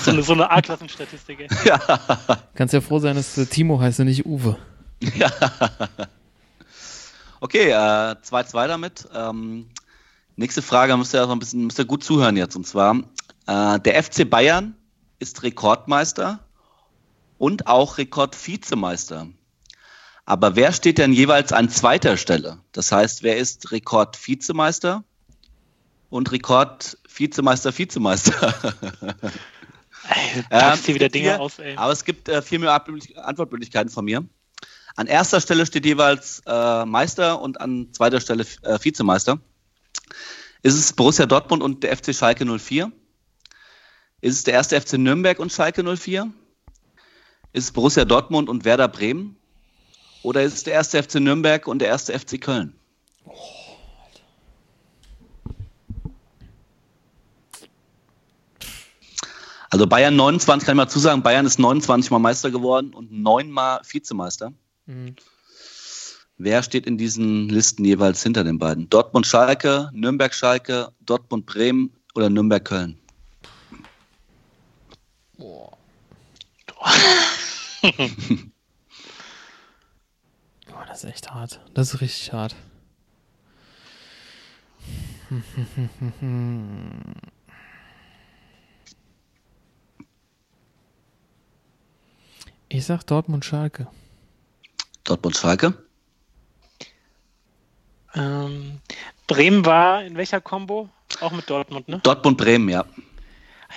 So 0.03 0.11
eine, 0.11 0.23
so 0.23 0.33
eine 0.33 0.51
A-Klassenstatistik, 0.51 1.39
ey. 1.39 1.47
Kannst 2.53 2.73
ja 2.73 2.81
froh 2.81 2.99
sein, 2.99 3.15
dass 3.15 3.37
äh, 3.37 3.45
Timo 3.45 3.79
heißt 3.79 3.99
und 3.99 4.05
nicht 4.05 4.25
Uwe. 4.25 4.57
Okay, 7.41 7.73
2-2 7.73 8.67
damit. 8.67 9.07
Ähm, 9.13 9.69
nächste 10.35 10.61
Frage, 10.61 10.95
müsst 10.97 11.13
ihr, 11.13 11.21
also 11.21 11.31
ein 11.31 11.39
bisschen, 11.39 11.65
müsst 11.65 11.79
ihr 11.79 11.85
gut 11.85 12.03
zuhören 12.03 12.37
jetzt. 12.37 12.55
Und 12.55 12.67
zwar, 12.67 12.97
äh, 13.47 13.79
der 13.79 14.03
FC 14.03 14.29
Bayern 14.29 14.75
ist 15.19 15.43
Rekordmeister 15.43 16.39
und 17.37 17.67
auch 17.67 17.97
Rekordvizemeister. 17.97 19.27
Aber 20.25 20.55
wer 20.55 20.71
steht 20.73 20.97
denn 20.97 21.13
jeweils 21.13 21.51
an 21.53 21.69
zweiter 21.69 22.15
Stelle? 22.17 22.59
Das 22.71 22.91
heißt, 22.91 23.23
wer 23.23 23.37
ist 23.37 23.71
Rekordvizemeister 23.71 25.03
und 26.09 26.31
Rekordvizemeister, 26.31 27.75
Vizemeister? 27.77 28.53
Ey, 30.09 30.43
packst 30.49 30.85
hier 30.85 30.95
wieder 30.95 31.09
Dinge 31.09 31.39
aus, 31.39 31.59
ey. 31.59 31.75
Aber 31.75 31.91
es 31.91 32.03
gibt 32.05 32.29
äh, 32.29 32.41
vier 32.41 32.59
mehr 32.59 32.71
Antwortmöglich- 32.71 33.15
Antwortmöglichkeiten 33.17 33.91
von 33.91 34.05
mir. 34.05 34.23
An 34.99 35.07
erster 35.07 35.39
Stelle 35.39 35.65
steht 35.65 35.85
jeweils 35.85 36.41
äh, 36.45 36.83
Meister 36.83 37.41
und 37.41 37.61
an 37.61 37.87
zweiter 37.93 38.19
Stelle 38.19 38.45
äh, 38.63 38.77
Vizemeister. 38.83 39.39
Ist 40.61 40.73
es 40.73 40.91
Borussia 40.91 41.25
Dortmund 41.25 41.63
und 41.63 41.83
der 41.83 41.95
FC 41.95 42.13
Schalke 42.13 42.45
04? 42.45 42.91
Ist 44.19 44.35
es 44.35 44.43
der 44.43 44.55
erste 44.55 44.81
FC 44.81 44.97
Nürnberg 44.97 45.39
und 45.39 45.53
Schalke 45.53 45.85
04? 45.85 46.29
Ist 47.53 47.63
es 47.63 47.71
Borussia 47.71 48.03
Dortmund 48.03 48.49
und 48.49 48.65
Werder 48.65 48.89
Bremen? 48.89 49.37
Oder 50.21 50.43
ist 50.43 50.55
es 50.55 50.63
der 50.65 50.73
erste 50.73 51.01
FC 51.01 51.21
Nürnberg 51.21 51.65
und 51.65 51.79
der 51.79 51.87
erste 51.87 52.19
FC 52.19 52.41
Köln? 52.41 52.77
Also 59.69 59.87
Bayern 59.87 60.17
29, 60.17 60.65
kann 60.65 60.75
ich 60.75 60.77
mal 60.77 60.89
zusagen, 60.89 61.23
Bayern 61.23 61.45
ist 61.45 61.57
29 61.57 62.11
Mal 62.11 62.19
Meister 62.19 62.51
geworden 62.51 62.93
und 62.93 63.13
9 63.13 63.49
Mal 63.49 63.79
Vizemeister. 63.89 64.51
Mhm. 64.89 65.15
Wer 66.39 66.63
steht 66.63 66.87
in 66.87 66.97
diesen 66.97 67.47
Listen 67.47 67.85
jeweils 67.85 68.23
hinter 68.23 68.43
den 68.43 68.57
beiden? 68.57 68.89
Dortmund 68.89 69.27
Schalke, 69.27 69.91
Nürnberg 69.93 70.33
Schalke, 70.33 70.91
Dortmund 71.01 71.45
Bremen 71.45 71.93
oder 72.15 72.31
Nürnberg 72.31 72.65
Köln? 72.65 72.97
Oh, 75.37 75.69
das 80.87 81.03
ist 81.03 81.09
echt 81.09 81.29
hart. 81.29 81.61
Das 81.75 81.93
ist 81.93 82.01
richtig 82.01 82.33
hart. 82.33 82.55
Ich 92.69 92.85
sag 92.85 93.03
Dortmund 93.03 93.45
Schalke. 93.45 93.87
Dortmund 95.09 95.35
Schalke. 95.35 95.73
Ähm, 98.13 98.79
Bremen 99.27 99.65
war 99.65 100.03
in 100.03 100.15
welcher 100.15 100.39
Combo? 100.39 100.89
Auch 101.19 101.31
mit 101.31 101.49
Dortmund, 101.49 101.87
ne? 101.87 101.99
Dortmund 102.03 102.37
Bremen, 102.37 102.69
ja. 102.69 102.85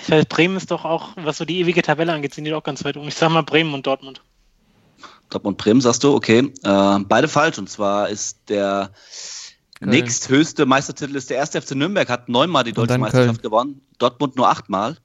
Ich 0.01 0.11
weiß, 0.11 0.25
Bremen 0.25 0.57
ist 0.57 0.69
doch 0.69 0.85
auch, 0.85 1.09
was 1.15 1.37
so 1.37 1.45
die 1.45 1.59
ewige 1.59 1.81
Tabelle 1.81 2.13
angeht, 2.13 2.33
sind 2.33 2.45
die 2.45 2.51
doch 2.51 2.63
ganz 2.63 2.83
weit 2.83 2.97
um. 2.97 3.07
Ich 3.07 3.15
sag 3.15 3.29
mal 3.29 3.41
Bremen 3.41 3.73
und 3.73 3.85
Dortmund. 3.85 4.21
Dortmund 5.29 5.57
Bremen, 5.57 5.81
sagst 5.81 6.03
du, 6.03 6.13
okay. 6.13 6.53
Äh, 6.63 6.99
beide 6.99 7.27
falsch. 7.27 7.57
Und 7.57 7.69
zwar 7.69 8.09
ist 8.09 8.37
der 8.49 8.91
Köln. 9.79 9.89
nächsthöchste 9.89 10.67
Meistertitel 10.67 11.15
ist 11.15 11.31
der 11.31 11.37
erste 11.37 11.61
FC 11.61 11.71
Nürnberg, 11.71 12.09
hat 12.09 12.29
neunmal 12.29 12.63
die 12.63 12.73
deutsche 12.73 12.99
Meisterschaft 12.99 13.41
Köln. 13.41 13.51
gewonnen. 13.51 13.81
Dortmund 13.97 14.35
nur 14.35 14.49
achtmal. 14.49 14.97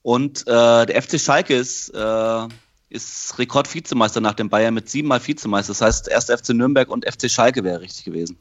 Und 0.00 0.46
äh, 0.46 0.86
der 0.86 1.02
FC 1.02 1.20
Schalke 1.20 1.54
ist, 1.54 1.90
äh, 1.90 2.48
ist 2.96 3.38
Rekord-Vizemeister 3.38 4.20
nach 4.20 4.34
dem 4.34 4.48
Bayern 4.48 4.74
mit 4.74 4.88
siebenmal 4.88 5.24
Vizemeister. 5.24 5.70
Das 5.72 5.80
heißt, 5.82 6.08
erst 6.08 6.30
FC 6.30 6.50
Nürnberg 6.50 6.88
und 6.88 7.04
FC 7.04 7.30
Schalke 7.30 7.62
wäre 7.62 7.80
richtig 7.80 8.04
gewesen. 8.04 8.36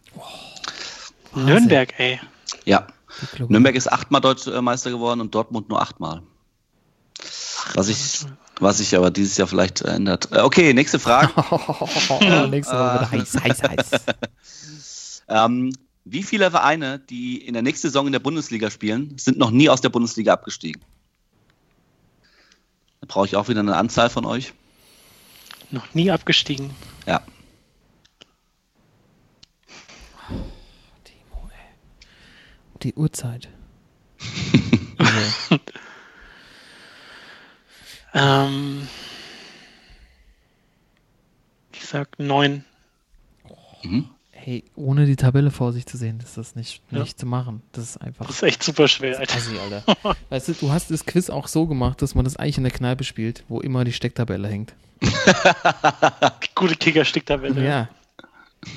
Wahnsinn. 1.32 1.53
Nürnberg, 1.53 1.93
ey. 1.99 2.20
Ja. 2.64 2.88
Nürnberg 3.47 3.76
ist 3.76 3.91
achtmal 3.91 4.22
Deutscher 4.22 4.62
Meister 4.62 4.89
geworden 4.89 5.22
und 5.22 5.36
Dortmund 5.36 5.70
nur 5.70 5.82
achtmal. 5.82 6.22
Was 7.74 7.88
ich, 7.88 8.26
was 8.60 8.78
sich 8.78 8.95
aber 8.95 9.12
dieses 9.12 9.38
Jahr 9.38 9.47
vielleicht 9.47 9.82
ändert. 9.82 10.30
Äh, 10.32 10.41
Okay, 10.41 10.74
nächste 10.74 10.99
Frage. 10.99 11.32
Oh, 11.36 12.20
nächste 12.49 12.74
Woche 12.74 13.12
wird 13.12 13.12
heiß, 13.12 13.36
heiß, 13.43 13.64
heiß. 13.64 14.06
Ähm, 15.28 15.74
wie 16.03 16.22
viele 16.22 16.51
Vereine, 16.51 16.99
die 16.99 17.38
in 17.38 17.53
der 17.53 17.64
nächsten 17.64 17.88
Saison 17.88 18.06
in 18.06 18.12
der 18.12 18.20
Bundesliga 18.20 18.70
spielen, 18.70 19.18
sind 19.18 19.39
noch 19.39 19.49
nie 19.49 19.70
aus 19.70 19.82
der 19.82 19.89
Bundesliga 19.89 20.34
abgestiegen? 20.34 20.84
Da 23.06 23.14
brauche 23.14 23.28
ich 23.28 23.36
auch 23.36 23.47
wieder 23.49 23.60
eine 23.60 23.76
Anzahl 23.78 24.10
von 24.10 24.26
euch. 24.26 24.53
Noch 25.70 25.93
nie 25.93 26.10
abgestiegen. 26.10 26.72
Ja. 27.06 27.22
Timo, 31.03 31.49
ey. 31.51 32.08
Die 32.82 32.93
Uhrzeit. 32.95 33.49
also, 34.97 35.60
Ähm, 38.14 38.88
ich 41.74 41.86
sag 41.86 42.18
neun. 42.18 42.64
Mhm. 43.84 44.10
Hey, 44.46 44.64
ohne 44.76 45.08
die 45.08 45.16
Tabelle 45.16 45.50
vor 45.50 45.74
sich 45.74 45.88
zu 45.88 45.98
sehen, 45.98 46.20
ist 46.20 46.38
das 46.38 46.54
nicht, 46.56 46.84
Ja. 46.91 47.00
nicht 47.00 47.18
zu 47.20 47.26
machen. 47.26 47.64
Das 47.72 47.84
ist 47.89 47.98
einfach. 47.98 48.28
Das 48.28 48.36
ist 48.36 48.43
echt 48.43 48.62
super 48.62 48.88
schwer, 48.88 49.18
Alter. 49.18 49.38
Assi, 49.38 49.58
Alter. 49.58 50.16
Weißt 50.30 50.50
du, 50.50 50.54
du 50.54 50.72
hast 50.72 50.91
das 50.91 51.04
Quiz 51.04 51.32
auch 51.32 51.48
so 51.48 51.66
gemacht, 51.66 52.00
dass 52.04 52.14
man 52.14 52.26
das 52.26 52.38
eigentlich 52.38 52.58
in 52.60 52.64
der 52.64 52.72
Kneipe 52.72 53.04
spielt, 53.04 53.43
wo 53.48 53.60
immer 53.60 53.84
die 53.86 53.91
Stecktabelle 53.91 54.48
hängt. 54.48 54.76
Gute 56.54 56.76
Kicker-Sticktabelle. 56.76 57.66
Ja. 57.66 57.89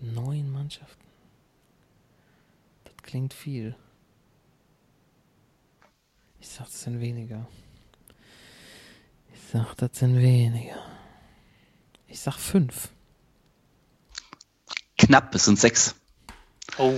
Neun 0.00 0.50
Mannschaften. 0.50 1.04
Das 2.84 2.94
klingt 3.02 3.34
viel. 3.34 3.74
Ich 6.40 6.48
sag, 6.48 6.66
das 6.66 6.82
sind 6.82 7.00
weniger. 7.00 7.46
Ich 9.52 9.58
sag, 9.58 9.74
das 9.78 9.90
sind 9.98 10.16
weniger. 10.16 10.76
Ich 12.06 12.20
sag 12.20 12.34
fünf. 12.38 12.90
Knapp, 14.96 15.34
es 15.34 15.46
sind 15.46 15.58
sechs. 15.58 15.96
Oh, 16.78 16.94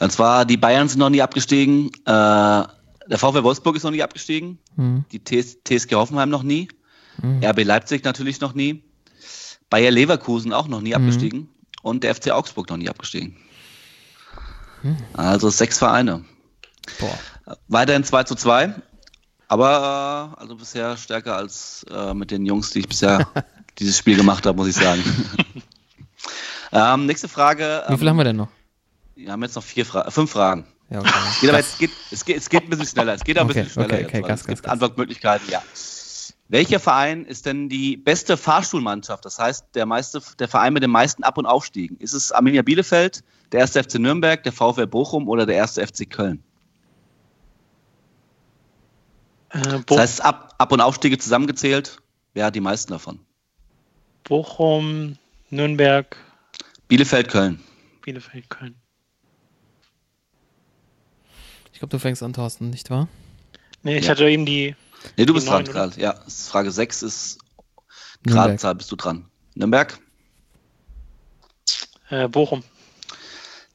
Und 0.00 0.10
zwar, 0.10 0.44
die 0.46 0.56
Bayern 0.56 0.88
sind 0.88 0.98
noch 0.98 1.10
nie 1.10 1.22
abgestiegen. 1.22 1.90
Äh, 2.06 2.08
der 2.08 3.18
VfL 3.18 3.44
Wolfsburg 3.44 3.76
ist 3.76 3.84
noch 3.84 3.92
nie 3.92 4.02
abgestiegen. 4.02 4.58
Hm. 4.74 5.04
Die 5.12 5.22
TS 5.22 5.58
TSG 5.62 5.94
Hoffenheim 5.94 6.28
noch 6.28 6.42
nie. 6.42 6.66
Hm. 7.20 7.40
RB 7.44 7.62
Leipzig 7.62 8.02
natürlich 8.02 8.40
noch 8.40 8.54
nie. 8.54 8.82
Bayer 9.68 9.92
Leverkusen 9.92 10.52
auch 10.52 10.66
noch 10.66 10.80
nie 10.80 10.88
Mhm. 10.90 10.96
abgestiegen. 10.96 11.48
Und 11.82 12.02
der 12.02 12.16
FC 12.16 12.32
Augsburg 12.32 12.68
noch 12.68 12.78
nie 12.78 12.88
abgestiegen. 12.88 13.36
Mhm. 14.82 14.96
Also 15.12 15.50
sechs 15.50 15.78
Vereine. 15.78 16.24
Boah. 16.98 17.56
Weiterhin 17.68 18.02
2 18.02 18.24
zu 18.24 18.34
2. 18.34 18.74
Aber 19.50 20.36
äh, 20.38 20.40
also 20.40 20.54
bisher 20.54 20.96
stärker 20.96 21.36
als 21.36 21.84
äh, 21.90 22.14
mit 22.14 22.30
den 22.30 22.46
Jungs, 22.46 22.70
die 22.70 22.78
ich 22.78 22.88
bisher 22.88 23.26
dieses 23.80 23.98
Spiel 23.98 24.16
gemacht 24.16 24.46
habe, 24.46 24.56
muss 24.56 24.68
ich 24.68 24.76
sagen. 24.76 25.02
ähm, 26.72 27.06
nächste 27.06 27.26
Frage. 27.26 27.82
Wie 27.88 27.98
viel 27.98 28.08
haben 28.08 28.16
wir 28.16 28.22
denn 28.22 28.36
noch? 28.36 28.48
Wir 29.16 29.32
haben 29.32 29.42
jetzt 29.42 29.56
noch 29.56 29.64
vier 29.64 29.84
Fra 29.84 30.08
fünf 30.08 30.30
Fragen. 30.30 30.66
Ja, 30.88 31.00
okay. 31.00 31.10
Geht 31.40 31.50
aber 31.50 31.58
jetzt, 31.58 31.78
geht, 31.80 31.90
es, 32.12 32.24
geht, 32.24 32.36
es 32.36 32.48
geht 32.48 32.62
ein 32.62 32.70
bisschen 32.70 32.86
schneller. 32.86 33.14
Es 33.14 33.24
geht 33.24 33.38
ein 33.38 33.44
Okay, 33.44 33.54
bisschen 33.64 33.70
schneller. 33.70 33.94
okay, 33.94 34.02
jetzt, 34.02 34.08
okay, 34.14 34.22
Gas, 34.22 34.40
es 34.42 34.46
gibt 34.46 34.62
Gas. 34.62 34.72
Antwortmöglichkeiten, 34.72 35.50
ja. 35.50 35.62
Welcher 36.46 36.78
Verein 36.78 37.24
ist 37.26 37.44
denn 37.44 37.68
die 37.68 37.96
beste 37.96 38.36
Fahrstuhlmannschaft? 38.36 39.24
Das 39.24 39.40
heißt, 39.40 39.66
der, 39.74 39.84
meiste, 39.84 40.22
der 40.38 40.46
Verein 40.46 40.72
mit 40.74 40.84
den 40.84 40.90
meisten 40.92 41.24
Ab- 41.24 41.38
und 41.38 41.46
Aufstiegen. 41.46 41.96
Ist 41.98 42.12
es 42.12 42.30
Arminia 42.30 42.62
Bielefeld, 42.62 43.24
der 43.50 43.60
erste 43.60 43.82
FC 43.82 43.96
Nürnberg, 43.96 44.44
der 44.44 44.52
VfL 44.52 44.86
Bochum 44.86 45.28
oder 45.28 45.44
der 45.44 45.56
erste 45.56 45.84
FC 45.84 46.08
Köln? 46.08 46.44
Äh, 49.50 49.80
Das 49.86 49.98
heißt, 49.98 50.24
Ab-, 50.24 50.54
Ab 50.58 50.72
und 50.72 50.80
Aufstiege 50.80 51.18
zusammengezählt, 51.18 51.98
wer 52.34 52.46
hat 52.46 52.54
die 52.54 52.60
meisten 52.60 52.92
davon? 52.92 53.20
Bochum, 54.24 55.16
Nürnberg, 55.50 56.16
Bielefeld, 56.88 57.28
Köln. 57.28 57.60
Bielefeld, 58.02 58.50
Köln. 58.50 58.74
Ich 61.72 61.78
glaube, 61.78 61.90
du 61.92 61.98
fängst 61.98 62.22
an, 62.22 62.32
Thorsten, 62.32 62.70
nicht 62.70 62.90
wahr? 62.90 63.08
Nee, 63.82 63.98
ich 63.98 64.04
Ja. 64.04 64.10
hatte 64.10 64.28
eben 64.28 64.44
die. 64.44 64.74
Nee, 65.16 65.24
du 65.24 65.32
Die 65.32 65.32
bist 65.32 65.46
dran, 65.48 65.62
neun, 65.64 65.70
oder? 65.70 65.88
Karl. 65.88 65.92
Ja, 65.98 66.14
Frage 66.28 66.70
6 66.70 67.02
ist 67.02 67.38
Nürnberg. 68.26 68.50
Gradzahl, 68.50 68.74
bist 68.74 68.92
du 68.92 68.96
dran. 68.96 69.30
Nürnberg? 69.54 69.98
Äh, 72.10 72.28
Bochum. 72.28 72.62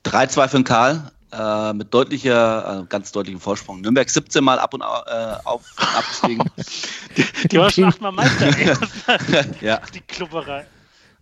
3-2 0.03 0.47
für 0.49 0.57
den 0.57 0.63
Karl. 0.65 1.11
Äh, 1.37 1.73
mit 1.73 1.93
deutlicher, 1.93 2.83
äh, 2.83 2.85
ganz 2.87 3.11
deutlichem 3.11 3.41
Vorsprung. 3.41 3.81
Nürnberg 3.81 4.09
17 4.09 4.41
Mal 4.43 4.57
ab 4.59 4.73
und 4.73 4.81
äh, 4.81 4.85
auf 5.43 5.63
abgestiegen. 5.77 6.49
Die 7.51 7.57
war 7.57 7.69
schon 7.69 7.83
achtmal 7.85 8.11
Meister, 8.13 8.51
ja. 9.61 9.81
die 9.93 10.01
Klubberei. 10.01 10.65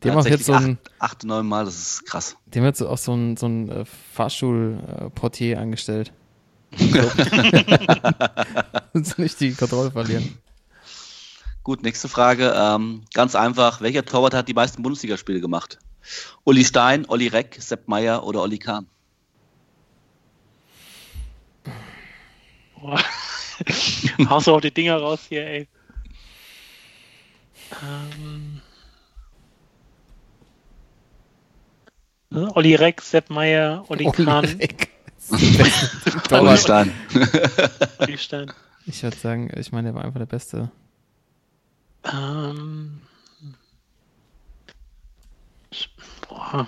Die 0.03 0.11
haben 0.11 0.19
auch 0.19 0.25
jetzt 0.25 0.45
so 0.45 0.53
ein, 0.53 0.77
Acht, 0.99 1.13
acht, 1.13 1.23
neun 1.23 1.47
Mal, 1.47 1.65
das 1.65 1.75
ist 1.75 2.05
krass. 2.05 2.35
die 2.45 2.59
haben 2.59 2.65
jetzt 2.65 2.81
auch 2.81 2.97
so 2.97 3.13
ein, 3.13 3.37
so 3.37 3.47
ein 3.47 3.69
äh, 3.69 3.85
Fahrstuhl-Portier 4.13 5.59
angestellt. 5.59 6.11
Dass 8.93 9.09
sie 9.09 9.21
nicht 9.21 9.39
die 9.39 9.53
Kontrolle 9.53 9.91
verlieren. 9.91 10.37
Gut, 11.63 11.83
nächste 11.83 12.09
Frage. 12.09 12.53
Ähm, 12.55 13.03
ganz 13.13 13.35
einfach. 13.35 13.81
Welcher 13.81 14.03
Torwart 14.03 14.33
hat 14.33 14.47
die 14.47 14.53
meisten 14.53 14.83
Bundesligaspiele 14.83 15.39
gemacht? 15.39 15.79
Uli 16.43 16.65
Stein, 16.65 17.05
Olli 17.07 17.27
Reck, 17.27 17.57
Sepp 17.59 17.87
Meier 17.87 18.23
oder 18.25 18.41
Olli 18.41 18.57
Kahn? 18.59 18.87
Boah. 22.83 22.99
Haust 24.29 24.47
du 24.47 24.55
auch 24.55 24.61
die 24.61 24.73
Dinger 24.73 24.97
raus 24.97 25.21
hier, 25.29 25.47
ey. 25.47 25.67
Ähm. 27.81 28.61
Ne, 32.29 32.51
Olli 32.55 32.75
Reck, 32.75 33.01
Sepp 33.01 33.29
Meier, 33.29 33.85
Olli 33.87 34.11
Kahn. 34.11 34.45
Olli 36.31 36.57
Stein. 36.57 36.91
Olli 37.99 38.17
Stein. 38.17 38.51
Ich 38.85 39.01
würde 39.01 39.15
sagen, 39.15 39.49
ich 39.55 39.71
meine, 39.71 39.89
der 39.89 39.95
war 39.95 40.03
einfach 40.03 40.19
der 40.19 40.25
Beste. 40.25 40.69
Ähm. 42.03 42.99
Boah. 46.27 46.67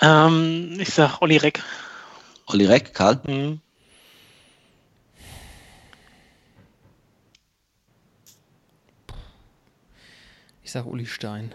Ähm, 0.00 0.76
ich 0.78 0.90
sag 0.90 1.20
Olli 1.20 1.36
Reck. 1.36 1.62
Olli 2.46 2.66
Reck, 2.66 2.94
Karl. 2.94 3.20
Mhm. 3.26 3.60
Ich 10.62 10.72
sag 10.72 10.84
Uli 10.84 11.06
Stein. 11.06 11.54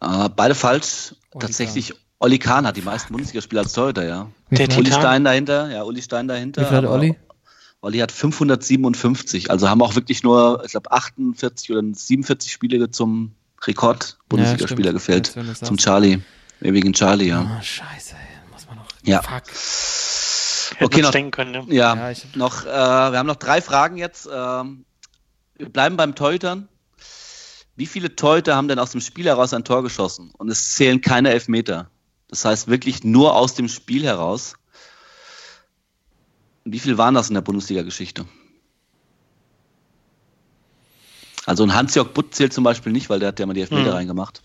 Äh, 0.00 0.28
beide 0.36 0.54
falsch. 0.54 1.16
Olli 1.32 1.46
Tatsächlich, 1.46 1.94
Olli 2.20 2.38
Kahn 2.38 2.64
hat 2.66 2.76
die 2.76 2.82
meisten 2.82 3.12
Bundesligaspiele 3.12 3.62
als 3.62 3.72
Torhüter, 3.72 4.06
ja. 4.06 4.30
Der 4.50 4.68
Uli 4.68 4.84
Titan. 4.84 5.00
Stein 5.00 5.24
dahinter, 5.24 5.70
ja, 5.70 5.82
Uli 5.82 6.00
Stein 6.00 6.28
dahinter. 6.28 6.62
wie 6.62 6.66
viel 6.66 6.76
hat 6.76 6.84
Olli? 6.84 7.16
Olli 7.80 7.98
hat 7.98 8.12
557, 8.12 9.50
also 9.50 9.68
haben 9.68 9.82
auch 9.82 9.96
wirklich 9.96 10.22
nur, 10.22 10.62
ich 10.64 10.70
glaube, 10.70 10.92
48 10.92 11.70
oder 11.72 11.82
47 11.92 12.52
Spiele 12.52 12.90
zum 12.90 13.34
Ja, 14.36 14.58
stimmt. 14.58 14.84
Jetzt, 15.08 15.36
wenn 15.36 15.46
du 15.46 15.54
Zum 15.54 15.66
sagst. 15.66 15.84
Charlie, 15.84 16.22
ewigen 16.60 16.92
Charlie, 16.92 17.28
ja. 17.28 17.40
Ah, 17.58 17.62
scheiße, 17.62 18.14
ey. 18.14 18.50
muss 18.52 18.66
man 18.66 18.76
noch. 18.76 18.86
Ja. 19.02 19.22
Fuck. 19.22 19.44
Hätten 20.78 20.84
Okay, 20.84 21.02
noch- 21.02 21.10
denken 21.12 21.30
können, 21.30 21.52
ne? 21.52 21.64
Ja, 21.74 21.94
Ja, 21.94 22.10
ich- 22.10 22.34
noch, 22.34 22.64
äh, 22.64 22.68
wir 22.68 23.18
haben 23.18 23.26
noch 23.26 23.36
drei 23.36 23.62
Fragen 23.62 23.96
jetzt. 23.96 24.28
Ähm, 24.32 24.84
wir 25.56 25.68
bleiben 25.68 25.96
beim 25.96 26.14
Torhütern. 26.14 26.68
Wie 27.76 27.86
viele 27.86 28.16
Torhüter 28.16 28.56
haben 28.56 28.68
denn 28.68 28.78
aus 28.78 28.90
dem 28.90 29.00
Spiel 29.00 29.26
heraus 29.26 29.52
ein 29.54 29.64
Tor 29.64 29.82
geschossen? 29.82 30.30
Und 30.36 30.48
es 30.48 30.74
zählen 30.74 31.00
keine 31.00 31.30
Elfmeter. 31.30 31.90
Das 32.28 32.44
heißt 32.44 32.68
wirklich 32.68 33.04
nur 33.04 33.34
aus 33.36 33.54
dem 33.54 33.68
Spiel 33.68 34.04
heraus. 34.04 34.54
Wie 36.64 36.78
viel 36.80 36.98
waren 36.98 37.14
das 37.14 37.28
in 37.28 37.34
der 37.34 37.42
Bundesliga-Geschichte? 37.42 38.26
Also 41.44 41.62
ein 41.62 41.74
Hans-Jörg 41.74 42.08
Butt 42.12 42.34
zählt 42.34 42.52
zum 42.52 42.64
Beispiel 42.64 42.92
nicht, 42.92 43.08
weil 43.08 43.20
der 43.20 43.28
hat 43.28 43.38
ja 43.38 43.46
mal 43.46 43.52
die 43.54 43.60
Elfmeter 43.60 43.90
Hm. 43.90 43.92
reingemacht. 43.92 44.42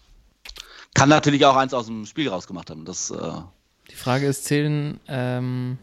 Kann 0.93 1.09
natürlich 1.09 1.45
auch 1.45 1.55
eins 1.55 1.73
aus 1.73 1.85
dem 1.87 2.05
Spiel 2.05 2.29
rausgemacht 2.29 2.69
haben. 2.69 2.85
Das, 2.85 3.11
äh, 3.11 3.41
Die 3.89 3.95
Frage 3.95 4.27
ist, 4.27 4.45
zählen 4.45 4.99
ähm, 5.07 5.77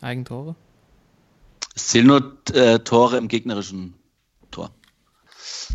Eigentore? 0.00 0.56
es 1.74 1.88
zählen 1.88 2.06
nur 2.06 2.36
äh, 2.52 2.80
Tore 2.80 3.16
im 3.16 3.28
gegnerischen 3.28 3.94
Tor. 4.50 4.70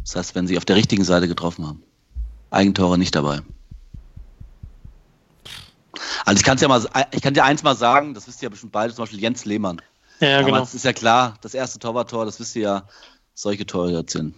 Das 0.01 0.15
heißt, 0.15 0.35
wenn 0.35 0.47
sie 0.47 0.57
auf 0.57 0.65
der 0.65 0.75
richtigen 0.75 1.03
Seite 1.03 1.27
getroffen 1.27 1.65
haben. 1.65 1.83
Eigentore 2.51 2.97
nicht 2.97 3.15
dabei. 3.15 3.41
Also 6.25 6.39
ich 6.39 6.43
kann 6.43 6.57
ja 6.57 6.67
mal, 6.67 6.85
ich 7.11 7.21
kann 7.21 7.33
dir 7.33 7.43
eins 7.43 7.63
mal 7.63 7.75
sagen, 7.75 8.13
das 8.13 8.27
wisst 8.27 8.41
ihr 8.41 8.47
ja 8.47 8.49
bestimmt 8.49 8.71
beide, 8.71 8.93
zum 8.93 9.03
Beispiel 9.03 9.19
Jens 9.19 9.45
Lehmann. 9.45 9.81
Ja, 10.19 10.41
genau. 10.41 10.53
Damals 10.53 10.73
ist 10.73 10.85
ja 10.85 10.93
klar, 10.93 11.37
das 11.41 11.53
erste 11.53 11.79
Torwarttor, 11.79 12.25
das 12.25 12.39
wisst 12.39 12.55
ihr 12.55 12.61
ja, 12.61 12.87
solche 13.33 13.65
Tore 13.65 13.93
erzählen. 13.93 14.33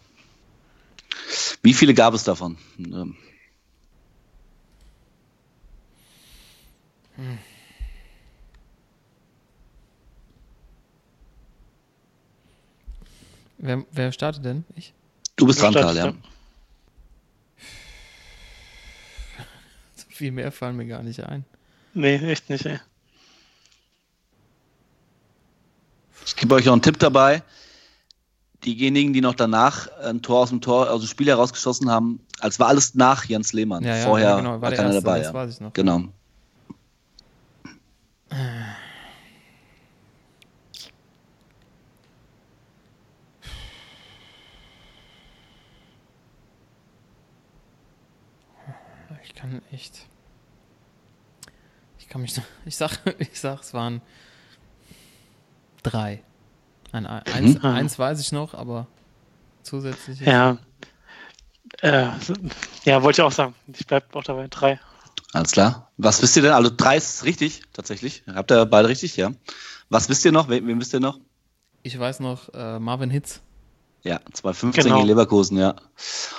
Wie 1.61 1.73
viele 1.73 1.93
gab 1.93 2.13
es 2.13 2.23
davon? 2.23 2.57
Ähm, 7.17 7.37
Wer, 13.59 13.83
wer 13.91 14.11
startet 14.11 14.45
denn? 14.45 14.65
Ich? 14.75 14.93
Du 15.35 15.47
bist 15.47 15.61
dran, 15.61 15.73
Ja, 15.73 15.81
Karl, 15.81 15.95
ja. 15.97 16.13
So 19.95 20.05
viel 20.09 20.31
mehr 20.31 20.51
fallen 20.51 20.75
mir 20.77 20.85
gar 20.85 21.01
nicht 21.03 21.23
ein. 21.23 21.43
Nee, 21.93 22.15
echt 22.17 22.49
nicht, 22.49 22.65
ey. 22.65 22.79
Ich 26.25 26.35
gebe 26.35 26.53
euch 26.55 26.67
auch 26.69 26.73
einen 26.73 26.81
Tipp 26.81 26.99
dabei. 26.99 27.41
Diejenigen, 28.63 29.13
die 29.13 29.21
noch 29.21 29.33
danach 29.35 29.87
ein 29.99 30.21
Tor 30.21 30.41
aus 30.41 30.49
dem 30.49 30.61
Tor, 30.61 30.91
aus 30.91 31.01
dem 31.01 31.07
Spiel 31.07 31.27
herausgeschossen 31.27 31.89
haben, 31.89 32.19
als 32.39 32.59
war 32.59 32.67
alles 32.67 32.95
nach 32.95 33.25
Jens 33.25 33.53
Lehmann. 33.53 33.83
Ja, 33.83 33.95
ja, 33.95 34.03
Vorher 34.03 34.29
ja, 34.29 34.35
genau, 34.37 34.49
war 34.51 34.61
war 34.61 34.69
der 34.69 34.77
keiner 34.77 34.93
erste, 34.93 35.03
dabei. 35.03 35.17
das 35.19 35.27
Ja. 35.27 35.33
weiß 35.33 35.53
ich 35.53 35.59
noch. 35.61 35.73
Genau. 35.73 36.03
Ich 49.23 49.35
kann 49.35 49.61
echt. 49.71 50.07
Ich 51.99 52.07
kann 52.09 52.21
mich. 52.21 52.39
Ich 52.65 52.75
sag, 52.75 52.99
ich 53.19 53.39
sag, 53.39 53.61
es 53.61 53.73
waren 53.73 54.01
drei. 55.83 56.23
Ein, 56.91 57.05
eins, 57.05 57.55
Mhm. 57.55 57.65
eins 57.65 57.99
weiß 57.99 58.19
ich 58.19 58.31
noch, 58.31 58.53
aber 58.53 58.87
zusätzlich. 59.63 60.19
Ja. 60.21 60.57
Äh, 61.81 62.07
ja, 62.85 63.03
wollte 63.03 63.21
ich 63.21 63.25
auch 63.25 63.31
sagen. 63.31 63.53
Ich 63.73 63.85
bleib 63.85 64.15
auch 64.15 64.23
dabei. 64.23 64.47
Drei. 64.47 64.79
Alles 65.33 65.51
klar. 65.51 65.91
Was 65.97 66.21
wisst 66.21 66.35
ihr 66.37 66.41
denn? 66.43 66.51
Also 66.53 66.71
drei 66.75 66.97
ist 66.97 67.23
richtig, 67.25 67.61
tatsächlich. 67.73 68.23
Habt 68.33 68.51
ihr 68.51 68.65
beide 68.65 68.87
richtig, 68.87 69.17
ja. 69.17 69.31
Was 69.89 70.09
wisst 70.09 70.23
ihr 70.25 70.31
noch? 70.31 70.49
Wen, 70.49 70.65
wen 70.67 70.79
wisst 70.79 70.93
ihr 70.93 70.99
noch? 70.99 71.19
Ich 71.83 71.97
weiß 71.97 72.19
noch, 72.21 72.53
äh, 72.53 72.79
Marvin 72.79 73.09
Hitz. 73.09 73.41
Ja, 74.03 74.19
2015 74.31 74.83
Genau. 74.85 74.95
gegen 74.97 75.07
Leverkusen, 75.07 75.57
ja. 75.57 75.75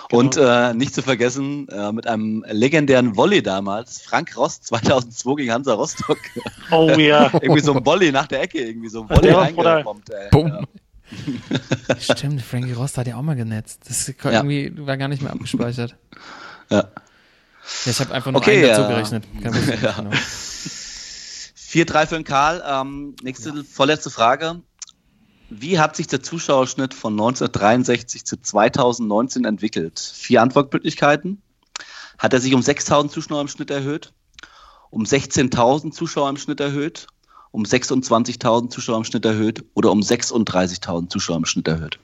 Genau. 0.09 0.21
Und 0.23 0.37
äh, 0.39 0.73
nicht 0.75 0.95
zu 0.95 1.03
vergessen, 1.03 1.69
äh, 1.69 1.93
mit 1.93 2.07
einem 2.07 2.45
legendären 2.49 3.17
Volley 3.17 3.43
damals, 3.43 4.01
Frank 4.01 4.35
Rost 4.37 4.65
2002 4.69 5.35
gegen 5.35 5.53
Hansa 5.53 5.75
Rostock. 5.75 6.19
Oh 6.71 6.89
ja. 6.97 7.31
irgendwie 7.43 7.61
so 7.61 7.75
ein 7.75 7.85
Volley 7.85 8.11
nach 8.13 8.27
der 8.27 8.43
Ecke, 8.43 8.61
irgendwie 8.61 8.89
so 8.89 9.03
ein 9.03 9.09
Ja, 9.11 9.17
Volley 9.17 9.31
reingebombt. 9.33 10.11
Bumm. 10.31 10.67
Stimmt, 11.99 12.43
Frankie 12.43 12.73
Rost 12.73 12.97
hat 12.99 13.07
ja 13.07 13.17
auch 13.17 13.23
mal 13.23 13.37
genetzt. 13.37 13.81
Das 13.89 14.09
ist 14.09 14.23
Ja. 14.25 14.31
irgendwie 14.33 14.73
war 14.87 14.97
gar 14.97 15.09
nicht 15.09 15.23
mehr 15.23 15.33
abgespeichert. 15.33 15.97
Ja. 16.71 16.85
Ja, 17.85 17.91
ich 17.93 18.01
habe 18.01 18.15
einfach 18.15 18.31
nur 18.33 18.41
Okay, 18.41 18.59
einen 18.59 18.69
dazu 18.69 18.81
ja. 18.83 18.89
gerechnet. 18.89 19.25
Kein 19.43 19.53
Problem, 19.53 19.83
Ja. 19.83 19.93
genau. 19.93 20.11
4-3 20.11 22.07
für 22.07 22.15
den 22.15 22.25
Karl. 22.25 22.63
Ähm, 22.67 23.15
nächste, 23.23 23.65
vorletzte 23.65 24.11
Frage. 24.11 24.63
Wie 25.51 25.79
hat 25.79 25.97
sich 25.97 26.07
der 26.07 26.23
Zuschauerschnitt 26.23 26.95
von 26.95 27.13
1963 27.15 28.25
zu 28.25 28.41
2019 28.41 29.45
entwickelt? 29.45 29.99
Vier 29.99 30.43
Antwortmöglichkeiten. 30.43 31.43
Hat 32.19 32.33
er 32.33 32.41
sich 32.41 32.55
um 32.55 32.63
6000 32.63 33.13
Zuschauer 33.13 33.41
im 33.43 33.49
Schnitt 33.49 33.71
erhöht? 33.71 34.13
Um 34.91 35.05
16.000 35.05 35.93
Zuschauer 35.93 36.31
im 36.31 36.37
Schnitt 36.37 36.61
erhöht? 36.61 37.07
Um 37.51 37.63
26.000 37.65 38.71
Zuschauer 38.71 38.99
im 38.99 39.05
Schnitt 39.05 39.25
erhöht? 39.25 39.65
Oder 39.75 39.91
um 39.93 40.01
36.000 40.01 41.09
Zuschauer 41.11 41.37
im 41.37 41.45
Schnitt 41.45 41.69
erhöht? 41.69 41.99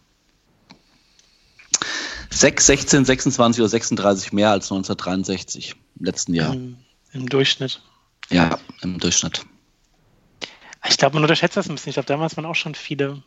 6, 2.35 2.66
16, 2.66 3.05
26 3.05 3.61
oder 3.61 3.69
36 3.69 4.32
mehr 4.32 4.51
als 4.51 4.65
1963 4.66 5.74
im 5.98 6.05
letzten 6.05 6.35
Jahr. 6.35 6.52
Im, 6.52 6.77
Im 7.12 7.28
Durchschnitt. 7.28 7.81
Ja, 8.31 8.59
im 8.82 8.98
Durchschnitt. 8.98 9.44
Ich 10.89 10.98
glaube, 10.98 11.15
man 11.15 11.23
unterschätzt 11.23 11.56
das 11.56 11.69
ein 11.69 11.74
bisschen. 11.74 11.90
Ich 11.90 11.94
glaube, 11.94 12.06
damals 12.06 12.36
waren 12.36 12.47
auch 12.47 12.55
schon 12.55 12.74
viele. 12.74 13.23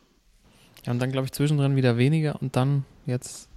Ja, 0.84 0.92
und 0.92 0.98
dann 0.98 1.10
glaube 1.10 1.26
ich 1.26 1.32
zwischendrin 1.32 1.76
wieder 1.76 1.96
weniger 1.96 2.40
und 2.40 2.54
dann 2.54 2.84
jetzt 3.06 3.48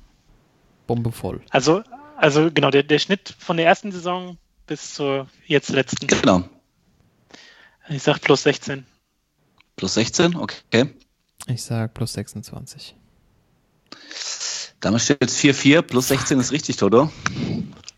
Bombe 0.88 1.11
voll. 1.11 1.41
Also, 1.49 1.84
also 2.18 2.49
genau, 2.52 2.72
der, 2.72 2.84
der 2.84 2.99
Schnitt 2.99 3.36
von 3.38 3.57
der 3.57 3.65
ersten 3.65 3.91
Saison 3.91 4.38
bis 4.68 4.94
zur 4.94 5.28
jetzt 5.45 5.69
letzten. 5.69 6.07
Genau. 6.07 6.44
Ich 7.90 8.03
sag 8.03 8.22
plus 8.22 8.44
16. 8.44 8.86
Plus 9.76 9.94
16, 9.95 10.36
okay. 10.36 10.94
Ich 11.48 11.64
sag 11.64 11.94
plus 11.94 12.14
26. 12.14 12.95
Damit 14.82 15.02
steht 15.02 15.18
jetzt 15.22 15.38
4-4, 15.40 15.82
plus 15.84 16.08
16 16.10 16.40
ist 16.40 16.52
richtig, 16.52 16.76
Toto. 16.78 17.12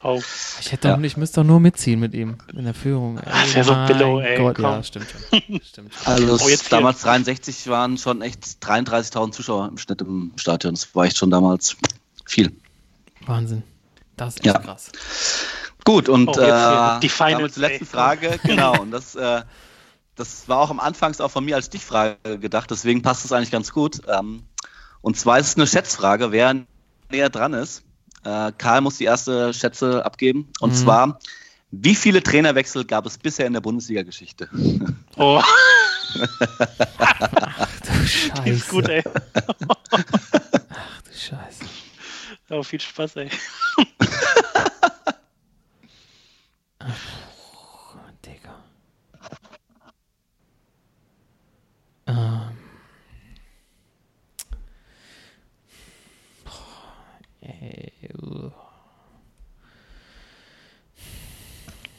Oh, 0.02 0.22
Ich 0.60 0.72
hätte 0.74 0.90
doch, 0.90 0.98
Ja. 0.98 1.04
ich 1.04 1.16
müsste 1.16 1.40
doch 1.42 1.48
nur 1.48 1.62
mitziehen 1.62 1.98
mit 2.00 2.14
ihm 2.14 2.38
in 2.54 2.66
der 2.66 2.74
Führung. 2.74 3.20
Ey, 3.20 3.26
Das 3.32 3.56
wär 3.56 3.64
so 3.64 3.74
Billow, 3.88 4.20
ey, 4.20 4.38
Gott, 4.38 4.60
ja, 4.60 4.74
komm. 4.74 4.84
stimmt 4.84 5.08
schon. 5.10 5.40
Stimmt 5.64 5.94
schon. 5.94 6.06
Also 6.14 6.40
Oh, 6.46 6.50
jetzt 6.50 6.72
damals 6.74 7.02
63 7.02 7.68
waren 7.70 7.98
schon 7.98 8.22
echt 8.22 8.44
33.000 8.62 9.32
Zuschauer 9.32 9.70
im 9.70 9.78
Schnitt 9.78 10.02
im 10.02 10.34
Stadion. 10.36 10.74
Das 10.76 10.94
war 10.94 11.06
echt 11.06 11.18
schon 11.18 11.32
damals 11.32 11.78
viel. 12.26 12.52
Wahnsinn. 13.26 13.64
Das 14.18 14.36
ist 14.36 14.46
Ja. 14.46 14.56
echt 14.56 14.64
krass. 14.64 14.92
Gut, 15.86 16.10
und 16.10 16.28
Oh, 16.28 16.40
äh, 16.40 17.00
die 17.00 17.10
Finals, 17.10 17.56
damit 17.56 17.80
ey. 17.82 17.86
Frage. 17.86 18.40
Genau, 18.44 18.82
und 18.82 18.92
das, 18.92 19.16
äh, 19.16 19.42
das 20.16 20.50
war 20.50 20.60
auch 20.60 20.70
am 20.70 20.82
Anfangs 20.82 21.22
auch 21.22 21.32
von 21.32 21.46
mir 21.46 21.56
als 21.56 21.68
Stichfrage 21.68 22.18
gedacht, 22.40 22.70
deswegen 22.72 23.02
passt 23.02 23.24
es 23.24 23.32
eigentlich 23.32 23.52
ganz 23.52 23.72
gut. 23.72 24.02
Ähm, 24.08 24.44
und 25.02 25.18
zwar 25.18 25.40
ist 25.40 25.48
es 25.48 25.56
eine 25.56 25.66
Schätzfrage, 25.68 26.32
wer 26.34 26.56
näher 27.10 27.30
dran 27.30 27.54
ist. 27.54 27.84
Äh, 28.24 28.52
Karl 28.58 28.82
muss 28.82 28.98
die 28.98 29.04
erste 29.06 29.54
Schätze 29.54 30.06
abgeben. 30.06 30.50
Und 30.60 30.72
Mhm. 30.72 30.76
zwar, 30.76 31.20
wie 31.72 31.96
viele 31.96 32.22
Trainerwechsel 32.24 32.86
gab 32.86 33.06
es 33.06 33.18
bisher 33.18 33.46
in 33.48 33.54
der 33.54 33.62
Bundesliga-Geschichte? 33.62 34.50
oh, 35.18 35.42
Du 36.14 38.08
Scheiße. 38.08 38.44
die 38.46 38.50
ist 38.52 38.70
gut, 38.70 38.88
ey. 38.88 39.04
Ach 39.34 41.02
du 41.02 41.12
Scheiße. 41.12 41.66
Oh, 42.50 42.62
viel 42.64 42.80
Spaß, 42.80 43.16
ey. 43.18 43.30
Digga. 48.26 48.56
Ähm. 52.08 52.58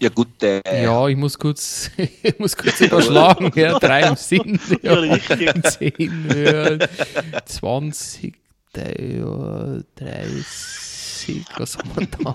Ja 0.04 0.10
gut, 0.10 0.28
der 0.42 0.60
Ja, 0.66 1.08
ich 1.08 1.16
muss 1.16 1.38
kurz, 1.38 1.90
ich 1.96 2.38
muss 2.38 2.56
kurz 2.56 2.80
überschlagen. 2.80 3.50
Ja, 3.54 3.78
drei 3.80 4.02
im 4.02 4.16
Sinn. 4.16 4.60
Ja, 4.82 4.94
richtig. 4.94 5.50
10, 5.78 6.28
ja, 6.44 6.78
20, 7.46 8.34
ja, 8.76 9.80
30, 9.94 11.44
was 11.56 11.78
haben 11.78 11.90
wir 11.96 12.06
da? 12.06 12.34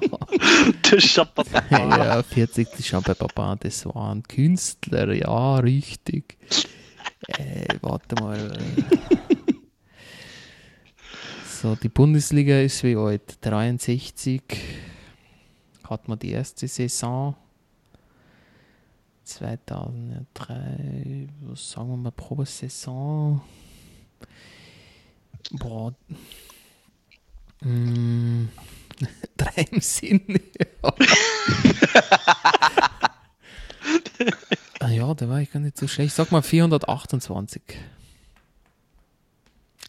Der 0.90 1.00
Schapper. 1.00 1.44
Ja, 1.70 2.24
40, 2.24 2.70
die 2.78 2.84
Champagner, 2.84 3.58
das 3.60 3.86
waren 3.86 4.24
Künstler, 4.24 5.14
ja, 5.14 5.58
richtig. 5.58 6.38
Äh, 7.28 7.68
warte 7.82 8.16
mal. 8.24 8.58
So, 11.62 11.76
die 11.76 11.90
Bundesliga 11.90 12.62
ist 12.62 12.86
wie 12.86 12.96
alt? 12.96 13.38
63 13.42 14.42
hat 15.84 16.08
man 16.08 16.18
die 16.18 16.32
erste 16.32 16.70
Saison. 16.70 17.36
2003, 19.26 21.28
was 21.42 21.72
sagen 21.72 21.90
wir 21.90 21.98
mal 21.98 22.12
pro 22.12 22.46
Saison? 22.46 23.42
Boah, 25.52 25.94
Mm, 27.62 28.48
drei 29.36 29.64
im 29.70 29.82
Sinn. 29.82 30.22
ah 34.80 34.90
ja, 34.90 35.14
da 35.14 35.28
war 35.28 35.42
ich 35.42 35.52
gar 35.52 35.60
nicht 35.60 35.78
so 35.78 35.90
schlecht. 35.90 36.16
Sag 36.16 36.32
mal 36.32 36.42
428. 36.42 37.62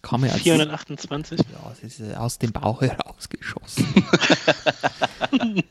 Kam 0.02 0.24
als 0.24 0.38
428. 0.38 1.40
Ja, 1.52 1.72
es 1.72 1.82
ist 1.82 2.00
äh, 2.00 2.14
aus 2.14 2.38
dem 2.38 2.52
Bauch 2.52 2.80
herausgeschossen. 2.80 3.86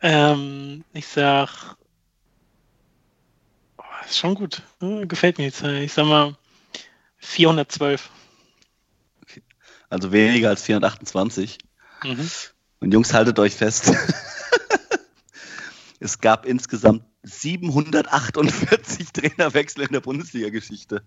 Ähm, 0.00 0.84
ich 0.92 1.06
sag. 1.06 1.76
Oh, 3.78 3.82
ist 4.06 4.18
schon 4.18 4.34
gut. 4.34 4.62
Hm, 4.80 5.08
Gefällt 5.08 5.38
mir 5.38 5.46
die 5.46 5.52
Zahl. 5.52 5.82
Ich 5.82 5.92
sag 5.92 6.06
mal 6.06 6.36
412. 7.18 8.10
Also 9.90 10.12
weniger 10.12 10.50
als 10.50 10.62
428. 10.62 11.58
Mhm. 12.04 12.30
Und 12.80 12.92
Jungs, 12.92 13.12
haltet 13.12 13.38
euch 13.38 13.54
fest. 13.56 13.92
es 16.00 16.20
gab 16.20 16.46
insgesamt 16.46 17.02
748 17.22 19.12
Trainerwechsel 19.12 19.84
in 19.84 19.92
der 19.92 20.00
Bundesliga-Geschichte. 20.00 21.02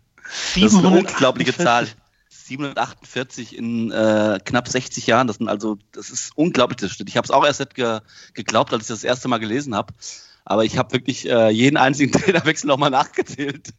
Das 0.56 0.64
ist 0.64 0.76
eine 0.76 0.90
unglaubliche 0.90 1.52
748. 1.52 1.66
Zahl. 1.66 1.88
748 2.30 3.58
in 3.58 3.92
äh, 3.92 4.40
knapp 4.44 4.68
60 4.68 5.08
Jahren. 5.08 5.28
Das 5.28 5.38
sind 5.38 5.48
also, 5.48 5.78
das 5.92 6.10
ist 6.10 6.32
unglaublich. 6.36 6.78
Das 6.78 6.92
steht. 6.92 7.10
Ich 7.10 7.18
habe 7.18 7.26
es 7.26 7.32
auch 7.32 7.46
erst 7.46 7.60
nicht 7.60 7.76
ge 7.76 8.00
geglaubt, 8.34 8.74
als 8.74 8.84
ich 8.84 8.88
das 8.88 9.04
erste 9.04 9.28
Mal 9.28 9.40
gelesen 9.40 9.76
habe. 9.76 9.94
Aber 10.44 10.66
ich 10.66 10.78
habe 10.78 10.94
wirklich 10.94 11.30
äh, 11.30 11.50
jeden 11.50 11.78
einzigen 11.78 12.12
Trainerwechsel 12.20 12.68
nochmal 12.68 12.90
nachgezählt. 12.90 13.74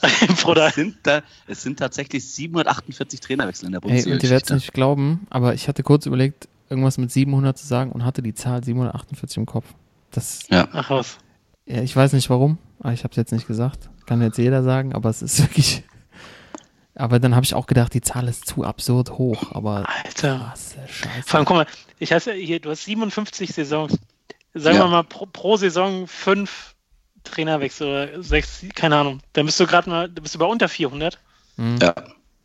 Bruder. 0.42 0.68
Es 0.68 0.74
sind, 0.74 0.96
da, 1.02 1.22
es 1.46 1.62
sind 1.62 1.78
tatsächlich 1.78 2.28
748 2.32 3.20
Trainerwechsel 3.20 3.66
in 3.66 3.72
der 3.72 3.82
Ey, 3.84 4.12
und 4.12 4.22
ihr 4.22 4.30
werdet 4.30 4.50
es 4.50 4.54
nicht 4.54 4.72
glauben, 4.72 5.26
aber 5.30 5.54
ich 5.54 5.68
hatte 5.68 5.82
kurz 5.82 6.06
überlegt, 6.06 6.48
irgendwas 6.70 6.98
mit 6.98 7.10
700 7.10 7.56
zu 7.58 7.66
sagen 7.66 7.92
und 7.92 8.04
hatte 8.04 8.22
die 8.22 8.34
Zahl 8.34 8.62
748 8.64 9.36
im 9.38 9.46
Kopf. 9.46 9.66
Das, 10.10 10.40
Ja. 10.48 10.68
Ach 10.72 10.90
was. 10.90 11.18
Ja, 11.66 11.82
ich 11.82 11.94
weiß 11.94 12.12
nicht 12.12 12.30
warum, 12.30 12.58
aber 12.80 12.92
ich 12.92 13.04
habe 13.04 13.10
es 13.12 13.16
jetzt 13.16 13.32
nicht 13.32 13.46
gesagt. 13.46 13.88
Kann 14.06 14.22
jetzt 14.22 14.38
jeder 14.38 14.62
sagen, 14.62 14.94
aber 14.94 15.10
es 15.10 15.22
ist 15.22 15.40
wirklich. 15.42 15.82
Aber 16.94 17.18
dann 17.20 17.34
habe 17.34 17.44
ich 17.44 17.54
auch 17.54 17.66
gedacht, 17.66 17.92
die 17.92 18.00
Zahl 18.00 18.26
ist 18.28 18.46
zu 18.46 18.64
absurd 18.64 19.10
hoch, 19.12 19.52
aber 19.52 19.84
Alter. 20.04 20.38
krasse 20.38 20.78
Scheiße. 20.88 21.22
Vor 21.26 21.38
allem, 21.38 21.44
guck 21.46 21.56
mal, 21.56 21.66
ich 21.98 22.12
heiße 22.12 22.32
hier, 22.32 22.58
du 22.60 22.70
hast 22.70 22.84
57 22.84 23.52
Saisons. 23.52 23.98
Sagen 24.54 24.76
Ja. 24.78 24.84
wir 24.84 24.88
mal 24.90 25.02
pro, 25.04 25.26
pro 25.26 25.56
Saison 25.58 26.06
fünf 26.06 26.74
Trainerwechsel 27.24 27.86
oder 27.88 28.22
sechs, 28.22 28.64
keine 28.74 28.96
Ahnung. 28.96 29.20
Dann 29.34 29.44
bist 29.44 29.60
du 29.60 29.66
gerade 29.66 29.90
mal, 29.90 30.08
du 30.08 30.22
bist 30.22 30.34
über 30.34 30.48
unter 30.48 30.68
400. 30.68 31.18
Mhm. 31.56 31.76
Ja. 31.82 31.94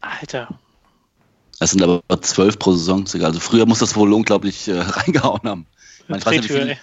Alter. 0.01 0.59
Es 1.59 1.71
sind 1.71 1.83
aber 1.83 2.01
zwölf 2.21 2.57
pro 2.59 2.73
Saison 2.73 3.05
sogar. 3.05 3.27
Also 3.27 3.39
früher 3.39 3.65
muss 3.67 3.79
das 3.79 3.95
wohl 3.95 4.11
unglaublich 4.11 4.67
äh, 4.67 4.79
reingehauen 4.79 5.41
haben. 5.45 5.67
Ich, 5.99 6.09
meine, 6.09 6.19
ich 6.19 6.25
weiß 6.25 6.31
nicht, 6.33 6.43
wie 6.43 6.47
Drehtür, 6.53 6.61
viel, 6.65 6.69
ey. 6.71 6.75
gef- 6.75 6.79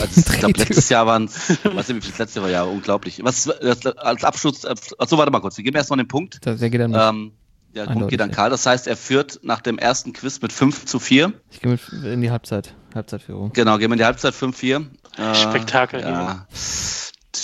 also, 0.00 0.20
ich 0.32 0.38
glaube, 0.38 0.58
letztes 0.58 0.88
Jahr 0.88 1.06
waren 1.06 1.24
es, 1.24 1.50
weiß 1.64 1.88
nicht, 1.88 1.96
wie 1.96 2.00
viel 2.00 2.10
das 2.10 2.18
letzte 2.18 2.40
Jahr 2.40 2.44
war, 2.44 2.50
ja, 2.50 2.62
unglaublich. 2.64 3.20
Was, 3.22 3.48
als 3.48 4.24
Abschluss, 4.24 4.64
achso, 4.64 5.18
warte 5.18 5.30
mal 5.32 5.40
kurz, 5.40 5.56
wir 5.56 5.64
geben 5.64 5.76
erstmal 5.76 5.98
den 5.98 6.08
Punkt. 6.08 6.44
Der 6.44 6.56
geht 6.56 6.80
dann. 6.80 6.94
Ähm, 6.94 7.32
der 7.74 7.86
Punkt 7.86 8.08
geht 8.08 8.20
an. 8.20 8.30
Karl. 8.30 8.50
Das 8.50 8.64
heißt, 8.66 8.86
er 8.86 8.96
führt 8.96 9.40
nach 9.42 9.60
dem 9.60 9.78
ersten 9.78 10.12
Quiz 10.12 10.40
mit 10.40 10.52
5 10.52 10.86
zu 10.86 10.98
4. 10.98 11.32
Ich 11.50 11.60
gehe 11.60 11.70
mit 11.70 11.80
in 12.04 12.20
die 12.20 12.30
Halbzeit. 12.30 12.74
Halbzeitführung. 12.94 13.52
Genau, 13.52 13.78
gehen 13.78 13.90
wir 13.90 13.94
in 13.94 13.98
die 13.98 14.04
Halbzeit 14.04 14.34
5-4. 14.34 14.86
Äh, 15.18 15.34
Spektakel, 15.34 16.00
Ja. 16.00 16.46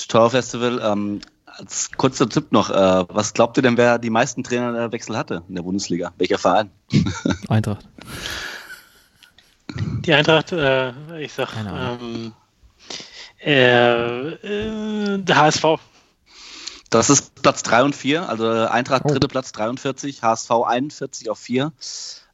Torfestival. 0.08 0.80
Ähm, 0.82 1.20
als 1.46 1.90
kurzer 1.96 2.28
Tipp 2.28 2.50
noch, 2.50 2.70
äh, 2.70 3.04
was 3.08 3.32
glaubt 3.32 3.56
ihr 3.58 3.62
denn, 3.62 3.76
wer 3.76 3.98
die 3.98 4.10
meisten 4.10 4.42
Trainerwechsel 4.42 5.16
hatte 5.16 5.42
in 5.48 5.54
der 5.54 5.62
Bundesliga? 5.62 6.12
Welcher 6.18 6.38
Verein? 6.38 6.70
Eintracht. 7.48 7.86
Die 10.04 10.12
Eintracht, 10.12 10.52
äh, 10.52 10.92
ich 11.20 11.32
sag, 11.32 11.48
ähm, 11.56 12.32
äh, 13.42 14.32
äh, 14.32 15.18
der 15.18 15.36
HSV. 15.36 15.64
Das 16.90 17.10
ist 17.10 17.34
Platz 17.42 17.62
3 17.62 17.84
und 17.84 17.96
4, 17.96 18.28
also 18.28 18.48
Eintracht 18.50 19.02
Oh. 19.04 19.08
dritte 19.08 19.28
Platz 19.28 19.52
43, 19.52 20.22
HSV 20.22 20.50
41 20.50 21.30
auf 21.30 21.38
4. 21.38 21.72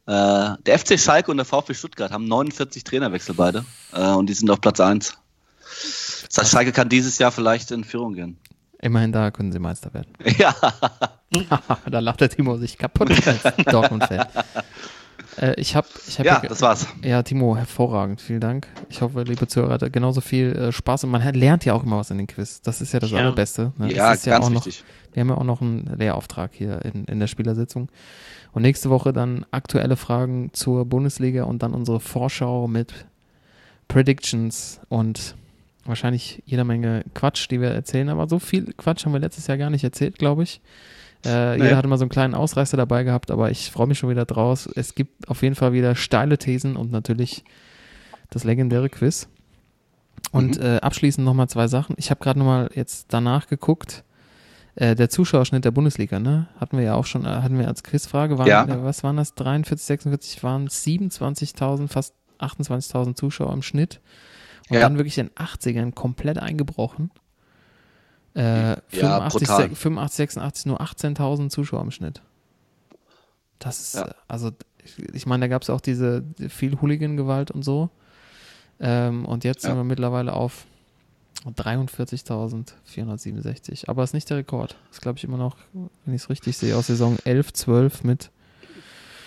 Äh, 0.05 0.55
der 0.65 0.79
FC 0.79 0.99
Schalke 0.99 1.31
und 1.31 1.37
der 1.37 1.45
VfB 1.45 1.73
Stuttgart 1.73 2.11
haben 2.11 2.27
49 2.27 2.83
Trainerwechsel 2.83 3.35
beide 3.35 3.65
äh, 3.93 4.01
und 4.11 4.27
die 4.27 4.33
sind 4.33 4.49
auf 4.49 4.59
Platz 4.61 4.79
1. 4.79 5.17
Das 6.27 6.37
heißt, 6.37 6.51
Schalke 6.51 6.71
kann 6.71 6.89
dieses 6.89 7.17
Jahr 7.17 7.31
vielleicht 7.31 7.71
in 7.71 7.83
Führung 7.83 8.13
gehen. 8.13 8.37
Immerhin 8.81 9.11
da 9.11 9.31
können 9.31 9.51
sie 9.51 9.59
Meister 9.59 9.93
werden. 9.93 10.13
Ja, 10.37 10.55
da 11.89 11.99
lacht 11.99 12.19
der 12.19 12.29
Timo 12.29 12.57
sich 12.57 12.77
kaputt 12.77 13.11
als 13.25 13.55
Dortmund-Fan. 13.65 14.27
Äh, 15.37 15.53
ich 15.59 15.75
habe, 15.75 15.87
ich 16.07 16.19
hab 16.19 16.25
ja, 16.25 16.39
das 16.39 16.61
war's. 16.61 16.87
Ja, 17.03 17.23
Timo, 17.23 17.55
hervorragend. 17.55 18.21
Vielen 18.21 18.41
Dank. 18.41 18.67
Ich 18.89 19.01
hoffe, 19.01 19.23
liebe 19.23 19.47
Zuhörer, 19.47 19.73
hattet 19.73 19.93
genauso 19.93 20.21
viel 20.21 20.51
äh, 20.55 20.71
Spaß 20.71 21.05
und 21.05 21.11
man 21.11 21.23
hat, 21.23 21.35
lernt 21.35 21.65
ja 21.65 21.73
auch 21.73 21.83
immer 21.83 21.97
was 21.97 22.11
in 22.11 22.17
den 22.17 22.27
Quiz. 22.27 22.61
Das 22.61 22.81
ist 22.81 22.93
ja 22.93 22.99
das 22.99 23.11
Ja. 23.11 23.19
Allerbeste. 23.19 23.71
Ne? 23.77 23.93
Ja, 23.93 24.09
das 24.09 24.19
ist 24.19 24.25
ja 24.25 24.33
ganz 24.33 24.45
auch 24.45 24.49
noch, 24.49 24.65
wichtig. 24.65 24.83
Wir 25.13 25.21
haben 25.21 25.29
ja 25.29 25.35
auch 25.37 25.43
noch 25.43 25.61
einen 25.61 25.89
Lehrauftrag 25.97 26.51
hier 26.53 26.83
in, 26.85 27.05
in 27.05 27.19
der 27.19 27.27
Spielersitzung. 27.27 27.89
Und 28.53 28.61
nächste 28.63 28.89
Woche 28.89 29.13
dann 29.13 29.45
aktuelle 29.51 29.95
Fragen 29.95 30.49
zur 30.53 30.85
Bundesliga 30.85 31.43
und 31.43 31.63
dann 31.63 31.73
unsere 31.73 31.99
Vorschau 31.99 32.67
mit 32.67 32.93
Predictions 33.87 34.79
und 34.89 35.35
wahrscheinlich 35.85 36.43
jeder 36.45 36.63
Menge 36.63 37.03
Quatsch, 37.13 37.49
die 37.49 37.61
wir 37.61 37.69
erzählen. 37.69 38.09
Aber 38.09 38.27
so 38.27 38.39
viel 38.39 38.73
Quatsch 38.73 39.05
haben 39.05 39.13
wir 39.13 39.19
letztes 39.19 39.47
Jahr 39.47 39.57
gar 39.57 39.69
nicht 39.69 39.83
erzählt, 39.83 40.17
glaube 40.17 40.43
ich. 40.43 40.61
Äh. 41.25 41.57
Jeder 41.61 41.77
hat 41.77 41.85
immer 41.85 41.97
so 41.97 42.03
einen 42.03 42.09
kleinen 42.09 42.33
Ausreißer 42.35 42.77
dabei 42.77 43.03
gehabt, 43.03 43.31
aber 43.31 43.51
ich 43.51 43.71
freue 43.71 43.87
mich 43.87 43.99
schon 43.99 44.09
wieder 44.09 44.25
draus. 44.25 44.67
Es 44.75 44.95
gibt 44.95 45.27
auf 45.29 45.41
jeden 45.43 45.55
Fall 45.55 45.73
wieder 45.73 45.95
steile 45.95 46.37
Thesen 46.37 46.75
und 46.75 46.91
natürlich 46.91 47.43
das 48.29 48.43
legendäre 48.43 48.89
Quiz. 48.89 49.27
Und 50.31 50.57
Mhm. 50.57 50.63
äh, 50.65 50.77
abschließend 50.77 51.25
nochmal 51.25 51.49
zwei 51.49 51.67
Sachen. 51.67 51.95
Ich 51.97 52.09
habe 52.09 52.23
gerade 52.23 52.39
nochmal 52.39 52.69
jetzt 52.73 53.07
danach 53.13 53.47
geguckt. 53.47 54.03
Äh, 54.75 54.95
der 54.95 55.09
Zuschauerschnitt 55.09 55.65
der 55.65 55.71
Bundesliga, 55.71 56.19
ne? 56.19 56.47
Hatten 56.57 56.77
wir 56.77 56.85
ja 56.85 56.93
auch 56.95 57.05
schon, 57.05 57.25
äh, 57.25 57.27
hatten 57.27 57.59
wir 57.59 57.67
als 57.67 57.83
Quizfrage. 57.83 58.37
Waren, 58.37 58.47
Ja. 58.47 58.63
äh, 58.63 58.83
was 58.83 59.03
waren 59.03 59.17
das? 59.17 59.35
43, 59.35 59.85
46 59.85 60.43
waren 60.43 60.67
27.000, 60.69 61.89
fast 61.89 62.13
28.000 62.39 63.17
Zuschauer 63.17 63.51
im 63.53 63.61
Schnitt. 63.63 63.99
Und 64.69 64.75
Ja. 64.75 64.81
dann 64.81 64.97
wirklich 64.97 65.17
in 65.17 65.27
den 65.27 65.35
80ern 65.35 65.91
komplett 65.93 66.37
eingebrochen. 66.39 67.11
Äh, 68.33 68.77
85, 68.89 69.47
brutal. 69.47 69.69
se- 69.69 69.75
85, 69.75 70.17
86, 70.17 70.65
nur 70.67 70.81
18.000 70.81 71.49
Zuschauer 71.49 71.81
im 71.81 71.91
Schnitt. 71.91 72.21
Das 73.59 73.79
ist, 73.79 73.95
Ja. 73.95 74.09
also, 74.27 74.51
ich, 75.13 75.25
meine, 75.25 75.43
da 75.43 75.47
gab 75.49 75.61
es 75.63 75.69
auch 75.69 75.81
diese 75.81 76.23
viel 76.49 76.79
Hooligan-Gewalt 76.81 77.51
und 77.51 77.63
so. 77.63 77.89
Ähm, 78.79 79.25
und 79.25 79.43
jetzt 79.43 79.63
Ja. 79.63 79.69
sind 79.71 79.77
wir 79.79 79.83
mittlerweile 79.83 80.33
auf 80.33 80.65
43.467. 81.45 83.87
Aber 83.89 84.03
ist 84.03 84.13
nicht 84.13 84.29
der 84.29 84.37
Rekord. 84.37 84.75
Ist, 84.91 85.01
glaube 85.01 85.17
ich, 85.17 85.23
immer 85.23 85.37
noch, 85.37 85.55
wenn 85.73 86.13
ich 86.15 86.21
es 86.23 86.29
richtig 86.29 86.57
sehe, 86.57 86.75
aus 86.75 86.87
Saison 86.87 87.17
11, 87.25 87.53
12 87.53 88.03
mit 88.03 88.29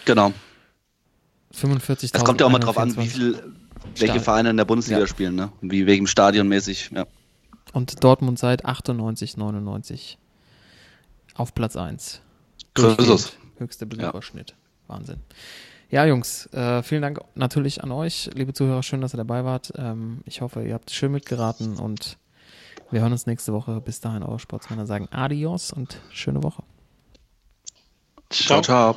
Genau. 0.05 0.33
45.000. 1.53 2.19
Es 2.21 2.25
kommt 2.25 2.41
ja 2.41 2.47
auch 2.47 2.51
mal 2.51 2.59
drauf 2.59 2.79
an, 2.79 2.97
wie 2.97 3.07
viel, 3.07 3.43
welche. 3.97 4.21
Vereine 4.21 4.51
in 4.51 4.57
der 4.57 4.65
Bundesliga 4.65 5.01
Ja. 5.01 5.07
spielen, 5.07 5.35
ne? 5.37 5.51
Wie 5.61 5.87
wegen 5.87 6.07
Stadion 6.07 6.49
mäßig, 6.49 6.91
ja. 6.95 7.07
Und 7.75 8.05
Dortmund 8.05 8.39
seit 8.39 8.65
98, 8.65 9.37
99 9.37 10.17
auf 11.35 11.55
Platz 11.55 11.77
1. 11.77 12.21
So 12.79 12.89
ist 12.91 13.09
es. 13.09 13.33
Höchster 13.59 13.87
Besucherschnitt. 13.87 14.55
Wahnsinn. 14.87 15.21
Ja, 15.91 16.07
Jungs, 16.07 16.47
äh, 16.53 16.83
vielen 16.83 17.03
Dank 17.03 17.21
natürlich 17.35 17.83
an 17.83 17.91
euch, 17.91 18.31
liebe 18.35 18.53
Zuhörer. 18.53 18.83
Schön, 18.83 19.01
dass 19.01 19.13
ihr 19.15 19.19
dabei 19.19 19.45
wart. 19.45 19.73
Ähm, 19.77 20.23
ich 20.25 20.41
hoffe, 20.41 20.65
ihr 20.65 20.75
habt 20.75 20.91
schön 20.93 21.13
mitgeraten 21.13 21.77
und 21.77 22.17
wir 22.91 23.01
hören 23.01 23.13
uns 23.13 23.27
nächste 23.27 23.53
Woche. 23.53 23.81
Bis 23.81 24.01
dahin, 24.01 24.23
eure 24.23 24.39
Sportsmänner 24.39 24.87
sagen 24.87 25.09
Adios 25.11 25.73
und 25.73 26.01
schöne 26.11 26.43
Woche. 26.43 26.63
Ciao. 28.31 28.63
ciao. 28.63 28.97